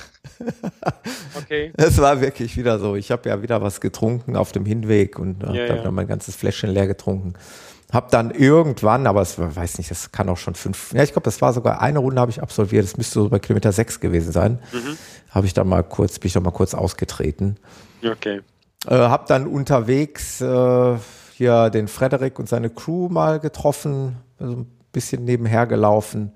Okay. 1.35 1.73
Es 1.77 1.99
war 1.99 2.21
wirklich 2.21 2.57
wieder 2.57 2.79
so. 2.79 2.97
Ich 2.97 3.11
habe 3.11 3.29
ja 3.29 3.43
wieder 3.43 3.63
was 3.63 3.81
getrunken 3.81 4.37
auf 4.37 4.53
dem 4.53 4.65
Hinweg 4.65 5.19
und 5.19 5.43
äh, 5.43 5.47
ja, 5.47 5.69
habe 5.69 5.77
ja. 5.77 5.83
dann 5.85 5.95
mein 5.95 6.09
ganzes 6.09 6.35
Fläschchen 6.35 6.71
leer 6.71 6.87
getrunken. 6.87 7.35
Hab 7.93 8.11
dann 8.11 8.31
irgendwann, 8.31 9.07
aber 9.07 9.21
es 9.21 9.39
weiß 9.39 9.77
nicht, 9.77 9.91
das 9.91 10.13
kann 10.13 10.31
auch 10.31 10.39
schon 10.39 10.55
fünf, 10.55 10.95
ja, 10.95 11.03
ich 11.03 11.13
glaube, 11.13 11.25
das 11.25 11.43
war 11.43 11.53
sogar 11.53 11.83
eine 11.83 11.99
Runde 11.99 12.21
habe 12.23 12.31
ich 12.31 12.43
absolviert, 12.43 12.85
das 12.85 12.97
müsste 12.97 13.21
so 13.21 13.29
bei 13.29 13.39
Kilometer 13.39 13.71
sechs 13.71 14.01
gewesen 14.01 14.33
sein. 14.33 14.61
Mhm. 14.73 14.97
Habe 15.33 15.47
ich 15.47 15.55
dann 15.55 15.69
mal 15.69 15.83
kurz, 15.83 16.19
bin 16.19 16.29
ich 16.29 16.35
dann 16.35 16.45
mal 16.45 16.51
kurz 16.53 16.75
ausgetreten. 16.75 17.57
Okay. 18.05 18.41
Äh, 18.87 18.95
hab 18.95 19.27
dann 19.27 19.47
unterwegs 19.47 20.41
äh, 20.41 20.97
hier 21.35 21.71
den 21.71 21.89
Frederik 21.89 22.39
und 22.39 22.49
seine 22.49 22.71
Crew 22.71 23.09
mal 23.09 23.41
getroffen, 23.41 24.17
also 24.39 24.59
ein 24.59 24.67
bisschen 24.93 25.25
nebenher 25.25 25.67
gelaufen. 25.67 26.33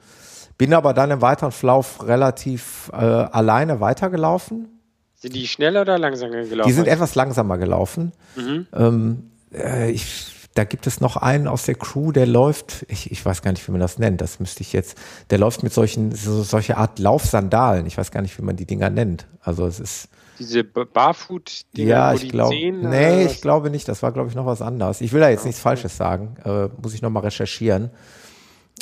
Bin 0.59 0.73
aber 0.73 0.95
dann 0.95 1.11
im 1.11 1.21
weiteren 1.21 1.53
Verlauf 1.53 2.07
relativ 2.07 2.91
äh, 2.93 2.97
alleine 2.97 3.81
weitergelaufen. 3.81 4.69
Sind 5.15 5.35
die 5.35 5.47
schneller 5.47 5.83
oder 5.83 5.99
langsamer 5.99 6.45
gelaufen? 6.45 6.69
Die 6.69 6.75
sind 6.75 6.89
etwas 6.89 7.15
langsamer 7.15 7.59
gelaufen. 7.59 8.13
Mhm. 8.37 8.67
Ähm, 8.73 9.31
äh, 9.53 9.91
ich, 9.91 10.35
da 10.57 10.65
gibt 10.65 10.87
es 10.87 11.01
noch 11.01 11.17
einen 11.17 11.49
aus 11.49 11.65
der 11.65 11.75
Crew, 11.75 12.13
der 12.13 12.27
läuft, 12.27 12.87
ich, 12.89 13.11
ich 13.11 13.25
weiß 13.25 13.43
gar 13.43 13.53
nicht, 13.53 13.67
wie 13.69 13.73
man 13.73 13.81
das 13.81 13.99
nennt, 13.99 14.21
das 14.21 14.41
müsste 14.41 14.63
ich 14.63 14.73
jetzt, 14.73 14.97
der 15.31 15.39
läuft 15.39 15.63
mit 15.63 15.73
solchen, 15.73 16.15
so, 16.15 16.43
solche 16.43 16.79
Art 16.79 16.99
Laufsandalen. 16.99 17.87
Ich 17.87 17.99
weiß 17.99 18.11
gar 18.11 18.23
nicht, 18.23 18.39
wie 18.39 18.43
man 18.43 18.57
die 18.57 18.65
Dinger 18.65 18.89
nennt. 18.89 19.27
Also 19.43 19.67
es 19.67 19.79
ist, 19.79 20.09
diese 20.39 20.65
Barfoot-Dinger, 20.65 21.89
ja, 21.89 22.15
ich 22.15 22.29
glaube, 22.29 22.55
nee, 22.55 23.25
ich 23.25 23.41
glaube 23.41 23.71
nicht. 23.71 23.89
Das 23.89 24.03
war, 24.03 24.13
glaube 24.13 24.29
ich, 24.29 24.35
noch 24.35 24.47
was 24.47 24.61
anderes. 24.61 25.01
Ich 25.01 25.13
will 25.13 25.21
da 25.21 25.29
jetzt 25.29 25.41
okay. 25.41 25.49
nichts 25.49 25.63
Falsches 25.63 25.97
sagen. 25.97 26.37
Äh, 26.45 26.69
muss 26.83 26.95
ich 26.95 27.01
noch 27.01 27.11
mal 27.11 27.21
recherchieren. 27.21 27.91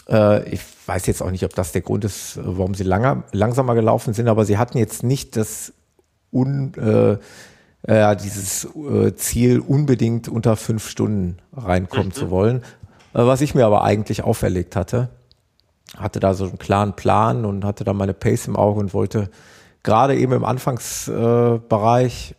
Äh, 0.09 0.49
ich 0.49 0.61
weiß 0.87 1.07
jetzt 1.07 1.23
auch 1.23 1.31
nicht, 1.31 1.45
ob 1.45 1.55
das 1.55 1.73
der 1.73 1.83
Grund 1.83 2.05
ist, 2.05 2.39
warum 2.43 2.75
sie 2.75 2.85
langer, 2.85 3.25
langsamer 3.33 3.75
gelaufen 3.75 4.15
sind, 4.15 4.29
aber 4.29 4.45
sie 4.45 4.59
hatten 4.59 4.79
jetzt 4.79 5.03
nicht 5.03 5.37
das 5.37 5.73
un, 6.33 6.75
äh, 6.75 7.19
äh, 7.87 8.17
dieses 8.17 8.67
äh, 8.75 9.15
Ziel 9.15 9.61
unbedingt 9.61 10.29
unter 10.29 10.57
fünf 10.57 10.89
Stunden 10.89 11.39
reinkommen 11.55 12.09
mhm. 12.09 12.13
zu 12.13 12.31
wollen, 12.31 12.59
äh, 13.13 13.25
was 13.25 13.41
ich 13.41 13.55
mir 13.55 13.67
aber 13.67 13.85
eigentlich 13.85 14.25
auferlegt 14.25 14.75
hatte. 14.77 15.11
Hatte 15.97 16.19
da 16.19 16.35
so 16.35 16.45
einen 16.45 16.59
klaren 16.59 16.95
Plan 16.95 17.45
und 17.45 17.65
hatte 17.65 17.85
da 17.85 17.93
meine 17.93 18.15
Pace 18.15 18.49
im 18.49 18.57
Auge 18.57 18.81
und 18.81 18.95
wollte 18.95 19.31
gerade 19.83 20.17
eben 20.17 20.33
im 20.33 20.45
Anfangsbereich 20.45 22.31
äh, 22.31 22.35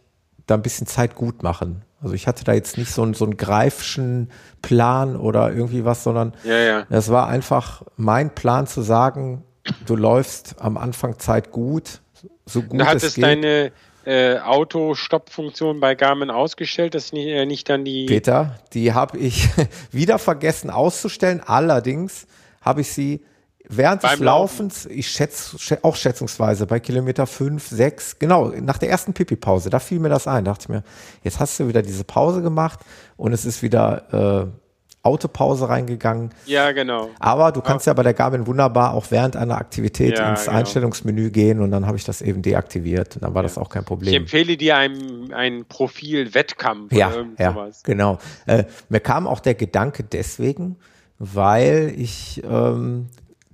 da 0.48 0.56
ein 0.56 0.62
bisschen 0.62 0.88
Zeit 0.88 1.16
gut 1.16 1.44
machen. 1.44 1.84
Also 2.02 2.14
ich 2.14 2.28
hatte 2.28 2.44
da 2.44 2.54
jetzt 2.54 2.78
nicht 2.78 2.92
so 2.92 3.04
einen, 3.04 3.14
so 3.14 3.26
einen 3.26 3.38
greifschen 3.38 4.30
Plan 4.62 5.16
oder 5.16 5.54
irgendwie 5.54 5.86
was, 5.86 6.04
sondern 6.04 6.34
ja, 6.44 6.58
ja. 6.58 6.84
das 6.90 7.10
war 7.10 7.28
einfach 7.28 7.84
mein 7.96 8.34
Plan 8.34 8.68
zu 8.68 8.82
sagen, 8.82 9.44
du 9.86 9.96
läufst 9.96 10.56
am 10.60 10.78
Anfang 10.78 11.18
Zeit 11.20 11.52
gut, 11.52 12.02
so 12.46 12.62
gut 12.62 12.80
da 12.80 12.94
es 12.94 13.16
geht. 13.16 13.24
deine 13.24 13.72
äh, 14.06 14.40
Auto-Stopp-Funktion 14.40 15.80
bei 15.80 15.96
Garmin 15.96 16.30
ausgestellt, 16.30 16.96
dass 16.96 17.12
nicht, 17.12 17.28
äh, 17.28 17.46
nicht 17.46 17.70
dann 17.70 17.84
die. 17.84 18.06
Peter, 18.06 18.60
die 18.74 18.94
habe 18.94 19.18
ich 19.18 19.50
wieder 19.92 20.20
vergessen 20.20 20.70
auszustellen. 20.70 21.42
Allerdings 21.46 22.28
habe 22.62 22.82
ich 22.82 22.92
sie 22.92 23.22
während 23.68 24.04
des 24.04 24.20
Laufens, 24.20 24.86
ich 24.86 25.10
schätze 25.10 25.80
auch 25.82 25.96
schätzungsweise 25.96 26.68
bei 26.68 26.80
Kilometer 26.80 27.26
5, 27.28 27.68
6, 27.68 28.20
genau, 28.20 28.50
nach 28.50 28.78
der 28.78 28.90
ersten 28.90 29.14
Pipi-Pause, 29.14 29.70
da 29.70 29.80
fiel 29.80 30.00
mir 30.00 30.10
das 30.10 30.28
ein, 30.28 30.46
dachte 30.46 30.64
ich 30.64 30.70
mir, 30.70 30.84
jetzt 31.24 31.40
hast 31.40 31.60
du 31.60 31.68
wieder 31.68 31.82
diese 31.82 32.04
Pause 32.04 32.42
gemacht 32.42 32.80
und 33.18 33.34
es 33.34 33.46
ist 33.46 33.64
wieder 33.64 34.52
äh, 34.52 34.65
Autopause 35.06 35.70
reingegangen. 35.70 36.32
Ja, 36.46 36.72
genau. 36.72 37.10
Aber 37.20 37.52
du 37.52 37.62
kannst 37.62 37.86
ja, 37.86 37.92
ja 37.92 37.96
bei 37.96 38.04
der 38.04 38.14
Garmin 38.14 38.48
wunderbar 38.48 38.94
auch 38.94 39.06
während 39.10 39.36
einer 39.36 39.58
Aktivität 39.58 40.18
ja, 40.18 40.32
ins 40.32 40.46
genau. 40.46 40.58
Einstellungsmenü 40.58 41.30
gehen 41.30 41.62
und 41.62 41.72
dann 41.72 41.86
habe 41.86 41.98
ich 41.98 42.04
das 42.04 42.22
eben 42.22 42.42
deaktiviert 42.42 43.16
und 43.16 43.24
dann 43.24 43.34
war 43.34 43.44
ja. 43.44 43.48
das 43.48 43.58
auch 43.58 43.70
kein 43.70 43.86
Problem. 43.86 44.12
Ich 44.12 44.20
empfehle 44.20 44.58
dir 44.58 44.78
ein, 44.78 45.34
ein 45.34 45.66
Profil 45.66 46.34
Wettkampf 46.34 46.92
ja, 46.92 47.10
oder 47.10 47.26
ja, 47.38 47.54
sowas. 47.54 47.84
Genau. 47.84 48.18
Äh, 48.48 48.66
mir 48.90 49.00
kam 49.00 49.28
auch 49.28 49.40
der 49.40 49.54
Gedanke 49.54 50.04
deswegen, 50.04 50.78
weil 51.20 51.94
ich 51.96 52.42
ähm, 52.44 53.08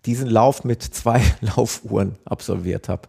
diesen 0.05 0.29
Lauf 0.29 0.63
mit 0.63 0.81
zwei 0.81 1.21
Laufuhren 1.41 2.15
absolviert 2.25 2.89
habe. 2.89 3.03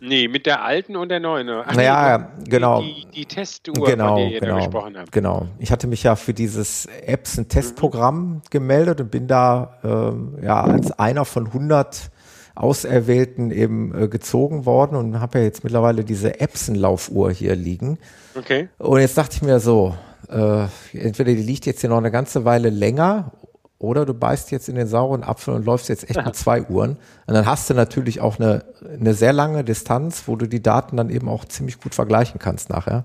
Nee, 0.00 0.28
mit 0.28 0.46
der 0.46 0.64
alten 0.64 0.96
und 0.96 1.10
der 1.10 1.20
neuen. 1.20 1.48
Ach, 1.48 1.74
naja, 1.74 2.30
nee, 2.38 2.44
genau. 2.48 2.80
Die, 2.80 3.06
die, 3.14 3.26
Testuhr, 3.26 3.74
genau, 3.74 4.08
von 4.08 4.16
der 4.16 4.30
ihr 4.30 4.40
genau, 4.40 4.54
da 4.54 4.58
gesprochen 4.58 4.98
habt. 4.98 5.12
Genau. 5.12 5.46
Ich 5.58 5.70
hatte 5.70 5.86
mich 5.86 6.02
ja 6.02 6.16
für 6.16 6.32
dieses 6.32 6.86
Epson-Testprogramm 7.06 8.16
mhm. 8.16 8.42
gemeldet 8.50 9.00
und 9.00 9.10
bin 9.10 9.26
da 9.26 9.78
ähm, 9.84 10.38
ja 10.42 10.62
als 10.62 10.92
einer 10.92 11.24
von 11.24 11.46
100 11.46 12.10
Auserwählten 12.54 13.50
eben 13.50 13.94
äh, 13.94 14.08
gezogen 14.08 14.66
worden 14.66 14.96
und 14.96 15.20
habe 15.20 15.38
ja 15.38 15.44
jetzt 15.44 15.64
mittlerweile 15.64 16.04
diese 16.04 16.40
Epson-Laufuhr 16.40 17.30
hier 17.30 17.54
liegen. 17.54 17.98
Okay. 18.34 18.68
Und 18.78 19.00
jetzt 19.00 19.16
dachte 19.18 19.36
ich 19.36 19.42
mir 19.42 19.60
so, 19.60 19.94
äh, 20.30 20.66
entweder 20.92 21.32
die 21.32 21.42
liegt 21.42 21.66
jetzt 21.66 21.80
hier 21.80 21.90
noch 21.90 21.98
eine 21.98 22.10
ganze 22.10 22.44
Weile 22.44 22.70
länger 22.70 23.32
oder 23.80 24.04
du 24.04 24.12
beißt 24.12 24.50
jetzt 24.50 24.68
in 24.68 24.74
den 24.74 24.86
sauren 24.86 25.24
Apfel 25.24 25.54
und 25.54 25.64
läufst 25.64 25.88
jetzt 25.88 26.08
echt 26.08 26.24
mit 26.24 26.36
zwei 26.36 26.62
Uhren. 26.64 26.98
Und 27.26 27.34
dann 27.34 27.46
hast 27.46 27.68
du 27.70 27.74
natürlich 27.74 28.20
auch 28.20 28.38
eine, 28.38 28.64
eine 28.92 29.14
sehr 29.14 29.32
lange 29.32 29.64
Distanz, 29.64 30.24
wo 30.26 30.36
du 30.36 30.46
die 30.46 30.62
Daten 30.62 30.98
dann 30.98 31.08
eben 31.08 31.28
auch 31.28 31.46
ziemlich 31.46 31.80
gut 31.80 31.94
vergleichen 31.94 32.38
kannst 32.38 32.68
nachher. 32.68 33.04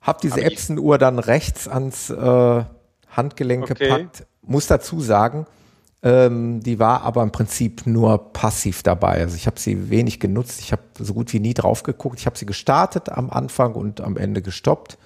Hab 0.00 0.20
diese 0.20 0.40
Epson-Uhr 0.40 0.98
dann 0.98 1.18
rechts 1.18 1.66
ans 1.66 2.10
äh, 2.10 2.64
Handgelenk 3.10 3.64
okay. 3.64 3.74
gepackt. 3.74 4.24
Muss 4.42 4.68
dazu 4.68 5.00
sagen, 5.00 5.46
ähm, 6.04 6.60
die 6.60 6.78
war 6.78 7.02
aber 7.02 7.22
im 7.24 7.32
Prinzip 7.32 7.86
nur 7.86 8.32
passiv 8.32 8.84
dabei. 8.84 9.18
Also 9.18 9.34
ich 9.34 9.48
habe 9.48 9.58
sie 9.58 9.90
wenig 9.90 10.20
genutzt. 10.20 10.60
Ich 10.60 10.70
habe 10.70 10.82
so 10.96 11.12
gut 11.12 11.32
wie 11.32 11.40
nie 11.40 11.54
drauf 11.54 11.82
geguckt. 11.82 12.20
Ich 12.20 12.26
habe 12.26 12.38
sie 12.38 12.46
gestartet 12.46 13.08
am 13.08 13.30
Anfang 13.30 13.74
und 13.74 14.00
am 14.00 14.16
Ende 14.16 14.42
gestoppt. 14.42 14.96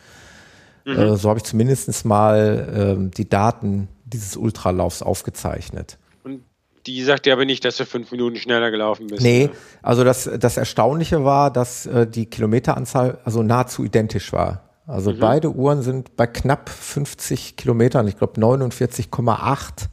Mhm. 0.84 0.98
Äh, 0.98 1.16
so 1.16 1.30
habe 1.30 1.38
ich 1.38 1.44
zumindest 1.44 2.04
mal 2.04 2.98
äh, 3.00 3.10
die 3.16 3.28
Daten 3.28 3.88
dieses 4.14 4.36
Ultralaufs 4.36 5.02
aufgezeichnet. 5.02 5.98
Und 6.22 6.42
die 6.86 7.02
sagt 7.02 7.26
dir 7.26 7.32
aber 7.32 7.44
nicht, 7.44 7.64
dass 7.64 7.76
du 7.76 7.84
fünf 7.84 8.10
Minuten 8.12 8.36
schneller 8.36 8.70
gelaufen 8.70 9.08
bist. 9.08 9.22
Nee, 9.22 9.44
oder? 9.44 9.54
also 9.82 10.04
das, 10.04 10.30
das 10.38 10.56
Erstaunliche 10.56 11.24
war, 11.24 11.50
dass 11.50 11.86
äh, 11.86 12.06
die 12.06 12.26
Kilometeranzahl 12.26 13.18
also 13.24 13.42
nahezu 13.42 13.84
identisch 13.84 14.32
war. 14.32 14.70
Also 14.86 15.12
mhm. 15.12 15.18
beide 15.18 15.50
Uhren 15.50 15.82
sind 15.82 16.16
bei 16.16 16.26
knapp 16.26 16.68
50 16.68 17.56
Kilometern, 17.56 18.06
ich 18.06 18.18
glaube 18.18 18.40
49,8 18.40 19.88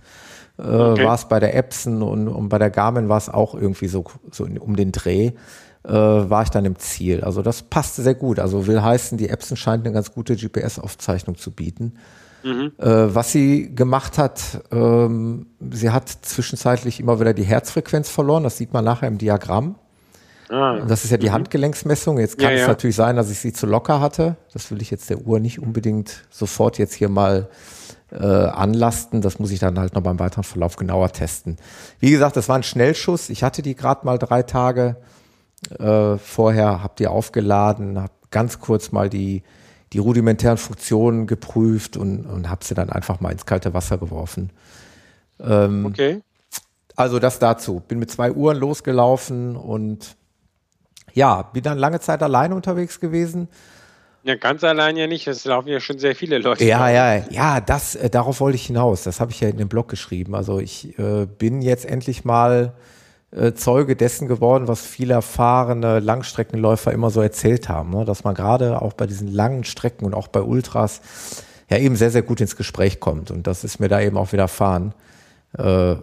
äh, 0.57 0.61
okay. 0.61 1.05
war 1.05 1.15
es 1.15 1.27
bei 1.27 1.39
der 1.39 1.55
Epson 1.55 2.03
und, 2.03 2.27
und 2.27 2.49
bei 2.49 2.57
der 2.57 2.69
Garmin 2.69 3.09
war 3.09 3.17
es 3.17 3.29
auch 3.29 3.55
irgendwie 3.55 3.87
so, 3.87 4.05
so 4.31 4.45
um 4.59 4.75
den 4.75 4.91
Dreh. 4.91 5.31
Äh, 5.83 5.91
war 5.93 6.43
ich 6.43 6.49
dann 6.49 6.65
im 6.65 6.77
Ziel. 6.77 7.23
Also 7.23 7.41
das 7.41 7.63
passte 7.63 8.03
sehr 8.03 8.13
gut. 8.13 8.39
Also 8.39 8.67
will 8.67 8.83
heißen, 8.83 9.17
die 9.17 9.29
Epson 9.29 9.57
scheint 9.57 9.83
eine 9.83 9.93
ganz 9.93 10.13
gute 10.13 10.35
GPS-Aufzeichnung 10.35 11.37
zu 11.37 11.49
bieten. 11.51 11.93
Mhm. 12.43 12.71
Äh, 12.77 13.15
was 13.15 13.31
sie 13.31 13.73
gemacht 13.73 14.17
hat, 14.17 14.63
ähm, 14.71 15.47
sie 15.71 15.89
hat 15.91 16.09
zwischenzeitlich 16.09 16.99
immer 16.99 17.19
wieder 17.19 17.33
die 17.33 17.43
Herzfrequenz 17.43 18.09
verloren. 18.09 18.43
Das 18.43 18.57
sieht 18.57 18.73
man 18.73 18.85
nachher 18.85 19.07
im 19.07 19.17
Diagramm. 19.17 19.75
Ah. 20.49 20.79
Das 20.85 21.05
ist 21.05 21.11
ja 21.11 21.17
die 21.17 21.29
mhm. 21.29 21.33
Handgelenksmessung. 21.33 22.19
Jetzt 22.19 22.37
kann 22.37 22.49
ja, 22.49 22.55
es 22.55 22.61
ja. 22.61 22.67
natürlich 22.67 22.95
sein, 22.95 23.15
dass 23.15 23.29
ich 23.29 23.39
sie 23.39 23.53
zu 23.53 23.65
locker 23.65 24.01
hatte. 24.01 24.35
Das 24.53 24.69
will 24.71 24.81
ich 24.81 24.91
jetzt 24.91 25.09
der 25.09 25.19
Uhr 25.19 25.39
nicht 25.39 25.59
unbedingt 25.59 26.25
sofort 26.29 26.77
jetzt 26.77 26.93
hier 26.93 27.09
mal 27.09 27.47
äh, 28.11 28.25
anlasten. 28.25 29.21
Das 29.21 29.39
muss 29.39 29.51
ich 29.51 29.59
dann 29.59 29.79
halt 29.79 29.95
noch 29.95 30.01
beim 30.01 30.19
weiteren 30.19 30.43
Verlauf 30.43 30.75
genauer 30.75 31.11
testen. 31.13 31.57
Wie 31.99 32.11
gesagt, 32.11 32.35
das 32.35 32.49
war 32.49 32.57
ein 32.57 32.63
Schnellschuss. 32.63 33.29
Ich 33.29 33.43
hatte 33.43 33.61
die 33.61 33.75
gerade 33.75 34.05
mal 34.05 34.17
drei 34.17 34.43
Tage 34.43 34.97
äh, 35.79 36.17
vorher, 36.17 36.83
habe 36.83 36.95
die 36.99 37.07
aufgeladen, 37.07 37.99
habe 37.99 38.13
ganz 38.29 38.59
kurz 38.59 38.91
mal 38.91 39.09
die 39.09 39.43
die 39.93 39.99
rudimentären 39.99 40.57
Funktionen 40.57 41.27
geprüft 41.27 41.97
und, 41.97 42.25
und 42.25 42.49
habe 42.49 42.63
sie 42.63 42.75
dann 42.75 42.89
einfach 42.89 43.19
mal 43.19 43.31
ins 43.31 43.45
kalte 43.45 43.73
Wasser 43.73 43.97
geworfen. 43.97 44.51
Ähm, 45.39 45.85
okay. 45.85 46.21
Also 46.95 47.19
das 47.19 47.39
dazu. 47.39 47.81
Bin 47.87 47.99
mit 47.99 48.11
zwei 48.11 48.31
Uhren 48.31 48.57
losgelaufen 48.57 49.55
und 49.55 50.15
ja, 51.13 51.41
bin 51.41 51.63
dann 51.63 51.77
lange 51.77 51.99
Zeit 51.99 52.23
alleine 52.23 52.55
unterwegs 52.55 52.99
gewesen. 52.99 53.49
Ja, 54.23 54.35
ganz 54.35 54.63
allein 54.63 54.97
ja 54.97 55.07
nicht. 55.07 55.27
Es 55.27 55.45
laufen 55.45 55.69
ja 55.69 55.79
schon 55.79 55.97
sehr 55.97 56.15
viele 56.15 56.37
Leute. 56.37 56.63
Ja, 56.63 56.89
ja, 56.89 57.25
ja, 57.29 57.59
das, 57.59 57.95
äh, 57.95 58.09
darauf 58.09 58.39
wollte 58.39 58.55
ich 58.55 58.67
hinaus. 58.67 59.03
Das 59.03 59.19
habe 59.19 59.31
ich 59.31 59.41
ja 59.41 59.49
in 59.49 59.57
dem 59.57 59.67
Blog 59.67 59.89
geschrieben. 59.89 60.35
Also 60.35 60.59
ich 60.59 60.97
äh, 60.99 61.25
bin 61.25 61.61
jetzt 61.61 61.85
endlich 61.85 62.23
mal 62.23 62.73
äh, 63.31 63.53
Zeuge 63.53 63.95
dessen 63.95 64.27
geworden, 64.27 64.67
was 64.67 64.85
viele 64.85 65.13
erfahrene 65.13 65.99
Langstreckenläufer 65.99 66.91
immer 66.91 67.09
so 67.09 67.21
erzählt 67.21 67.69
haben, 67.69 67.91
ne? 67.91 68.05
dass 68.05 68.23
man 68.23 68.35
gerade 68.35 68.81
auch 68.81 68.93
bei 68.93 69.07
diesen 69.07 69.31
langen 69.31 69.63
Strecken 69.63 70.05
und 70.05 70.13
auch 70.13 70.27
bei 70.27 70.41
Ultras 70.41 71.01
ja 71.69 71.77
eben 71.77 71.95
sehr, 71.95 72.11
sehr 72.11 72.23
gut 72.23 72.41
ins 72.41 72.57
Gespräch 72.57 72.99
kommt. 72.99 73.31
Und 73.31 73.47
das 73.47 73.63
ist 73.63 73.79
mir 73.79 73.87
da 73.87 74.01
eben 74.01 74.17
auch 74.17 74.33
widerfahren. 74.33 74.93
Äh, 75.57 75.95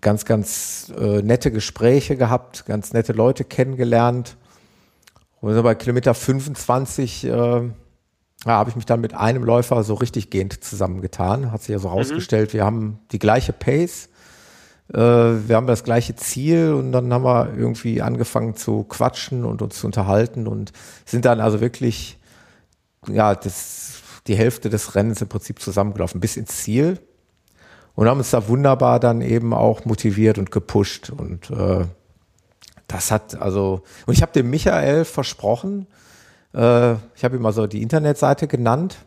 ganz, 0.00 0.26
ganz 0.26 0.92
äh, 0.98 1.22
nette 1.22 1.50
Gespräche 1.50 2.16
gehabt, 2.16 2.66
ganz 2.66 2.92
nette 2.92 3.12
Leute 3.14 3.44
kennengelernt. 3.44 4.36
Und 5.40 5.62
bei 5.62 5.74
Kilometer 5.74 6.12
25 6.12 7.24
äh, 7.24 7.28
ja, 7.30 7.70
habe 8.44 8.68
ich 8.68 8.76
mich 8.76 8.86
dann 8.86 9.00
mit 9.00 9.14
einem 9.14 9.44
Läufer 9.44 9.82
so 9.84 9.94
richtig 9.94 10.28
gehend 10.28 10.62
zusammengetan. 10.62 11.50
Hat 11.50 11.62
sich 11.62 11.70
ja 11.70 11.78
so 11.78 11.88
mhm. 11.88 11.94
rausgestellt, 11.94 12.52
wir 12.52 12.64
haben 12.64 12.98
die 13.12 13.18
gleiche 13.18 13.54
Pace 13.54 14.10
wir 14.88 15.56
haben 15.56 15.66
das 15.66 15.82
gleiche 15.82 16.14
Ziel 16.14 16.74
und 16.74 16.92
dann 16.92 17.12
haben 17.12 17.24
wir 17.24 17.54
irgendwie 17.56 18.02
angefangen 18.02 18.54
zu 18.54 18.84
quatschen 18.84 19.44
und 19.46 19.62
uns 19.62 19.80
zu 19.80 19.86
unterhalten 19.86 20.46
und 20.46 20.72
sind 21.06 21.24
dann 21.24 21.40
also 21.40 21.62
wirklich, 21.62 22.18
ja, 23.08 23.34
das, 23.34 24.02
die 24.26 24.36
Hälfte 24.36 24.68
des 24.68 24.94
Rennens 24.94 25.22
im 25.22 25.28
Prinzip 25.28 25.60
zusammengelaufen 25.60 26.20
bis 26.20 26.36
ins 26.36 26.58
Ziel 26.58 27.00
und 27.94 28.08
haben 28.08 28.18
uns 28.18 28.30
da 28.30 28.46
wunderbar 28.48 29.00
dann 29.00 29.22
eben 29.22 29.54
auch 29.54 29.86
motiviert 29.86 30.36
und 30.36 30.50
gepusht 30.50 31.10
und 31.10 31.50
äh, 31.50 31.86
das 32.86 33.10
hat 33.10 33.40
also 33.40 33.82
und 34.06 34.12
ich 34.12 34.20
habe 34.20 34.32
dem 34.32 34.50
Michael 34.50 35.06
versprochen, 35.06 35.86
äh, 36.52 36.94
ich 37.14 37.24
habe 37.24 37.36
ihm 37.36 37.46
also 37.46 37.66
die 37.66 37.82
Internetseite 37.82 38.48
genannt 38.48 38.98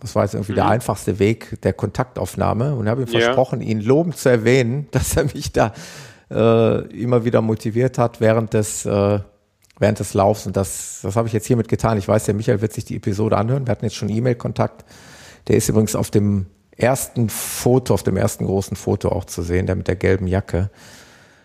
das 0.00 0.14
war 0.14 0.24
jetzt 0.24 0.34
irgendwie 0.34 0.52
mhm. 0.52 0.56
der 0.56 0.68
einfachste 0.68 1.18
Weg 1.18 1.60
der 1.62 1.72
Kontaktaufnahme 1.72 2.74
und 2.74 2.88
habe 2.88 3.02
ihm 3.02 3.08
ja. 3.08 3.20
versprochen, 3.20 3.60
ihn 3.60 3.80
lobend 3.80 4.16
zu 4.16 4.28
erwähnen, 4.28 4.88
dass 4.92 5.16
er 5.16 5.24
mich 5.24 5.52
da 5.52 5.72
äh, 6.30 6.80
immer 6.94 7.24
wieder 7.24 7.40
motiviert 7.40 7.98
hat 7.98 8.20
während 8.20 8.52
des, 8.52 8.84
äh, 8.84 9.20
während 9.78 9.98
des 9.98 10.14
Laufs. 10.14 10.46
Und 10.46 10.56
das, 10.56 11.00
das 11.02 11.16
habe 11.16 11.28
ich 11.28 11.34
jetzt 11.34 11.46
hiermit 11.46 11.68
getan. 11.68 11.98
Ich 11.98 12.08
weiß, 12.08 12.24
der 12.24 12.34
Michael 12.34 12.60
wird 12.60 12.72
sich 12.72 12.84
die 12.84 12.96
Episode 12.96 13.36
anhören. 13.36 13.66
Wir 13.66 13.70
hatten 13.70 13.84
jetzt 13.84 13.96
schon 13.96 14.08
E-Mail-Kontakt. 14.08 14.84
Der 15.48 15.56
ist 15.56 15.68
übrigens 15.68 15.94
auf 15.94 16.10
dem 16.10 16.46
ersten 16.76 17.30
Foto, 17.30 17.94
auf 17.94 18.02
dem 18.02 18.16
ersten 18.16 18.46
großen 18.46 18.76
Foto 18.76 19.10
auch 19.10 19.24
zu 19.24 19.42
sehen, 19.42 19.66
der 19.66 19.76
mit 19.76 19.88
der 19.88 19.96
gelben 19.96 20.26
Jacke. 20.26 20.70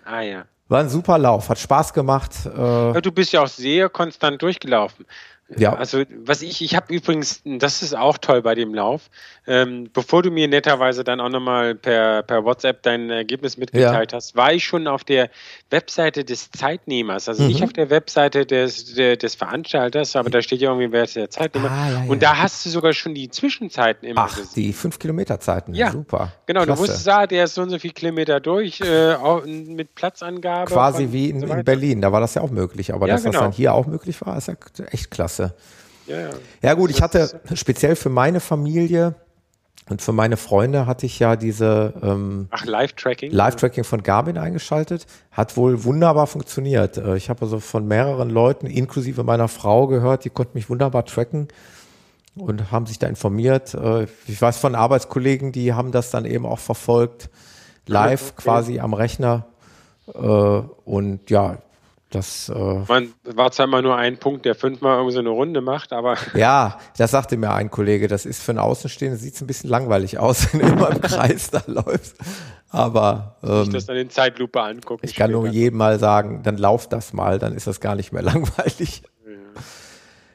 Ah 0.03 0.21
ja. 0.21 0.45
War 0.67 0.79
ein 0.79 0.89
super 0.89 1.17
Lauf, 1.17 1.49
hat 1.49 1.59
Spaß 1.59 1.93
gemacht. 1.93 2.31
Äh, 2.45 2.57
ja, 2.57 3.01
du 3.01 3.11
bist 3.11 3.33
ja 3.33 3.41
auch 3.41 3.47
sehr 3.47 3.89
konstant 3.89 4.41
durchgelaufen. 4.41 5.05
Ja. 5.57 5.73
Also 5.73 6.03
was 6.23 6.41
ich, 6.41 6.61
ich 6.61 6.75
habe 6.75 6.93
übrigens, 6.93 7.41
das 7.43 7.81
ist 7.81 7.95
auch 7.95 8.17
toll 8.17 8.41
bei 8.41 8.55
dem 8.55 8.73
Lauf, 8.73 9.09
ähm, 9.47 9.89
bevor 9.91 10.23
du 10.23 10.31
mir 10.31 10.47
netterweise 10.47 11.03
dann 11.03 11.19
auch 11.19 11.29
nochmal 11.29 11.75
per, 11.75 12.23
per 12.23 12.45
WhatsApp 12.45 12.83
dein 12.83 13.09
Ergebnis 13.09 13.57
mitgeteilt 13.57 14.11
ja. 14.11 14.15
hast, 14.17 14.35
war 14.35 14.53
ich 14.53 14.63
schon 14.63 14.87
auf 14.87 15.03
der 15.03 15.29
Webseite 15.69 16.23
des 16.23 16.51
Zeitnehmers, 16.51 17.27
also 17.27 17.43
mhm. 17.43 17.49
nicht 17.49 17.63
auf 17.63 17.73
der 17.73 17.89
Webseite 17.89 18.45
des, 18.45 18.93
der, 18.93 19.17
des 19.17 19.35
Veranstalters, 19.35 20.15
aber 20.15 20.29
da 20.29 20.41
steht 20.41 20.61
ja 20.61 20.69
irgendwie, 20.69 20.91
wer 20.91 21.03
ist 21.03 21.15
der 21.15 21.29
Zeitnehmer. 21.29 21.71
Ah, 21.71 21.89
ja, 21.91 22.03
Und 22.07 22.21
da 22.21 22.37
hast 22.37 22.65
du 22.65 22.69
sogar 22.69 22.93
schon 22.93 23.15
die 23.15 23.29
Zwischenzeiten 23.29 24.07
immer 24.07 24.21
Ach, 24.21 24.37
gesehen. 24.37 24.51
die 24.55 24.73
5 24.73 24.99
Kilometer 24.99 25.39
Zeiten, 25.39 25.73
ja. 25.73 25.91
super. 25.91 26.33
Genau, 26.45 26.63
Klasse. 26.63 26.83
du 26.83 26.87
wusstest, 26.87 27.09
ah, 27.09 27.27
der 27.27 27.45
ist 27.45 27.55
so 27.55 27.63
und 27.63 27.71
so 27.71 27.79
viele 27.79 27.93
Kilometer 27.93 28.39
durch, 28.39 28.79
äh, 28.81 29.15
mit 29.47 29.95
Platzangabe. 29.95 30.71
Quasi 30.71 31.07
wie 31.11 31.29
in, 31.29 31.39
so 31.39 31.47
in, 31.47 31.63
Berlin, 31.63 32.01
da 32.01 32.11
war 32.11 32.21
das 32.21 32.35
ja 32.35 32.41
auch 32.41 32.51
möglich, 32.51 32.93
aber 32.93 33.07
dass 33.07 33.23
genau. 33.23 33.33
das 33.33 33.41
dann 33.41 33.51
hier 33.51 33.73
auch 33.73 33.87
möglich 33.87 34.21
war, 34.21 34.37
ist 34.37 34.47
ja 34.47 34.55
echt 34.91 35.09
klasse. 35.09 35.40
Ja, 36.07 36.19
ja. 36.19 36.29
ja 36.61 36.73
gut, 36.73 36.89
ich 36.89 37.01
hatte 37.01 37.41
speziell 37.53 37.95
für 37.95 38.09
meine 38.09 38.39
Familie 38.39 39.15
und 39.89 40.01
für 40.01 40.13
meine 40.13 40.37
Freunde 40.37 40.85
hatte 40.85 41.05
ich 41.05 41.19
ja 41.19 41.35
diese 41.35 41.93
ähm, 42.01 42.47
Ach, 42.51 42.65
Live-Tracking? 42.65 43.31
Live-Tracking 43.31 43.83
von 43.83 44.03
Garmin 44.03 44.37
eingeschaltet. 44.37 45.05
Hat 45.31 45.57
wohl 45.57 45.83
wunderbar 45.83 46.27
funktioniert. 46.27 46.97
Äh, 46.97 47.17
ich 47.17 47.29
habe 47.29 47.41
also 47.41 47.59
von 47.59 47.87
mehreren 47.87 48.29
Leuten, 48.29 48.67
inklusive 48.67 49.23
meiner 49.23 49.47
Frau, 49.47 49.87
gehört, 49.87 50.23
die 50.23 50.29
konnten 50.29 50.57
mich 50.57 50.69
wunderbar 50.69 51.05
tracken 51.05 51.47
und 52.35 52.71
haben 52.71 52.85
sich 52.85 52.99
da 52.99 53.07
informiert. 53.07 53.73
Äh, 53.73 54.07
ich 54.27 54.41
weiß 54.41 54.59
von 54.59 54.75
Arbeitskollegen, 54.75 55.51
die 55.51 55.73
haben 55.73 55.91
das 55.91 56.11
dann 56.11 56.25
eben 56.25 56.45
auch 56.45 56.59
verfolgt, 56.59 57.29
live 57.87 58.31
okay. 58.31 58.43
quasi 58.43 58.79
am 58.79 58.93
Rechner. 58.93 59.45
Äh, 60.13 60.19
und 60.19 61.29
ja, 61.29 61.57
das, 62.11 62.49
äh, 62.49 62.83
Man 62.87 63.13
war 63.23 63.51
zwar 63.51 63.65
immer 63.65 63.81
nur 63.81 63.95
ein 63.95 64.17
Punkt, 64.17 64.45
der 64.45 64.53
fünfmal 64.53 64.97
irgendwie 64.97 65.13
so 65.13 65.19
eine 65.19 65.29
Runde 65.29 65.61
macht, 65.61 65.93
aber. 65.93 66.17
Ja, 66.35 66.77
das 66.97 67.11
sagte 67.11 67.37
mir 67.37 67.53
ein 67.53 67.71
Kollege. 67.71 68.07
Das 68.07 68.25
ist 68.25 68.43
für 68.43 68.51
einen 68.51 68.59
Außenstehenden, 68.59 69.19
sieht 69.19 69.35
es 69.35 69.41
ein 69.41 69.47
bisschen 69.47 69.69
langweilig 69.69 70.19
aus, 70.19 70.47
wenn 70.53 70.59
du 70.59 70.67
immer 70.67 70.91
im 70.91 71.01
Kreis 71.01 71.51
da 71.51 71.63
läufst. 71.67 72.17
Aber. 72.69 73.37
Ähm, 73.43 73.63
ich 73.63 73.69
das 73.69 73.85
dann 73.85 73.97
in 73.97 74.09
Zeitlupe 74.09 74.61
angucken. 74.61 75.01
Ich 75.05 75.15
kann 75.15 75.31
nur 75.31 75.47
jedem 75.47 75.77
mal 75.77 75.99
sagen, 75.99 76.41
dann 76.43 76.57
lauf 76.57 76.87
das 76.89 77.13
mal, 77.13 77.39
dann 77.39 77.55
ist 77.55 77.67
das 77.67 77.79
gar 77.79 77.95
nicht 77.95 78.11
mehr 78.11 78.23
langweilig. 78.23 79.03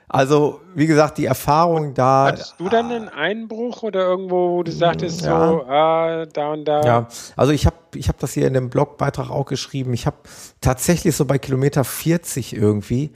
Also, 0.09 0.61
wie 0.75 0.87
gesagt, 0.87 1.19
die 1.19 1.27
Erfahrung 1.27 1.93
da. 1.95 2.27
Hattest 2.27 2.55
du 2.59 2.69
dann 2.69 2.91
einen 2.93 3.09
Einbruch 3.09 3.83
oder 3.83 4.07
irgendwo, 4.07 4.53
wo 4.53 4.63
du 4.63 4.71
sagtest, 4.71 5.23
ja. 5.23 5.49
so, 5.49 5.65
ah, 5.65 6.27
da 6.27 6.53
und 6.53 6.65
da? 6.65 6.83
Ja, 6.83 7.09
also 7.35 7.53
ich 7.53 7.67
habe 7.67 7.77
ich 7.95 8.09
hab 8.09 8.19
das 8.19 8.33
hier 8.33 8.47
in 8.47 8.55
dem 8.55 8.71
Blogbeitrag 8.71 9.31
auch 9.31 9.47
geschrieben. 9.47 9.93
Ich 9.95 10.07
habe 10.07 10.17
tatsächlich 10.61 11.17
so 11.17 11.25
bei 11.25 11.39
Kilometer 11.39 11.83
40 11.83 12.55
irgendwie, 12.55 13.11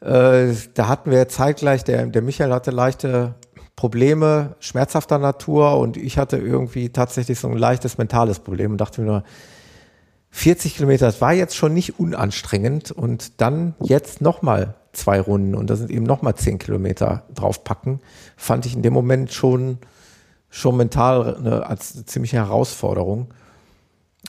äh, 0.00 0.54
da 0.72 0.88
hatten 0.88 1.10
wir 1.10 1.28
zeitgleich, 1.28 1.84
der, 1.84 2.06
der 2.06 2.22
Michael 2.22 2.52
hatte 2.52 2.70
leichte 2.70 3.34
Probleme 3.76 4.54
schmerzhafter 4.60 5.18
Natur 5.18 5.78
und 5.78 5.96
ich 5.96 6.16
hatte 6.16 6.38
irgendwie 6.38 6.90
tatsächlich 6.90 7.38
so 7.38 7.48
ein 7.48 7.58
leichtes 7.58 7.98
mentales 7.98 8.38
Problem 8.38 8.72
und 8.72 8.78
dachte 8.78 9.02
mir 9.02 9.08
nur, 9.08 9.24
40 10.30 10.76
Kilometer, 10.76 11.06
das 11.06 11.20
war 11.20 11.32
jetzt 11.32 11.54
schon 11.54 11.74
nicht 11.74 12.00
unanstrengend 12.00 12.90
und 12.90 13.40
dann 13.40 13.74
jetzt 13.80 14.20
nochmal 14.20 14.74
zwei 14.94 15.20
Runden 15.20 15.54
und 15.54 15.68
da 15.70 15.76
sind 15.76 15.90
eben 15.90 16.04
nochmal 16.04 16.34
zehn 16.34 16.58
Kilometer 16.58 17.24
draufpacken, 17.34 18.00
fand 18.36 18.66
ich 18.66 18.74
in 18.74 18.82
dem 18.82 18.92
Moment 18.92 19.32
schon, 19.32 19.78
schon 20.50 20.76
mental 20.76 21.36
eine, 21.36 21.66
als 21.66 21.94
eine 21.94 22.04
ziemliche 22.06 22.36
Herausforderung. 22.36 23.32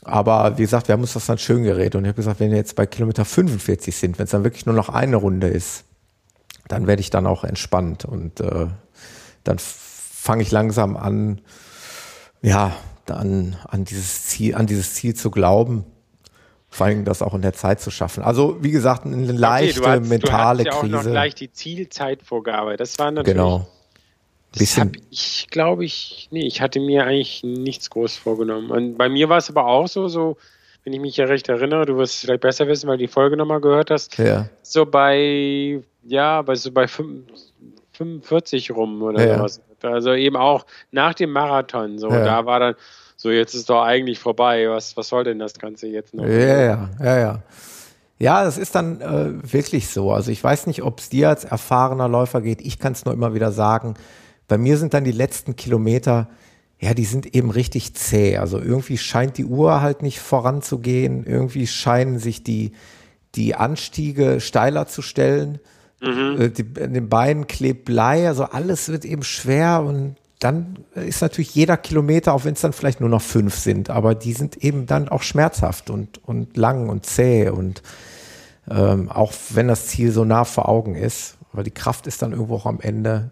Aber 0.03 0.57
wie 0.57 0.63
gesagt, 0.63 0.87
wir 0.87 0.93
haben 0.93 1.01
uns 1.01 1.13
das 1.13 1.25
dann 1.25 1.37
schön 1.37 1.63
geredet 1.63 1.95
und 1.95 2.03
ich 2.03 2.09
habe 2.09 2.17
gesagt, 2.17 2.39
wenn 2.39 2.51
wir 2.51 2.57
jetzt 2.57 2.75
bei 2.75 2.85
Kilometer 2.85 3.25
45 3.25 3.95
sind, 3.95 4.19
wenn 4.19 4.25
es 4.25 4.31
dann 4.31 4.43
wirklich 4.43 4.65
nur 4.65 4.75
noch 4.75 4.89
eine 4.89 5.15
Runde 5.15 5.47
ist, 5.47 5.85
dann 6.67 6.87
werde 6.87 6.99
ich 6.99 7.09
dann 7.09 7.27
auch 7.27 7.43
entspannt 7.43 8.05
und 8.05 8.39
äh, 8.41 8.67
dann 9.43 9.57
fange 9.59 10.41
ich 10.41 10.51
langsam 10.51 10.97
an, 10.97 11.41
ja, 12.41 12.75
dann 13.05 13.55
an 13.67 13.85
dieses 13.85 14.23
Ziel, 14.23 14.55
an 14.55 14.65
dieses 14.67 14.95
Ziel 14.95 15.15
zu 15.15 15.31
glauben 15.31 15.85
vor 16.75 16.87
allem 16.87 17.05
das 17.05 17.21
auch 17.21 17.33
in 17.33 17.41
der 17.41 17.53
Zeit 17.53 17.79
zu 17.79 17.89
schaffen. 17.89 18.21
Also 18.21 18.57
wie 18.61 18.71
gesagt, 18.71 19.05
eine 19.05 19.31
leichte 19.31 19.79
okay, 19.79 19.91
hast, 20.01 20.09
mentale 20.09 20.63
du 20.63 20.69
ja 20.69 20.75
Krise. 20.77 20.97
auch 20.97 21.03
noch 21.03 21.09
gleich 21.09 21.33
die 21.33 21.51
Zielzeitvorgabe. 21.51 22.75
Das 22.75 22.99
war 22.99 23.11
natürlich. 23.11 23.37
Genau. 23.37 23.67
Das 24.57 24.77
habe 24.77 24.91
ich, 25.09 25.47
glaube 25.51 25.85
ich, 25.85 26.27
nee, 26.31 26.45
ich 26.45 26.61
hatte 26.61 26.79
mir 26.79 27.05
eigentlich 27.05 27.43
nichts 27.43 27.89
groß 27.89 28.17
vorgenommen. 28.17 28.71
Und 28.71 28.97
bei 28.97 29.09
mir 29.09 29.29
war 29.29 29.37
es 29.37 29.49
aber 29.49 29.67
auch 29.67 29.87
so, 29.87 30.07
so, 30.07 30.37
wenn 30.83 30.93
ich 30.93 30.99
mich 30.99 31.17
ja 31.17 31.25
recht 31.25 31.47
erinnere, 31.49 31.85
du 31.85 31.97
wirst 31.97 32.15
es 32.15 32.21
vielleicht 32.21 32.41
besser 32.41 32.67
wissen, 32.67 32.87
weil 32.87 32.97
du 32.97 33.03
die 33.03 33.11
Folge 33.11 33.37
nochmal 33.37 33.61
gehört 33.61 33.89
hast. 33.89 34.17
Ja. 34.17 34.49
So 34.61 34.85
bei, 34.85 35.81
ja, 36.03 36.41
bei 36.41 36.55
so 36.55 36.71
bei 36.71 36.87
45 36.87 38.71
rum 38.71 39.01
oder 39.01 39.25
ja. 39.25 39.37
sowas. 39.37 39.61
Also 39.81 40.13
eben 40.13 40.35
auch 40.35 40.65
nach 40.91 41.13
dem 41.13 41.31
Marathon. 41.31 41.99
So, 41.99 42.09
ja. 42.09 42.23
da 42.23 42.45
war 42.45 42.59
dann, 42.59 42.75
so 43.25 43.31
jetzt 43.31 43.55
ist 43.55 43.71
doch 43.71 43.81
eigentlich 43.81 44.19
vorbei, 44.19 44.69
was, 44.69 44.95
was 44.97 45.07
soll 45.07 45.23
denn 45.23 45.39
das 45.39 45.55
Ganze 45.55 45.87
jetzt 45.87 46.13
noch? 46.13 46.25
Ja, 46.25 46.61
ja, 46.61 46.89
ja, 47.01 47.17
ja. 47.17 47.43
Ja, 48.19 48.43
das 48.43 48.59
ist 48.59 48.75
dann 48.75 49.01
äh, 49.01 49.51
wirklich 49.51 49.87
so. 49.87 50.11
Also 50.11 50.29
ich 50.29 50.43
weiß 50.43 50.67
nicht, 50.67 50.83
ob 50.83 50.99
es 50.99 51.09
dir 51.09 51.29
als 51.29 51.43
erfahrener 51.43 52.07
Läufer 52.07 52.41
geht. 52.41 52.61
Ich 52.61 52.77
kann 52.77 52.93
es 52.93 53.03
nur 53.03 53.15
immer 53.15 53.33
wieder 53.33 53.51
sagen. 53.51 53.95
Bei 54.47 54.59
mir 54.59 54.77
sind 54.77 54.93
dann 54.93 55.05
die 55.05 55.11
letzten 55.11 55.55
Kilometer, 55.55 56.29
ja, 56.79 56.93
die 56.93 57.03
sind 57.03 57.35
eben 57.35 57.49
richtig 57.49 57.95
zäh. 57.95 58.37
Also 58.37 58.59
irgendwie 58.59 58.99
scheint 58.99 59.39
die 59.39 59.45
Uhr 59.45 59.81
halt 59.81 60.03
nicht 60.03 60.19
voranzugehen. 60.19 61.25
Irgendwie 61.25 61.65
scheinen 61.65 62.19
sich 62.19 62.43
die, 62.43 62.73
die 63.33 63.55
Anstiege 63.55 64.39
steiler 64.39 64.85
zu 64.85 65.01
stellen. 65.01 65.57
Mhm. 65.99 66.35
Äh, 66.39 66.49
die, 66.51 66.65
in 66.79 66.93
den 66.93 67.09
Beinen 67.09 67.47
klebt 67.47 67.85
Blei. 67.85 68.27
Also 68.27 68.43
alles 68.43 68.87
wird 68.87 69.03
eben 69.03 69.23
schwer 69.23 69.81
und 69.81 70.15
dann 70.39 70.79
ist 70.93 71.21
natürlich 71.21 71.55
jeder 71.55 71.77
Kilometer, 71.77 72.33
auch 72.33 72.43
wenn 72.43 72.53
es 72.53 72.61
dann 72.61 72.73
vielleicht 72.73 72.99
nur 72.99 73.09
noch 73.09 73.21
fünf 73.21 73.55
sind, 73.55 73.89
aber 73.89 74.15
die 74.15 74.33
sind 74.33 74.57
eben 74.57 74.85
dann 74.85 75.07
auch 75.07 75.21
schmerzhaft 75.21 75.89
und, 75.89 76.23
und 76.25 76.57
lang 76.57 76.89
und 76.89 77.05
zäh 77.05 77.49
und 77.49 77.81
ähm, 78.69 79.09
auch 79.09 79.31
wenn 79.51 79.67
das 79.67 79.87
Ziel 79.87 80.11
so 80.11 80.25
nah 80.25 80.43
vor 80.43 80.67
Augen 80.67 80.95
ist, 80.95 81.37
weil 81.53 81.63
die 81.63 81.71
Kraft 81.71 82.07
ist 82.07 82.21
dann 82.21 82.31
irgendwo 82.31 82.55
auch 82.55 82.65
am 82.65 82.79
Ende. 82.81 83.31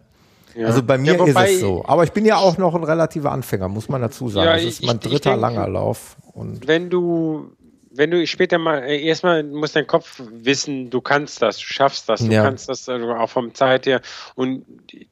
Ja. 0.55 0.67
Also 0.67 0.83
bei 0.83 0.97
mir 0.97 1.15
ja, 1.15 1.25
ist 1.25 1.53
es 1.53 1.59
so. 1.59 1.83
Aber 1.85 2.03
ich 2.03 2.11
bin 2.11 2.25
ja 2.25 2.37
auch 2.37 2.57
noch 2.57 2.75
ein 2.75 2.83
relativer 2.83 3.31
Anfänger, 3.31 3.67
muss 3.67 3.89
man 3.89 4.01
dazu 4.01 4.29
sagen. 4.29 4.45
Ja, 4.45 4.53
das 4.53 4.63
ist 4.63 4.85
mein 4.85 4.99
dritter 4.99 5.31
denke, 5.31 5.41
langer 5.41 5.67
Lauf. 5.67 6.15
Und 6.33 6.67
wenn 6.67 6.89
du 6.89 7.51
wenn 7.95 8.11
du 8.11 8.25
später 8.25 8.57
mal, 8.57 8.83
äh, 8.83 9.01
erstmal 9.01 9.43
muss 9.43 9.73
dein 9.73 9.87
Kopf 9.87 10.21
wissen, 10.31 10.89
du 10.89 11.01
kannst 11.01 11.41
das, 11.41 11.57
du 11.57 11.65
schaffst 11.65 12.09
das, 12.09 12.21
du 12.21 12.31
ja. 12.31 12.43
kannst 12.43 12.69
das 12.69 12.89
also 12.89 13.11
auch 13.13 13.29
vom 13.29 13.53
Zeit 13.53 13.85
her. 13.85 14.01
Und 14.35 14.65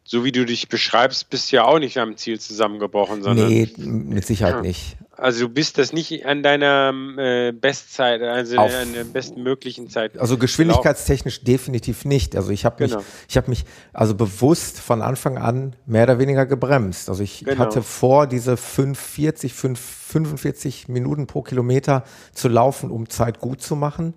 so 0.03 0.23
wie 0.23 0.31
du 0.31 0.45
dich 0.45 0.67
beschreibst, 0.67 1.29
bist 1.29 1.51
du 1.51 1.57
ja 1.57 1.65
auch 1.65 1.79
nicht 1.79 1.97
am 1.97 2.17
Ziel 2.17 2.39
zusammengebrochen, 2.39 3.21
sondern. 3.21 3.47
Nee, 3.47 3.69
mit 3.77 4.25
Sicherheit 4.25 4.55
ja. 4.55 4.61
nicht. 4.61 4.97
Also 5.21 5.41
du 5.41 5.49
bist 5.49 5.77
das 5.77 5.93
nicht 5.93 6.25
an 6.25 6.41
deiner 6.41 6.91
äh, 7.17 7.51
Bestzeit, 7.51 8.23
also 8.23 8.57
Auf, 8.57 8.73
an 8.73 8.93
der 8.93 9.03
bestmöglichen 9.03 9.87
Zeit. 9.87 10.17
Also 10.17 10.35
geschwindigkeitstechnisch 10.35 11.43
definitiv 11.43 12.05
nicht. 12.05 12.35
Also 12.35 12.49
ich 12.49 12.65
habe 12.65 12.83
mich, 12.83 12.91
genau. 12.93 13.03
ich 13.29 13.37
habe 13.37 13.47
mich 13.51 13.65
also 13.93 14.15
bewusst 14.15 14.79
von 14.79 15.03
Anfang 15.03 15.37
an 15.37 15.75
mehr 15.85 16.05
oder 16.05 16.17
weniger 16.17 16.47
gebremst. 16.47 17.07
Also 17.07 17.21
ich 17.21 17.45
genau. 17.45 17.59
hatte 17.59 17.83
vor, 17.83 18.25
diese 18.25 18.57
540, 18.57 19.53
5, 19.53 19.79
45 19.79 20.87
Minuten 20.87 21.27
pro 21.27 21.43
Kilometer 21.43 22.03
zu 22.33 22.47
laufen, 22.47 22.89
um 22.89 23.07
Zeit 23.07 23.39
gut 23.39 23.61
zu 23.61 23.75
machen. 23.75 24.15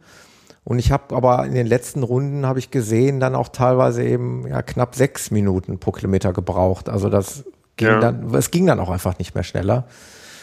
Und 0.64 0.78
ich 0.78 0.90
habe 0.90 1.14
aber 1.14 1.44
in 1.44 1.52
den 1.52 1.66
letzten 1.66 2.02
Runden 2.02 2.46
habe 2.46 2.59
ich 2.59 2.70
gesehen, 2.70 3.20
dann 3.20 3.34
auch 3.34 3.48
teilweise 3.48 4.02
eben 4.02 4.46
ja 4.48 4.62
knapp 4.62 4.94
sechs 4.94 5.30
Minuten 5.30 5.78
pro 5.78 5.92
Kilometer 5.92 6.32
gebraucht. 6.32 6.88
Also 6.88 7.11
das 7.11 7.44
ging 7.76 7.88
ja. 7.88 8.00
dann, 8.00 8.34
es 8.34 8.50
ging 8.50 8.66
dann 8.66 8.80
auch 8.80 8.88
einfach 8.88 9.18
nicht 9.18 9.34
mehr 9.34 9.44
schneller. 9.44 9.86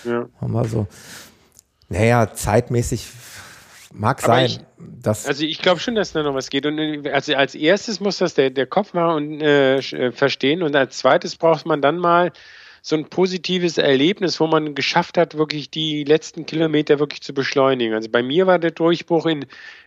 Ja. 0.04 0.28
Mal 0.42 0.68
so. 0.68 0.88
Naja, 1.90 2.34
zeitmäßig 2.34 3.08
mag 3.94 4.22
sein. 4.22 4.46
Ich, 4.46 4.60
dass 4.78 5.26
also 5.26 5.44
ich 5.44 5.62
glaube 5.62 5.80
schon, 5.80 5.96
dass 5.96 6.14
da 6.14 6.24
noch 6.24 6.34
was 6.34 6.50
geht. 6.50 6.66
Und 6.66 6.80
äh, 6.80 7.12
also 7.12 7.36
als 7.36 7.56
erstes 7.56 8.00
muss 8.00 8.18
das 8.18 8.34
der, 8.34 8.50
der 8.50 8.66
Kopf 8.66 8.94
mal 8.94 9.16
und, 9.16 9.42
äh, 9.42 9.78
äh, 9.78 10.12
verstehen. 10.12 10.64
Und 10.64 10.76
als 10.76 10.98
zweites 10.98 11.36
braucht 11.36 11.66
man 11.66 11.82
dann 11.82 11.98
mal 11.98 12.32
so 12.82 12.96
ein 12.96 13.06
positives 13.06 13.78
Erlebnis, 13.78 14.40
wo 14.40 14.48
man 14.48 14.74
geschafft 14.74 15.18
hat, 15.18 15.38
wirklich 15.38 15.70
die 15.70 16.04
letzten 16.04 16.46
Kilometer 16.46 17.00
wirklich 17.00 17.22
zu 17.22 17.34
beschleunigen. 17.34 17.94
Also 17.94 18.10
bei 18.10 18.24
mir 18.24 18.48
war 18.48 18.58
der 18.58 18.72
Durchbruch 18.72 19.28
in 19.28 19.46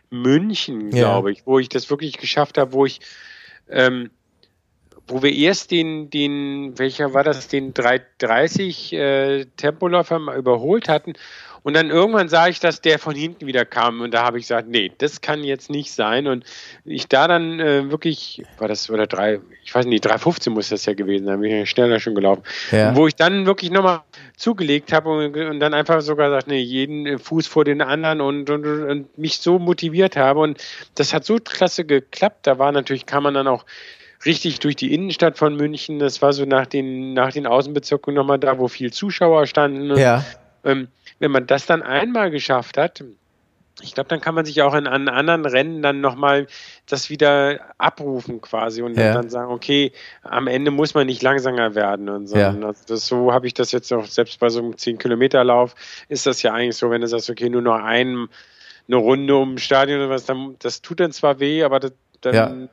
München, 0.09 0.91
glaube 0.91 1.31
ja. 1.31 1.37
ich, 1.37 1.45
wo 1.45 1.59
ich 1.59 1.67
das 1.67 1.89
wirklich 1.89 2.17
geschafft 2.17 2.57
habe, 2.57 2.71
wo 2.71 2.85
ich 2.85 3.01
ähm, 3.69 4.11
wo 5.07 5.21
wir 5.21 5.33
erst 5.33 5.71
den, 5.71 6.09
den, 6.09 6.77
welcher 6.77 7.13
war 7.13 7.23
das, 7.23 7.47
den 7.47 7.73
330 7.73 8.93
äh, 8.93 9.45
Tempoläufer 9.57 10.19
mal 10.19 10.37
überholt 10.37 10.89
hatten. 10.89 11.13
Und 11.65 11.75
dann 11.75 11.89
irgendwann 11.89 12.29
sah 12.29 12.47
ich, 12.47 12.59
dass 12.59 12.79
der 12.79 12.99
von 12.99 13.15
hinten 13.15 13.47
wieder 13.47 13.65
kam. 13.65 14.01
Und 14.01 14.13
da 14.13 14.23
habe 14.23 14.37
ich 14.37 14.43
gesagt, 14.43 14.67
nee, 14.67 14.91
das 14.99 15.21
kann 15.21 15.43
jetzt 15.43 15.71
nicht 15.71 15.91
sein. 15.91 16.27
Und 16.27 16.45
ich 16.83 17.07
da 17.07 17.27
dann 17.27 17.59
äh, 17.59 17.89
wirklich, 17.89 18.43
war 18.59 18.67
das, 18.67 18.87
oder 18.91 19.07
drei, 19.07 19.39
ich 19.63 19.73
weiß 19.73 19.87
nicht, 19.87 20.05
315 20.05 20.53
muss 20.53 20.69
das 20.69 20.85
ja 20.85 20.93
gewesen 20.93 21.25
sein, 21.25 21.41
bin 21.41 21.49
ich 21.49 21.57
ja 21.57 21.65
schneller 21.65 21.99
schon 21.99 22.13
gelaufen. 22.13 22.43
Ja. 22.69 22.95
Wo 22.95 23.07
ich 23.07 23.15
dann 23.15 23.47
wirklich 23.47 23.71
nochmal 23.71 24.01
zugelegt 24.37 24.93
habe 24.93 25.09
und, 25.09 25.35
und, 25.35 25.59
dann 25.59 25.73
einfach 25.73 26.01
sogar 26.01 26.29
gesagt, 26.29 26.47
nee, 26.47 26.61
jeden 26.61 27.17
Fuß 27.17 27.47
vor 27.47 27.65
den 27.65 27.81
anderen 27.81 28.21
und, 28.21 28.47
und, 28.51 28.63
und 28.63 29.17
mich 29.17 29.39
so 29.39 29.57
motiviert 29.57 30.17
habe. 30.17 30.41
Und 30.41 30.63
das 30.93 31.15
hat 31.15 31.25
so 31.25 31.37
klasse 31.37 31.83
geklappt. 31.83 32.45
Da 32.45 32.59
war 32.59 32.71
natürlich, 32.71 33.07
kann 33.07 33.23
man 33.23 33.33
dann 33.33 33.47
auch 33.47 33.65
richtig 34.25 34.59
durch 34.59 34.75
die 34.75 34.93
Innenstadt 34.93 35.37
von 35.37 35.55
München. 35.55 35.99
Das 35.99 36.21
war 36.21 36.33
so 36.33 36.45
nach 36.45 36.65
den, 36.65 37.13
nach 37.13 37.31
den 37.31 37.47
Außenbezirken 37.47 38.13
nochmal 38.13 38.39
da, 38.39 38.57
wo 38.57 38.67
viel 38.67 38.91
Zuschauer 38.91 39.47
standen. 39.47 39.95
Ja. 39.97 40.23
Ähm, 40.63 40.87
wenn 41.19 41.31
man 41.31 41.47
das 41.47 41.65
dann 41.65 41.81
einmal 41.83 42.31
geschafft 42.31 42.77
hat, 42.77 43.03
ich 43.81 43.93
glaube, 43.93 44.07
dann 44.07 44.21
kann 44.21 44.35
man 44.35 44.45
sich 44.45 44.61
auch 44.61 44.73
in, 44.73 44.87
an 44.87 45.09
anderen 45.09 45.45
Rennen 45.45 45.81
dann 45.81 45.99
nochmal 45.99 46.47
das 46.87 47.09
wieder 47.09 47.59
abrufen 47.77 48.39
quasi 48.39 48.81
und 48.81 48.97
ja. 48.97 49.13
dann 49.13 49.29
sagen, 49.29 49.51
okay, 49.51 49.91
am 50.23 50.47
Ende 50.47 50.71
muss 50.71 50.93
man 50.93 51.07
nicht 51.07 51.21
langsamer 51.21 51.75
werden 51.75 52.07
und 52.07 52.27
so. 52.27 52.37
Ja. 52.37 52.49
Also 52.49 52.83
das, 52.87 53.05
so 53.05 53.33
habe 53.33 53.47
ich 53.47 53.53
das 53.53 53.73
jetzt 53.73 53.91
auch, 53.91 54.05
selbst 54.05 54.39
bei 54.39 54.49
so 54.49 54.59
einem 54.59 54.71
10-Kilometer-Lauf 54.71 55.75
ist 56.07 56.25
das 56.25 56.41
ja 56.41 56.53
eigentlich 56.53 56.77
so, 56.77 56.89
wenn 56.89 57.01
du 57.01 57.07
sagst, 57.07 57.29
okay, 57.29 57.49
nur 57.49 57.61
noch 57.61 57.75
ein, 57.75 58.29
eine 58.87 58.95
Runde 58.95 59.35
um 59.35 59.57
Stadion 59.57 59.99
oder 59.99 60.09
was, 60.09 60.25
dann, 60.25 60.55
das 60.59 60.81
tut 60.81 61.01
dann 61.01 61.11
zwar 61.11 61.39
weh, 61.39 61.63
aber 61.63 61.81
das, 61.81 61.91
dann 62.21 62.33
ja. 62.33 62.67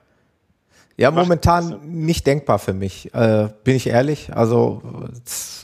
Ja, 0.96 1.10
momentan 1.10 1.80
nicht 1.84 2.26
denkbar 2.26 2.58
für 2.58 2.74
mich, 2.74 3.14
äh, 3.14 3.48
bin 3.64 3.76
ich 3.76 3.88
ehrlich. 3.88 4.34
Also 4.34 4.82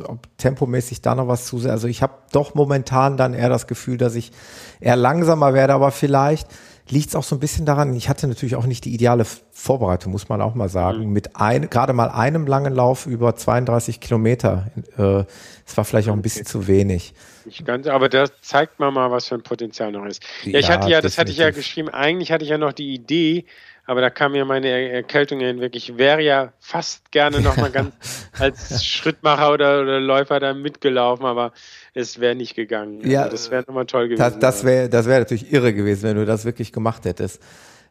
ob 0.05 0.27
tempomäßig 0.39 1.03
da 1.03 1.15
noch 1.15 1.29
was 1.29 1.47
zu 1.47 1.59
Also 1.69 1.87
ich 1.87 2.03
habe 2.03 2.15
doch 2.33 2.55
momentan 2.55 3.17
dann 3.17 3.35
eher 3.35 3.49
das 3.49 3.67
Gefühl, 3.67 3.99
dass 3.99 4.15
ich 4.15 4.33
eher 4.81 4.97
langsamer 4.97 5.55
werde, 5.55 5.75
aber 5.75 5.91
vielleicht 5.91 6.49
liegt 6.91 7.09
es 7.09 7.15
auch 7.15 7.23
so 7.23 7.37
ein 7.37 7.41
bisschen 7.41 7.67
daran, 7.67 7.95
ich 7.95 8.09
hatte 8.09 8.27
natürlich 8.27 8.57
auch 8.57 8.67
nicht 8.67 8.85
die 8.85 8.95
ideale 8.95 9.25
Vorbereitung, 9.53 10.13
muss 10.13 10.29
man 10.29 10.41
auch 10.41 10.55
mal 10.55 10.69
sagen. 10.69 11.07
Mhm. 11.07 11.13
Mit 11.13 11.37
ein, 11.37 11.69
gerade 11.69 11.93
mal 11.93 12.09
einem 12.09 12.47
langen 12.47 12.75
Lauf 12.75 13.07
über 13.07 13.37
32 13.37 14.01
Kilometer. 14.01 14.71
Äh, 14.97 15.25
es 15.67 15.77
war 15.77 15.85
vielleicht 15.85 16.09
auch 16.09 16.15
ein 16.15 16.23
bisschen 16.23 16.43
okay. 16.43 16.51
zu 16.51 16.67
wenig. 16.67 17.15
Nicht 17.45 17.65
ganz, 17.65 17.87
aber 17.87 18.09
das 18.09 18.33
zeigt 18.41 18.79
mal 18.79 18.91
mal, 18.91 19.11
was 19.11 19.27
für 19.27 19.35
ein 19.35 19.43
Potenzial 19.43 19.93
noch 19.93 20.05
ist. 20.07 20.23
Ja, 20.45 20.59
ich 20.59 20.71
hatte 20.71 20.89
ja, 20.89 21.01
das 21.01 21.19
hatte 21.19 21.31
ich 21.31 21.39
ja 21.39 21.51
geschrieben, 21.51 21.89
eigentlich 21.89 22.33
hatte 22.33 22.45
ich 22.45 22.51
ja 22.51 22.59
noch 22.59 22.73
die 22.73 22.95
Idee, 22.95 23.45
aber 23.89 24.03
da 24.03 24.11
kam 24.11 24.33
mir 24.33 24.45
meine 24.45 24.69
Erkältung 24.69 25.41
hin. 25.41 25.61
Wirklich, 25.61 25.89
ich 25.89 25.97
wäre 25.97 26.21
ja 26.21 26.53
fast 26.61 27.11
gerne 27.11 27.41
nochmal 27.41 27.71
ganz 27.71 27.95
als 28.39 28.85
Schrittmacher 28.85 29.51
oder, 29.51 29.81
oder 29.81 29.99
Läufer 29.99 30.39
da 30.41 30.53
mitgelaufen, 30.53 31.25
aber 31.25 31.53
es 31.95 32.21
wäre 32.21 32.35
nicht 32.35 32.55
gegangen. 32.55 33.01
Ja, 33.09 33.23
also 33.23 33.31
das 33.33 33.51
wäre 33.51 33.65
nochmal 33.67 33.87
toll 33.87 34.09
gewesen. 34.09 34.21
Das, 34.21 34.39
das 34.39 34.65
wäre 34.65 34.91
das 34.91 35.07
wäre 35.07 35.21
natürlich 35.21 35.51
irre 35.51 35.73
gewesen, 35.73 36.03
wenn 36.03 36.17
du 36.17 36.27
das 36.27 36.45
wirklich 36.45 36.71
gemacht 36.71 37.07
hättest. 37.07 37.43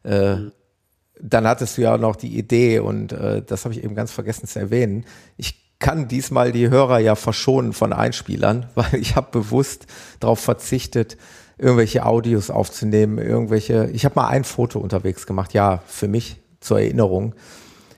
Äh, 0.03 0.35
mhm. 0.35 0.51
Dann 1.19 1.47
hattest 1.47 1.77
du 1.77 1.81
ja 1.81 1.95
auch 1.95 1.99
noch 1.99 2.15
die 2.15 2.37
Idee 2.37 2.77
und 2.77 3.11
äh, 3.13 3.41
das 3.41 3.65
habe 3.65 3.73
ich 3.73 3.83
eben 3.83 3.95
ganz 3.95 4.11
vergessen 4.11 4.45
zu 4.45 4.59
erwähnen. 4.59 5.03
Ich 5.35 5.79
kann 5.79 6.07
diesmal 6.07 6.51
die 6.51 6.69
Hörer 6.69 6.99
ja 6.99 7.15
verschonen 7.15 7.73
von 7.73 7.91
Einspielern, 7.91 8.69
weil 8.75 8.93
ich 8.93 9.15
habe 9.15 9.31
bewusst 9.31 9.87
darauf 10.19 10.39
verzichtet, 10.39 11.17
irgendwelche 11.57 12.05
Audios 12.05 12.49
aufzunehmen, 12.49 13.17
irgendwelche. 13.17 13.89
Ich 13.93 14.05
habe 14.05 14.15
mal 14.15 14.27
ein 14.27 14.43
Foto 14.43 14.79
unterwegs 14.79 15.25
gemacht, 15.25 15.53
ja, 15.53 15.81
für 15.87 16.07
mich 16.07 16.37
zur 16.59 16.79
Erinnerung. 16.79 17.35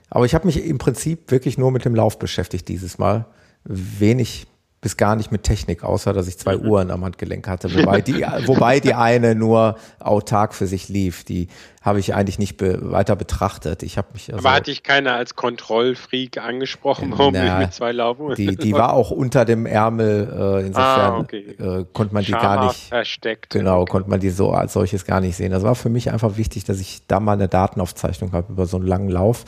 Aber 0.08 0.24
ich 0.24 0.34
habe 0.34 0.46
mich 0.46 0.64
im 0.64 0.78
Prinzip 0.78 1.30
wirklich 1.30 1.58
nur 1.58 1.70
mit 1.70 1.84
dem 1.84 1.94
Lauf 1.94 2.18
beschäftigt 2.18 2.68
dieses 2.68 2.98
Mal. 2.98 3.26
Wenig 3.64 4.46
bis 4.80 4.96
gar 4.96 5.14
nicht 5.14 5.30
mit 5.30 5.42
Technik, 5.42 5.84
außer 5.84 6.14
dass 6.14 6.26
ich 6.26 6.38
zwei 6.38 6.56
mhm. 6.56 6.68
Uhren 6.68 6.90
am 6.90 7.04
Handgelenk 7.04 7.46
hatte, 7.46 7.74
wobei 7.74 8.00
die, 8.00 8.22
wobei 8.46 8.80
die 8.80 8.94
eine 8.94 9.34
nur 9.34 9.76
autark 9.98 10.54
für 10.54 10.66
sich 10.66 10.88
lief. 10.88 11.24
Die 11.24 11.48
habe 11.82 11.98
ich 12.00 12.14
eigentlich 12.14 12.38
nicht 12.38 12.56
be 12.56 12.78
weiter 12.90 13.14
betrachtet. 13.14 13.82
Ich 13.82 13.98
habe 13.98 14.08
mich 14.14 14.32
also, 14.32 14.46
Aber 14.46 14.56
hatte 14.56 14.70
ich 14.70 14.82
keiner 14.82 15.14
als 15.14 15.36
Kontrollfreak 15.36 16.38
angesprochen, 16.38 17.12
warum 17.14 17.34
na, 17.34 17.44
ich 17.44 17.66
mit 17.66 17.74
zwei 17.74 17.92
Laufen? 17.92 18.34
Die, 18.36 18.56
die 18.56 18.72
war 18.72 18.94
auch 18.94 19.10
unter 19.10 19.44
dem 19.44 19.66
Ärmel, 19.66 20.28
äh, 20.32 20.66
insofern 20.66 21.12
ah, 21.12 21.18
okay. 21.18 21.56
äh, 21.58 21.84
konnte 21.92 22.14
man 22.14 22.24
die 22.24 22.32
gar 22.32 22.66
nicht 22.66 22.88
versteckt. 22.88 23.50
Genau, 23.50 23.82
okay. 23.82 23.92
konnte 23.92 24.08
man 24.08 24.20
die 24.20 24.30
so 24.30 24.50
als 24.50 24.72
solches 24.72 25.04
gar 25.04 25.20
nicht 25.20 25.36
sehen. 25.36 25.52
Das 25.52 25.62
war 25.62 25.74
für 25.74 25.90
mich 25.90 26.10
einfach 26.10 26.38
wichtig, 26.38 26.64
dass 26.64 26.80
ich 26.80 27.02
da 27.06 27.20
mal 27.20 27.34
eine 27.34 27.48
Datenaufzeichnung 27.48 28.32
habe 28.32 28.52
über 28.52 28.64
so 28.64 28.78
einen 28.78 28.86
langen 28.86 29.10
Lauf. 29.10 29.44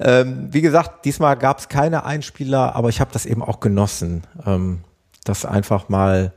Ähm, 0.00 0.48
wie 0.50 0.60
gesagt, 0.60 1.04
diesmal 1.04 1.36
gab 1.36 1.58
es 1.58 1.68
keine 1.68 2.04
Einspieler, 2.04 2.74
aber 2.74 2.88
ich 2.88 3.00
habe 3.00 3.12
das 3.12 3.26
eben 3.26 3.42
auch 3.42 3.60
genossen, 3.60 4.22
ähm, 4.44 4.80
das 5.24 5.44
einfach 5.44 5.88
mal 5.88 6.32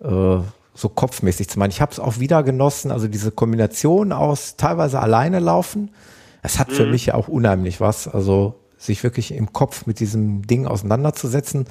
äh, 0.00 0.38
so 0.74 0.88
kopfmäßig 0.88 1.48
zu 1.48 1.58
machen. 1.58 1.70
Ich 1.70 1.80
habe 1.80 1.92
es 1.92 1.98
auch 1.98 2.20
wieder 2.20 2.42
genossen, 2.42 2.90
also 2.90 3.08
diese 3.08 3.32
Kombination 3.32 4.12
aus 4.12 4.56
teilweise 4.56 5.00
alleine 5.00 5.40
laufen, 5.40 5.90
es 6.42 6.58
hat 6.58 6.72
für 6.72 6.86
mhm. 6.86 6.92
mich 6.92 7.06
ja 7.06 7.14
auch 7.14 7.28
unheimlich 7.28 7.80
was, 7.80 8.08
also 8.08 8.54
sich 8.78 9.02
wirklich 9.02 9.32
im 9.32 9.52
Kopf 9.52 9.86
mit 9.86 10.00
diesem 10.00 10.46
Ding 10.46 10.66
auseinanderzusetzen. 10.66 11.66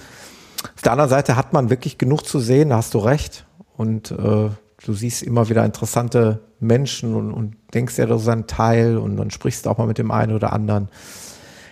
Auf 0.75 0.81
der 0.83 0.91
anderen 0.91 1.09
Seite 1.09 1.35
hat 1.35 1.53
man 1.53 1.69
wirklich 1.69 1.97
genug 1.97 2.25
zu 2.25 2.39
sehen, 2.39 2.69
da 2.69 2.77
hast 2.77 2.93
du 2.93 2.99
recht. 2.99 3.45
Und 3.75 4.11
äh, 4.11 4.15
du 4.85 4.93
siehst 4.93 5.23
immer 5.23 5.49
wieder 5.49 5.65
interessante 5.65 6.41
Menschen 6.59 7.15
und, 7.15 7.31
und 7.31 7.55
denkst 7.73 7.97
ja, 7.97 8.13
ist 8.13 8.27
ein 8.27 8.45
Teil 8.45 8.97
und 8.97 9.17
dann 9.17 9.31
sprichst 9.31 9.65
du 9.65 9.69
auch 9.69 9.77
mal 9.77 9.87
mit 9.87 9.97
dem 9.97 10.11
einen 10.11 10.35
oder 10.35 10.53
anderen. 10.53 10.89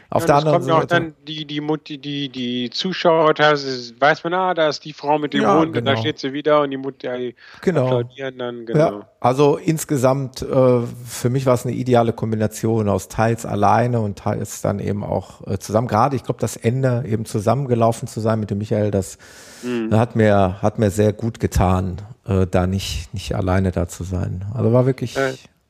Auf 0.09 0.23
ja, 0.23 0.27
der 0.27 0.35
anderen 0.35 0.53
kommt 0.57 0.65
Seite. 0.65 0.77
auch 0.77 0.85
dann 0.85 1.13
die, 1.27 1.45
die, 1.45 1.61
die, 1.99 2.29
die 2.29 2.69
Zuschauer, 2.69 3.29
weiß 3.29 4.23
man, 4.23 4.33
ah, 4.33 4.53
da 4.53 4.69
ist 4.69 4.85
die 4.85 4.93
Frau 4.93 5.19
mit 5.19 5.33
dem 5.33 5.41
ja, 5.41 5.59
Hund 5.59 5.73
genau. 5.73 5.79
und 5.79 5.85
da 5.85 5.91
genau. 5.91 6.01
steht 6.01 6.19
sie 6.19 6.31
wieder 6.31 6.61
und 6.61 6.71
die 6.71 6.77
Mutter 6.77 7.17
die 7.17 7.35
genau. 7.61 7.85
applaudieren 7.85 8.37
dann. 8.37 8.65
Genau. 8.65 8.79
Ja, 8.79 9.09
also 9.19 9.57
insgesamt, 9.57 10.41
äh, 10.41 10.81
für 11.05 11.29
mich 11.29 11.45
war 11.45 11.55
es 11.55 11.65
eine 11.65 11.75
ideale 11.75 12.13
Kombination 12.13 12.87
aus 12.87 13.09
teils 13.09 13.45
alleine 13.45 13.99
und 13.99 14.17
teils 14.17 14.61
dann 14.61 14.79
eben 14.79 15.03
auch 15.03 15.45
äh, 15.45 15.57
zusammen. 15.57 15.87
Gerade, 15.87 16.15
ich 16.15 16.23
glaube, 16.23 16.39
das 16.39 16.55
Ende 16.55 17.03
eben 17.05 17.25
zusammengelaufen 17.25 18.07
zu 18.07 18.21
sein 18.21 18.39
mit 18.39 18.49
dem 18.49 18.59
Michael, 18.59 18.91
das 18.91 19.17
mhm. 19.61 19.93
hat 19.93 20.15
mir, 20.15 20.61
hat 20.61 20.79
mir 20.79 20.89
sehr 20.89 21.11
gut 21.11 21.41
getan, 21.41 21.97
äh, 22.25 22.47
da 22.47 22.65
nicht, 22.65 23.13
nicht 23.13 23.35
alleine 23.35 23.71
da 23.71 23.89
zu 23.89 24.05
sein. 24.05 24.45
Also 24.53 24.71
war 24.71 24.85
wirklich. 24.85 25.17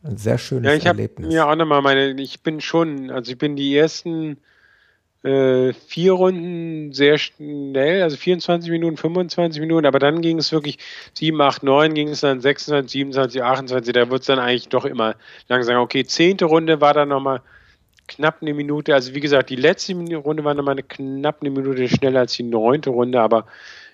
Ein 0.03 0.17
sehr 0.17 0.37
schönes 0.37 0.69
ja, 0.69 0.77
ich 0.77 0.85
Erlebnis. 0.85 1.33
Ja, 1.33 1.49
auch 1.49 1.55
nochmal 1.55 1.81
meine, 1.81 2.19
ich 2.21 2.41
bin 2.41 2.61
schon, 2.61 3.09
also 3.11 3.31
ich 3.31 3.37
bin 3.37 3.55
die 3.55 3.75
ersten 3.75 4.37
äh, 5.23 5.73
vier 5.73 6.13
Runden 6.13 6.93
sehr 6.93 7.17
schnell, 7.17 8.03
also 8.03 8.15
24 8.15 8.69
Minuten, 8.69 8.97
25 8.97 9.59
Minuten, 9.59 9.85
aber 9.85 9.99
dann 9.99 10.21
ging 10.21 10.37
es 10.37 10.51
wirklich 10.51 10.77
7, 11.13 11.39
8, 11.41 11.63
9, 11.63 11.93
ging 11.93 12.09
es 12.09 12.21
dann 12.21 12.39
26, 12.39 12.91
27, 12.91 13.43
28, 13.43 13.93
da 13.93 14.09
wird 14.09 14.21
es 14.21 14.27
dann 14.27 14.39
eigentlich 14.39 14.69
doch 14.69 14.85
immer 14.85 15.15
langsam. 15.49 15.77
Okay, 15.81 16.05
zehnte 16.05 16.45
Runde 16.45 16.79
war 16.79 16.93
dann 16.93 17.09
nochmal 17.09 17.41
knapp 18.07 18.37
eine 18.41 18.53
Minute, 18.53 18.93
also 18.93 19.13
wie 19.15 19.19
gesagt, 19.19 19.49
die 19.49 19.55
letzte 19.55 19.93
Runde 19.93 20.43
war 20.43 20.53
nochmal 20.53 20.73
eine 20.73 20.83
knapp 20.83 21.41
eine 21.41 21.49
Minute 21.49 21.89
schneller 21.89 22.21
als 22.21 22.33
die 22.33 22.43
neunte 22.43 22.91
Runde, 22.91 23.19
aber 23.19 23.45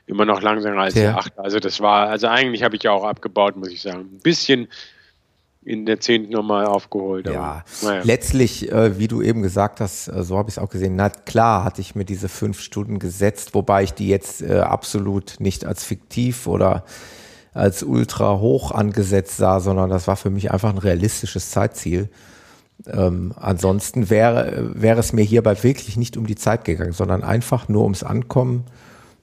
immer 0.06 0.26
noch 0.26 0.42
langsamer 0.42 0.82
als 0.82 0.96
ja. 0.96 1.02
die 1.02 1.18
achte. 1.18 1.40
Also 1.40 1.60
das 1.60 1.80
war, 1.80 2.10
also 2.10 2.28
eigentlich 2.28 2.64
habe 2.64 2.76
ich 2.76 2.84
ja 2.84 2.92
auch 2.92 3.06
abgebaut, 3.06 3.56
muss 3.56 3.70
ich 3.70 3.82
sagen. 3.82 4.02
Ein 4.02 4.20
bisschen 4.22 4.68
in 5.66 5.86
der 5.86 6.00
zehnten 6.00 6.32
nochmal 6.32 6.66
aufgeholt. 6.66 7.28
Ja, 7.28 7.64
naja. 7.82 8.02
letztlich, 8.04 8.72
äh, 8.72 9.00
wie 9.00 9.08
du 9.08 9.22
eben 9.22 9.42
gesagt 9.42 9.80
hast, 9.80 10.08
äh, 10.08 10.24
so 10.24 10.38
habe 10.38 10.50
ich 10.50 10.58
es 10.58 10.60
auch 10.62 10.70
gesehen, 10.70 10.96
na 10.96 11.10
klar 11.10 11.64
hatte 11.64 11.82
ich 11.82 11.96
mir 11.96 12.06
diese 12.06 12.30
fünf 12.30 12.60
Stunden 12.60 13.00
gesetzt, 13.00 13.54
wobei 13.54 13.84
ich 13.84 13.94
die 13.94 14.08
jetzt 14.08 14.42
äh, 14.42 14.60
absolut 14.60 15.36
nicht 15.40 15.66
als 15.66 15.84
fiktiv 15.84 16.48
oder 16.48 16.84
als 17.54 17.84
ultra 17.84 18.40
hoch 18.40 18.72
angesetzt 18.72 19.38
sah, 19.38 19.60
sondern 19.60 19.90
das 19.90 20.08
war 20.08 20.16
für 20.16 20.30
mich 20.30 20.52
einfach 20.52 20.72
ein 20.72 20.80
realistisches 20.80 21.52
Zeitziel. 21.52 22.10
Ähm, 22.88 23.34
ansonsten 23.38 24.10
wäre, 24.10 24.72
wäre 24.74 25.00
es 25.00 25.14
mir 25.14 25.24
hierbei 25.24 25.62
wirklich 25.64 25.96
nicht 25.96 26.18
um 26.18 26.26
die 26.26 26.36
Zeit 26.36 26.66
gegangen, 26.66 26.94
sondern 26.94 27.24
einfach 27.24 27.70
nur 27.70 27.84
ums 27.84 28.04
Ankommen. 28.04 28.66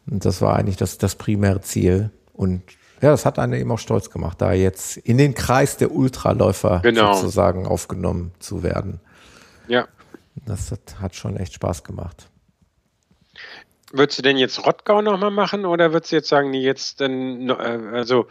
Und 0.08 0.24
das 0.24 0.40
war 0.40 0.56
eigentlich 0.56 0.76
das, 0.76 0.98
das 0.98 1.16
primäre 1.16 1.60
Ziel. 1.60 2.10
Und 2.32 2.62
ja, 3.00 3.10
das 3.10 3.24
hat 3.24 3.38
einen 3.38 3.54
eben 3.54 3.70
auch 3.72 3.78
stolz 3.78 4.10
gemacht, 4.10 4.40
da 4.40 4.52
jetzt 4.52 4.96
in 4.98 5.16
den 5.16 5.34
Kreis 5.34 5.76
der 5.76 5.90
Ultraläufer 5.90 6.80
genau. 6.82 7.14
sozusagen 7.14 7.66
aufgenommen 7.66 8.32
zu 8.38 8.62
werden. 8.62 9.00
Ja. 9.68 9.88
Das 10.46 10.70
hat, 10.70 11.00
hat 11.00 11.14
schon 11.14 11.36
echt 11.36 11.54
Spaß 11.54 11.84
gemacht. 11.84 12.28
Würdest 13.92 14.18
du 14.18 14.22
denn 14.22 14.36
jetzt 14.36 14.64
Rottgau 14.64 15.02
nochmal 15.02 15.30
machen 15.30 15.64
oder 15.64 15.92
würdest 15.92 16.12
du 16.12 16.16
jetzt 16.16 16.28
sagen, 16.28 16.50
nee, 16.50 16.60
jetzt 16.60 17.00
dann, 17.00 17.48
äh, 17.48 17.52
also 17.52 18.26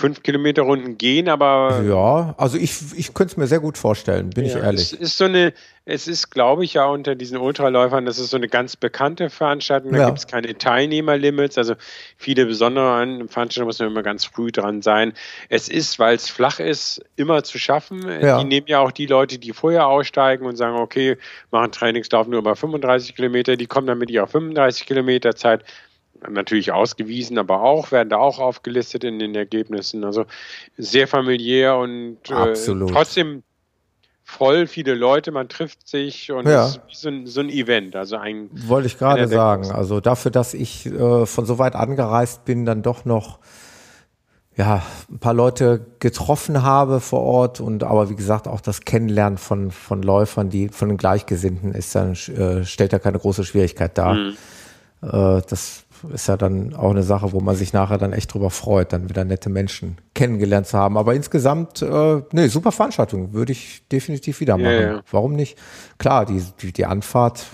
fünf 0.00 0.22
Kilometer 0.22 0.62
Runden 0.62 0.98
gehen, 0.98 1.28
aber. 1.28 1.82
Ja, 1.86 2.34
also 2.38 2.56
ich, 2.56 2.80
ich 2.96 3.12
könnte 3.14 3.32
es 3.32 3.36
mir 3.36 3.46
sehr 3.46 3.60
gut 3.60 3.78
vorstellen, 3.78 4.30
bin 4.30 4.46
ja, 4.46 4.56
ich 4.56 4.62
ehrlich. 4.62 4.92
Es 4.92 4.92
ist 4.92 5.18
so 5.18 5.24
eine, 5.24 5.52
es 5.84 6.08
ist, 6.08 6.30
glaube 6.30 6.64
ich, 6.64 6.74
ja 6.74 6.86
unter 6.86 7.14
diesen 7.14 7.36
Ultraläufern, 7.36 8.06
das 8.06 8.18
ist 8.18 8.30
so 8.30 8.36
eine 8.36 8.48
ganz 8.48 8.76
bekannte 8.76 9.28
Veranstaltung, 9.28 9.92
da 9.92 9.98
ja. 9.98 10.06
gibt 10.06 10.18
es 10.18 10.26
keine 10.26 10.56
Teilnehmerlimits, 10.56 11.58
also 11.58 11.74
viele 12.16 12.46
besondere 12.46 13.06
Veranstaltungen 13.28 13.66
muss 13.66 13.78
man 13.78 13.88
immer 13.88 14.02
ganz 14.02 14.24
früh 14.24 14.50
dran 14.50 14.80
sein. 14.80 15.12
Es 15.48 15.68
ist, 15.68 15.98
weil 15.98 16.16
es 16.16 16.30
flach 16.30 16.60
ist, 16.60 17.04
immer 17.16 17.42
zu 17.42 17.58
schaffen. 17.58 18.02
Ja. 18.22 18.38
Die 18.38 18.44
nehmen 18.44 18.66
ja 18.68 18.80
auch 18.80 18.92
die 18.92 19.06
Leute, 19.06 19.38
die 19.38 19.52
vorher 19.52 19.86
aussteigen 19.86 20.46
und 20.46 20.56
sagen, 20.56 20.76
okay, 20.76 21.18
machen 21.50 21.72
Trainingslauf 21.72 22.26
nur 22.26 22.38
über 22.38 22.56
35 22.56 23.14
Kilometer, 23.16 23.56
die 23.56 23.66
kommen 23.66 23.86
dann 23.86 23.98
mit 23.98 24.10
ihrer 24.10 24.26
35 24.26 24.86
Kilometer 24.86 25.36
Zeit 25.36 25.62
natürlich 26.28 26.72
ausgewiesen, 26.72 27.38
aber 27.38 27.62
auch, 27.62 27.92
werden 27.92 28.10
da 28.10 28.18
auch 28.18 28.38
aufgelistet 28.38 29.04
in 29.04 29.18
den 29.18 29.34
Ergebnissen. 29.34 30.04
Also 30.04 30.26
sehr 30.76 31.08
familiär 31.08 31.76
und 31.76 32.18
äh, 32.30 32.54
trotzdem 32.88 33.42
voll 34.30 34.66
viele 34.66 34.94
Leute, 34.94 35.32
man 35.32 35.48
trifft 35.48 35.88
sich 35.88 36.30
und 36.30 36.46
ja. 36.46 36.66
es 36.66 36.80
ist 36.90 37.00
so 37.00 37.08
ein, 37.08 37.26
so 37.26 37.40
ein 37.40 37.48
Event. 37.48 37.96
Also 37.96 38.16
ein 38.16 38.48
wollte 38.52 38.86
ich 38.86 38.98
gerade 38.98 39.26
sagen. 39.28 39.70
Also 39.70 40.00
dafür, 40.00 40.30
dass 40.30 40.54
ich 40.54 40.86
äh, 40.86 41.26
von 41.26 41.46
so 41.46 41.58
weit 41.58 41.74
angereist 41.74 42.44
bin, 42.44 42.64
dann 42.64 42.82
doch 42.82 43.04
noch 43.04 43.38
ja, 44.56 44.82
ein 45.10 45.18
paar 45.18 45.34
Leute 45.34 45.86
getroffen 46.00 46.62
habe 46.62 47.00
vor 47.00 47.20
Ort 47.20 47.60
und 47.60 47.82
aber 47.82 48.10
wie 48.10 48.16
gesagt 48.16 48.46
auch 48.46 48.60
das 48.60 48.82
Kennenlernen 48.82 49.38
von, 49.38 49.70
von 49.70 50.02
Läufern, 50.02 50.50
die 50.50 50.68
von 50.68 50.88
den 50.88 50.98
Gleichgesinnten 50.98 51.72
ist 51.72 51.94
dann, 51.94 52.12
äh, 52.12 52.64
stellt 52.64 52.92
ja 52.92 52.98
keine 52.98 53.18
große 53.18 53.44
Schwierigkeit 53.44 53.96
dar. 53.96 54.14
Mhm. 54.14 54.36
Äh, 55.02 55.42
das 55.48 55.84
ist 56.12 56.28
ja 56.28 56.36
dann 56.36 56.74
auch 56.74 56.90
eine 56.90 57.02
Sache, 57.02 57.32
wo 57.32 57.40
man 57.40 57.56
sich 57.56 57.72
nachher 57.72 57.98
dann 57.98 58.12
echt 58.12 58.32
drüber 58.32 58.50
freut, 58.50 58.92
dann 58.92 59.08
wieder 59.08 59.24
nette 59.24 59.50
Menschen 59.50 59.98
kennengelernt 60.14 60.66
zu 60.66 60.78
haben. 60.78 60.96
Aber 60.96 61.14
insgesamt, 61.14 61.82
äh, 61.82 62.22
nee, 62.32 62.48
super 62.48 62.72
Veranstaltung, 62.72 63.32
würde 63.32 63.52
ich 63.52 63.86
definitiv 63.88 64.40
wieder 64.40 64.56
machen. 64.56 64.72
Ja, 64.72 64.80
ja. 64.80 65.02
Warum 65.10 65.34
nicht? 65.34 65.58
Klar, 65.98 66.26
die, 66.26 66.42
die, 66.60 66.72
die 66.72 66.86
Anfahrt 66.86 67.46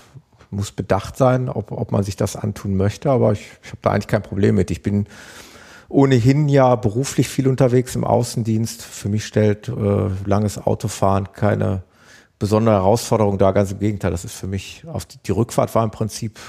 muss 0.49 0.71
bedacht 0.71 1.17
sein, 1.17 1.49
ob, 1.49 1.71
ob 1.71 1.91
man 1.91 2.03
sich 2.03 2.15
das 2.15 2.35
antun 2.35 2.75
möchte, 2.75 3.11
aber 3.11 3.33
ich, 3.33 3.51
ich 3.63 3.69
habe 3.69 3.79
da 3.81 3.91
eigentlich 3.91 4.07
kein 4.07 4.23
Problem 4.23 4.55
mit. 4.55 4.71
Ich 4.71 4.81
bin 4.81 5.07
ohnehin 5.89 6.49
ja 6.49 6.75
beruflich 6.75 7.29
viel 7.29 7.47
unterwegs 7.47 7.95
im 7.95 8.03
Außendienst. 8.03 8.81
Für 8.81 9.09
mich 9.09 9.25
stellt 9.25 9.69
äh, 9.69 10.09
langes 10.25 10.57
Autofahren 10.57 11.31
keine 11.33 11.83
besondere 12.39 12.75
Herausforderung 12.75 13.37
dar. 13.37 13.53
Ganz 13.53 13.71
im 13.71 13.79
Gegenteil, 13.79 14.11
das 14.11 14.25
ist 14.25 14.35
für 14.35 14.47
mich 14.47 14.83
auf 14.87 15.05
die, 15.05 15.17
die 15.25 15.31
Rückfahrt 15.31 15.73
war 15.75 15.83
im 15.83 15.91
Prinzip 15.91 16.39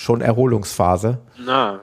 schon 0.00 0.20
Erholungsphase. 0.20 1.18
Na, 1.38 1.80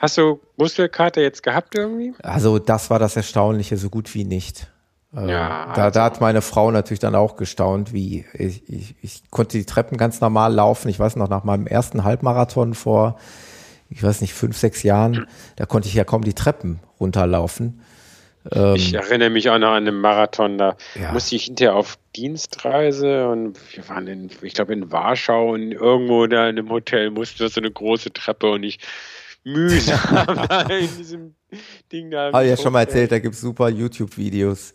hast 0.00 0.18
du 0.18 0.40
Muskelkarte 0.56 1.20
jetzt 1.20 1.42
gehabt 1.42 1.74
irgendwie? 1.74 2.14
Also 2.22 2.58
das 2.58 2.90
war 2.90 2.98
das 2.98 3.16
Erstaunliche, 3.16 3.76
so 3.76 3.88
gut 3.88 4.14
wie 4.14 4.24
nicht. 4.24 4.68
Äh, 5.14 5.30
ja, 5.30 5.72
da, 5.74 5.84
also. 5.84 5.94
da 5.94 6.04
hat 6.04 6.20
meine 6.20 6.42
Frau 6.42 6.70
natürlich 6.70 7.00
dann 7.00 7.14
auch 7.14 7.36
gestaunt, 7.36 7.92
wie 7.92 8.24
ich, 8.34 8.68
ich, 8.68 8.96
ich 9.02 9.30
konnte 9.30 9.58
die 9.58 9.66
Treppen 9.66 9.98
ganz 9.98 10.20
normal 10.20 10.52
laufen. 10.54 10.88
Ich 10.88 10.98
weiß 10.98 11.16
noch, 11.16 11.28
nach 11.28 11.44
meinem 11.44 11.66
ersten 11.66 12.04
Halbmarathon 12.04 12.74
vor 12.74 13.16
ich 13.92 14.02
weiß 14.02 14.20
nicht, 14.22 14.32
fünf, 14.32 14.56
sechs 14.56 14.82
Jahren, 14.82 15.26
da 15.56 15.66
konnte 15.66 15.88
ich 15.88 15.94
ja 15.94 16.04
kaum 16.04 16.24
die 16.24 16.32
Treppen 16.32 16.80
runterlaufen. 16.98 17.82
Ähm, 18.50 18.74
ich 18.74 18.94
erinnere 18.94 19.30
mich 19.30 19.50
auch 19.50 19.58
noch 19.58 19.68
an 19.68 19.86
einen 19.86 20.00
Marathon, 20.00 20.58
da 20.58 20.76
ja. 20.94 21.12
musste 21.12 21.36
ich 21.36 21.44
hinterher 21.44 21.74
auf 21.74 21.98
Dienstreise 22.16 23.28
und 23.28 23.58
wir 23.74 23.88
waren 23.88 24.06
in, 24.08 24.30
ich 24.42 24.54
glaube 24.54 24.72
in 24.72 24.90
Warschau 24.90 25.52
und 25.52 25.72
irgendwo 25.72 26.26
da 26.26 26.48
in 26.48 26.58
einem 26.58 26.70
Hotel 26.70 27.10
musste 27.10 27.44
das 27.44 27.54
so 27.54 27.60
eine 27.60 27.70
große 27.70 28.12
Treppe 28.12 28.50
und 28.50 28.62
ich 28.64 28.78
mühsam 29.44 29.98
in 30.68 30.96
diesem 30.98 31.34
Ding 31.92 32.10
da. 32.10 32.32
Habe 32.32 32.44
ich 32.44 32.50
ja 32.50 32.56
schon 32.56 32.72
mal 32.72 32.80
erzählt, 32.80 33.12
da 33.12 33.18
gibt 33.18 33.34
es 33.34 33.40
super 33.40 33.68
YouTube-Videos 33.68 34.74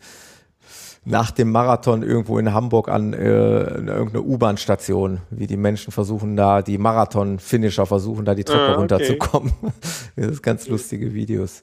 nach 1.07 1.31
dem 1.31 1.51
Marathon 1.51 2.03
irgendwo 2.03 2.37
in 2.37 2.53
Hamburg 2.53 2.89
an 2.89 3.13
äh, 3.13 3.19
irgendeine 3.19 4.23
U-Bahn-Station, 4.23 5.21
wie 5.29 5.47
die 5.47 5.55
Menschen 5.55 5.93
versuchen 5.93 6.35
da, 6.35 6.61
die 6.61 6.77
Marathon-Finisher 6.77 7.85
versuchen 7.85 8.25
da 8.25 8.35
die 8.35 8.43
Treppe 8.43 8.63
ah, 8.63 8.71
okay. 8.71 8.79
runterzukommen. 8.79 9.53
das 10.17 10.27
ist 10.27 10.43
ganz 10.43 10.67
lustige 10.67 11.13
Videos. 11.13 11.61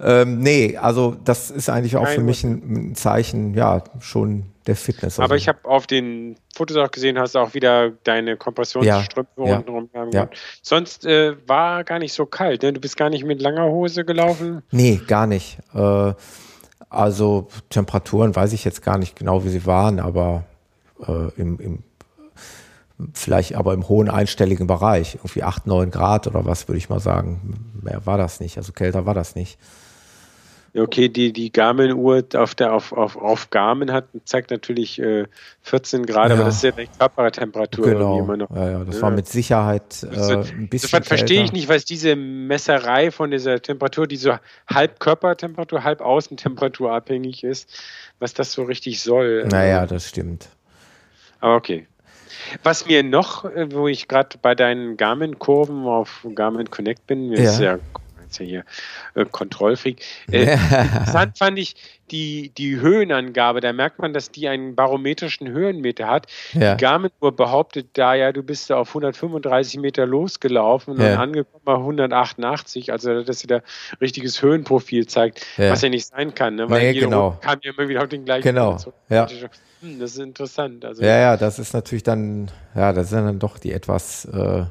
Ähm, 0.00 0.38
nee, 0.38 0.76
also 0.76 1.16
das 1.24 1.50
ist 1.50 1.68
eigentlich 1.68 1.96
auch 1.96 2.04
Kein 2.04 2.14
für 2.14 2.22
mich 2.22 2.44
ein, 2.44 2.90
ein, 2.90 2.94
Zeichen, 2.94 3.54
ja, 3.54 3.82
schon 3.98 4.44
der 4.66 4.76
Fitness. 4.76 5.18
Also. 5.18 5.22
Aber 5.22 5.36
ich 5.36 5.48
habe 5.48 5.58
auf 5.64 5.88
den 5.88 6.36
Fotos 6.54 6.76
auch 6.76 6.90
gesehen, 6.90 7.18
hast 7.18 7.34
du 7.34 7.40
auch 7.40 7.54
wieder 7.54 7.90
deine 8.04 8.36
Kompressionsstrümpfe 8.36 9.44
ja, 9.44 9.58
unten 9.58 9.90
ja, 10.12 10.22
ja. 10.22 10.28
Sonst 10.62 11.04
äh, 11.04 11.34
war 11.48 11.82
gar 11.82 11.98
nicht 11.98 12.12
so 12.12 12.26
kalt, 12.26 12.62
ne? 12.62 12.72
Du 12.72 12.80
bist 12.80 12.96
gar 12.96 13.10
nicht 13.10 13.24
mit 13.24 13.42
langer 13.42 13.66
Hose 13.66 14.04
gelaufen? 14.04 14.62
Nee, 14.70 15.00
gar 15.04 15.26
nicht. 15.26 15.58
Äh, 15.74 16.12
also 16.90 17.48
Temperaturen 17.68 18.34
weiß 18.34 18.52
ich 18.52 18.64
jetzt 18.64 18.82
gar 18.82 18.98
nicht 18.98 19.16
genau, 19.16 19.44
wie 19.44 19.50
sie 19.50 19.66
waren, 19.66 19.98
aber 19.98 20.44
äh, 21.06 21.30
im, 21.36 21.58
im, 21.58 21.82
vielleicht 23.14 23.56
aber 23.56 23.74
im 23.74 23.88
hohen 23.88 24.08
einstelligen 24.08 24.66
Bereich, 24.66 25.16
irgendwie 25.16 25.42
8, 25.42 25.66
9 25.66 25.90
Grad 25.90 26.26
oder 26.28 26.44
was, 26.44 26.68
würde 26.68 26.78
ich 26.78 26.88
mal 26.88 27.00
sagen. 27.00 27.72
Mehr 27.82 28.06
war 28.06 28.16
das 28.16 28.40
nicht, 28.40 28.56
also 28.56 28.72
kälter 28.72 29.06
war 29.06 29.14
das 29.14 29.34
nicht. 29.34 29.58
Okay, 30.80 31.08
die, 31.08 31.32
die 31.32 31.52
Garmin-Uhr 31.52 32.24
auf, 32.34 32.54
der, 32.54 32.72
auf, 32.72 32.92
auf, 32.92 33.16
auf 33.16 33.50
Garmin 33.50 33.92
hat, 33.92 34.04
zeigt 34.24 34.50
natürlich 34.50 34.98
äh, 35.00 35.26
14 35.62 36.06
Grad, 36.06 36.28
ja. 36.28 36.34
aber 36.34 36.44
das 36.44 36.56
ist 36.56 36.64
ja 36.64 36.72
eine 36.72 36.86
Körpertemperatur. 36.86 37.86
Genau. 37.86 38.18
Immer 38.18 38.36
noch. 38.36 38.50
Ja, 38.50 38.70
ja, 38.70 38.84
das 38.84 38.96
ja. 38.96 39.02
war 39.02 39.10
mit 39.10 39.26
Sicherheit 39.26 40.02
äh, 40.02 40.06
ein 40.06 40.68
bisschen. 40.68 40.98
Das 40.98 41.08
verstehe 41.08 41.42
ich 41.42 41.52
nicht, 41.52 41.68
was 41.68 41.84
diese 41.84 42.16
Messerei 42.16 43.10
von 43.10 43.30
dieser 43.30 43.60
Temperatur, 43.60 44.06
die 44.06 44.16
so 44.16 44.34
halb 44.66 45.00
Körpertemperatur, 45.00 45.84
halb 45.84 46.00
Außentemperatur 46.00 46.92
abhängig 46.92 47.44
ist, 47.44 47.68
was 48.18 48.34
das 48.34 48.52
so 48.52 48.62
richtig 48.64 49.00
soll. 49.00 49.46
Naja, 49.48 49.86
das 49.86 50.08
stimmt. 50.08 50.48
Aber 51.40 51.56
okay. 51.56 51.86
Was 52.62 52.86
mir 52.86 53.02
noch, 53.02 53.44
äh, 53.44 53.72
wo 53.72 53.88
ich 53.88 54.08
gerade 54.08 54.38
bei 54.40 54.54
deinen 54.54 54.96
Garmin-Kurven 54.96 55.86
auf 55.86 56.26
Garmin 56.34 56.70
Connect 56.70 57.06
bin, 57.06 57.28
mir 57.28 57.42
ja. 57.42 57.50
ist 57.50 57.60
ja 57.60 57.78
jetzt 58.28 58.38
ja 58.38 58.46
hier 58.46 58.64
äh, 59.14 59.24
Kontrollfreak. 59.24 60.02
Äh, 60.30 60.52
interessant 60.52 61.38
fand 61.38 61.58
ich 61.58 61.74
die, 62.10 62.50
die 62.50 62.80
Höhenangabe. 62.80 63.60
Da 63.60 63.72
merkt 63.72 63.98
man, 63.98 64.12
dass 64.12 64.30
die 64.30 64.48
einen 64.48 64.74
barometrischen 64.74 65.48
Höhenmeter 65.48 66.08
hat. 66.08 66.26
Ja. 66.52 66.74
Die 66.74 66.82
Garmin-Uhr 66.82 67.34
behauptet 67.34 67.88
da 67.94 68.14
ja, 68.14 68.32
du 68.32 68.42
bist 68.42 68.70
da 68.70 68.76
auf 68.76 68.88
135 68.88 69.80
Meter 69.80 70.06
losgelaufen 70.06 70.94
und 70.94 71.00
ja. 71.00 71.10
dann 71.10 71.18
angekommen 71.18 71.62
bei 71.64 71.74
188. 71.74 72.92
Also, 72.92 73.22
dass 73.22 73.40
sie 73.40 73.46
da 73.46 73.60
richtiges 74.00 74.42
Höhenprofil 74.42 75.06
zeigt, 75.06 75.44
ja. 75.56 75.70
was 75.70 75.82
ja 75.82 75.88
nicht 75.88 76.06
sein 76.06 76.34
kann. 76.34 76.56
Ne? 76.56 76.70
Weil 76.70 76.80
nee, 76.80 76.92
jede 76.92 77.06
genau. 77.06 77.36
Kam 77.40 77.58
ja 77.62 77.72
immer 77.76 77.88
wieder 77.88 78.02
auf 78.02 78.08
den 78.08 78.24
gleichen 78.24 78.42
Genau. 78.42 78.78
Ja. 79.08 79.26
Hm, 79.80 80.00
das 80.00 80.12
ist 80.12 80.18
interessant. 80.18 80.84
Also, 80.84 81.02
ja, 81.02 81.18
ja, 81.18 81.36
das 81.36 81.58
ist 81.58 81.72
natürlich 81.72 82.02
dann, 82.02 82.50
ja, 82.74 82.92
das 82.92 83.10
sind 83.10 83.24
dann 83.24 83.38
doch 83.38 83.58
die 83.58 83.72
etwas 83.72 84.24
äh, 84.24 84.64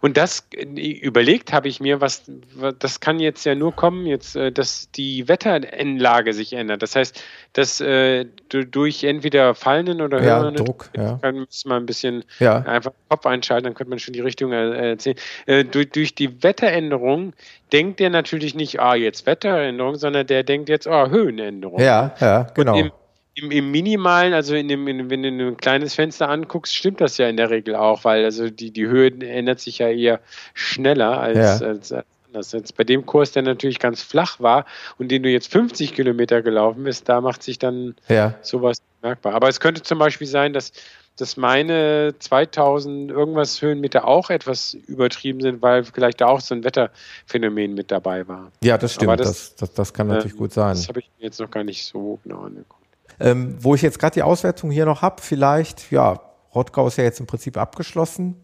und 0.00 0.16
das 0.16 0.48
überlegt 0.76 1.52
habe 1.52 1.68
ich 1.68 1.80
mir, 1.80 2.00
was 2.00 2.30
das 2.78 3.00
kann 3.00 3.20
jetzt 3.20 3.44
ja 3.44 3.54
nur 3.54 3.74
kommen, 3.74 4.06
jetzt, 4.06 4.36
äh, 4.36 4.52
dass 4.52 4.90
die 4.90 5.28
Wetteranlage 5.28 6.32
sich 6.32 6.52
ändert. 6.52 6.82
Das 6.82 6.96
heißt, 6.96 7.22
dass 7.52 7.80
äh, 7.80 8.26
durch 8.48 9.04
entweder 9.04 9.54
fallenden 9.54 10.00
oder 10.00 10.22
ja, 10.22 10.38
höheren 10.38 10.54
Druck, 10.54 10.90
ja. 10.96 11.18
kann 11.20 11.46
man 11.64 11.82
ein 11.82 11.86
bisschen 11.86 12.24
ja. 12.38 12.58
einfach 12.58 12.92
den 12.92 13.08
Kopf 13.08 13.26
einschalten, 13.26 13.64
dann 13.64 13.74
könnte 13.74 13.90
man 13.90 13.98
schon 13.98 14.14
die 14.14 14.20
Richtung 14.20 14.52
erzählen. 14.52 15.16
Äh, 15.46 15.64
durch, 15.64 15.90
durch 15.90 16.14
die 16.14 16.42
Wetteränderung 16.42 17.32
denkt 17.72 18.00
der 18.00 18.10
natürlich 18.10 18.54
nicht, 18.54 18.80
ah, 18.80 18.94
jetzt 18.94 19.26
Wetteränderung, 19.26 19.96
sondern 19.96 20.26
der 20.26 20.42
denkt 20.42 20.68
jetzt, 20.68 20.86
ah, 20.86 21.08
Höhenänderung. 21.08 21.80
Ja, 21.80 22.14
ja, 22.20 22.46
genau. 22.54 22.76
Im, 22.76 22.92
im, 23.34 23.50
im, 23.50 23.70
Minimalen, 23.70 24.34
also 24.34 24.54
in 24.54 24.68
dem, 24.68 24.86
in, 24.88 25.10
wenn 25.10 25.22
du 25.22 25.48
ein 25.48 25.56
kleines 25.56 25.94
Fenster 25.94 26.28
anguckst, 26.28 26.74
stimmt 26.74 27.00
das 27.00 27.18
ja 27.18 27.28
in 27.28 27.36
der 27.36 27.50
Regel 27.50 27.76
auch, 27.76 28.04
weil 28.04 28.24
also 28.24 28.50
die, 28.50 28.70
die 28.70 28.86
Höhe 28.86 29.10
ändert 29.20 29.60
sich 29.60 29.78
ja 29.78 29.88
eher 29.88 30.20
schneller 30.54 31.20
als, 31.20 31.60
ja. 31.60 31.68
als, 31.68 31.92
als 31.92 32.06
anders. 32.30 32.52
Jetzt 32.52 32.76
bei 32.76 32.84
dem 32.84 33.06
Kurs, 33.06 33.32
der 33.32 33.42
natürlich 33.42 33.78
ganz 33.78 34.02
flach 34.02 34.40
war 34.40 34.64
und 34.98 35.10
den 35.10 35.22
du 35.22 35.28
jetzt 35.28 35.50
50 35.52 35.94
Kilometer 35.94 36.42
gelaufen 36.42 36.84
bist, 36.84 37.08
da 37.08 37.20
macht 37.20 37.42
sich 37.42 37.58
dann 37.58 37.94
ja. 38.08 38.34
sowas 38.42 38.78
merkbar. 39.02 39.34
Aber 39.34 39.48
es 39.48 39.60
könnte 39.60 39.82
zum 39.82 39.98
Beispiel 39.98 40.26
sein, 40.26 40.52
dass, 40.52 40.72
dass 41.16 41.36
meine 41.36 42.14
2000 42.18 43.10
irgendwas 43.10 43.60
Höhenmeter 43.60 44.06
auch 44.06 44.30
etwas 44.30 44.74
übertrieben 44.74 45.40
sind, 45.40 45.62
weil 45.62 45.84
vielleicht 45.84 46.20
da 46.20 46.26
auch 46.26 46.40
so 46.40 46.54
ein 46.54 46.64
Wetterphänomen 46.64 47.74
mit 47.74 47.90
dabei 47.90 48.26
war. 48.28 48.50
Ja, 48.62 48.78
das 48.78 48.94
stimmt. 48.94 49.20
Das, 49.20 49.28
das, 49.28 49.54
das, 49.56 49.74
das, 49.74 49.92
kann 49.92 50.06
natürlich 50.06 50.32
ähm, 50.32 50.38
gut 50.38 50.52
sein. 50.52 50.70
Das 50.70 50.88
habe 50.88 51.00
ich 51.00 51.10
mir 51.18 51.24
jetzt 51.24 51.40
noch 51.40 51.50
gar 51.50 51.64
nicht 51.64 51.84
so 51.84 52.18
genau 52.24 52.42
angeguckt. 52.42 52.79
Ähm, 53.20 53.56
wo 53.60 53.74
ich 53.74 53.82
jetzt 53.82 53.98
gerade 53.98 54.14
die 54.14 54.22
Auswertung 54.22 54.70
hier 54.70 54.86
noch 54.86 55.02
habe, 55.02 55.20
vielleicht, 55.20 55.90
ja, 55.90 56.20
Rottgau 56.54 56.86
ist 56.86 56.96
ja 56.96 57.04
jetzt 57.04 57.20
im 57.20 57.26
Prinzip 57.26 57.56
abgeschlossen. 57.56 58.36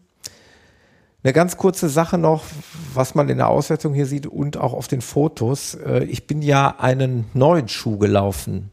Eine 1.23 1.33
ganz 1.33 1.57
kurze 1.57 1.89
Sache 1.89 2.17
noch, 2.17 2.43
was 2.93 3.15
man 3.15 3.27
in 3.27 3.37
der 3.37 3.49
Auswertung 3.49 3.93
hier 3.93 4.05
sieht 4.05 4.27
und 4.27 4.57
auch 4.57 4.73
auf 4.73 4.87
den 4.87 5.01
Fotos. 5.01 5.73
Äh, 5.73 6.03
ich 6.05 6.27
bin 6.27 6.41
ja 6.41 6.75
einen 6.77 7.25
neuen 7.33 7.67
Schuh 7.67 7.97
gelaufen. 7.97 8.71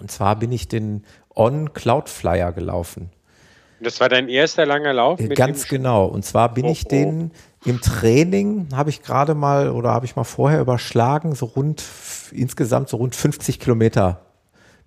Und 0.00 0.10
zwar 0.10 0.36
bin 0.36 0.50
ich 0.52 0.68
den 0.68 1.04
On 1.34 1.72
Cloud 1.72 2.08
Flyer 2.08 2.52
gelaufen. 2.52 3.10
Das 3.80 4.00
war 4.00 4.08
dein 4.08 4.28
erster 4.28 4.66
langer 4.66 4.92
Lauf? 4.92 5.20
Mit 5.20 5.36
Ganz 5.36 5.68
genau. 5.68 6.06
Und 6.06 6.24
zwar 6.24 6.52
bin 6.52 6.66
oh, 6.66 6.70
ich 6.70 6.84
den 6.84 7.30
oh. 7.32 7.68
im 7.68 7.80
Training, 7.80 8.68
habe 8.74 8.90
ich 8.90 9.02
gerade 9.02 9.34
mal 9.34 9.70
oder 9.70 9.90
habe 9.90 10.06
ich 10.06 10.16
mal 10.16 10.24
vorher 10.24 10.60
überschlagen, 10.60 11.34
so 11.34 11.46
rund, 11.46 11.84
insgesamt 12.32 12.88
so 12.88 12.96
rund 12.96 13.14
50 13.14 13.60
Kilometer 13.60 14.23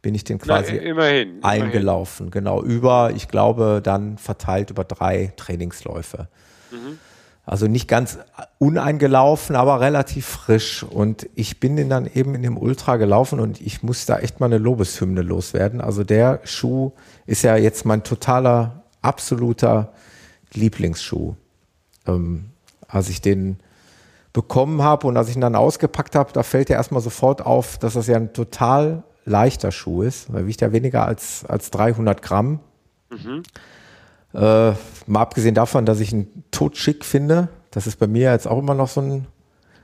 bin 0.08 0.16
ich 0.16 0.24
den 0.24 0.40
quasi 0.40 0.76
Na, 0.76 0.82
immerhin, 0.84 1.44
eingelaufen. 1.44 2.28
Immerhin. 2.28 2.46
Genau, 2.46 2.64
über, 2.64 3.12
ich 3.14 3.28
glaube, 3.28 3.82
dann 3.84 4.18
verteilt 4.18 4.70
über 4.70 4.86
drei 4.86 5.34
Trainingsläufe. 5.36 6.30
Mhm. 6.72 6.98
Also 7.46 7.68
nicht 7.68 7.90
ganz 7.90 8.18
uneingelaufen, 8.58 9.58
aber 9.58 9.82
relativ 9.82 10.26
frisch. 10.26 10.84
Und 10.84 11.28
ich 11.36 11.60
bin 11.60 11.76
den 11.76 11.90
dann 11.90 12.06
eben 12.06 12.36
in 12.36 12.42
dem 12.42 12.58
Ultra 12.58 12.96
gelaufen 12.96 13.42
und 13.42 13.60
ich 13.60 13.84
muss 13.84 14.06
da 14.06 14.20
echt 14.20 14.40
mal 14.40 14.46
eine 14.46 14.60
Lobeshymne 14.60 15.24
loswerden. 15.24 15.82
Also 15.82 16.06
der 16.06 16.40
Schuh 16.46 16.94
ist 17.26 17.42
ja 17.42 17.58
jetzt 17.58 17.84
mein 17.84 18.04
totaler, 18.06 18.84
absoluter 19.02 19.92
Lieblingsschuh. 20.54 21.36
Ähm, 22.08 22.52
als 22.88 23.10
ich 23.10 23.20
den 23.20 23.58
bekommen 24.32 24.82
habe 24.84 25.06
und 25.06 25.18
als 25.18 25.28
ich 25.28 25.36
ihn 25.36 25.42
dann 25.42 25.56
ausgepackt 25.56 26.16
habe, 26.16 26.32
da 26.32 26.44
fällt 26.44 26.70
ja 26.70 26.78
erstmal 26.78 27.02
sofort 27.02 27.46
auf, 27.46 27.78
dass 27.78 27.96
das 27.96 28.08
ja 28.08 28.16
ein 28.16 28.32
total 28.32 29.04
leichter 29.28 29.72
Schuh 29.72 30.02
ist. 30.02 30.30
Er 30.30 30.48
wiegt 30.48 30.62
ja 30.62 30.72
weniger 30.72 31.06
als, 31.06 31.46
als 31.46 31.70
300 31.72 32.22
Gramm. 32.22 32.60
Mhm. 33.10 33.44
Äh, 34.34 34.72
mal 35.06 35.22
abgesehen 35.22 35.56
davon, 35.56 35.86
dass 35.86 36.00
ich 36.00 36.12
ihn 36.12 36.44
totschick 36.52 37.06
finde. 37.06 37.50
Das 37.72 37.88
ist 37.88 37.98
bei 37.98 38.08
mir 38.08 38.32
jetzt 38.32 38.48
auch 38.48 38.60
immer 38.60 38.74
noch 38.74 38.88
so 38.88 39.02
ein 39.02 39.28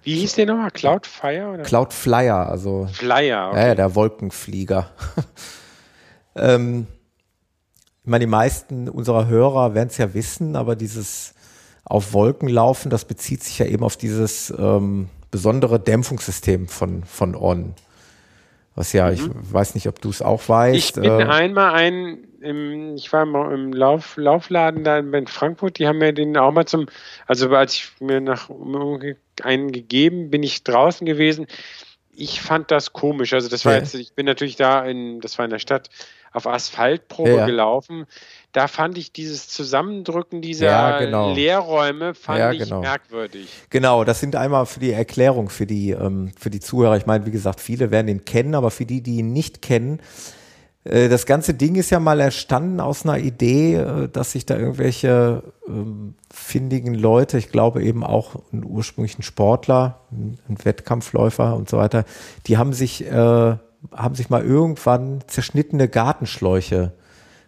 Wie 0.03 0.15
hieß 0.15 0.35
der 0.35 0.47
nochmal? 0.47 0.71
Cloudfire? 0.71 1.53
Oder? 1.53 1.63
Cloudflyer, 1.63 2.49
also. 2.49 2.87
Flyer, 2.91 3.49
okay. 3.49 3.67
Ja, 3.67 3.75
der 3.75 3.95
Wolkenflieger. 3.95 4.89
ähm, 6.35 6.87
ich 8.03 8.09
meine, 8.09 8.25
die 8.25 8.31
meisten 8.31 8.89
unserer 8.89 9.27
Hörer 9.27 9.75
werden 9.75 9.89
es 9.89 9.97
ja 9.97 10.13
wissen, 10.13 10.55
aber 10.55 10.75
dieses 10.75 11.33
auf 11.85 12.13
Wolken 12.13 12.49
laufen, 12.49 12.89
das 12.89 13.05
bezieht 13.05 13.43
sich 13.43 13.59
ja 13.59 13.65
eben 13.65 13.83
auf 13.83 13.97
dieses 13.97 14.53
ähm, 14.57 15.09
besondere 15.31 15.79
Dämpfungssystem 15.79 16.67
von, 16.67 17.03
von 17.03 17.35
On. 17.35 17.73
Was 18.75 18.93
ja, 18.93 19.07
mhm. 19.07 19.13
ich 19.13 19.53
weiß 19.53 19.75
nicht, 19.75 19.87
ob 19.87 20.01
du 20.01 20.09
es 20.09 20.21
auch 20.21 20.47
weißt. 20.47 20.75
Ich 20.75 20.93
bin 20.93 21.03
äh, 21.03 21.23
einmal 21.25 21.73
ein, 21.73 22.27
im, 22.41 22.95
ich 22.95 23.11
war 23.13 23.25
mal 23.25 23.53
im 23.53 23.71
Lauf, 23.71 24.17
Laufladen 24.17 24.83
da 24.83 24.97
in 24.99 25.27
Frankfurt, 25.27 25.77
die 25.77 25.87
haben 25.87 25.99
mir 25.99 26.13
den 26.13 26.35
auch 26.37 26.51
mal 26.51 26.65
zum, 26.65 26.87
also 27.27 27.49
als 27.49 27.75
ich 27.75 27.91
mir 27.99 28.19
nach 28.19 28.49
einen 29.43 29.71
gegeben, 29.71 30.29
bin 30.29 30.43
ich 30.43 30.63
draußen 30.63 31.05
gewesen. 31.05 31.47
Ich 32.15 32.41
fand 32.41 32.69
das 32.69 32.93
komisch. 32.93 33.33
Also 33.33 33.49
das 33.49 33.65
war 33.65 33.73
ja. 33.73 33.79
jetzt, 33.79 33.95
ich 33.95 34.13
bin 34.13 34.25
natürlich 34.25 34.55
da 34.55 34.83
in, 34.85 35.19
das 35.19 35.37
war 35.37 35.45
in 35.45 35.51
der 35.51 35.59
Stadt 35.59 35.89
auf 36.31 36.47
Asphaltprobe 36.47 37.29
ja. 37.29 37.45
gelaufen 37.45 38.05
da 38.53 38.67
fand 38.67 38.97
ich 38.97 39.11
dieses 39.11 39.47
Zusammendrücken 39.49 40.41
dieser 40.41 40.67
ja, 40.67 40.99
genau. 40.99 41.33
Leerräume 41.33 42.13
fand 42.13 42.39
ja, 42.39 42.51
genau. 42.51 42.77
ich 42.77 42.87
merkwürdig. 42.87 43.49
Genau, 43.69 44.03
das 44.03 44.19
sind 44.19 44.35
einmal 44.35 44.65
für 44.67 44.79
die 44.79 44.91
Erklärung 44.91 45.49
für 45.49 45.65
die 45.65 45.89
ähm, 45.91 46.31
für 46.37 46.49
die 46.49 46.59
Zuhörer. 46.59 46.95
Ich 46.95 47.05
meine, 47.05 47.25
wie 47.25 47.31
gesagt, 47.31 47.59
viele 47.59 47.91
werden 47.91 48.07
ihn 48.07 48.25
kennen, 48.25 48.55
aber 48.55 48.71
für 48.71 48.85
die, 48.85 49.01
die 49.01 49.17
ihn 49.17 49.33
nicht 49.33 49.61
kennen, 49.61 49.99
äh, 50.83 51.09
das 51.09 51.25
ganze 51.25 51.55
Ding 51.55 51.75
ist 51.75 51.89
ja 51.89 51.99
mal 51.99 52.19
erstanden 52.19 52.79
aus 52.79 53.05
einer 53.05 53.17
Idee, 53.17 53.75
äh, 53.75 54.09
dass 54.09 54.33
sich 54.33 54.45
da 54.45 54.55
irgendwelche 54.55 55.43
ähm, 55.67 56.15
findigen 56.31 56.93
Leute, 56.93 57.37
ich 57.39 57.49
glaube 57.49 57.83
eben 57.83 58.03
auch 58.03 58.35
einen 58.51 58.65
ursprünglichen 58.65 59.23
Sportler, 59.23 60.01
ein 60.11 60.57
Wettkampfläufer 60.63 61.55
und 61.55 61.69
so 61.69 61.77
weiter, 61.77 62.05
die 62.47 62.57
haben 62.57 62.73
sich 62.73 63.05
äh, 63.05 63.57
haben 63.91 64.15
sich 64.15 64.29
mal 64.29 64.43
irgendwann 64.43 65.21
zerschnittene 65.27 65.89
Gartenschläuche 65.89 66.93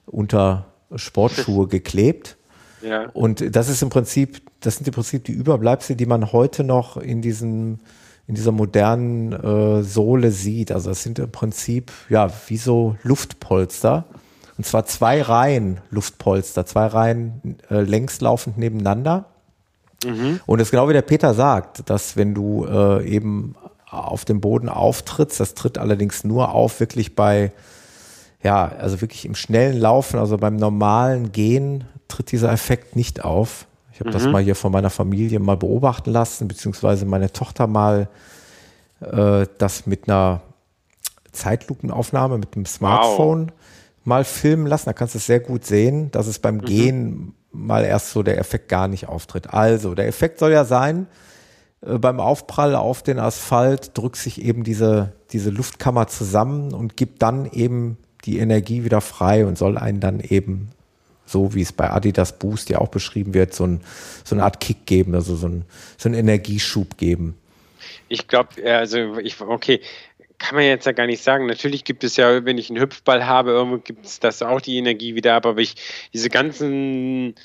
unter 0.05 0.65
Sportschuhe 0.95 1.67
geklebt. 1.67 2.37
Ja. 2.81 3.09
Und 3.13 3.55
das 3.55 3.69
ist 3.69 3.81
im 3.81 3.89
Prinzip, 3.89 4.41
das 4.59 4.77
sind 4.77 4.87
im 4.87 4.93
Prinzip 4.93 5.23
die 5.23 5.31
Überbleibsel, 5.31 5.95
die 5.95 6.05
man 6.05 6.31
heute 6.31 6.63
noch 6.63 6.97
in 6.97 7.21
diesem 7.21 7.79
in 8.27 8.35
dieser 8.35 8.51
modernen 8.51 9.33
äh, 9.33 9.83
Sohle 9.83 10.31
sieht. 10.31 10.71
Also 10.71 10.89
das 10.89 11.03
sind 11.03 11.19
im 11.19 11.31
Prinzip 11.31 11.91
ja 12.09 12.29
wie 12.47 12.57
so 12.57 12.95
Luftpolster. 13.03 14.05
Und 14.57 14.65
zwar 14.65 14.85
zwei 14.85 15.21
Reihen 15.21 15.79
Luftpolster, 15.91 16.65
zwei 16.65 16.87
Reihen 16.87 17.57
äh, 17.69 17.81
längslaufend 17.81 18.57
nebeneinander. 18.57 19.25
Mhm. 20.03 20.39
Und 20.45 20.59
es 20.59 20.67
ist 20.67 20.71
genau 20.71 20.89
wie 20.89 20.93
der 20.93 21.01
Peter 21.01 21.33
sagt, 21.33 21.89
dass 21.89 22.15
wenn 22.15 22.33
du 22.33 22.65
äh, 22.65 23.07
eben 23.07 23.55
auf 23.89 24.25
dem 24.25 24.41
Boden 24.41 24.69
auftrittst, 24.69 25.39
das 25.39 25.53
tritt 25.53 25.77
allerdings 25.77 26.23
nur 26.23 26.51
auf 26.51 26.79
wirklich 26.79 27.15
bei 27.15 27.51
ja, 28.45 28.67
also 28.77 29.01
wirklich 29.01 29.25
im 29.25 29.33
schnellen 29.33 29.75
Laufen, 29.75 30.19
also 30.19 30.37
beim 30.37 30.55
normalen 30.55 31.31
Gehen 31.31 31.85
tritt 32.07 32.31
dieser 32.31 32.51
Effekt 32.51 32.95
nicht 32.95 33.25
auf. 33.25 33.65
Ich 33.91 33.99
habe 33.99 34.11
mhm. 34.11 34.13
das 34.13 34.27
mal 34.27 34.43
hier 34.43 34.53
von 34.53 34.71
meiner 34.71 34.91
Familie 34.91 35.39
mal 35.39 35.57
beobachten 35.57 36.11
lassen, 36.11 36.47
beziehungsweise 36.47 37.07
meine 37.07 37.33
Tochter 37.33 37.65
mal 37.65 38.07
äh, 38.99 39.47
das 39.57 39.87
mit 39.87 40.07
einer 40.07 40.41
Zeitlupenaufnahme 41.31 42.37
mit 42.37 42.53
dem 42.53 42.67
Smartphone 42.67 43.47
wow. 43.47 43.55
mal 44.03 44.23
filmen 44.23 44.67
lassen. 44.67 44.85
Da 44.85 44.93
kannst 44.93 45.15
du 45.15 45.17
es 45.17 45.25
sehr 45.25 45.39
gut 45.39 45.65
sehen, 45.65 46.11
dass 46.11 46.27
es 46.27 46.37
beim 46.37 46.57
mhm. 46.57 46.65
Gehen 46.65 47.33
mal 47.51 47.83
erst 47.83 48.11
so 48.11 48.21
der 48.21 48.37
Effekt 48.37 48.69
gar 48.69 48.87
nicht 48.87 49.09
auftritt. 49.09 49.55
Also, 49.55 49.95
der 49.95 50.05
Effekt 50.05 50.37
soll 50.37 50.51
ja 50.51 50.65
sein, 50.65 51.07
äh, 51.81 51.97
beim 51.97 52.19
Aufprall 52.19 52.75
auf 52.75 53.01
den 53.01 53.17
Asphalt 53.17 53.97
drückt 53.97 54.17
sich 54.17 54.39
eben 54.39 54.63
diese, 54.63 55.13
diese 55.31 55.49
Luftkammer 55.49 56.05
zusammen 56.05 56.75
und 56.75 56.95
gibt 56.95 57.23
dann 57.23 57.49
eben 57.51 57.97
die 58.25 58.39
Energie 58.39 58.83
wieder 58.83 59.01
frei 59.01 59.45
und 59.45 59.57
soll 59.57 59.77
einen 59.77 59.99
dann 59.99 60.19
eben, 60.19 60.71
so 61.25 61.53
wie 61.53 61.61
es 61.61 61.71
bei 61.71 61.89
Adidas 61.89 62.39
Boost 62.39 62.69
ja 62.69 62.79
auch 62.79 62.89
beschrieben 62.89 63.33
wird, 63.33 63.53
so, 63.53 63.65
ein, 63.65 63.81
so 64.23 64.35
eine 64.35 64.43
Art 64.43 64.59
Kick 64.59 64.85
geben, 64.85 65.15
also 65.15 65.35
so, 65.35 65.47
ein, 65.47 65.65
so 65.97 66.09
einen 66.09 66.17
Energieschub 66.17 66.97
geben. 66.97 67.35
Ich 68.07 68.27
glaube, 68.27 68.49
also 68.65 69.17
ich, 69.17 69.39
okay, 69.41 69.81
kann 70.37 70.55
man 70.55 70.65
jetzt 70.65 70.85
ja 70.85 70.91
gar 70.91 71.07
nicht 71.07 71.23
sagen. 71.23 71.45
Natürlich 71.45 71.83
gibt 71.83 72.03
es 72.03 72.17
ja, 72.17 72.45
wenn 72.45 72.57
ich 72.57 72.69
einen 72.69 72.79
Hüpfball 72.79 73.25
habe, 73.25 73.51
irgendwo 73.51 73.77
gibt 73.77 74.05
es 74.05 74.19
das 74.19 74.41
auch 74.41 74.61
die 74.61 74.77
Energie 74.77 75.15
wieder 75.15 75.35
ab, 75.35 75.45
aber 75.45 75.61
ich 75.61 75.75
diese 76.13 76.29
ganzen 76.29 77.35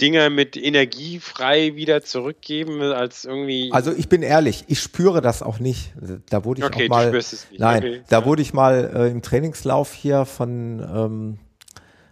Dinger 0.00 0.30
mit 0.30 0.56
Energie 0.56 1.20
frei 1.20 1.74
wieder 1.74 2.02
zurückgeben 2.02 2.80
als 2.82 3.24
irgendwie. 3.24 3.70
Also 3.72 3.92
ich 3.92 4.08
bin 4.08 4.22
ehrlich, 4.22 4.64
ich 4.68 4.80
spüre 4.80 5.20
das 5.20 5.42
auch 5.42 5.58
nicht. 5.58 5.92
Da 6.30 6.44
wurde 6.44 6.60
ich 6.60 6.66
okay, 6.66 6.84
auch 6.84 6.88
mal. 6.88 7.04
Du 7.04 7.10
spürst 7.10 7.32
es 7.32 7.50
nicht. 7.50 7.60
Nein, 7.60 7.78
okay. 7.78 8.00
da 8.08 8.24
wurde 8.24 8.42
ich 8.42 8.52
mal 8.52 8.90
äh, 8.94 9.10
im 9.10 9.22
Trainingslauf 9.22 9.92
hier 9.92 10.24
von 10.24 10.80
ähm, 10.80 11.38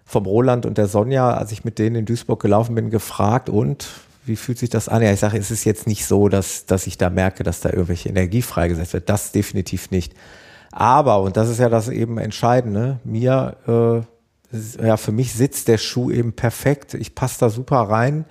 vom 0.05 0.25
Roland 0.25 0.67
und 0.67 0.79
der 0.79 0.87
Sonja, 0.87 1.35
als 1.35 1.51
ich 1.51 1.65
mit 1.65 1.79
denen 1.79 1.97
in 1.97 2.05
Duisburg 2.07 2.41
gelaufen 2.41 2.75
bin, 2.77 2.91
gefragt 2.91 3.49
und 3.49 3.89
wie 4.25 4.37
fühlt 4.37 4.59
sich 4.59 4.71
das 4.71 4.89
an? 4.89 5.03
Ja, 5.03 5.13
ich 5.13 5.21
sage, 5.21 5.39
es 5.39 5.51
ist 5.51 5.65
jetzt 5.65 5.87
nicht 5.87 6.05
so, 6.05 6.29
dass, 6.29 6.67
dass 6.67 6.87
ich 6.87 6.99
da 6.99 7.11
merke, 7.11 7.45
dass 7.45 7.61
da 7.61 7.71
irgendwelche 7.71 8.09
Energie 8.09 8.43
freigesetzt 8.43 8.93
wird. 8.93 9.09
Das 9.09 9.33
definitiv 9.33 9.91
nicht. 9.91 10.15
Aber, 10.73 11.23
und 11.23 11.37
das 11.37 11.49
ist 11.49 11.59
ja 11.59 11.69
das 11.69 11.89
eben 11.89 12.19
Entscheidende, 12.19 12.99
mir 13.05 13.57
äh, 13.67 14.16
ja, 14.83 14.97
für 14.97 15.13
mich 15.13 15.35
sitzt 15.35 15.69
der 15.69 15.79
Schuh 15.79 16.11
eben 16.11 16.33
perfekt. 16.33 16.95
Ich 16.95 17.15
passe 17.15 17.41
da 17.41 17.51
super 17.51 17.79
rein. 17.79 18.25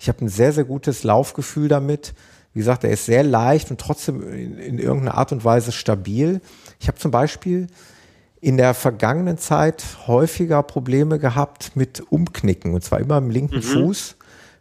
Ich 0.00 0.08
habe 0.08 0.24
ein 0.24 0.28
sehr, 0.28 0.52
sehr 0.52 0.64
gutes 0.64 1.04
Laufgefühl 1.04 1.68
damit. 1.68 2.14
Wie 2.52 2.60
gesagt, 2.60 2.84
er 2.84 2.90
ist 2.90 3.06
sehr 3.06 3.22
leicht 3.22 3.70
und 3.70 3.80
trotzdem 3.80 4.22
in, 4.32 4.58
in 4.58 4.78
irgendeiner 4.78 5.16
Art 5.16 5.32
und 5.32 5.44
Weise 5.44 5.72
stabil. 5.72 6.40
Ich 6.80 6.88
habe 6.88 6.98
zum 6.98 7.10
Beispiel 7.10 7.66
in 8.40 8.56
der 8.56 8.74
vergangenen 8.74 9.38
Zeit 9.38 9.84
häufiger 10.06 10.62
Probleme 10.62 11.18
gehabt 11.18 11.72
mit 11.74 12.02
Umknicken. 12.10 12.74
Und 12.74 12.84
zwar 12.84 13.00
immer 13.00 13.18
im 13.18 13.30
linken 13.30 13.56
mhm. 13.56 13.62
Fuß 13.62 14.16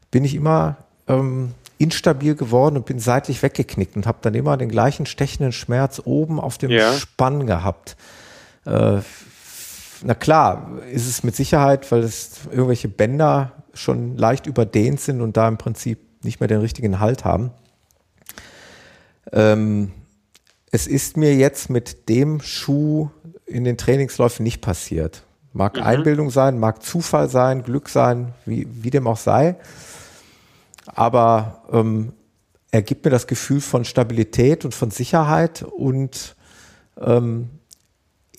bin 0.09 0.25
ich 0.25 0.35
immer 0.35 0.77
ähm, 1.07 1.53
instabil 1.77 2.35
geworden 2.35 2.77
und 2.77 2.85
bin 2.85 2.99
seitlich 2.99 3.43
weggeknickt 3.43 3.95
und 3.95 4.07
habe 4.07 4.17
dann 4.21 4.33
immer 4.33 4.57
den 4.57 4.69
gleichen 4.69 5.05
stechenden 5.05 5.51
Schmerz 5.51 6.01
oben 6.03 6.39
auf 6.39 6.57
dem 6.57 6.71
ja. 6.71 6.93
Spann 6.93 7.45
gehabt. 7.45 7.95
Äh, 8.65 8.99
na 10.03 10.15
klar, 10.15 10.79
ist 10.91 11.07
es 11.07 11.23
mit 11.23 11.35
Sicherheit, 11.35 11.91
weil 11.91 12.03
es 12.03 12.41
irgendwelche 12.51 12.87
Bänder 12.87 13.51
schon 13.73 14.17
leicht 14.17 14.47
überdehnt 14.47 14.99
sind 14.99 15.21
und 15.21 15.37
da 15.37 15.47
im 15.47 15.57
Prinzip 15.57 15.99
nicht 16.23 16.39
mehr 16.39 16.47
den 16.47 16.61
richtigen 16.61 16.99
Halt 16.99 17.25
haben. 17.25 17.51
Ähm, 19.31 19.91
es 20.71 20.87
ist 20.87 21.17
mir 21.17 21.35
jetzt 21.35 21.69
mit 21.69 22.09
dem 22.09 22.41
Schuh 22.41 23.09
in 23.45 23.63
den 23.63 23.77
Trainingsläufen 23.77 24.43
nicht 24.43 24.61
passiert. 24.61 25.23
Mag 25.53 25.77
mhm. 25.77 25.83
Einbildung 25.83 26.29
sein, 26.29 26.59
mag 26.59 26.83
Zufall 26.83 27.29
sein, 27.29 27.63
Glück 27.63 27.89
sein, 27.89 28.33
wie, 28.45 28.67
wie 28.69 28.89
dem 28.89 29.07
auch 29.07 29.17
sei. 29.17 29.55
Aber 30.85 31.63
ähm, 31.71 32.13
er 32.71 32.81
gibt 32.81 33.05
mir 33.05 33.11
das 33.11 33.27
Gefühl 33.27 33.61
von 33.61 33.85
Stabilität 33.85 34.65
und 34.65 34.75
von 34.75 34.91
Sicherheit 34.91 35.63
und 35.63 36.35
ähm, 36.99 37.49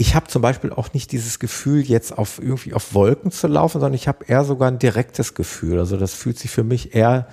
ich 0.01 0.15
habe 0.15 0.29
zum 0.29 0.43
Beispiel 0.43 0.73
auch 0.73 0.95
nicht 0.95 1.11
dieses 1.11 1.41
Gefühl, 1.41 1.83
jetzt 1.83 2.17
auf 2.17 2.41
irgendwie 2.41 2.73
auf 2.73 2.95
Wolken 2.95 3.33
zu 3.33 3.49
laufen, 3.49 3.81
sondern 3.81 3.95
ich 3.95 4.07
habe 4.07 4.25
eher 4.25 4.45
sogar 4.45 4.69
ein 4.71 4.79
direktes 4.79 5.35
Gefühl. 5.35 5.81
Also 5.81 5.97
das 5.97 6.15
fühlt 6.15 6.39
sich 6.39 6.53
für 6.53 6.63
mich 6.63 6.95
eher 6.95 7.27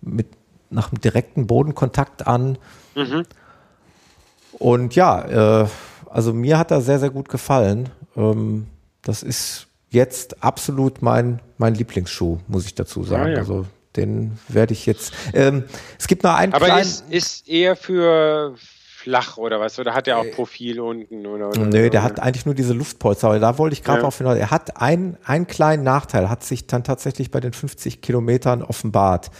mit 0.00 0.28
nach 0.70 0.92
einem 0.92 1.00
direkten 1.00 1.48
Bodenkontakt 1.48 2.24
an. 2.24 2.56
Mhm. 2.94 3.24
Und 4.52 4.94
ja, 4.94 5.62
äh, 5.62 5.68
also 6.08 6.32
mir 6.32 6.56
hat 6.56 6.70
er 6.70 6.82
sehr, 6.82 7.00
sehr 7.00 7.10
gut 7.10 7.28
gefallen. 7.28 7.88
Ähm, 8.16 8.68
das 9.02 9.24
ist 9.24 9.66
jetzt 9.90 10.40
absolut 10.44 11.02
mein, 11.02 11.40
mein 11.58 11.74
Lieblingsschuh, 11.74 12.38
muss 12.46 12.64
ich 12.64 12.76
dazu 12.76 13.02
sagen. 13.02 13.30
Ja, 13.30 13.32
ja. 13.32 13.38
Also 13.38 13.66
den 13.96 14.38
werde 14.46 14.72
ich 14.72 14.86
jetzt. 14.86 15.12
Ähm, 15.32 15.64
es 15.98 16.06
gibt 16.06 16.22
noch 16.22 16.34
einen 16.34 16.52
Aber 16.52 16.66
kleinen. 16.66 16.80
Aber 16.80 16.88
ist, 16.88 17.10
ist 17.10 17.48
eher 17.48 17.74
für 17.74 18.54
flach 19.04 19.36
oder 19.36 19.60
was? 19.60 19.78
Oder 19.78 19.94
hat 19.94 20.08
er 20.08 20.18
auch 20.18 20.24
äh, 20.24 20.30
Profil 20.30 20.80
unten? 20.80 21.26
Oder, 21.26 21.48
oder 21.48 21.60
Nö, 21.60 21.90
der 21.90 22.00
oder? 22.00 22.02
hat 22.02 22.20
eigentlich 22.20 22.46
nur 22.46 22.54
diese 22.54 22.72
Luftpolster. 22.72 23.28
Aber 23.28 23.38
da 23.38 23.58
wollte 23.58 23.74
ich 23.74 23.84
gerade 23.84 24.00
ja. 24.00 24.06
auf 24.06 24.18
hinaus. 24.18 24.36
Er 24.36 24.50
hat 24.50 24.80
einen, 24.80 25.16
einen 25.24 25.46
kleinen 25.46 25.82
Nachteil, 25.84 26.30
hat 26.30 26.42
sich 26.42 26.66
dann 26.66 26.84
tatsächlich 26.84 27.30
bei 27.30 27.40
den 27.40 27.52
50 27.52 28.00
Kilometern 28.00 28.62
offenbart. 28.62 29.30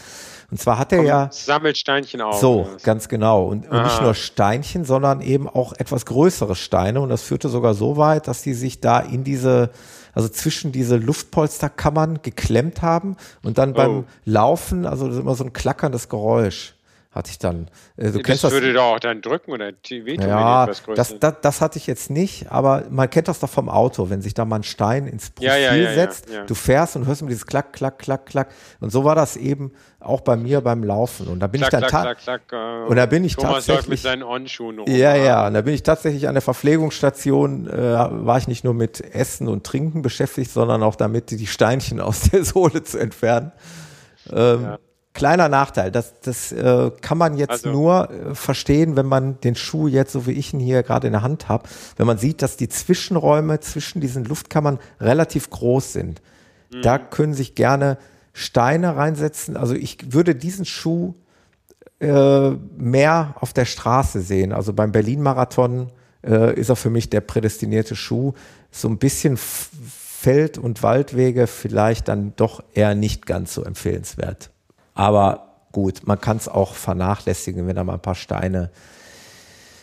Und 0.50 0.60
zwar 0.60 0.78
hat 0.78 0.92
er 0.92 0.98
Komm, 0.98 1.06
ja. 1.06 1.28
Sammelt 1.32 1.78
Steinchen 1.78 2.20
auf. 2.20 2.38
So, 2.38 2.68
ganz 2.82 3.08
genau. 3.08 3.46
Und, 3.46 3.68
und 3.68 3.82
nicht 3.82 4.02
nur 4.02 4.14
Steinchen, 4.14 4.84
sondern 4.84 5.22
eben 5.22 5.48
auch 5.48 5.72
etwas 5.72 6.04
größere 6.04 6.54
Steine. 6.54 7.00
Und 7.00 7.08
das 7.08 7.22
führte 7.22 7.48
sogar 7.48 7.74
so 7.74 7.96
weit, 7.96 8.28
dass 8.28 8.42
die 8.42 8.54
sich 8.54 8.80
da 8.80 9.00
in 9.00 9.24
diese, 9.24 9.70
also 10.12 10.28
zwischen 10.28 10.70
diese 10.72 10.96
Luftpolsterkammern 10.96 12.20
geklemmt 12.22 12.82
haben 12.82 13.16
und 13.42 13.56
dann 13.56 13.72
beim 13.72 14.00
oh. 14.00 14.04
Laufen, 14.26 14.84
also 14.84 15.06
das 15.06 15.16
ist 15.16 15.22
immer 15.22 15.34
so 15.34 15.44
ein 15.44 15.54
klackerndes 15.54 16.10
Geräusch 16.10 16.73
hatte 17.14 17.30
ich 17.30 17.38
dann. 17.38 17.68
Äh, 17.96 18.10
du 18.10 18.18
das 18.18 18.22
kennst 18.22 18.42
würde 18.50 18.72
das, 18.72 18.82
doch 18.82 18.94
auch 18.94 18.98
dann 18.98 19.22
drücken 19.22 19.52
oder 19.52 19.72
wehtun, 19.88 20.28
ja, 20.28 20.66
das, 20.66 20.82
das, 21.20 21.40
das 21.40 21.60
hatte 21.60 21.78
ich 21.78 21.86
jetzt 21.86 22.10
nicht, 22.10 22.50
aber 22.50 22.84
man 22.90 23.08
kennt 23.08 23.28
das 23.28 23.38
doch 23.38 23.48
vom 23.48 23.68
Auto, 23.68 24.10
wenn 24.10 24.20
sich 24.20 24.34
da 24.34 24.44
mal 24.44 24.56
ein 24.56 24.62
Stein 24.64 25.06
ins 25.06 25.30
Profil 25.30 25.48
ja, 25.48 25.56
ja, 25.56 25.74
ja, 25.74 25.94
setzt, 25.94 26.28
du 26.46 26.54
fährst 26.54 26.96
und 26.96 27.06
hörst 27.06 27.20
immer 27.20 27.30
dieses 27.30 27.46
Klack, 27.46 27.72
Klack, 27.72 27.98
Klack, 28.00 28.26
Klack. 28.26 28.48
Und 28.80 28.90
so 28.90 29.04
war 29.04 29.14
das 29.14 29.36
eben 29.36 29.72
auch 30.00 30.20
bei 30.22 30.36
mir 30.36 30.60
beim 30.60 30.82
Laufen. 30.82 31.28
Und 31.28 31.40
da 31.40 31.46
bin 31.46 31.60
klack, 31.60 31.72
ich 31.72 31.80
dann 31.80 31.88
klack, 31.88 32.18
klack, 32.18 32.48
klack, 32.48 32.84
äh, 32.84 32.88
und 32.88 32.96
da 32.96 33.06
bin 33.06 33.24
ich 33.24 33.36
Thomas 33.36 33.66
tatsächlich 33.66 33.88
mit 33.88 34.00
seinen 34.00 34.22
On-Schuhen 34.24 34.80
Ja, 34.86 35.14
ja, 35.14 35.46
und 35.46 35.54
da 35.54 35.60
bin 35.60 35.72
ich 35.72 35.84
tatsächlich 35.84 36.26
an 36.26 36.34
der 36.34 36.42
Verpflegungsstation, 36.42 37.68
äh, 37.68 37.76
war 37.78 38.38
ich 38.38 38.48
nicht 38.48 38.64
nur 38.64 38.74
mit 38.74 39.00
Essen 39.00 39.46
und 39.46 39.64
Trinken 39.64 40.02
beschäftigt, 40.02 40.50
sondern 40.50 40.82
auch 40.82 40.96
damit, 40.96 41.30
die 41.30 41.46
Steinchen 41.46 42.00
aus 42.00 42.22
der 42.30 42.44
Sohle 42.44 42.82
zu 42.82 42.98
entfernen. 42.98 43.52
Ähm, 44.32 44.62
ja. 44.62 44.78
Kleiner 45.14 45.48
Nachteil, 45.48 45.92
das, 45.92 46.20
das 46.20 46.50
äh, 46.50 46.90
kann 47.00 47.18
man 47.18 47.36
jetzt 47.36 47.64
also. 47.64 47.70
nur 47.70 48.10
äh, 48.10 48.34
verstehen, 48.34 48.96
wenn 48.96 49.06
man 49.06 49.40
den 49.40 49.54
Schuh 49.54 49.86
jetzt, 49.86 50.12
so 50.12 50.26
wie 50.26 50.32
ich 50.32 50.52
ihn 50.52 50.58
hier 50.58 50.82
gerade 50.82 51.06
in 51.06 51.12
der 51.12 51.22
Hand 51.22 51.48
habe, 51.48 51.68
wenn 51.96 52.06
man 52.06 52.18
sieht, 52.18 52.42
dass 52.42 52.56
die 52.56 52.68
Zwischenräume 52.68 53.60
zwischen 53.60 54.00
diesen 54.00 54.24
Luftkammern 54.24 54.80
relativ 55.00 55.50
groß 55.50 55.92
sind. 55.92 56.20
Mhm. 56.72 56.82
Da 56.82 56.98
können 56.98 57.32
sich 57.32 57.54
gerne 57.54 57.96
Steine 58.32 58.96
reinsetzen. 58.96 59.56
Also 59.56 59.74
ich 59.74 60.12
würde 60.12 60.34
diesen 60.34 60.64
Schuh 60.64 61.14
äh, 62.00 62.50
mehr 62.76 63.36
auf 63.38 63.52
der 63.52 63.66
Straße 63.66 64.20
sehen. 64.20 64.52
Also 64.52 64.72
beim 64.72 64.90
Berlin-Marathon 64.90 65.92
äh, 66.26 66.58
ist 66.58 66.70
er 66.70 66.76
für 66.76 66.90
mich 66.90 67.08
der 67.08 67.20
prädestinierte 67.20 67.94
Schuh. 67.94 68.32
So 68.72 68.88
ein 68.88 68.98
bisschen 68.98 69.36
Feld- 69.36 70.58
und 70.58 70.82
Waldwege 70.82 71.46
vielleicht 71.46 72.08
dann 72.08 72.32
doch 72.34 72.64
eher 72.72 72.96
nicht 72.96 73.26
ganz 73.26 73.54
so 73.54 73.62
empfehlenswert. 73.62 74.50
Aber 74.94 75.48
gut, 75.72 76.06
man 76.06 76.20
kann 76.20 76.36
es 76.36 76.48
auch 76.48 76.74
vernachlässigen, 76.74 77.66
wenn 77.66 77.76
da 77.76 77.84
mal 77.84 77.94
ein 77.94 78.02
paar 78.02 78.14
Steine 78.14 78.70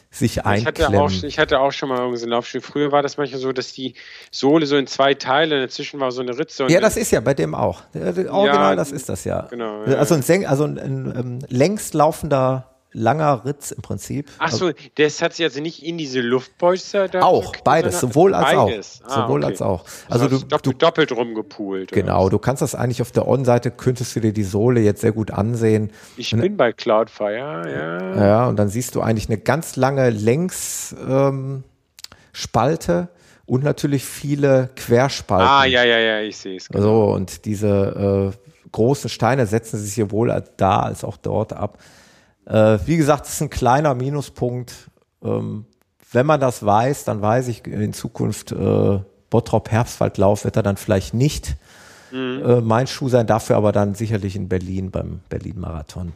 sich 0.09 0.45
einklemmen. 0.45 0.75
Ich 0.75 0.99
hatte 0.99 1.01
auch, 1.01 1.23
ich 1.23 1.39
hatte 1.39 1.59
auch 1.59 1.71
schon 1.71 1.89
mal 1.89 1.99
irgendeinen 1.99 2.31
Laufschuh. 2.31 2.59
Früher 2.59 2.91
war 2.91 3.01
das 3.01 3.17
manchmal 3.17 3.39
so, 3.39 3.51
dass 3.53 3.71
die 3.71 3.95
Sohle 4.29 4.65
so 4.65 4.75
in 4.75 4.87
zwei 4.87 5.13
Teile, 5.13 5.61
dazwischen 5.61 5.99
war 5.99 6.11
so 6.11 6.21
eine 6.21 6.37
Ritze. 6.37 6.67
ja, 6.67 6.81
das 6.81 6.97
ist 6.97 7.11
ja 7.11 7.21
bei 7.21 7.33
dem 7.33 7.55
auch. 7.55 7.83
Original, 7.93 8.71
ja, 8.71 8.75
das 8.75 8.91
ist 8.91 9.07
das 9.07 9.23
ja. 9.23 9.47
Genau. 9.49 9.83
Also 9.83 10.15
ein, 10.15 10.45
also 10.45 10.65
ein, 10.65 10.77
ein, 10.77 11.11
ein 11.11 11.15
ähm, 11.17 11.39
längst 11.47 11.93
laufender 11.93 12.70
langer 12.93 13.45
Ritz 13.45 13.71
im 13.71 13.81
Prinzip. 13.81 14.29
Ach 14.39 14.51
so, 14.51 14.71
das 14.95 15.21
hat 15.21 15.33
sich 15.33 15.45
also 15.45 15.61
nicht 15.61 15.83
in 15.83 15.97
diese 15.97 16.19
Luftpolster 16.21 17.07
da 17.07 17.21
Auch, 17.21 17.55
beides, 17.63 17.99
sowohl 17.99 18.33
als 18.33 18.55
beides. 18.55 19.01
auch. 19.03 19.09
Ah, 19.09 19.21
sowohl 19.21 19.39
okay. 19.41 19.51
als 19.51 19.61
auch. 19.61 19.85
Also 20.09 20.27
du, 20.27 20.39
du 20.39 20.73
doppelt 20.73 21.11
rumgepoolt. 21.11 21.91
Genau, 21.91 22.29
du 22.29 22.39
kannst 22.39 22.61
das 22.61 22.75
eigentlich 22.75 23.01
auf 23.01 23.11
der 23.11 23.27
On-Seite, 23.27 23.71
könntest 23.71 24.15
du 24.15 24.19
dir 24.19 24.33
die 24.33 24.43
Sohle 24.43 24.81
jetzt 24.81 25.01
sehr 25.01 25.13
gut 25.13 25.31
ansehen. 25.31 25.91
Ich 26.17 26.33
und, 26.33 26.41
bin 26.41 26.57
bei 26.57 26.73
Cloudfire, 26.73 27.71
ja. 27.71 28.15
Ja, 28.25 28.47
und 28.47 28.57
dann 28.57 28.69
siehst 28.69 28.95
du 28.95 29.01
eigentlich 29.01 29.29
eine 29.29 29.37
ganz 29.37 29.75
lange 29.75 30.09
Längsspalte 30.09 31.63
ähm, 32.91 33.07
und 33.45 33.63
natürlich 33.63 34.03
viele 34.03 34.69
Querspalten. 34.75 35.47
Ah, 35.47 35.65
ja, 35.65 35.83
ja, 35.83 35.97
ja, 35.97 36.21
ich 36.21 36.37
sehe 36.37 36.57
es. 36.57 36.67
Genau. 36.67 36.83
So, 36.83 37.13
und 37.13 37.45
diese 37.45 38.33
äh, 38.33 38.37
großen 38.71 39.09
Steine 39.09 39.45
setzen 39.45 39.79
sich 39.79 39.95
sowohl 39.95 40.43
da 40.57 40.79
als 40.81 41.03
auch 41.03 41.17
dort 41.17 41.53
ab. 41.53 41.77
Äh, 42.45 42.79
wie 42.85 42.97
gesagt, 42.97 43.25
es 43.25 43.33
ist 43.33 43.41
ein 43.41 43.49
kleiner 43.49 43.93
Minuspunkt. 43.95 44.89
Ähm, 45.23 45.65
wenn 46.11 46.25
man 46.25 46.39
das 46.39 46.65
weiß, 46.65 47.05
dann 47.05 47.21
weiß 47.21 47.47
ich 47.47 47.65
in 47.65 47.93
Zukunft, 47.93 48.51
äh, 48.51 48.99
Bottrop 49.29 49.71
Herbstwaldlauf 49.71 50.43
wird 50.43 50.57
er 50.57 50.63
dann 50.63 50.77
vielleicht 50.77 51.13
nicht 51.13 51.55
mhm. 52.11 52.43
äh, 52.45 52.61
mein 52.61 52.87
Schuh 52.87 53.09
sein, 53.09 53.27
dafür 53.27 53.55
aber 53.55 53.71
dann 53.71 53.95
sicherlich 53.95 54.35
in 54.35 54.49
Berlin 54.49 54.91
beim 54.91 55.21
Berlin-Marathon. 55.29 56.13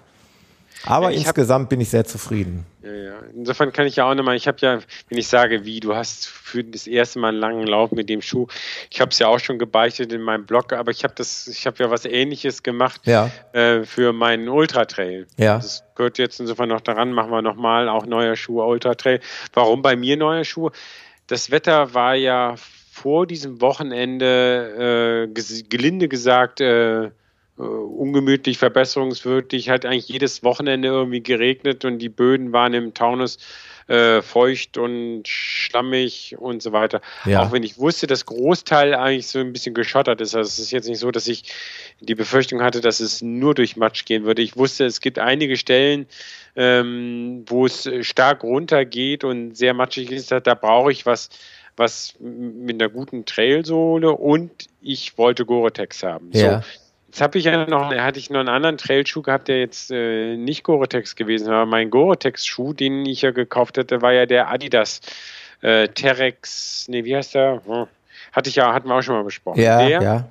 Aber 0.85 1.11
ja, 1.11 1.17
insgesamt 1.17 1.63
hab, 1.63 1.69
bin 1.69 1.81
ich 1.81 1.89
sehr 1.89 2.05
zufrieden. 2.05 2.65
Ja, 2.83 2.93
ja. 2.93 3.13
Insofern 3.35 3.71
kann 3.73 3.87
ich 3.87 3.95
ja 3.97 4.09
auch 4.09 4.15
nochmal, 4.15 4.35
ich 4.35 4.47
habe 4.47 4.57
ja, 4.61 4.79
wenn 5.09 5.17
ich 5.17 5.27
sage, 5.27 5.65
wie, 5.65 5.79
du 5.79 5.95
hast 5.95 6.27
für 6.27 6.63
das 6.63 6.87
erste 6.87 7.19
Mal 7.19 7.29
einen 7.29 7.39
langen 7.39 7.67
Lauf 7.67 7.91
mit 7.91 8.09
dem 8.09 8.21
Schuh, 8.21 8.47
ich 8.89 9.01
habe 9.01 9.11
es 9.11 9.19
ja 9.19 9.27
auch 9.27 9.39
schon 9.39 9.59
gebeichtet 9.59 10.13
in 10.13 10.21
meinem 10.21 10.45
Blog, 10.45 10.73
aber 10.73 10.91
ich 10.91 11.03
habe 11.03 11.13
das, 11.15 11.47
ich 11.47 11.65
habe 11.65 11.83
ja 11.83 11.89
was 11.89 12.05
ähnliches 12.05 12.63
gemacht 12.63 13.01
ja. 13.05 13.29
äh, 13.53 13.83
für 13.83 14.13
meinen 14.13 14.47
Ultra-Trail. 14.47 15.27
Ja. 15.37 15.57
Das 15.57 15.83
gehört 15.95 16.17
jetzt 16.17 16.39
insofern 16.39 16.69
noch 16.69 16.81
daran, 16.81 17.11
machen 17.11 17.31
wir 17.31 17.41
nochmal 17.41 17.89
auch 17.89 18.05
neuer 18.05 18.35
Schuh, 18.35 18.61
Ultra-Trail. 18.61 19.19
Warum 19.53 19.81
bei 19.81 19.95
mir 19.95 20.17
neuer 20.17 20.43
Schuh? 20.43 20.69
Das 21.27 21.51
Wetter 21.51 21.93
war 21.93 22.15
ja 22.15 22.55
vor 22.91 23.27
diesem 23.27 23.59
Wochenende, 23.59 25.27
äh, 25.27 25.63
gelinde 25.69 26.07
gesagt, 26.07 26.61
äh, 26.61 27.09
äh, 27.57 27.61
ungemütlich, 27.61 28.57
verbesserungswürdig, 28.57 29.69
hat 29.69 29.85
eigentlich 29.85 30.09
jedes 30.09 30.43
Wochenende 30.43 30.89
irgendwie 30.89 31.21
geregnet 31.21 31.85
und 31.85 31.99
die 31.99 32.09
Böden 32.09 32.51
waren 32.51 32.73
im 32.73 32.93
Taunus 32.93 33.37
äh, 33.87 34.21
feucht 34.21 34.77
und 34.77 35.27
schlammig 35.27 36.35
und 36.37 36.61
so 36.61 36.71
weiter. 36.71 37.01
Ja. 37.25 37.43
Auch 37.43 37.51
wenn 37.51 37.63
ich 37.63 37.77
wusste, 37.77 38.07
dass 38.07 38.25
Großteil 38.25 38.95
eigentlich 38.95 39.27
so 39.27 39.39
ein 39.39 39.53
bisschen 39.53 39.75
geschottert 39.75 40.21
ist. 40.21 40.35
Also 40.35 40.47
es 40.47 40.59
ist 40.59 40.71
jetzt 40.71 40.89
nicht 40.89 40.99
so, 40.99 41.11
dass 41.11 41.27
ich 41.27 41.43
die 41.99 42.15
Befürchtung 42.15 42.61
hatte, 42.61 42.81
dass 42.81 42.99
es 42.99 43.21
nur 43.21 43.53
durch 43.53 43.77
Matsch 43.77 44.05
gehen 44.05 44.25
würde. 44.25 44.41
Ich 44.41 44.57
wusste, 44.57 44.85
es 44.85 45.01
gibt 45.01 45.19
einige 45.19 45.55
Stellen, 45.55 46.07
ähm, 46.55 47.45
wo 47.47 47.67
es 47.67 47.87
stark 48.01 48.43
runtergeht 48.43 49.23
und 49.23 49.55
sehr 49.55 49.73
matschig 49.73 50.11
ist. 50.11 50.31
Da 50.31 50.39
brauche 50.39 50.91
ich 50.91 51.05
was, 51.05 51.29
was 51.77 52.15
mit 52.19 52.81
einer 52.81 52.89
guten 52.89 53.25
Trailsohle 53.25 54.11
und 54.11 54.51
ich 54.81 55.17
wollte 55.17 55.45
Gore-Tex 55.45 56.03
haben. 56.03 56.31
Ja. 56.33 56.61
So, 56.61 56.67
Jetzt 57.15 57.21
habe 57.21 57.37
ich 57.37 57.45
ja 57.45 57.65
noch, 57.65 57.95
hatte 57.95 58.19
ich 58.19 58.29
noch 58.29 58.41
einen 58.41 58.49
anderen 58.49 58.77
Trailschuh 58.77 59.21
gehabt, 59.21 59.47
der 59.47 59.61
jetzt 59.61 59.89
äh, 59.89 60.35
nicht 60.35 60.65
Gore-Tex 60.65 61.15
gewesen 61.15 61.47
war. 61.47 61.65
Mein 61.65 61.89
Gore-Tex-Schuh, 61.89 62.73
den 62.73 63.05
ich 63.05 63.21
ja 63.21 63.31
gekauft 63.31 63.77
hatte, 63.77 64.01
war 64.01 64.11
ja 64.11 64.25
der 64.25 64.49
Adidas 64.49 64.99
äh, 65.61 65.87
Terex, 65.87 66.89
nee, 66.89 67.05
wie 67.05 67.15
heißt 67.15 67.35
der? 67.35 67.61
Hm. 67.65 67.87
Hatte 68.33 68.49
ich 68.49 68.57
ja, 68.57 68.73
hatten 68.73 68.89
wir 68.89 68.95
auch 68.95 69.01
schon 69.01 69.15
mal 69.15 69.23
besprochen. 69.23 69.61
Ja, 69.61 69.87
der 69.87 70.01
ja. 70.01 70.25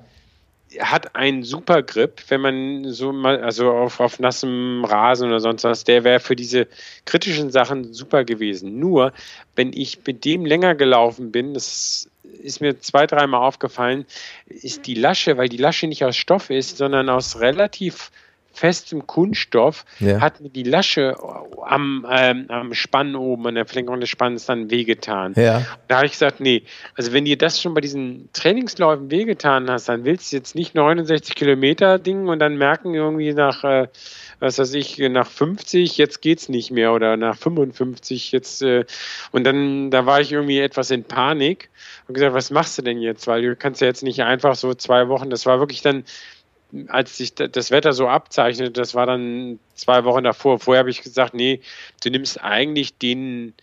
Hat 0.79 1.15
einen 1.15 1.43
super 1.43 1.83
Grip, 1.83 2.21
wenn 2.29 2.41
man 2.41 2.91
so 2.91 3.11
mal, 3.11 3.41
also 3.41 3.71
auf, 3.71 3.99
auf 3.99 4.19
nassem 4.19 4.83
Rasen 4.85 5.29
oder 5.29 5.39
sonst 5.39 5.63
was, 5.63 5.83
der 5.83 6.03
wäre 6.03 6.19
für 6.19 6.35
diese 6.35 6.67
kritischen 7.05 7.51
Sachen 7.51 7.93
super 7.93 8.23
gewesen. 8.23 8.79
Nur, 8.79 9.13
wenn 9.55 9.73
ich 9.73 9.99
mit 10.05 10.25
dem 10.25 10.45
länger 10.45 10.75
gelaufen 10.75 11.31
bin, 11.31 11.53
das 11.53 12.09
ist 12.41 12.61
mir 12.61 12.79
zwei, 12.79 13.07
dreimal 13.07 13.41
aufgefallen, 13.41 14.05
ist 14.47 14.87
die 14.87 14.95
Lasche, 14.95 15.37
weil 15.37 15.49
die 15.49 15.57
Lasche 15.57 15.87
nicht 15.87 16.03
aus 16.03 16.15
Stoff 16.15 16.49
ist, 16.49 16.77
sondern 16.77 17.09
aus 17.09 17.39
relativ 17.39 18.11
festem 18.55 19.05
Kunststoff, 19.05 19.85
ja. 19.99 20.21
hat 20.21 20.41
mir 20.41 20.49
die 20.49 20.63
Lasche 20.63 21.15
am, 21.63 22.05
ähm, 22.09 22.45
am 22.49 22.73
Spann 22.73 23.15
oben, 23.15 23.47
an 23.47 23.55
der 23.55 23.65
Verlängerung 23.65 23.99
des 23.99 24.09
Spanns 24.09 24.45
dann 24.45 24.71
wehgetan. 24.71 25.33
Ja. 25.35 25.65
Da 25.87 25.97
habe 25.97 26.05
ich 26.05 26.13
gesagt, 26.13 26.39
nee, 26.39 26.63
also 26.95 27.13
wenn 27.13 27.25
dir 27.25 27.37
das 27.37 27.61
schon 27.61 27.73
bei 27.73 27.81
diesen 27.81 28.29
Trainingsläufen 28.33 29.11
wehgetan 29.11 29.69
hast, 29.69 29.89
dann 29.89 30.05
willst 30.05 30.31
du 30.31 30.37
jetzt 30.37 30.55
nicht 30.55 30.75
69 30.75 31.35
Kilometer 31.35 31.99
Ding 31.99 32.27
und 32.27 32.39
dann 32.39 32.57
merken 32.57 32.93
irgendwie 32.93 33.33
nach 33.33 33.63
äh, 33.63 33.87
was 34.39 34.59
weiß 34.59 34.73
ich, 34.73 34.97
nach 34.97 35.27
50, 35.27 35.97
jetzt 35.97 36.21
geht's 36.21 36.49
nicht 36.49 36.71
mehr 36.71 36.93
oder 36.93 37.17
nach 37.17 37.37
55 37.37 38.31
jetzt 38.31 38.61
äh, 38.61 38.85
und 39.31 39.43
dann, 39.43 39.91
da 39.91 40.05
war 40.05 40.21
ich 40.21 40.31
irgendwie 40.31 40.59
etwas 40.59 40.91
in 40.91 41.03
Panik 41.03 41.69
und 42.07 42.13
gesagt, 42.13 42.33
was 42.33 42.51
machst 42.51 42.77
du 42.77 42.81
denn 42.81 43.01
jetzt? 43.01 43.27
Weil 43.27 43.41
du 43.41 43.55
kannst 43.55 43.81
ja 43.81 43.87
jetzt 43.87 44.03
nicht 44.03 44.23
einfach 44.23 44.55
so 44.55 44.73
zwei 44.73 45.07
Wochen, 45.07 45.29
das 45.29 45.45
war 45.45 45.59
wirklich 45.59 45.81
dann, 45.81 46.03
als 46.87 47.17
sich 47.17 47.35
das 47.35 47.71
Wetter 47.71 47.93
so 47.93 48.07
abzeichnete, 48.07 48.71
das 48.71 48.95
war 48.95 49.05
dann 49.05 49.59
zwei 49.75 50.03
Wochen 50.03 50.23
davor. 50.23 50.59
Vorher 50.59 50.79
habe 50.79 50.89
ich 50.89 51.01
gesagt, 51.01 51.33
nee, 51.33 51.61
du 52.03 52.09
nimmst 52.09 52.41
eigentlich 52.41 52.97
den 52.97 53.53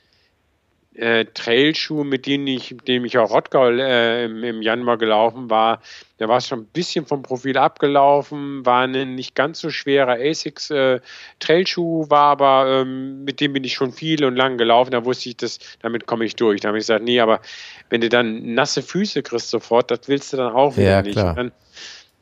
äh, 0.95 1.25
Trailschuh, 1.33 2.05
mit 2.05 2.27
denen 2.27 2.47
ich, 2.47 2.71
mit 2.71 2.87
dem 2.87 3.05
ich 3.05 3.17
auch 3.17 3.31
Rottgau 3.31 3.70
äh, 3.70 4.27
im, 4.27 4.45
im, 4.45 4.62
Januar 4.62 4.99
gelaufen 4.99 5.49
war, 5.49 5.81
der 6.19 6.28
war 6.28 6.41
schon 6.41 6.61
ein 6.61 6.66
bisschen 6.66 7.07
vom 7.07 7.23
Profil 7.23 7.57
abgelaufen, 7.57 8.65
war 8.66 8.82
ein 8.82 9.15
nicht 9.15 9.35
ganz 9.35 9.61
so 9.61 9.70
schwerer 9.70 10.19
Asics 10.20 10.70
äh, 10.70 11.01
Trailschuh, 11.41 12.11
war 12.11 12.24
aber 12.24 12.82
ähm, 12.82 13.24
mit 13.24 13.41
dem 13.41 13.55
bin 13.55 13.65
ich 13.65 13.73
schon 13.73 13.93
viel 13.93 14.24
und 14.24 14.36
lang 14.36 14.59
gelaufen, 14.59 14.91
da 14.91 15.05
wusste 15.05 15.31
ich, 15.31 15.39
dass 15.39 15.59
damit 15.81 16.07
komme 16.07 16.27
ich 16.27 16.36
durch. 16.36 16.61
Da 16.61 16.69
habe 16.69 16.78
ich 16.78 16.82
gesagt, 16.82 17.05
nee, 17.05 17.20
aber 17.20 17.41
wenn 17.89 18.03
du 18.03 18.11
dann 18.11 18.55
nasse 18.55 18.82
Füße 18.82 19.23
kriegst 19.23 19.49
sofort, 19.49 19.91
das 19.91 20.01
willst 20.09 20.32
du 20.32 20.36
dann 20.36 20.53
auch 20.53 20.77
wieder 20.77 20.91
ja, 20.91 21.03
nicht. 21.03 21.16
Dann, 21.16 21.53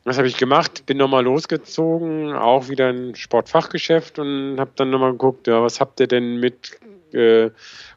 was 0.03 0.17
habe 0.17 0.27
ich 0.27 0.37
gemacht? 0.37 0.85
Bin 0.85 0.97
nochmal 0.97 1.23
losgezogen, 1.23 2.33
auch 2.33 2.69
wieder 2.69 2.89
ein 2.89 3.15
Sportfachgeschäft 3.15 4.19
und 4.19 4.59
habe 4.59 4.71
dann 4.75 4.89
nochmal 4.89 5.11
geguckt, 5.11 5.47
ja, 5.47 5.61
was 5.61 5.79
habt 5.79 5.99
ihr 5.99 6.07
denn 6.07 6.39
mit 6.39 6.79
äh, 7.13 7.51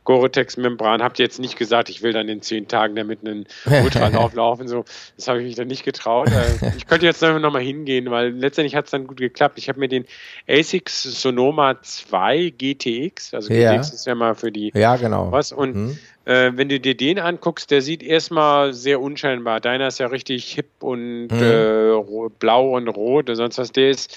Gore-Tex-Membran. 0.04 1.02
Habt 1.02 1.18
ihr 1.18 1.24
jetzt 1.24 1.40
nicht 1.40 1.56
gesagt, 1.56 1.88
ich 1.88 2.02
will 2.02 2.12
dann 2.12 2.28
in 2.28 2.42
zehn 2.42 2.68
Tagen 2.68 2.94
damit 2.94 3.20
einen 3.24 3.46
Ultralauf 3.64 4.34
laufen. 4.34 4.68
So, 4.68 4.84
das 5.16 5.28
habe 5.28 5.40
ich 5.40 5.46
mich 5.46 5.54
dann 5.56 5.68
nicht 5.68 5.84
getraut. 5.84 6.28
Äh, 6.28 6.72
ich 6.76 6.86
könnte 6.86 7.06
jetzt 7.06 7.24
einfach 7.24 7.40
nochmal 7.40 7.62
hingehen, 7.62 8.10
weil 8.10 8.30
letztendlich 8.30 8.76
hat 8.76 8.84
es 8.86 8.90
dann 8.90 9.06
gut 9.06 9.16
geklappt. 9.16 9.58
Ich 9.58 9.68
habe 9.68 9.80
mir 9.80 9.88
den 9.88 10.04
ASICS 10.48 11.22
Sonoma 11.22 11.80
2 11.80 12.52
GTX, 12.56 13.34
also 13.34 13.52
ja. 13.52 13.72
GTX 13.72 13.94
ist 13.94 14.06
ja 14.06 14.14
mal 14.14 14.34
für 14.34 14.52
die 14.52 14.72
ja, 14.74 14.96
genau. 14.96 15.32
was 15.32 15.52
und 15.52 15.74
mhm. 15.74 15.98
äh, 16.26 16.52
wenn 16.54 16.68
du 16.68 16.78
dir 16.78 16.96
den 16.96 17.18
anguckst, 17.18 17.70
der 17.70 17.82
sieht 17.82 18.02
erstmal 18.02 18.74
sehr 18.74 19.00
unscheinbar. 19.00 19.60
Deiner 19.60 19.88
ist 19.88 19.98
ja 19.98 20.08
richtig 20.08 20.52
hip 20.52 20.68
und 20.80 21.28
mhm. 21.28 21.42
äh, 21.42 22.28
blau 22.38 22.76
und 22.76 22.88
rot 22.88 23.30
und 23.30 23.36
sonst 23.36 23.58
was. 23.58 23.72
Der 23.72 23.90
ist 23.90 24.16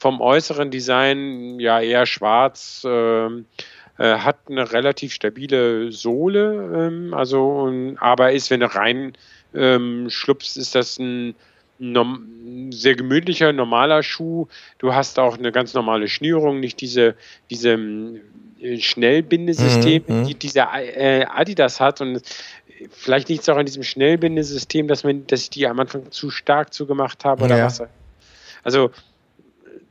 vom 0.00 0.20
äußeren 0.20 0.70
Design 0.70 1.60
ja 1.60 1.80
eher 1.80 2.06
schwarz. 2.06 2.82
Ähm, 2.88 3.44
äh, 3.98 4.16
hat 4.18 4.38
eine 4.48 4.72
relativ 4.72 5.12
stabile 5.12 5.92
Sohle, 5.92 6.88
ähm, 6.88 7.14
also 7.14 7.72
aber 7.98 8.32
ist, 8.32 8.50
wenn 8.50 8.60
du 8.60 8.74
rein 8.74 9.12
ähm, 9.54 10.08
schlupfst, 10.10 10.56
ist 10.56 10.74
das 10.74 10.98
ein 10.98 11.34
sehr 12.70 12.94
gemütlicher, 12.94 13.52
normaler 13.52 14.02
Schuh. 14.02 14.48
Du 14.78 14.92
hast 14.92 15.18
auch 15.18 15.38
eine 15.38 15.50
ganz 15.50 15.72
normale 15.72 16.08
Schnürung, 16.08 16.60
nicht 16.60 16.80
diese, 16.80 17.14
diese 17.48 17.78
äh, 18.60 18.78
Schnellbindesystem, 18.78 20.04
mhm, 20.06 20.16
mhm, 20.18 20.26
die 20.26 20.34
dieser 20.34 20.68
äh, 20.74 21.24
Adidas 21.24 21.80
hat. 21.80 22.02
Und 22.02 22.20
vielleicht 22.90 23.30
liegt 23.30 23.42
es 23.42 23.48
auch 23.48 23.56
an 23.56 23.64
diesem 23.64 23.82
Schnellbindesystem, 23.82 24.88
dass, 24.88 25.04
man, 25.04 25.26
dass 25.26 25.44
ich 25.44 25.50
die 25.50 25.66
am 25.66 25.80
Anfang 25.80 26.10
zu 26.10 26.30
stark 26.30 26.74
zugemacht 26.74 27.24
habe 27.24 27.44
oder 27.44 27.56
ja. 27.56 27.64
was. 27.64 27.82
Also 28.62 28.90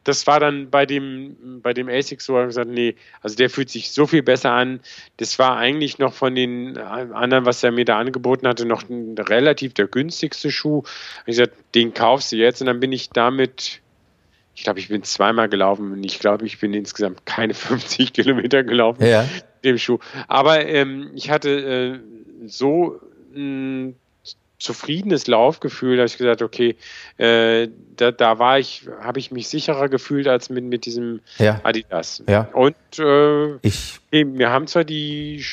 das 0.09 0.25
war 0.25 0.39
dann 0.39 0.69
bei 0.69 0.85
dem, 0.85 1.61
bei 1.61 1.73
dem 1.73 1.87
ASIC 1.87 2.21
so, 2.21 2.33
gesagt, 2.33 2.69
nee, 2.69 2.95
also 3.21 3.35
der 3.35 3.49
fühlt 3.49 3.69
sich 3.69 3.91
so 3.91 4.07
viel 4.07 4.23
besser 4.23 4.51
an. 4.51 4.79
Das 5.17 5.37
war 5.37 5.57
eigentlich 5.57 5.99
noch 5.99 6.13
von 6.13 6.33
den 6.33 6.77
anderen, 6.77 7.45
was 7.45 7.63
er 7.63 7.71
mir 7.71 7.85
da 7.85 7.99
angeboten 7.99 8.47
hatte, 8.47 8.65
noch 8.65 8.89
ein, 8.89 9.15
relativ 9.17 9.75
der 9.75 9.87
günstigste 9.87 10.51
Schuh. 10.51 10.83
Ich 11.21 11.37
gesagt, 11.37 11.53
den 11.75 11.93
kaufst 11.93 12.31
du 12.31 12.37
jetzt 12.37 12.59
und 12.59 12.67
dann 12.67 12.79
bin 12.79 12.91
ich 12.91 13.11
damit, 13.11 13.81
ich 14.55 14.63
glaube, 14.63 14.79
ich 14.79 14.89
bin 14.89 15.03
zweimal 15.03 15.47
gelaufen 15.47 15.91
und 15.91 16.03
ich 16.03 16.19
glaube, 16.19 16.45
ich 16.45 16.59
bin 16.59 16.73
insgesamt 16.73 17.25
keine 17.25 17.53
50 17.53 18.11
Kilometer 18.11 18.63
gelaufen 18.63 19.05
ja. 19.05 19.29
dem 19.63 19.77
Schuh. 19.77 19.99
Aber 20.27 20.65
ähm, 20.65 21.11
ich 21.13 21.29
hatte 21.29 21.49
äh, 21.49 22.47
so 22.47 22.99
ein 23.35 23.95
zufriedenes 24.59 25.27
Laufgefühl, 25.27 25.95
da 25.95 26.01
habe 26.01 26.07
ich 26.07 26.17
gesagt, 26.17 26.41
okay, 26.41 26.75
äh, 27.17 27.69
da, 27.95 28.11
da 28.11 28.39
war 28.39 28.59
ich, 28.59 28.87
habe 29.01 29.19
ich 29.19 29.31
mich 29.31 29.47
sicherer 29.47 29.87
gefühlt 29.87 30.27
als 30.27 30.49
mit, 30.49 30.65
mit 30.65 30.85
diesem 30.85 31.21
ja. 31.37 31.61
Adidas. 31.63 32.23
Ja. 32.27 32.49
Und 32.53 32.75
äh, 32.99 33.55
ich. 33.61 33.99
mir 34.11 34.49
haben 34.49 34.67
zwar 34.67 34.83
die 34.83 35.43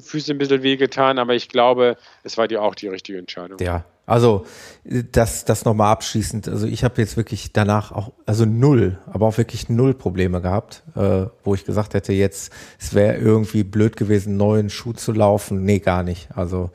Füße 0.00 0.32
ein 0.32 0.38
bisschen 0.38 0.62
wehgetan, 0.62 1.18
aber 1.18 1.34
ich 1.34 1.48
glaube, 1.48 1.96
es 2.22 2.38
war 2.38 2.48
dir 2.48 2.62
auch 2.62 2.74
die 2.74 2.88
richtige 2.88 3.18
Entscheidung. 3.18 3.58
Ja, 3.60 3.84
also 4.06 4.46
das, 4.84 5.44
das 5.44 5.64
nochmal 5.64 5.90
abschließend. 5.92 6.48
Also 6.48 6.66
ich 6.66 6.84
habe 6.84 7.00
jetzt 7.00 7.16
wirklich 7.16 7.52
danach 7.52 7.92
auch, 7.92 8.12
also 8.24 8.44
null, 8.44 8.98
aber 9.06 9.26
auch 9.26 9.38
wirklich 9.38 9.68
null 9.68 9.94
Probleme 9.94 10.40
gehabt, 10.40 10.84
äh, 10.94 11.26
wo 11.42 11.54
ich 11.54 11.64
gesagt 11.64 11.94
hätte, 11.94 12.12
jetzt, 12.12 12.52
es 12.78 12.94
wäre 12.94 13.16
irgendwie 13.16 13.64
blöd 13.64 13.96
gewesen, 13.96 14.36
neuen 14.36 14.70
Schuh 14.70 14.92
zu 14.92 15.12
laufen. 15.12 15.64
Nee, 15.64 15.80
gar 15.80 16.02
nicht. 16.02 16.28
Also 16.34 16.70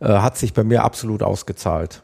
äh, 0.00 0.06
hat 0.06 0.36
sich 0.36 0.52
bei 0.52 0.64
mir 0.64 0.82
absolut 0.82 1.22
ausgezahlt. 1.22 2.02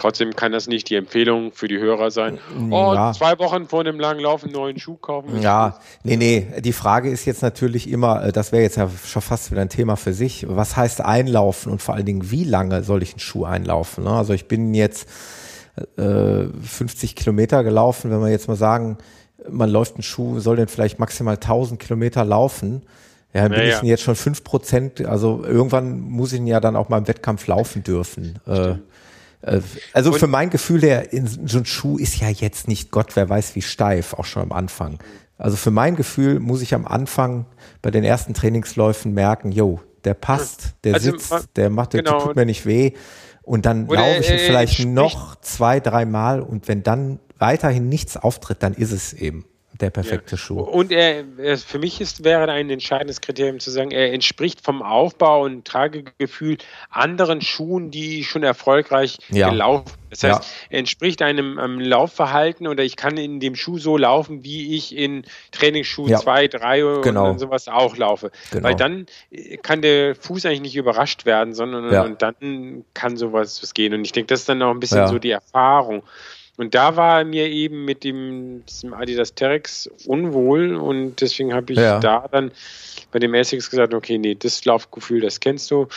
Trotzdem 0.00 0.34
kann 0.34 0.50
das 0.50 0.66
nicht 0.66 0.88
die 0.88 0.94
Empfehlung 0.94 1.52
für 1.52 1.68
die 1.68 1.78
Hörer 1.78 2.10
sein. 2.10 2.38
Oh, 2.70 2.94
ja. 2.94 3.12
zwei 3.12 3.38
Wochen 3.38 3.66
vor 3.66 3.84
dem 3.84 4.00
langen 4.00 4.20
Lauf 4.20 4.42
einen 4.42 4.54
neuen 4.54 4.78
Schuh 4.78 4.96
kaufen. 4.96 5.42
Ja, 5.42 5.78
nee, 6.04 6.16
nee. 6.16 6.46
Die 6.60 6.72
Frage 6.72 7.10
ist 7.10 7.26
jetzt 7.26 7.42
natürlich 7.42 7.90
immer, 7.90 8.24
äh, 8.24 8.32
das 8.32 8.50
wäre 8.50 8.62
jetzt 8.62 8.76
ja 8.76 8.88
schon 9.04 9.20
fast 9.20 9.50
wieder 9.50 9.60
ein 9.60 9.68
Thema 9.68 9.96
für 9.96 10.14
sich. 10.14 10.46
Was 10.48 10.74
heißt 10.76 11.02
einlaufen 11.02 11.70
und 11.70 11.82
vor 11.82 11.94
allen 11.94 12.06
Dingen, 12.06 12.30
wie 12.30 12.44
lange 12.44 12.82
soll 12.82 13.02
ich 13.02 13.12
einen 13.12 13.20
Schuh 13.20 13.44
einlaufen? 13.44 14.04
Ne? 14.04 14.10
Also 14.10 14.32
ich 14.32 14.48
bin 14.48 14.72
jetzt 14.72 15.06
äh, 15.98 16.46
50 16.62 17.14
Kilometer 17.14 17.62
gelaufen, 17.62 18.10
wenn 18.10 18.20
wir 18.20 18.30
jetzt 18.30 18.48
mal 18.48 18.56
sagen, 18.56 18.96
man 19.50 19.68
läuft 19.68 19.96
einen 19.96 20.02
Schuh, 20.02 20.40
soll 20.40 20.56
den 20.56 20.68
vielleicht 20.68 20.98
maximal 20.98 21.34
1000 21.34 21.78
Kilometer 21.78 22.24
laufen. 22.24 22.82
Ja, 23.32 23.42
dann 23.42 23.52
bin 23.52 23.68
ja, 23.68 23.76
ich 23.76 23.82
jetzt 23.82 24.02
schon 24.02 24.16
fünf 24.16 24.42
Prozent, 24.42 25.04
also 25.06 25.44
irgendwann 25.44 26.00
muss 26.00 26.32
ich 26.32 26.40
ihn 26.40 26.46
ja 26.46 26.58
dann 26.58 26.74
auch 26.74 26.88
mal 26.88 26.98
im 26.98 27.06
Wettkampf 27.06 27.46
laufen 27.46 27.84
dürfen. 27.84 28.40
Äh, 28.46 28.74
äh, 29.42 29.60
also 29.92 30.12
für 30.12 30.26
mein 30.26 30.50
Gefühl, 30.50 30.80
der 30.80 31.12
in 31.12 31.26
so 31.26 31.58
ein 31.58 31.64
Schuh 31.64 31.96
ist 31.96 32.20
ja 32.20 32.28
jetzt 32.28 32.66
nicht 32.66 32.90
Gott, 32.90 33.14
wer 33.14 33.28
weiß 33.28 33.54
wie 33.54 33.62
steif, 33.62 34.14
auch 34.14 34.24
schon 34.24 34.42
am 34.42 34.52
Anfang. 34.52 34.98
Also 35.38 35.56
für 35.56 35.70
mein 35.70 35.96
Gefühl 35.96 36.40
muss 36.40 36.60
ich 36.60 36.74
am 36.74 36.86
Anfang 36.86 37.46
bei 37.82 37.90
den 37.90 38.04
ersten 38.04 38.34
Trainingsläufen 38.34 39.14
merken, 39.14 39.52
yo, 39.52 39.80
der 40.04 40.14
passt, 40.14 40.74
der 40.84 40.94
also, 40.94 41.12
sitzt, 41.12 41.50
der 41.56 41.70
macht, 41.70 41.92
der 41.92 42.02
genau. 42.02 42.20
tut 42.20 42.36
mir 42.36 42.46
nicht 42.46 42.66
weh. 42.66 42.92
Und 43.42 43.64
dann 43.64 43.86
laufe 43.86 44.18
ich 44.20 44.30
ihn 44.30 44.38
vielleicht 44.38 44.86
noch 44.86 45.36
zwei, 45.36 45.80
dreimal 45.80 46.40
und 46.40 46.68
wenn 46.68 46.82
dann 46.82 47.20
weiterhin 47.38 47.88
nichts 47.88 48.16
auftritt, 48.16 48.62
dann 48.62 48.74
ist 48.74 48.92
es 48.92 49.12
eben 49.12 49.44
der 49.80 49.90
perfekte 49.90 50.32
ja. 50.32 50.38
Schuh. 50.38 50.60
Und 50.60 50.92
er, 50.92 51.24
er, 51.38 51.58
für 51.58 51.78
mich 51.78 52.00
ist, 52.00 52.24
wäre 52.24 52.50
ein 52.50 52.70
entscheidendes 52.70 53.20
Kriterium 53.20 53.60
zu 53.60 53.70
sagen, 53.70 53.90
er 53.90 54.12
entspricht 54.12 54.60
vom 54.60 54.82
Aufbau 54.82 55.44
und 55.44 55.64
Tragegefühl 55.64 56.58
anderen 56.90 57.40
Schuhen, 57.40 57.90
die 57.90 58.24
schon 58.24 58.42
erfolgreich 58.42 59.18
ja. 59.30 59.50
gelaufen 59.50 59.92
das 60.10 60.24
heißt, 60.24 60.42
ja. 60.42 60.48
er 60.70 60.78
entspricht 60.80 61.22
einem, 61.22 61.58
einem, 61.58 61.78
Laufverhalten 61.78 62.66
oder 62.66 62.82
ich 62.82 62.96
kann 62.96 63.16
in 63.16 63.38
dem 63.38 63.54
Schuh 63.54 63.78
so 63.78 63.96
laufen, 63.96 64.44
wie 64.44 64.76
ich 64.76 64.94
in 64.96 65.24
Trainingsschuh 65.52 66.08
2, 66.08 66.42
ja. 66.42 66.48
3 66.48 67.00
genau. 67.02 67.30
und 67.30 67.38
sowas 67.38 67.68
auch 67.68 67.96
laufe. 67.96 68.32
Genau. 68.50 68.64
Weil 68.64 68.74
dann 68.74 69.06
äh, 69.30 69.56
kann 69.56 69.82
der 69.82 70.16
Fuß 70.16 70.46
eigentlich 70.46 70.60
nicht 70.60 70.76
überrascht 70.76 71.26
werden, 71.26 71.54
sondern 71.54 71.92
ja. 71.92 72.02
und 72.02 72.20
dann 72.22 72.84
kann 72.92 73.16
sowas 73.16 73.72
gehen. 73.72 73.94
Und 73.94 74.04
ich 74.04 74.12
denke, 74.12 74.26
das 74.26 74.40
ist 74.40 74.48
dann 74.48 74.60
auch 74.62 74.72
ein 74.72 74.80
bisschen 74.80 75.06
so 75.06 75.18
die 75.18 75.30
Erfahrung. 75.30 76.02
Und 76.60 76.74
da 76.74 76.94
war 76.94 77.24
mir 77.24 77.48
eben 77.48 77.86
mit 77.86 78.04
dem 78.04 78.66
diesem 78.66 78.92
Adidas 78.92 79.34
Terex 79.34 79.88
unwohl 80.04 80.74
und 80.74 81.22
deswegen 81.22 81.54
habe 81.54 81.72
ich 81.72 81.78
ja. 81.78 81.98
da 82.00 82.28
dann 82.30 82.50
bei 83.10 83.18
dem 83.18 83.32
Essex 83.32 83.70
gesagt, 83.70 83.94
okay, 83.94 84.18
nee, 84.18 84.34
das 84.34 84.62
Laufgefühl, 84.66 85.22
das 85.22 85.40
kennst 85.40 85.70
du. 85.70 85.88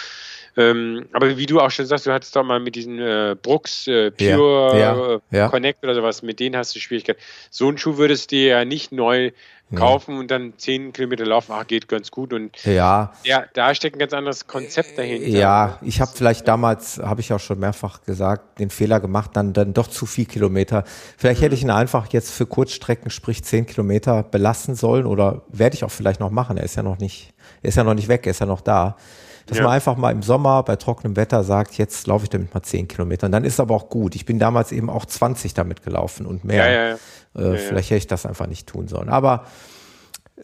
Ähm, 0.56 1.08
aber 1.14 1.38
wie 1.38 1.46
du 1.46 1.60
auch 1.60 1.72
schon 1.72 1.86
sagst, 1.86 2.06
du 2.06 2.12
hattest 2.12 2.36
doch 2.36 2.44
mal 2.44 2.60
mit 2.60 2.76
diesen 2.76 3.00
äh, 3.00 3.36
Brooks 3.42 3.88
äh, 3.88 4.12
Pure 4.12 4.80
ja, 4.80 5.20
ja, 5.32 5.50
Connect 5.50 5.84
oder 5.84 5.96
sowas, 5.96 6.22
mit 6.22 6.40
denen 6.40 6.56
hast 6.56 6.76
du 6.76 6.80
Schwierigkeiten. 6.80 7.20
So 7.50 7.68
einen 7.68 7.78
Schuh 7.78 7.98
würdest 7.98 8.32
du 8.32 8.36
dir 8.36 8.48
ja 8.48 8.66
nicht 8.66 8.92
neu 8.92 9.32
kaufen 9.76 10.18
und 10.18 10.32
dann 10.32 10.54
zehn 10.58 10.94
Kilometer 10.94 11.26
laufen, 11.26 11.54
ach, 11.56 11.68
geht 11.68 11.88
ganz 11.88 12.12
gut. 12.12 12.34
Und 12.34 12.64
ja, 12.64 13.14
ja 13.24 13.46
da 13.54 13.74
steckt 13.74 13.96
ein 13.96 14.00
ganz 14.00 14.14
anderes 14.14 14.48
Konzept 14.48 14.98
dahinter. 14.98 15.28
Ja, 15.28 15.80
ich 15.82 16.02
habe 16.02 16.12
vielleicht 16.14 16.48
damals, 16.48 17.00
habe 17.00 17.22
ich 17.22 17.34
auch 17.34 17.40
schon 17.40 17.60
mehrfach 17.60 18.04
gesagt, 18.04 18.60
den 18.60 18.70
Fehler 18.70 19.00
gemacht, 19.00 19.32
dann, 19.34 19.54
dann 19.54 19.74
doch 19.74 19.88
zu 19.88 20.06
viel 20.06 20.26
Kilometer. 20.26 20.84
Vielleicht 21.18 21.42
mhm. 21.42 21.46
hätte 21.46 21.56
ich 21.56 21.64
ihn 21.64 21.72
einfach 21.72 22.12
jetzt 22.12 22.32
für 22.32 22.46
Kurzstrecken, 22.46 23.10
sprich 23.10 23.44
zehn 23.44 23.66
Kilometer, 23.66 24.24
belassen 24.24 24.76
sollen 24.76 25.06
oder 25.06 25.42
werde 25.50 25.76
ich 25.76 25.84
auch 25.84 25.92
vielleicht 25.92 26.20
noch 26.20 26.32
machen. 26.32 26.58
Er 26.58 26.64
ist 26.64 26.76
ja 26.76 26.84
noch 26.84 27.00
nicht, 27.00 27.34
er 27.62 27.70
ist 27.70 27.76
ja 27.76 27.84
noch 27.84 27.96
nicht 27.96 28.08
weg, 28.08 28.26
er 28.26 28.32
ist 28.32 28.40
ja 28.40 28.46
noch 28.46 28.62
da 28.62 28.98
dass 29.46 29.58
ja. 29.58 29.64
man 29.64 29.74
einfach 29.74 29.98
mal 29.98 30.12
im 30.12 30.22
Sommer 30.22 30.64
bei 30.64 30.76
trockenem 30.76 31.16
Wetter 31.16 31.44
sagt, 31.44 31.78
jetzt 31.78 32.08
laufe 32.08 32.24
ich 32.24 32.30
damit 32.30 32.54
mal 32.54 32.64
zehn 32.64 32.88
Kilometer. 32.88 33.26
Und 33.26 33.32
dann 33.32 33.44
ist 33.44 33.60
aber 33.60 33.76
auch 33.76 33.90
gut. 33.90 34.16
Ich 34.16 34.26
bin 34.26 34.40
damals 34.40 34.72
eben 34.72 34.90
auch 34.90 35.06
20 35.06 35.54
damit 35.54 35.84
gelaufen 35.84 36.26
und 36.26 36.44
mehr. 36.44 36.72
Ja, 36.72 36.98
ja, 37.42 37.52
äh, 37.54 37.58
vielleicht 37.58 37.90
hätte 37.90 37.98
ich 37.98 38.08
das 38.08 38.26
einfach 38.26 38.48
nicht 38.48 38.68
tun 38.68 38.88
sollen. 38.88 39.10
Aber 39.10 39.46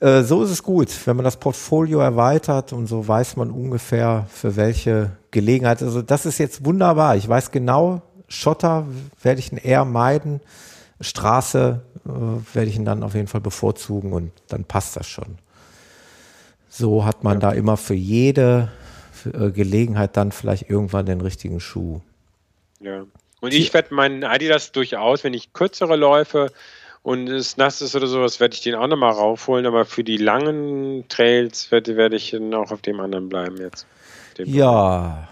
äh, 0.02 0.24
so 0.24 0.44
ist 0.44 0.52
es 0.52 0.64
gut, 0.64 0.90
wenn 1.06 1.16
man 1.16 1.26
das 1.26 1.38
Portfolio 1.38 2.00
erweitert 2.00 2.74
und 2.74 2.88
so 2.88 3.08
weiß 3.08 3.38
man 3.38 3.52
ungefähr 3.52 4.28
für 4.30 4.56
welche 4.56 5.12
Gelegenheit. 5.32 5.82
Also 5.82 6.02
das 6.02 6.26
ist 6.26 6.38
jetzt 6.38 6.66
wunderbar. 6.66 7.16
Ich 7.16 7.28
weiß 7.28 7.52
genau, 7.52 8.02
Schotter 8.28 8.86
werde 9.22 9.40
ich 9.40 9.52
ihn 9.52 9.58
eher 9.58 9.86
meiden. 9.86 10.42
Straße 11.02 11.82
äh, 12.06 12.56
werde 12.56 12.70
ich 12.70 12.76
ihn 12.76 12.86
dann 12.86 13.04
auf 13.04 13.16
jeden 13.16 13.28
Fall 13.28 13.42
bevorzugen 13.42 14.14
und 14.14 14.32
dann 14.48 14.66
passt 14.66 14.96
das 14.96 15.08
schon. 15.08 15.38
So 16.70 17.04
hat 17.04 17.24
man 17.24 17.36
ja. 17.36 17.50
da 17.50 17.52
immer 17.52 17.78
für 17.78 17.96
jede 17.96 18.70
Gelegenheit 19.24 20.18
dann 20.18 20.32
vielleicht 20.32 20.70
irgendwann 20.70 21.06
den 21.06 21.22
richtigen 21.22 21.60
Schuh. 21.60 22.02
Ja. 22.80 23.06
Und 23.42 23.54
ich 23.54 23.74
werde 23.74 23.94
meinen 23.94 24.24
Adidas 24.24 24.72
durchaus, 24.72 25.24
wenn 25.24 25.34
ich 25.34 25.54
kürzere 25.54 25.96
Läufe 25.96 26.52
und 27.04 27.30
es 27.30 27.58
nass 27.58 27.82
ist 27.82 27.96
oder 27.96 28.08
sowas, 28.08 28.40
werde 28.40 28.54
ich 28.54 28.62
den 28.62 28.76
auch 28.76 28.88
nochmal 28.88 29.12
raufholen, 29.12 29.66
aber 29.66 29.86
für 29.86 30.04
die 30.04 30.18
langen 30.18 31.06
Trails 31.08 31.72
werde, 31.72 31.96
werde 31.96 32.18
ich 32.18 32.32
dann 32.32 32.54
auch 32.54 32.72
auf 32.72 32.82
dem 32.82 33.00
anderen 33.00 33.30
bleiben 33.30 33.58
jetzt. 33.58 33.86
Ja. 34.38 35.30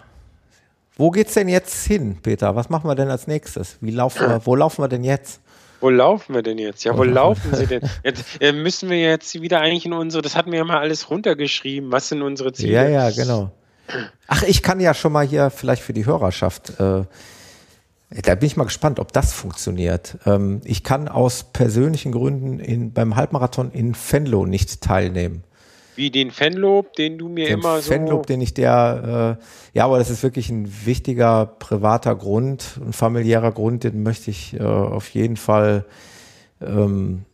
Wo 0.96 1.12
geht's 1.12 1.34
denn 1.34 1.48
jetzt 1.48 1.86
hin, 1.86 2.18
Peter? 2.22 2.56
Was 2.56 2.70
machen 2.70 2.90
wir 2.90 2.96
denn 2.96 3.10
als 3.10 3.28
nächstes? 3.28 3.78
Wie 3.82 3.92
laufen 3.92 4.28
wir, 4.28 4.46
wo 4.46 4.56
laufen 4.56 4.82
wir 4.82 4.88
denn 4.88 5.04
jetzt? 5.04 5.42
Wo 5.80 5.90
laufen 5.90 6.34
wir 6.34 6.42
denn 6.42 6.58
jetzt? 6.58 6.84
Ja, 6.86 6.98
wo 6.98 7.04
laufen 7.04 7.54
sie 7.54 7.68
denn? 7.68 7.82
Jetzt 8.04 8.42
äh, 8.42 8.52
müssen 8.52 8.90
wir 8.90 9.00
jetzt 9.00 9.40
wieder 9.40 9.62
eigentlich 9.62 9.86
in 9.86 9.94
unsere, 9.94 10.24
das 10.24 10.36
hatten 10.36 10.52
wir 10.52 10.58
ja 10.58 10.66
mal 10.66 10.80
alles 10.80 11.12
runtergeschrieben. 11.12 11.92
Was 11.92 12.10
sind 12.10 12.24
unsere 12.24 12.52
Ziele? 12.52 12.74
Ja, 12.74 12.90
ja, 12.90 13.12
genau. 13.12 13.52
Ach, 14.28 14.44
ich 14.44 14.62
kann 14.64 14.80
ja 14.80 14.94
schon 14.94 15.12
mal 15.12 15.26
hier 15.26 15.50
vielleicht 15.50 15.82
für 15.82 15.94
die 15.94 16.06
Hörerschaft, 16.06 16.80
äh, 16.80 17.04
da 18.10 18.36
bin 18.36 18.48
ich 18.48 18.56
mal 18.56 18.64
gespannt, 18.64 19.00
ob 19.00 19.12
das 19.12 19.34
funktioniert. 19.34 20.18
Ähm, 20.26 20.62
ich 20.64 20.84
kann 20.84 21.10
aus 21.10 21.44
persönlichen 21.44 22.12
Gründen 22.12 22.60
in, 22.60 22.94
beim 22.94 23.16
Halbmarathon 23.16 23.72
in 23.72 23.96
Venlo 23.96 24.46
nicht 24.46 24.82
teilnehmen. 24.82 25.44
Wie 25.98 26.12
den 26.12 26.30
Fanlob, 26.30 26.94
den 26.94 27.18
du 27.18 27.28
mir 27.28 27.48
den 27.48 27.56
immer 27.56 27.82
so. 27.82 27.92
Fanlob, 27.92 28.28
den 28.28 28.40
ich 28.40 28.54
der, 28.54 29.38
äh, 29.42 29.78
ja, 29.78 29.86
aber 29.86 29.98
das 29.98 30.12
ist 30.12 30.22
wirklich 30.22 30.50
ein 30.50 30.72
wichtiger 30.86 31.48
privater 31.48 32.16
Grund, 32.16 32.80
ein 32.86 32.94
familiärer 32.94 33.52
Grund, 33.52 33.84
den 33.84 34.04
möchte 34.04 34.30
ich 34.30 34.54
äh, 34.54 34.64
auf 34.64 35.10
jeden 35.10 35.38
Fall 35.38 35.86
ähm, 36.62 37.26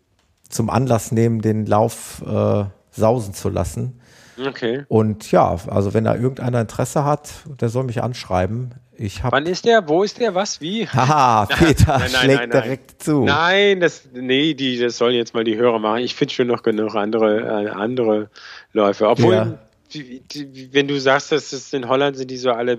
zum 0.48 0.70
Anlass 0.70 1.12
nehmen, 1.12 1.42
den 1.42 1.66
Lauf 1.66 2.24
äh, 2.26 2.64
sausen 2.92 3.34
zu 3.34 3.50
lassen. 3.50 4.00
Okay. 4.38 4.86
Und 4.88 5.32
ja, 5.32 5.58
also 5.68 5.94
wenn 5.94 6.04
da 6.04 6.16
irgendeiner 6.16 6.62
Interesse 6.62 7.06
hat, 7.06 7.30
der 7.60 7.70
soll 7.70 7.84
mich 7.84 8.02
anschreiben. 8.02 8.74
Ich 8.96 9.24
hab 9.24 9.32
Wann 9.32 9.46
ist 9.46 9.66
der? 9.66 9.88
Wo 9.88 10.04
ist 10.04 10.20
der? 10.20 10.36
Was? 10.36 10.62
Wie? 10.62 10.88
Haha, 10.94 11.46
Peter 11.46 11.98
nein, 12.00 12.12
nein, 12.12 12.22
schlägt 12.22 12.40
nein, 12.40 12.50
direkt 12.52 13.04
zu. 13.04 13.24
Nein, 13.24 13.80
das, 13.80 14.08
nee, 14.14 14.54
die, 14.54 14.80
das 14.80 14.98
sollen 14.98 15.16
jetzt 15.16 15.34
mal 15.34 15.44
die 15.44 15.58
Hörer 15.58 15.80
machen. 15.80 16.02
Ich 16.02 16.16
finde 16.16 16.34
schon 16.34 16.48
noch 16.48 16.64
genug 16.64 16.96
andere, 16.96 17.66
äh, 17.66 17.70
andere 17.70 18.30
Läufe. 18.72 19.08
Obwohl, 19.08 19.34
ja. 19.34 19.58
die, 19.94 20.22
die, 20.22 20.74
wenn 20.74 20.88
du 20.88 21.00
sagst, 21.00 21.32
dass 21.32 21.52
es 21.54 21.74
in 21.74 21.88
Holland 21.88 22.18
sind, 22.18 22.30
die 22.30 22.38
so 22.38 22.52
alle 22.52 22.78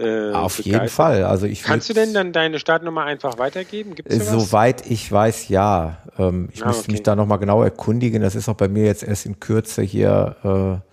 äh, 0.00 0.32
Auf 0.32 0.58
jeden 0.60 0.88
Fall. 0.88 1.24
Also 1.24 1.46
ich 1.46 1.62
Kannst 1.62 1.88
du 1.90 1.94
denn 1.94 2.14
dann 2.14 2.32
deine 2.32 2.58
Startnummer 2.58 3.04
einfach 3.04 3.38
weitergeben? 3.38 3.94
Gibt's 3.94 4.30
Soweit 4.30 4.90
ich 4.90 5.10
weiß, 5.10 5.48
ja. 5.48 5.98
Ähm, 6.18 6.48
ich 6.52 6.62
ah, 6.62 6.68
müsste 6.68 6.84
okay. 6.84 6.92
mich 6.92 7.02
da 7.02 7.14
nochmal 7.14 7.38
genau 7.38 7.62
erkundigen. 7.62 8.22
Das 8.22 8.34
ist 8.34 8.48
auch 8.48 8.54
bei 8.54 8.68
mir 8.68 8.84
jetzt 8.84 9.02
erst 9.02 9.26
in 9.26 9.40
Kürze 9.40 9.82
hier, 9.82 10.36
äh, 10.42 10.90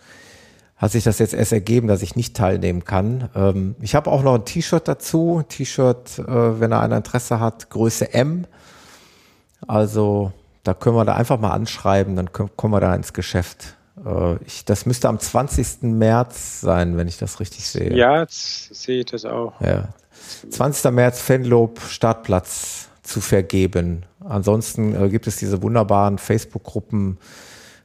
hat 0.81 0.91
sich 0.91 1.03
das 1.03 1.19
jetzt 1.19 1.33
erst 1.33 1.53
ergeben, 1.53 1.87
dass 1.87 2.01
ich 2.01 2.15
nicht 2.15 2.35
teilnehmen 2.35 2.83
kann. 2.83 3.29
Ähm, 3.35 3.75
ich 3.81 3.95
habe 3.95 4.11
auch 4.11 4.23
noch 4.23 4.35
ein 4.35 4.45
T-Shirt 4.45 4.87
dazu. 4.87 5.43
T-Shirt, 5.47 6.19
äh, 6.19 6.59
wenn 6.59 6.71
da 6.71 6.81
einer 6.81 6.97
Interesse 6.97 7.39
hat, 7.39 7.69
Größe 7.69 8.13
M. 8.13 8.45
Also 9.65 10.33
da 10.63 10.73
können 10.73 10.97
wir 10.97 11.05
da 11.05 11.15
einfach 11.15 11.39
mal 11.39 11.51
anschreiben, 11.51 12.17
dann 12.17 12.31
kommen 12.33 12.73
wir 12.73 12.81
da 12.81 12.93
ins 12.93 13.13
Geschäft. 13.13 13.76
Äh, 14.05 14.35
ich, 14.45 14.65
das 14.65 14.85
müsste 14.85 15.09
am 15.09 15.19
20. 15.19 15.83
März 15.83 16.61
sein, 16.61 16.97
wenn 16.97 17.07
ich 17.07 17.17
das 17.17 17.39
richtig 17.39 17.67
sehe. 17.67 17.93
Ja, 17.93 18.25
sehe 18.29 18.99
ich 18.99 19.05
das 19.05 19.25
auch. 19.25 19.59
Ja. 19.61 19.89
20. 20.49 20.91
März 20.91 21.21
Fanlob 21.21 21.79
Startplatz 21.81 22.89
zu 23.03 23.21
vergeben. 23.21 24.03
Ansonsten 24.27 24.95
äh, 24.95 25.09
gibt 25.09 25.27
es 25.27 25.37
diese 25.37 25.61
wunderbaren 25.61 26.17
Facebook-Gruppen 26.17 27.17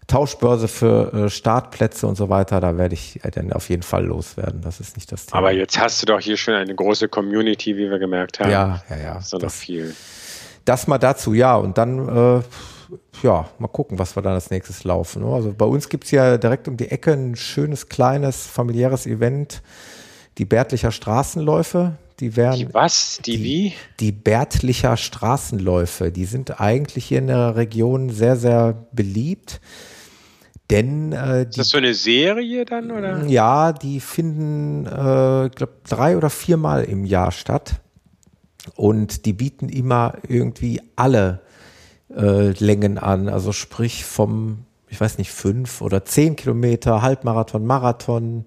Tauschbörse 0.09 0.69
für 0.69 1.13
äh, 1.13 1.31
Startplätze 1.31 2.07
und 2.07 2.17
so 2.17 2.29
weiter. 2.29 2.61
Da 2.61 2.77
werde 2.77 2.95
ich 2.95 3.25
äh, 3.25 3.31
dann 3.31 3.53
auf 3.53 3.69
jeden 3.71 3.83
Fall 3.83 4.05
loswerden. 4.05 4.61
Das 4.61 4.81
ist 4.81 4.97
nicht 4.97 5.11
das 5.13 5.27
Thema. 5.27 5.39
Aber 5.39 5.53
jetzt 5.53 5.79
hast 5.79 6.03
du 6.03 6.07
doch 6.07 6.21
hier 6.21 6.37
schon 6.37 6.55
eine 6.55 6.75
große 6.75 7.09
Community, 7.09 7.77
wie 7.77 7.89
wir 7.89 7.99
gemerkt 7.99 8.41
haben. 8.41 8.51
Ja, 8.51 8.83
ja, 8.91 8.97
ja. 8.97 9.15
Das 9.15 9.25
ist 9.25 9.33
doch 9.33 9.41
noch 9.41 9.51
viel. 9.51 9.95
Das 10.65 10.87
mal 10.87 10.99
dazu, 10.99 11.35
ja. 11.35 11.57
Und 11.57 11.79
dann 11.79 12.09
äh, 12.09 12.43
ja, 13.23 13.48
mal 13.59 13.69
gucken, 13.69 13.98
was 13.98 14.16
wir 14.16 14.23
dann 14.23 14.35
als 14.35 14.51
nächstes 14.51 14.85
laufen. 14.85 15.23
Ne? 15.23 15.32
Also 15.32 15.52
bei 15.52 15.64
uns 15.64 15.89
gibt 15.89 16.05
es 16.05 16.10
ja 16.10 16.39
direkt 16.39 16.69
um 16.69 16.77
die 16.77 16.90
Ecke 16.90 17.12
ein 17.12 17.36
schönes, 17.36 17.89
kleines, 17.89 18.47
familiäres 18.47 19.06
Event, 19.06 19.62
die 20.39 20.44
Bärtlicher 20.44 20.90
Straßenläufe. 20.90 21.93
Die 22.20 22.36
werden. 22.36 22.59
Die 22.59 22.74
was? 22.74 23.19
Die, 23.24 23.36
die 23.39 23.44
wie? 23.44 23.73
Die 24.01 24.12
Bärtlicher 24.12 24.97
Straßenläufe. 24.97 26.12
Die 26.12 26.24
sind 26.24 26.60
eigentlich 26.60 27.06
hier 27.06 27.19
in 27.19 27.27
der 27.27 27.56
Region 27.56 28.10
sehr, 28.10 28.36
sehr 28.36 28.86
beliebt. 28.93 29.60
Denn 30.70 31.12
äh, 31.12 31.44
die, 31.44 31.51
ist 31.51 31.59
das 31.59 31.69
so 31.69 31.78
eine 31.78 31.94
Serie 31.94 32.64
dann 32.64 32.90
oder? 32.90 33.27
Ja, 33.27 33.73
die 33.73 34.01
finden, 34.01 34.86
äh, 34.86 35.47
ich 35.47 35.52
glaube, 35.52 35.74
drei 35.89 36.16
oder 36.16 36.31
viermal 36.31 36.85
im 36.85 37.05
Jahr 37.05 37.32
statt. 37.32 37.81
Und 38.77 39.27
die 39.27 39.32
bieten 39.32 39.69
immer 39.69 40.14
irgendwie 40.28 40.81
alle 40.94 41.40
äh, 42.17 42.51
Längen 42.59 42.99
an. 42.99 43.29
Also 43.29 43.53
sprich 43.53 44.05
vom, 44.05 44.65
ich 44.89 45.01
weiß 45.01 45.19
nicht, 45.19 45.31
fünf 45.31 45.81
oder 45.81 46.05
zehn 46.05 46.37
Kilometer, 46.37 47.03
Halbmarathon, 47.03 47.65
Marathon, 47.65 48.45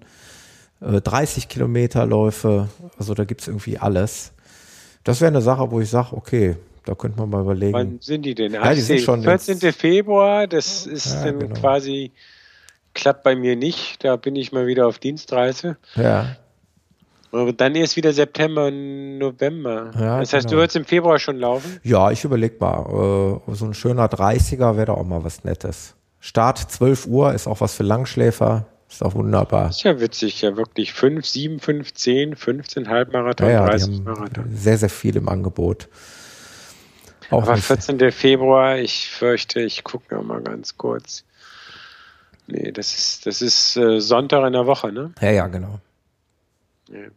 äh, 0.80 1.00
30 1.00 1.48
Kilometer 1.48 2.06
Läufe. 2.06 2.68
Also 2.98 3.14
da 3.14 3.24
gibt 3.24 3.42
es 3.42 3.48
irgendwie 3.48 3.78
alles. 3.78 4.32
Das 5.04 5.20
wäre 5.20 5.28
eine 5.28 5.42
Sache, 5.42 5.70
wo 5.70 5.80
ich 5.80 5.90
sage, 5.90 6.16
okay, 6.16 6.56
da 6.84 6.94
könnte 6.94 7.18
man 7.18 7.30
mal 7.30 7.42
überlegen. 7.42 7.72
Wann 7.72 7.98
sind 8.00 8.22
die 8.22 8.34
denn? 8.34 8.54
Ja, 8.54 8.72
die 8.72 8.80
sind 8.80 9.00
schon 9.00 9.22
14. 9.22 9.58
Februar, 9.72 10.46
das 10.46 10.86
ist 10.86 11.14
ja, 11.14 11.24
dann 11.24 11.40
genau. 11.40 11.60
quasi, 11.60 12.12
klappt 12.94 13.22
bei 13.22 13.36
mir 13.36 13.56
nicht. 13.56 14.02
Da 14.04 14.16
bin 14.16 14.36
ich 14.36 14.52
mal 14.52 14.66
wieder 14.66 14.86
auf 14.86 14.98
Dienstreise. 14.98 15.76
Ja. 15.94 16.36
Aber 17.36 17.52
dann 17.52 17.74
erst 17.74 17.96
wieder 17.96 18.12
September, 18.12 18.70
November. 18.70 19.90
Ja, 19.98 20.20
das 20.20 20.32
heißt, 20.32 20.46
genau. 20.46 20.56
du 20.56 20.62
würdest 20.62 20.76
im 20.76 20.84
Februar 20.84 21.18
schon 21.18 21.38
laufen? 21.38 21.80
Ja, 21.82 22.10
ich 22.10 22.24
überleg 22.24 22.60
mal. 22.60 23.40
Äh, 23.46 23.54
so 23.54 23.66
ein 23.66 23.74
schöner 23.74 24.06
30er 24.06 24.76
wäre 24.76 24.86
da 24.86 24.92
auch 24.94 25.04
mal 25.04 25.22
was 25.24 25.44
Nettes. 25.44 25.94
Start 26.20 26.58
12 26.58 27.06
Uhr 27.06 27.34
ist 27.34 27.46
auch 27.46 27.60
was 27.60 27.74
für 27.74 27.82
Langschläfer. 27.82 28.66
Ist 28.88 29.02
auch 29.02 29.14
wunderbar. 29.14 29.70
ist 29.70 29.82
ja 29.82 30.00
witzig, 30.00 30.42
ja 30.42 30.56
wirklich. 30.56 30.92
5, 30.92 31.26
7, 31.26 31.60
5, 31.60 31.92
10, 31.92 32.36
15 32.36 32.88
Halbmarathon, 32.88 33.48
ja, 33.48 33.54
ja, 33.54 33.66
30 33.66 34.00
Marathon. 34.04 34.44
Sehr, 34.54 34.78
sehr 34.78 34.88
viel 34.88 35.16
im 35.16 35.28
Angebot. 35.28 35.88
Auch 37.30 37.42
Aber 37.42 37.56
14. 37.56 38.12
Februar, 38.12 38.78
ich 38.78 39.10
fürchte, 39.10 39.60
ich 39.60 39.82
gucke 39.82 40.14
noch 40.14 40.22
mal 40.22 40.40
ganz 40.40 40.76
kurz. 40.76 41.24
Nee, 42.46 42.70
das 42.70 42.96
ist, 42.96 43.26
das 43.26 43.42
ist 43.42 43.76
äh, 43.76 44.00
Sonntag 44.00 44.46
in 44.46 44.52
der 44.52 44.66
Woche, 44.66 44.92
ne? 44.92 45.12
Ja, 45.20 45.30
ja, 45.30 45.46
genau. 45.48 45.80
Ja. 46.88 47.08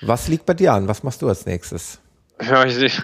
Was 0.00 0.28
liegt 0.28 0.46
bei 0.46 0.54
dir 0.54 0.72
an? 0.72 0.88
Was 0.88 1.02
machst 1.02 1.22
du 1.22 1.28
als 1.28 1.46
nächstes? 1.46 2.00
Ja, 2.40 2.64
ich, 2.64 3.00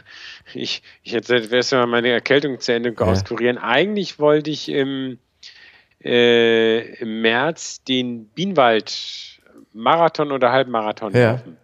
ich, 0.55 0.83
ich 1.03 1.13
hätte 1.13 1.37
erst 1.51 1.73
mal 1.73 1.87
meine 1.87 2.11
Erkältung 2.11 2.61
zu 2.61 2.73
Ende 2.73 2.95
ja. 2.99 3.05
auskurieren. 3.05 3.59
Eigentlich 3.59 4.19
wollte 4.19 4.51
ich 4.51 4.69
im, 4.69 5.19
äh, 6.05 6.95
im 7.01 7.21
März 7.21 7.83
den 7.83 8.27
Bienenwald-Marathon 8.29 10.31
oder 10.31 10.53
Halbmarathon 10.53 11.13
ja. 11.15 11.33
laufen. 11.33 11.57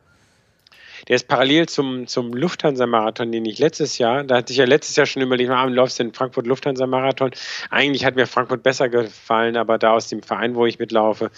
Der 1.11 1.17
ist 1.17 1.27
parallel 1.27 1.69
zum, 1.69 2.07
zum 2.07 2.33
Lufthansa-Marathon, 2.33 3.33
den 3.33 3.45
ich 3.45 3.59
letztes 3.59 3.99
Jahr, 3.99 4.23
da 4.23 4.37
hatte 4.37 4.53
ich 4.53 4.59
ja 4.59 4.65
letztes 4.65 4.95
Jahr 4.95 5.07
schon 5.07 5.23
überlegt, 5.23 5.51
ah, 5.51 5.65
läufst 5.65 5.99
du 5.99 6.05
den 6.05 6.15
Frankfurt 6.15 6.47
Lufthansa-Marathon. 6.47 7.33
Eigentlich 7.69 8.05
hat 8.05 8.15
mir 8.15 8.29
Frankfurt 8.29 8.63
besser 8.63 8.89
gefallen, 8.89 9.57
aber 9.57 9.77
da 9.77 9.91
aus 9.91 10.07
dem 10.07 10.23
Verein, 10.23 10.55
wo 10.55 10.67
ich 10.67 10.79
mitlaufe 10.79 11.33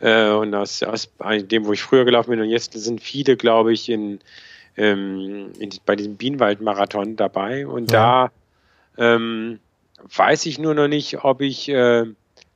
äh, 0.00 0.30
und 0.30 0.52
aus, 0.56 0.82
aus 0.82 1.08
dem, 1.20 1.66
wo 1.66 1.72
ich 1.72 1.82
früher 1.84 2.04
gelaufen 2.04 2.30
bin 2.30 2.40
und 2.40 2.50
jetzt 2.50 2.72
sind 2.72 3.00
viele, 3.00 3.36
glaube 3.36 3.72
ich, 3.72 3.88
in, 3.88 4.18
ähm, 4.76 5.52
in, 5.56 5.70
bei 5.86 5.94
diesem 5.94 6.16
Bienenwald-Marathon 6.16 7.14
dabei 7.14 7.64
und 7.64 7.92
ja. 7.92 8.32
da 8.96 9.12
ähm, 9.20 9.60
weiß 10.16 10.46
ich 10.46 10.58
nur 10.58 10.74
noch 10.74 10.88
nicht, 10.88 11.22
ob 11.22 11.42
ich 11.42 11.68
äh, 11.68 12.06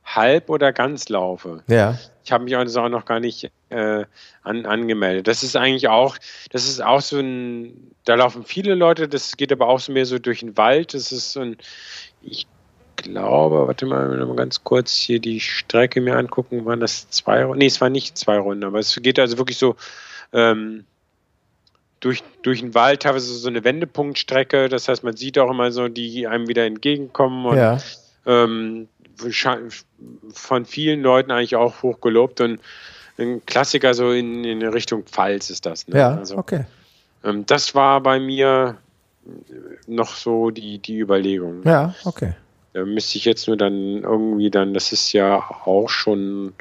halb 0.03 0.49
oder 0.49 0.73
ganz 0.73 1.07
laufe. 1.07 1.63
Ja. 1.69 1.97
Ich 2.27 2.33
habe 2.33 2.43
mich 2.43 2.57
also 2.57 2.81
auch 2.81 2.89
noch 2.89 3.05
gar 3.05 3.21
nicht 3.21 3.49
äh, 3.69 4.03
an, 4.43 4.65
angemeldet. 4.65 5.29
Das 5.29 5.43
ist 5.43 5.55
eigentlich 5.55 5.87
auch, 5.87 6.17
das 6.51 6.67
ist 6.67 6.83
auch 6.83 6.99
so 6.99 7.19
ein, 7.19 7.93
da 8.03 8.15
laufen 8.15 8.43
viele 8.43 8.75
Leute, 8.75 9.07
das 9.07 9.37
geht 9.37 9.53
aber 9.53 9.69
auch 9.69 9.79
so 9.79 9.93
mehr 9.93 10.05
so 10.05 10.19
durch 10.19 10.41
den 10.41 10.57
Wald. 10.57 10.93
Das 10.93 11.13
ist 11.13 11.31
so 11.31 11.39
ein, 11.39 11.55
ich 12.21 12.45
glaube, 12.97 13.65
warte 13.65 13.85
mal, 13.85 14.09
mal 14.09 14.35
ganz 14.35 14.61
kurz 14.65 14.91
hier 14.91 15.21
die 15.21 15.39
Strecke 15.39 16.01
mir 16.01 16.17
angucken, 16.17 16.65
waren 16.65 16.81
das 16.81 17.09
zwei 17.11 17.45
Runden? 17.45 17.59
Nee, 17.59 17.67
es 17.67 17.79
waren 17.79 17.93
nicht 17.93 18.17
zwei 18.17 18.37
Runden, 18.39 18.65
aber 18.65 18.79
es 18.79 18.93
geht 19.01 19.19
also 19.19 19.37
wirklich 19.37 19.57
so 19.57 19.77
ähm, 20.33 20.83
durch, 22.01 22.23
durch 22.41 22.59
den 22.59 22.75
Wald, 22.75 23.03
teilweise 23.03 23.33
so 23.33 23.47
eine 23.47 23.63
Wendepunktstrecke. 23.63 24.67
Das 24.67 24.89
heißt, 24.89 25.01
man 25.01 25.15
sieht 25.15 25.39
auch 25.39 25.49
immer 25.49 25.71
so, 25.71 25.87
die 25.87 26.27
einem 26.27 26.49
wieder 26.49 26.65
entgegenkommen 26.65 27.45
und 27.45 27.55
ja. 27.55 27.77
ähm, 28.25 28.89
von 30.31 30.65
vielen 30.65 31.01
Leuten 31.01 31.31
eigentlich 31.31 31.55
auch 31.55 31.81
hoch 31.83 32.01
gelobt 32.01 32.41
und 32.41 32.59
ein 33.17 33.45
Klassiker 33.45 33.93
so 33.93 34.11
in, 34.11 34.43
in 34.43 34.61
Richtung 34.63 35.03
Pfalz 35.03 35.49
ist 35.49 35.65
das. 35.65 35.87
Ne? 35.87 35.97
Ja, 35.97 36.15
also, 36.15 36.37
okay. 36.37 36.65
Ähm, 37.23 37.45
das 37.45 37.73
war 37.73 38.01
bei 38.01 38.19
mir 38.19 38.77
noch 39.87 40.15
so 40.15 40.51
die, 40.51 40.79
die 40.79 40.99
Überlegung. 40.99 41.63
Ja, 41.65 41.95
okay. 42.05 42.33
Da 42.73 42.85
müsste 42.85 43.17
ich 43.17 43.25
jetzt 43.25 43.47
nur 43.47 43.57
dann 43.57 44.03
irgendwie 44.03 44.51
dann, 44.51 44.73
das 44.73 44.91
ist 44.91 45.11
ja 45.13 45.43
auch 45.65 45.89
schon 45.89 46.53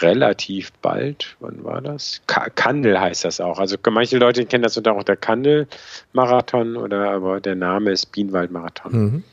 relativ 0.00 0.72
bald, 0.74 1.36
wann 1.40 1.64
war 1.64 1.80
das? 1.80 2.20
Ka 2.26 2.50
Kandel 2.50 3.00
heißt 3.00 3.24
das 3.24 3.40
auch. 3.40 3.58
Also 3.58 3.76
manche 3.90 4.18
Leute 4.18 4.44
kennen 4.44 4.62
das 4.62 4.76
unter 4.76 4.92
auch 4.92 5.02
der 5.02 5.16
Kandel-Marathon 5.16 6.76
oder 6.76 7.10
aber 7.10 7.40
der 7.40 7.54
Name 7.54 7.90
ist 7.90 8.12
Bienenwald-Marathon. 8.12 8.92
Mhm. 8.92 9.24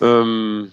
Ähm, 0.00 0.72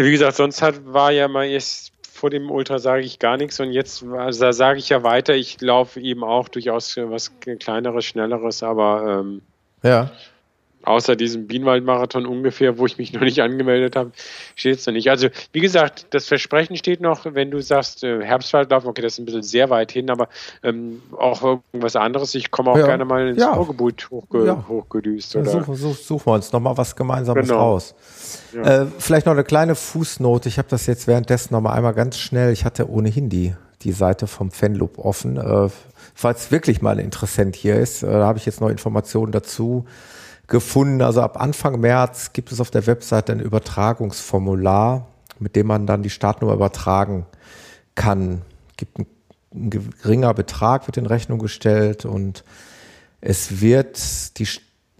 ja, 0.00 0.06
wie 0.06 0.12
gesagt, 0.12 0.36
sonst 0.36 0.62
hat, 0.62 0.86
war 0.86 1.12
ja 1.12 1.28
mal 1.28 1.46
erst 1.46 1.92
vor 2.10 2.30
dem 2.30 2.50
Ultra 2.50 2.78
sage 2.78 3.02
ich 3.02 3.18
gar 3.18 3.36
nichts 3.36 3.60
und 3.60 3.72
jetzt 3.72 4.02
also 4.04 4.50
sage 4.52 4.78
ich 4.78 4.88
ja 4.88 5.02
weiter, 5.02 5.34
ich 5.34 5.60
laufe 5.60 6.00
eben 6.00 6.24
auch 6.24 6.48
durchaus 6.48 6.96
was 6.96 7.32
kleineres, 7.40 8.04
schnelleres, 8.04 8.62
aber 8.62 9.20
ähm, 9.20 9.42
ja 9.82 10.10
außer 10.84 11.16
diesem 11.16 11.46
Bienenwald-Marathon 11.46 12.26
ungefähr, 12.26 12.78
wo 12.78 12.86
ich 12.86 12.98
mich 12.98 13.12
noch 13.12 13.20
nicht 13.20 13.40
angemeldet 13.40 13.96
habe, 13.96 14.12
steht 14.56 14.78
es 14.78 14.86
noch 14.86 14.92
nicht. 14.92 15.10
Also, 15.10 15.28
wie 15.52 15.60
gesagt, 15.60 16.06
das 16.10 16.26
Versprechen 16.26 16.76
steht 16.76 17.00
noch, 17.00 17.24
wenn 17.24 17.50
du 17.50 17.60
sagst, 17.60 18.02
äh, 18.02 18.24
Herbstwaldlauf, 18.24 18.86
okay, 18.86 19.02
das 19.02 19.14
ist 19.14 19.18
ein 19.18 19.26
bisschen 19.26 19.42
sehr 19.42 19.70
weit 19.70 19.92
hin, 19.92 20.10
aber 20.10 20.28
ähm, 20.62 21.02
auch 21.16 21.42
irgendwas 21.72 21.96
anderes. 21.96 22.34
Ich 22.34 22.50
komme 22.50 22.70
auch 22.70 22.78
ja. 22.78 22.86
gerne 22.86 23.04
mal 23.04 23.28
ins 23.28 23.40
ja. 23.40 23.52
Ruhrgebiet 23.52 24.10
hochge 24.10 24.46
ja. 24.46 24.64
hochgedüst. 24.68 25.36
Oder? 25.36 25.50
Such, 25.50 25.74
such, 25.74 25.96
suchen 25.96 26.26
wir 26.26 26.34
uns 26.34 26.52
nochmal 26.52 26.76
was 26.76 26.96
Gemeinsames 26.96 27.48
genau. 27.48 27.60
raus. 27.60 27.94
Äh, 28.54 28.86
vielleicht 28.98 29.26
noch 29.26 29.34
eine 29.34 29.44
kleine 29.44 29.74
Fußnote. 29.74 30.48
Ich 30.48 30.58
habe 30.58 30.68
das 30.68 30.86
jetzt 30.86 31.06
währenddessen 31.06 31.54
nochmal 31.54 31.76
einmal 31.76 31.94
ganz 31.94 32.18
schnell. 32.18 32.52
Ich 32.52 32.64
hatte 32.64 32.88
ohnehin 32.90 33.28
die, 33.28 33.54
die 33.82 33.92
Seite 33.92 34.26
vom 34.26 34.50
Fanloop 34.50 34.98
offen. 34.98 35.36
Äh, 35.36 35.68
falls 36.14 36.50
wirklich 36.50 36.82
mal 36.82 36.92
ein 36.92 37.04
Interessent 37.04 37.56
hier 37.56 37.76
ist, 37.76 38.02
äh, 38.02 38.06
da 38.06 38.26
habe 38.26 38.38
ich 38.38 38.46
jetzt 38.46 38.60
noch 38.60 38.68
Informationen 38.68 39.32
dazu 39.32 39.84
gefunden. 40.50 41.00
Also 41.00 41.22
ab 41.22 41.40
Anfang 41.40 41.80
März 41.80 42.34
gibt 42.34 42.52
es 42.52 42.60
auf 42.60 42.70
der 42.70 42.86
Webseite 42.86 43.32
ein 43.32 43.40
Übertragungsformular, 43.40 45.06
mit 45.38 45.56
dem 45.56 45.68
man 45.68 45.86
dann 45.86 46.02
die 46.02 46.10
Startnummer 46.10 46.52
übertragen 46.52 47.24
kann. 47.94 48.42
Gibt 48.76 48.98
ein, 48.98 49.06
ein 49.54 49.70
geringer 49.70 50.34
Betrag, 50.34 50.86
wird 50.86 50.98
in 50.98 51.06
Rechnung 51.06 51.38
gestellt 51.38 52.04
und 52.04 52.44
es 53.22 53.60
wird 53.60 54.38
die 54.38 54.46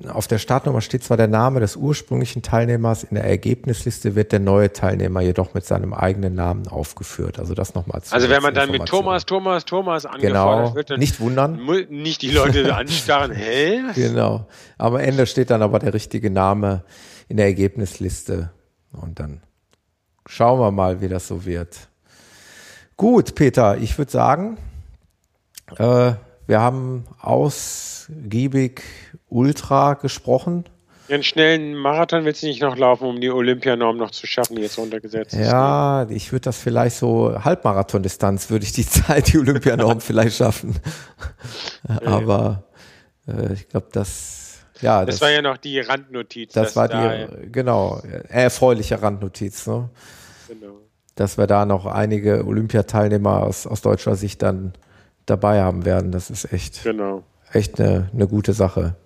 auf 0.08 0.26
der 0.26 0.38
Startnummer 0.38 0.80
steht 0.80 1.04
zwar 1.04 1.16
der 1.16 1.28
Name 1.28 1.60
des 1.60 1.76
ursprünglichen 1.76 2.42
Teilnehmers, 2.42 3.04
in 3.04 3.16
der 3.16 3.24
Ergebnisliste 3.24 4.14
wird 4.14 4.32
der 4.32 4.40
neue 4.40 4.72
Teilnehmer 4.72 5.20
jedoch 5.20 5.52
mit 5.52 5.64
seinem 5.64 5.92
eigenen 5.92 6.34
Namen 6.34 6.68
aufgeführt. 6.68 7.38
Also 7.38 7.54
das 7.54 7.74
nochmal 7.74 8.02
zu. 8.02 8.14
Also 8.14 8.30
wenn 8.30 8.42
man 8.42 8.54
dann 8.54 8.70
mit 8.70 8.86
Thomas, 8.86 9.26
Thomas, 9.26 9.64
Thomas 9.66 10.06
angefordert 10.06 10.64
genau. 10.64 10.74
wird, 10.74 10.90
dann 10.90 11.00
nicht 11.00 11.20
wundern. 11.20 11.60
Nicht 11.90 12.22
die 12.22 12.30
Leute 12.30 12.74
anstarren, 12.76 13.32
hä? 13.32 13.82
Genau. 13.94 14.46
Am 14.78 14.96
Ende 14.96 15.26
steht 15.26 15.50
dann 15.50 15.62
aber 15.62 15.78
der 15.78 15.92
richtige 15.92 16.30
Name 16.30 16.82
in 17.28 17.36
der 17.36 17.46
Ergebnisliste. 17.46 18.50
Und 18.92 19.20
dann 19.20 19.42
schauen 20.26 20.60
wir 20.60 20.70
mal, 20.70 21.00
wie 21.00 21.08
das 21.08 21.28
so 21.28 21.44
wird. 21.44 21.76
Gut, 22.96 23.34
Peter, 23.34 23.76
ich 23.76 23.98
würde 23.98 24.10
sagen, 24.10 24.58
äh, 25.78 26.12
wir 26.50 26.60
haben 26.60 27.04
ausgiebig 27.20 28.82
Ultra 29.28 29.94
gesprochen. 29.94 30.64
einen 31.08 31.22
schnellen 31.22 31.76
Marathon 31.76 32.24
willst 32.24 32.42
du 32.42 32.48
nicht 32.48 32.60
noch 32.60 32.76
laufen, 32.76 33.04
um 33.04 33.20
die 33.20 33.30
Olympianorm 33.30 33.96
noch 33.96 34.10
zu 34.10 34.26
schaffen, 34.26 34.56
die 34.56 34.62
jetzt 34.62 34.76
runtergesetzt 34.76 35.34
ist. 35.34 35.46
Ja, 35.46 36.08
ich 36.10 36.32
würde 36.32 36.42
das 36.42 36.58
vielleicht 36.58 36.96
so 36.96 37.32
Halbmarathon-Distanz 37.44 38.50
würde 38.50 38.64
ich 38.64 38.72
die 38.72 38.86
Zeit, 38.88 39.32
die 39.32 39.38
Olympianorm 39.38 40.00
vielleicht 40.00 40.36
schaffen. 40.36 40.74
Aber 42.04 42.64
äh, 43.28 43.52
ich 43.52 43.68
glaube, 43.68 43.86
das 43.92 44.58
ja. 44.80 45.04
Das, 45.04 45.16
das, 45.16 45.22
war 45.22 45.30
ja 45.30 45.42
noch 45.42 45.56
die 45.56 45.78
Randnotiz. 45.78 46.52
Das 46.52 46.74
war 46.74 46.88
da 46.88 47.26
die, 47.26 47.52
genau, 47.52 48.02
erfreuliche 48.28 49.00
Randnotiz. 49.00 49.68
Ne? 49.68 49.88
Genau. 50.48 50.78
Dass 51.14 51.38
wir 51.38 51.46
da 51.46 51.64
noch 51.64 51.86
einige 51.86 52.44
Olympiateilnehmer 52.44 53.44
aus, 53.44 53.68
aus 53.68 53.82
deutscher 53.82 54.16
Sicht 54.16 54.42
dann 54.42 54.72
dabei 55.30 55.62
haben 55.62 55.84
werden. 55.84 56.12
Das 56.12 56.30
ist 56.30 56.52
echt, 56.52 56.82
genau. 56.82 57.22
echt 57.52 57.80
eine, 57.80 58.10
eine 58.12 58.26
gute 58.26 58.52
Sache. 58.52 58.96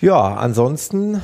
Ja, 0.00 0.34
ansonsten 0.34 1.22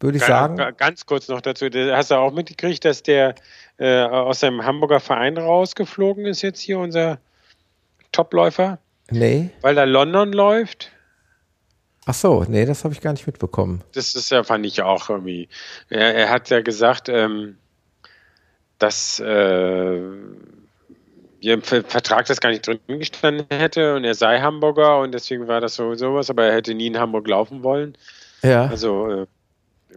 würde 0.00 0.18
ich 0.18 0.24
sagen. 0.24 0.56
Ganz 0.76 1.06
kurz 1.06 1.28
noch 1.28 1.40
dazu. 1.40 1.66
Hast 1.66 2.10
du 2.10 2.14
auch 2.14 2.32
mitgekriegt, 2.32 2.84
dass 2.84 3.02
der 3.02 3.34
äh, 3.78 4.02
aus 4.02 4.40
seinem 4.40 4.64
Hamburger 4.64 5.00
Verein 5.00 5.36
rausgeflogen 5.36 6.24
ist 6.26 6.42
jetzt 6.42 6.60
hier, 6.60 6.78
unser 6.78 7.18
Topläufer? 8.12 8.78
Nee. 9.10 9.50
Weil 9.62 9.78
er 9.78 9.86
London 9.86 10.32
läuft? 10.32 10.92
Ach 12.06 12.14
so, 12.14 12.44
nee, 12.48 12.64
das 12.64 12.84
habe 12.84 12.94
ich 12.94 13.00
gar 13.00 13.12
nicht 13.12 13.26
mitbekommen. 13.26 13.82
Das 13.92 14.14
ist 14.14 14.30
ja, 14.30 14.42
fand 14.42 14.64
ich 14.64 14.80
auch 14.82 15.10
irgendwie. 15.10 15.48
Er, 15.90 16.14
er 16.14 16.30
hat 16.30 16.48
ja 16.48 16.62
gesagt, 16.62 17.08
ähm, 17.08 17.58
dass 18.78 19.20
äh, 19.20 20.00
im 21.40 21.62
Vertrag 21.62 22.26
das 22.26 22.40
gar 22.40 22.50
nicht 22.50 22.66
drin 22.66 22.80
gestanden 22.86 23.46
hätte 23.50 23.94
und 23.94 24.04
er 24.04 24.14
sei 24.14 24.40
Hamburger 24.40 25.00
und 25.00 25.12
deswegen 25.12 25.46
war 25.48 25.60
das 25.60 25.74
so 25.74 25.94
sowas, 25.94 26.30
aber 26.30 26.44
er 26.44 26.54
hätte 26.54 26.74
nie 26.74 26.88
in 26.88 26.98
Hamburg 26.98 27.28
laufen 27.28 27.62
wollen. 27.62 27.96
Ja. 28.42 28.66
Also 28.66 29.08
äh, 29.10 29.26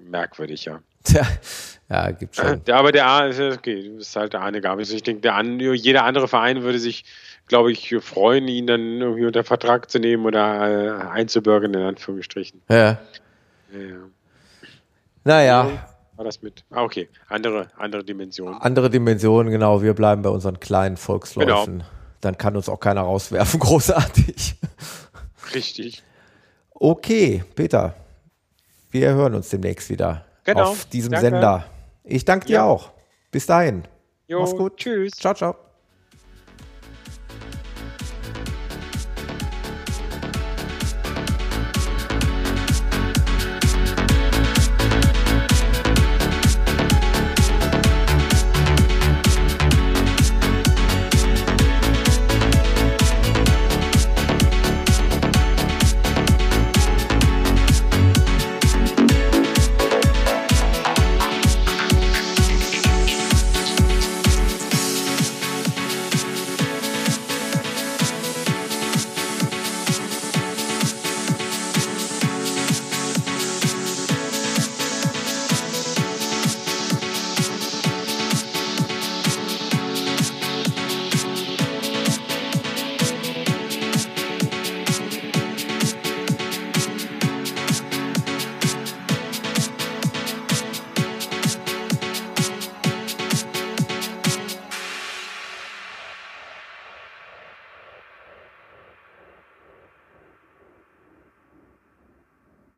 merkwürdig, 0.02 0.66
ja. 0.66 0.82
Tja, 1.04 1.26
ja, 1.90 2.12
gibt 2.12 2.36
schon. 2.36 2.62
Ja, 2.68 2.78
aber 2.78 2.92
der 2.92 3.32
okay, 3.54 3.84
du 3.84 3.98
bist 3.98 4.16
halt 4.16 4.34
der 4.34 4.42
Arne 4.42 4.62
Gabis. 4.62 4.92
Ich 4.92 5.04
denke, 5.04 5.22
der 5.22 5.42
jeder 5.74 6.04
andere 6.04 6.28
Verein 6.28 6.62
würde 6.62 6.80
sich, 6.80 7.06
glaube 7.48 7.72
ich, 7.72 7.96
freuen, 8.02 8.48
ihn 8.48 8.68
dann 8.68 9.02
irgendwie 9.02 9.26
unter 9.26 9.44
Vertrag 9.44 9.90
zu 9.90 10.00
nehmen 10.00 10.26
oder 10.26 10.70
äh, 10.70 11.10
einzubürgern, 11.10 11.74
in 11.74 11.82
Anführungsstrichen. 11.82 12.62
Ja. 12.70 13.00
ja. 13.74 13.98
Naja, 15.24 15.91
war 16.22 16.26
das 16.26 16.44
mit? 16.44 16.64
Ah, 16.70 16.84
okay. 16.84 17.10
Andere, 17.30 17.72
andere 17.78 18.04
Dimension. 18.04 18.54
Andere 18.54 18.92
Dimension, 18.92 19.50
genau. 19.50 19.82
Wir 19.82 19.96
bleiben 19.96 20.22
bei 20.22 20.30
unseren 20.30 20.60
kleinen 20.60 20.96
Volksläufen. 20.96 21.80
Genau. 21.80 21.86
Dann 22.22 22.38
kann 22.38 22.56
uns 22.56 22.70
auch 22.70 22.80
keiner 22.80 23.02
rauswerfen, 23.02 23.60
großartig. 23.60 24.56
Richtig. 25.56 26.04
Okay, 26.70 27.44
Peter. 27.56 27.96
Wir 28.92 29.16
hören 29.16 29.34
uns 29.34 29.50
demnächst 29.50 29.90
wieder 29.90 30.26
genau. 30.44 30.70
auf 30.70 30.86
diesem 30.86 31.14
danke. 31.14 31.30
Sender. 31.32 31.66
Ich 32.04 32.24
danke 32.24 32.46
dir 32.46 32.54
ja. 32.54 32.64
auch. 32.66 32.92
Bis 33.32 33.48
dahin. 33.48 33.84
Jo, 34.28 34.42
Mach's 34.42 34.56
gut. 34.56 34.78
Tschüss. 34.78 35.14
Ciao, 35.14 35.34
ciao. 35.34 35.56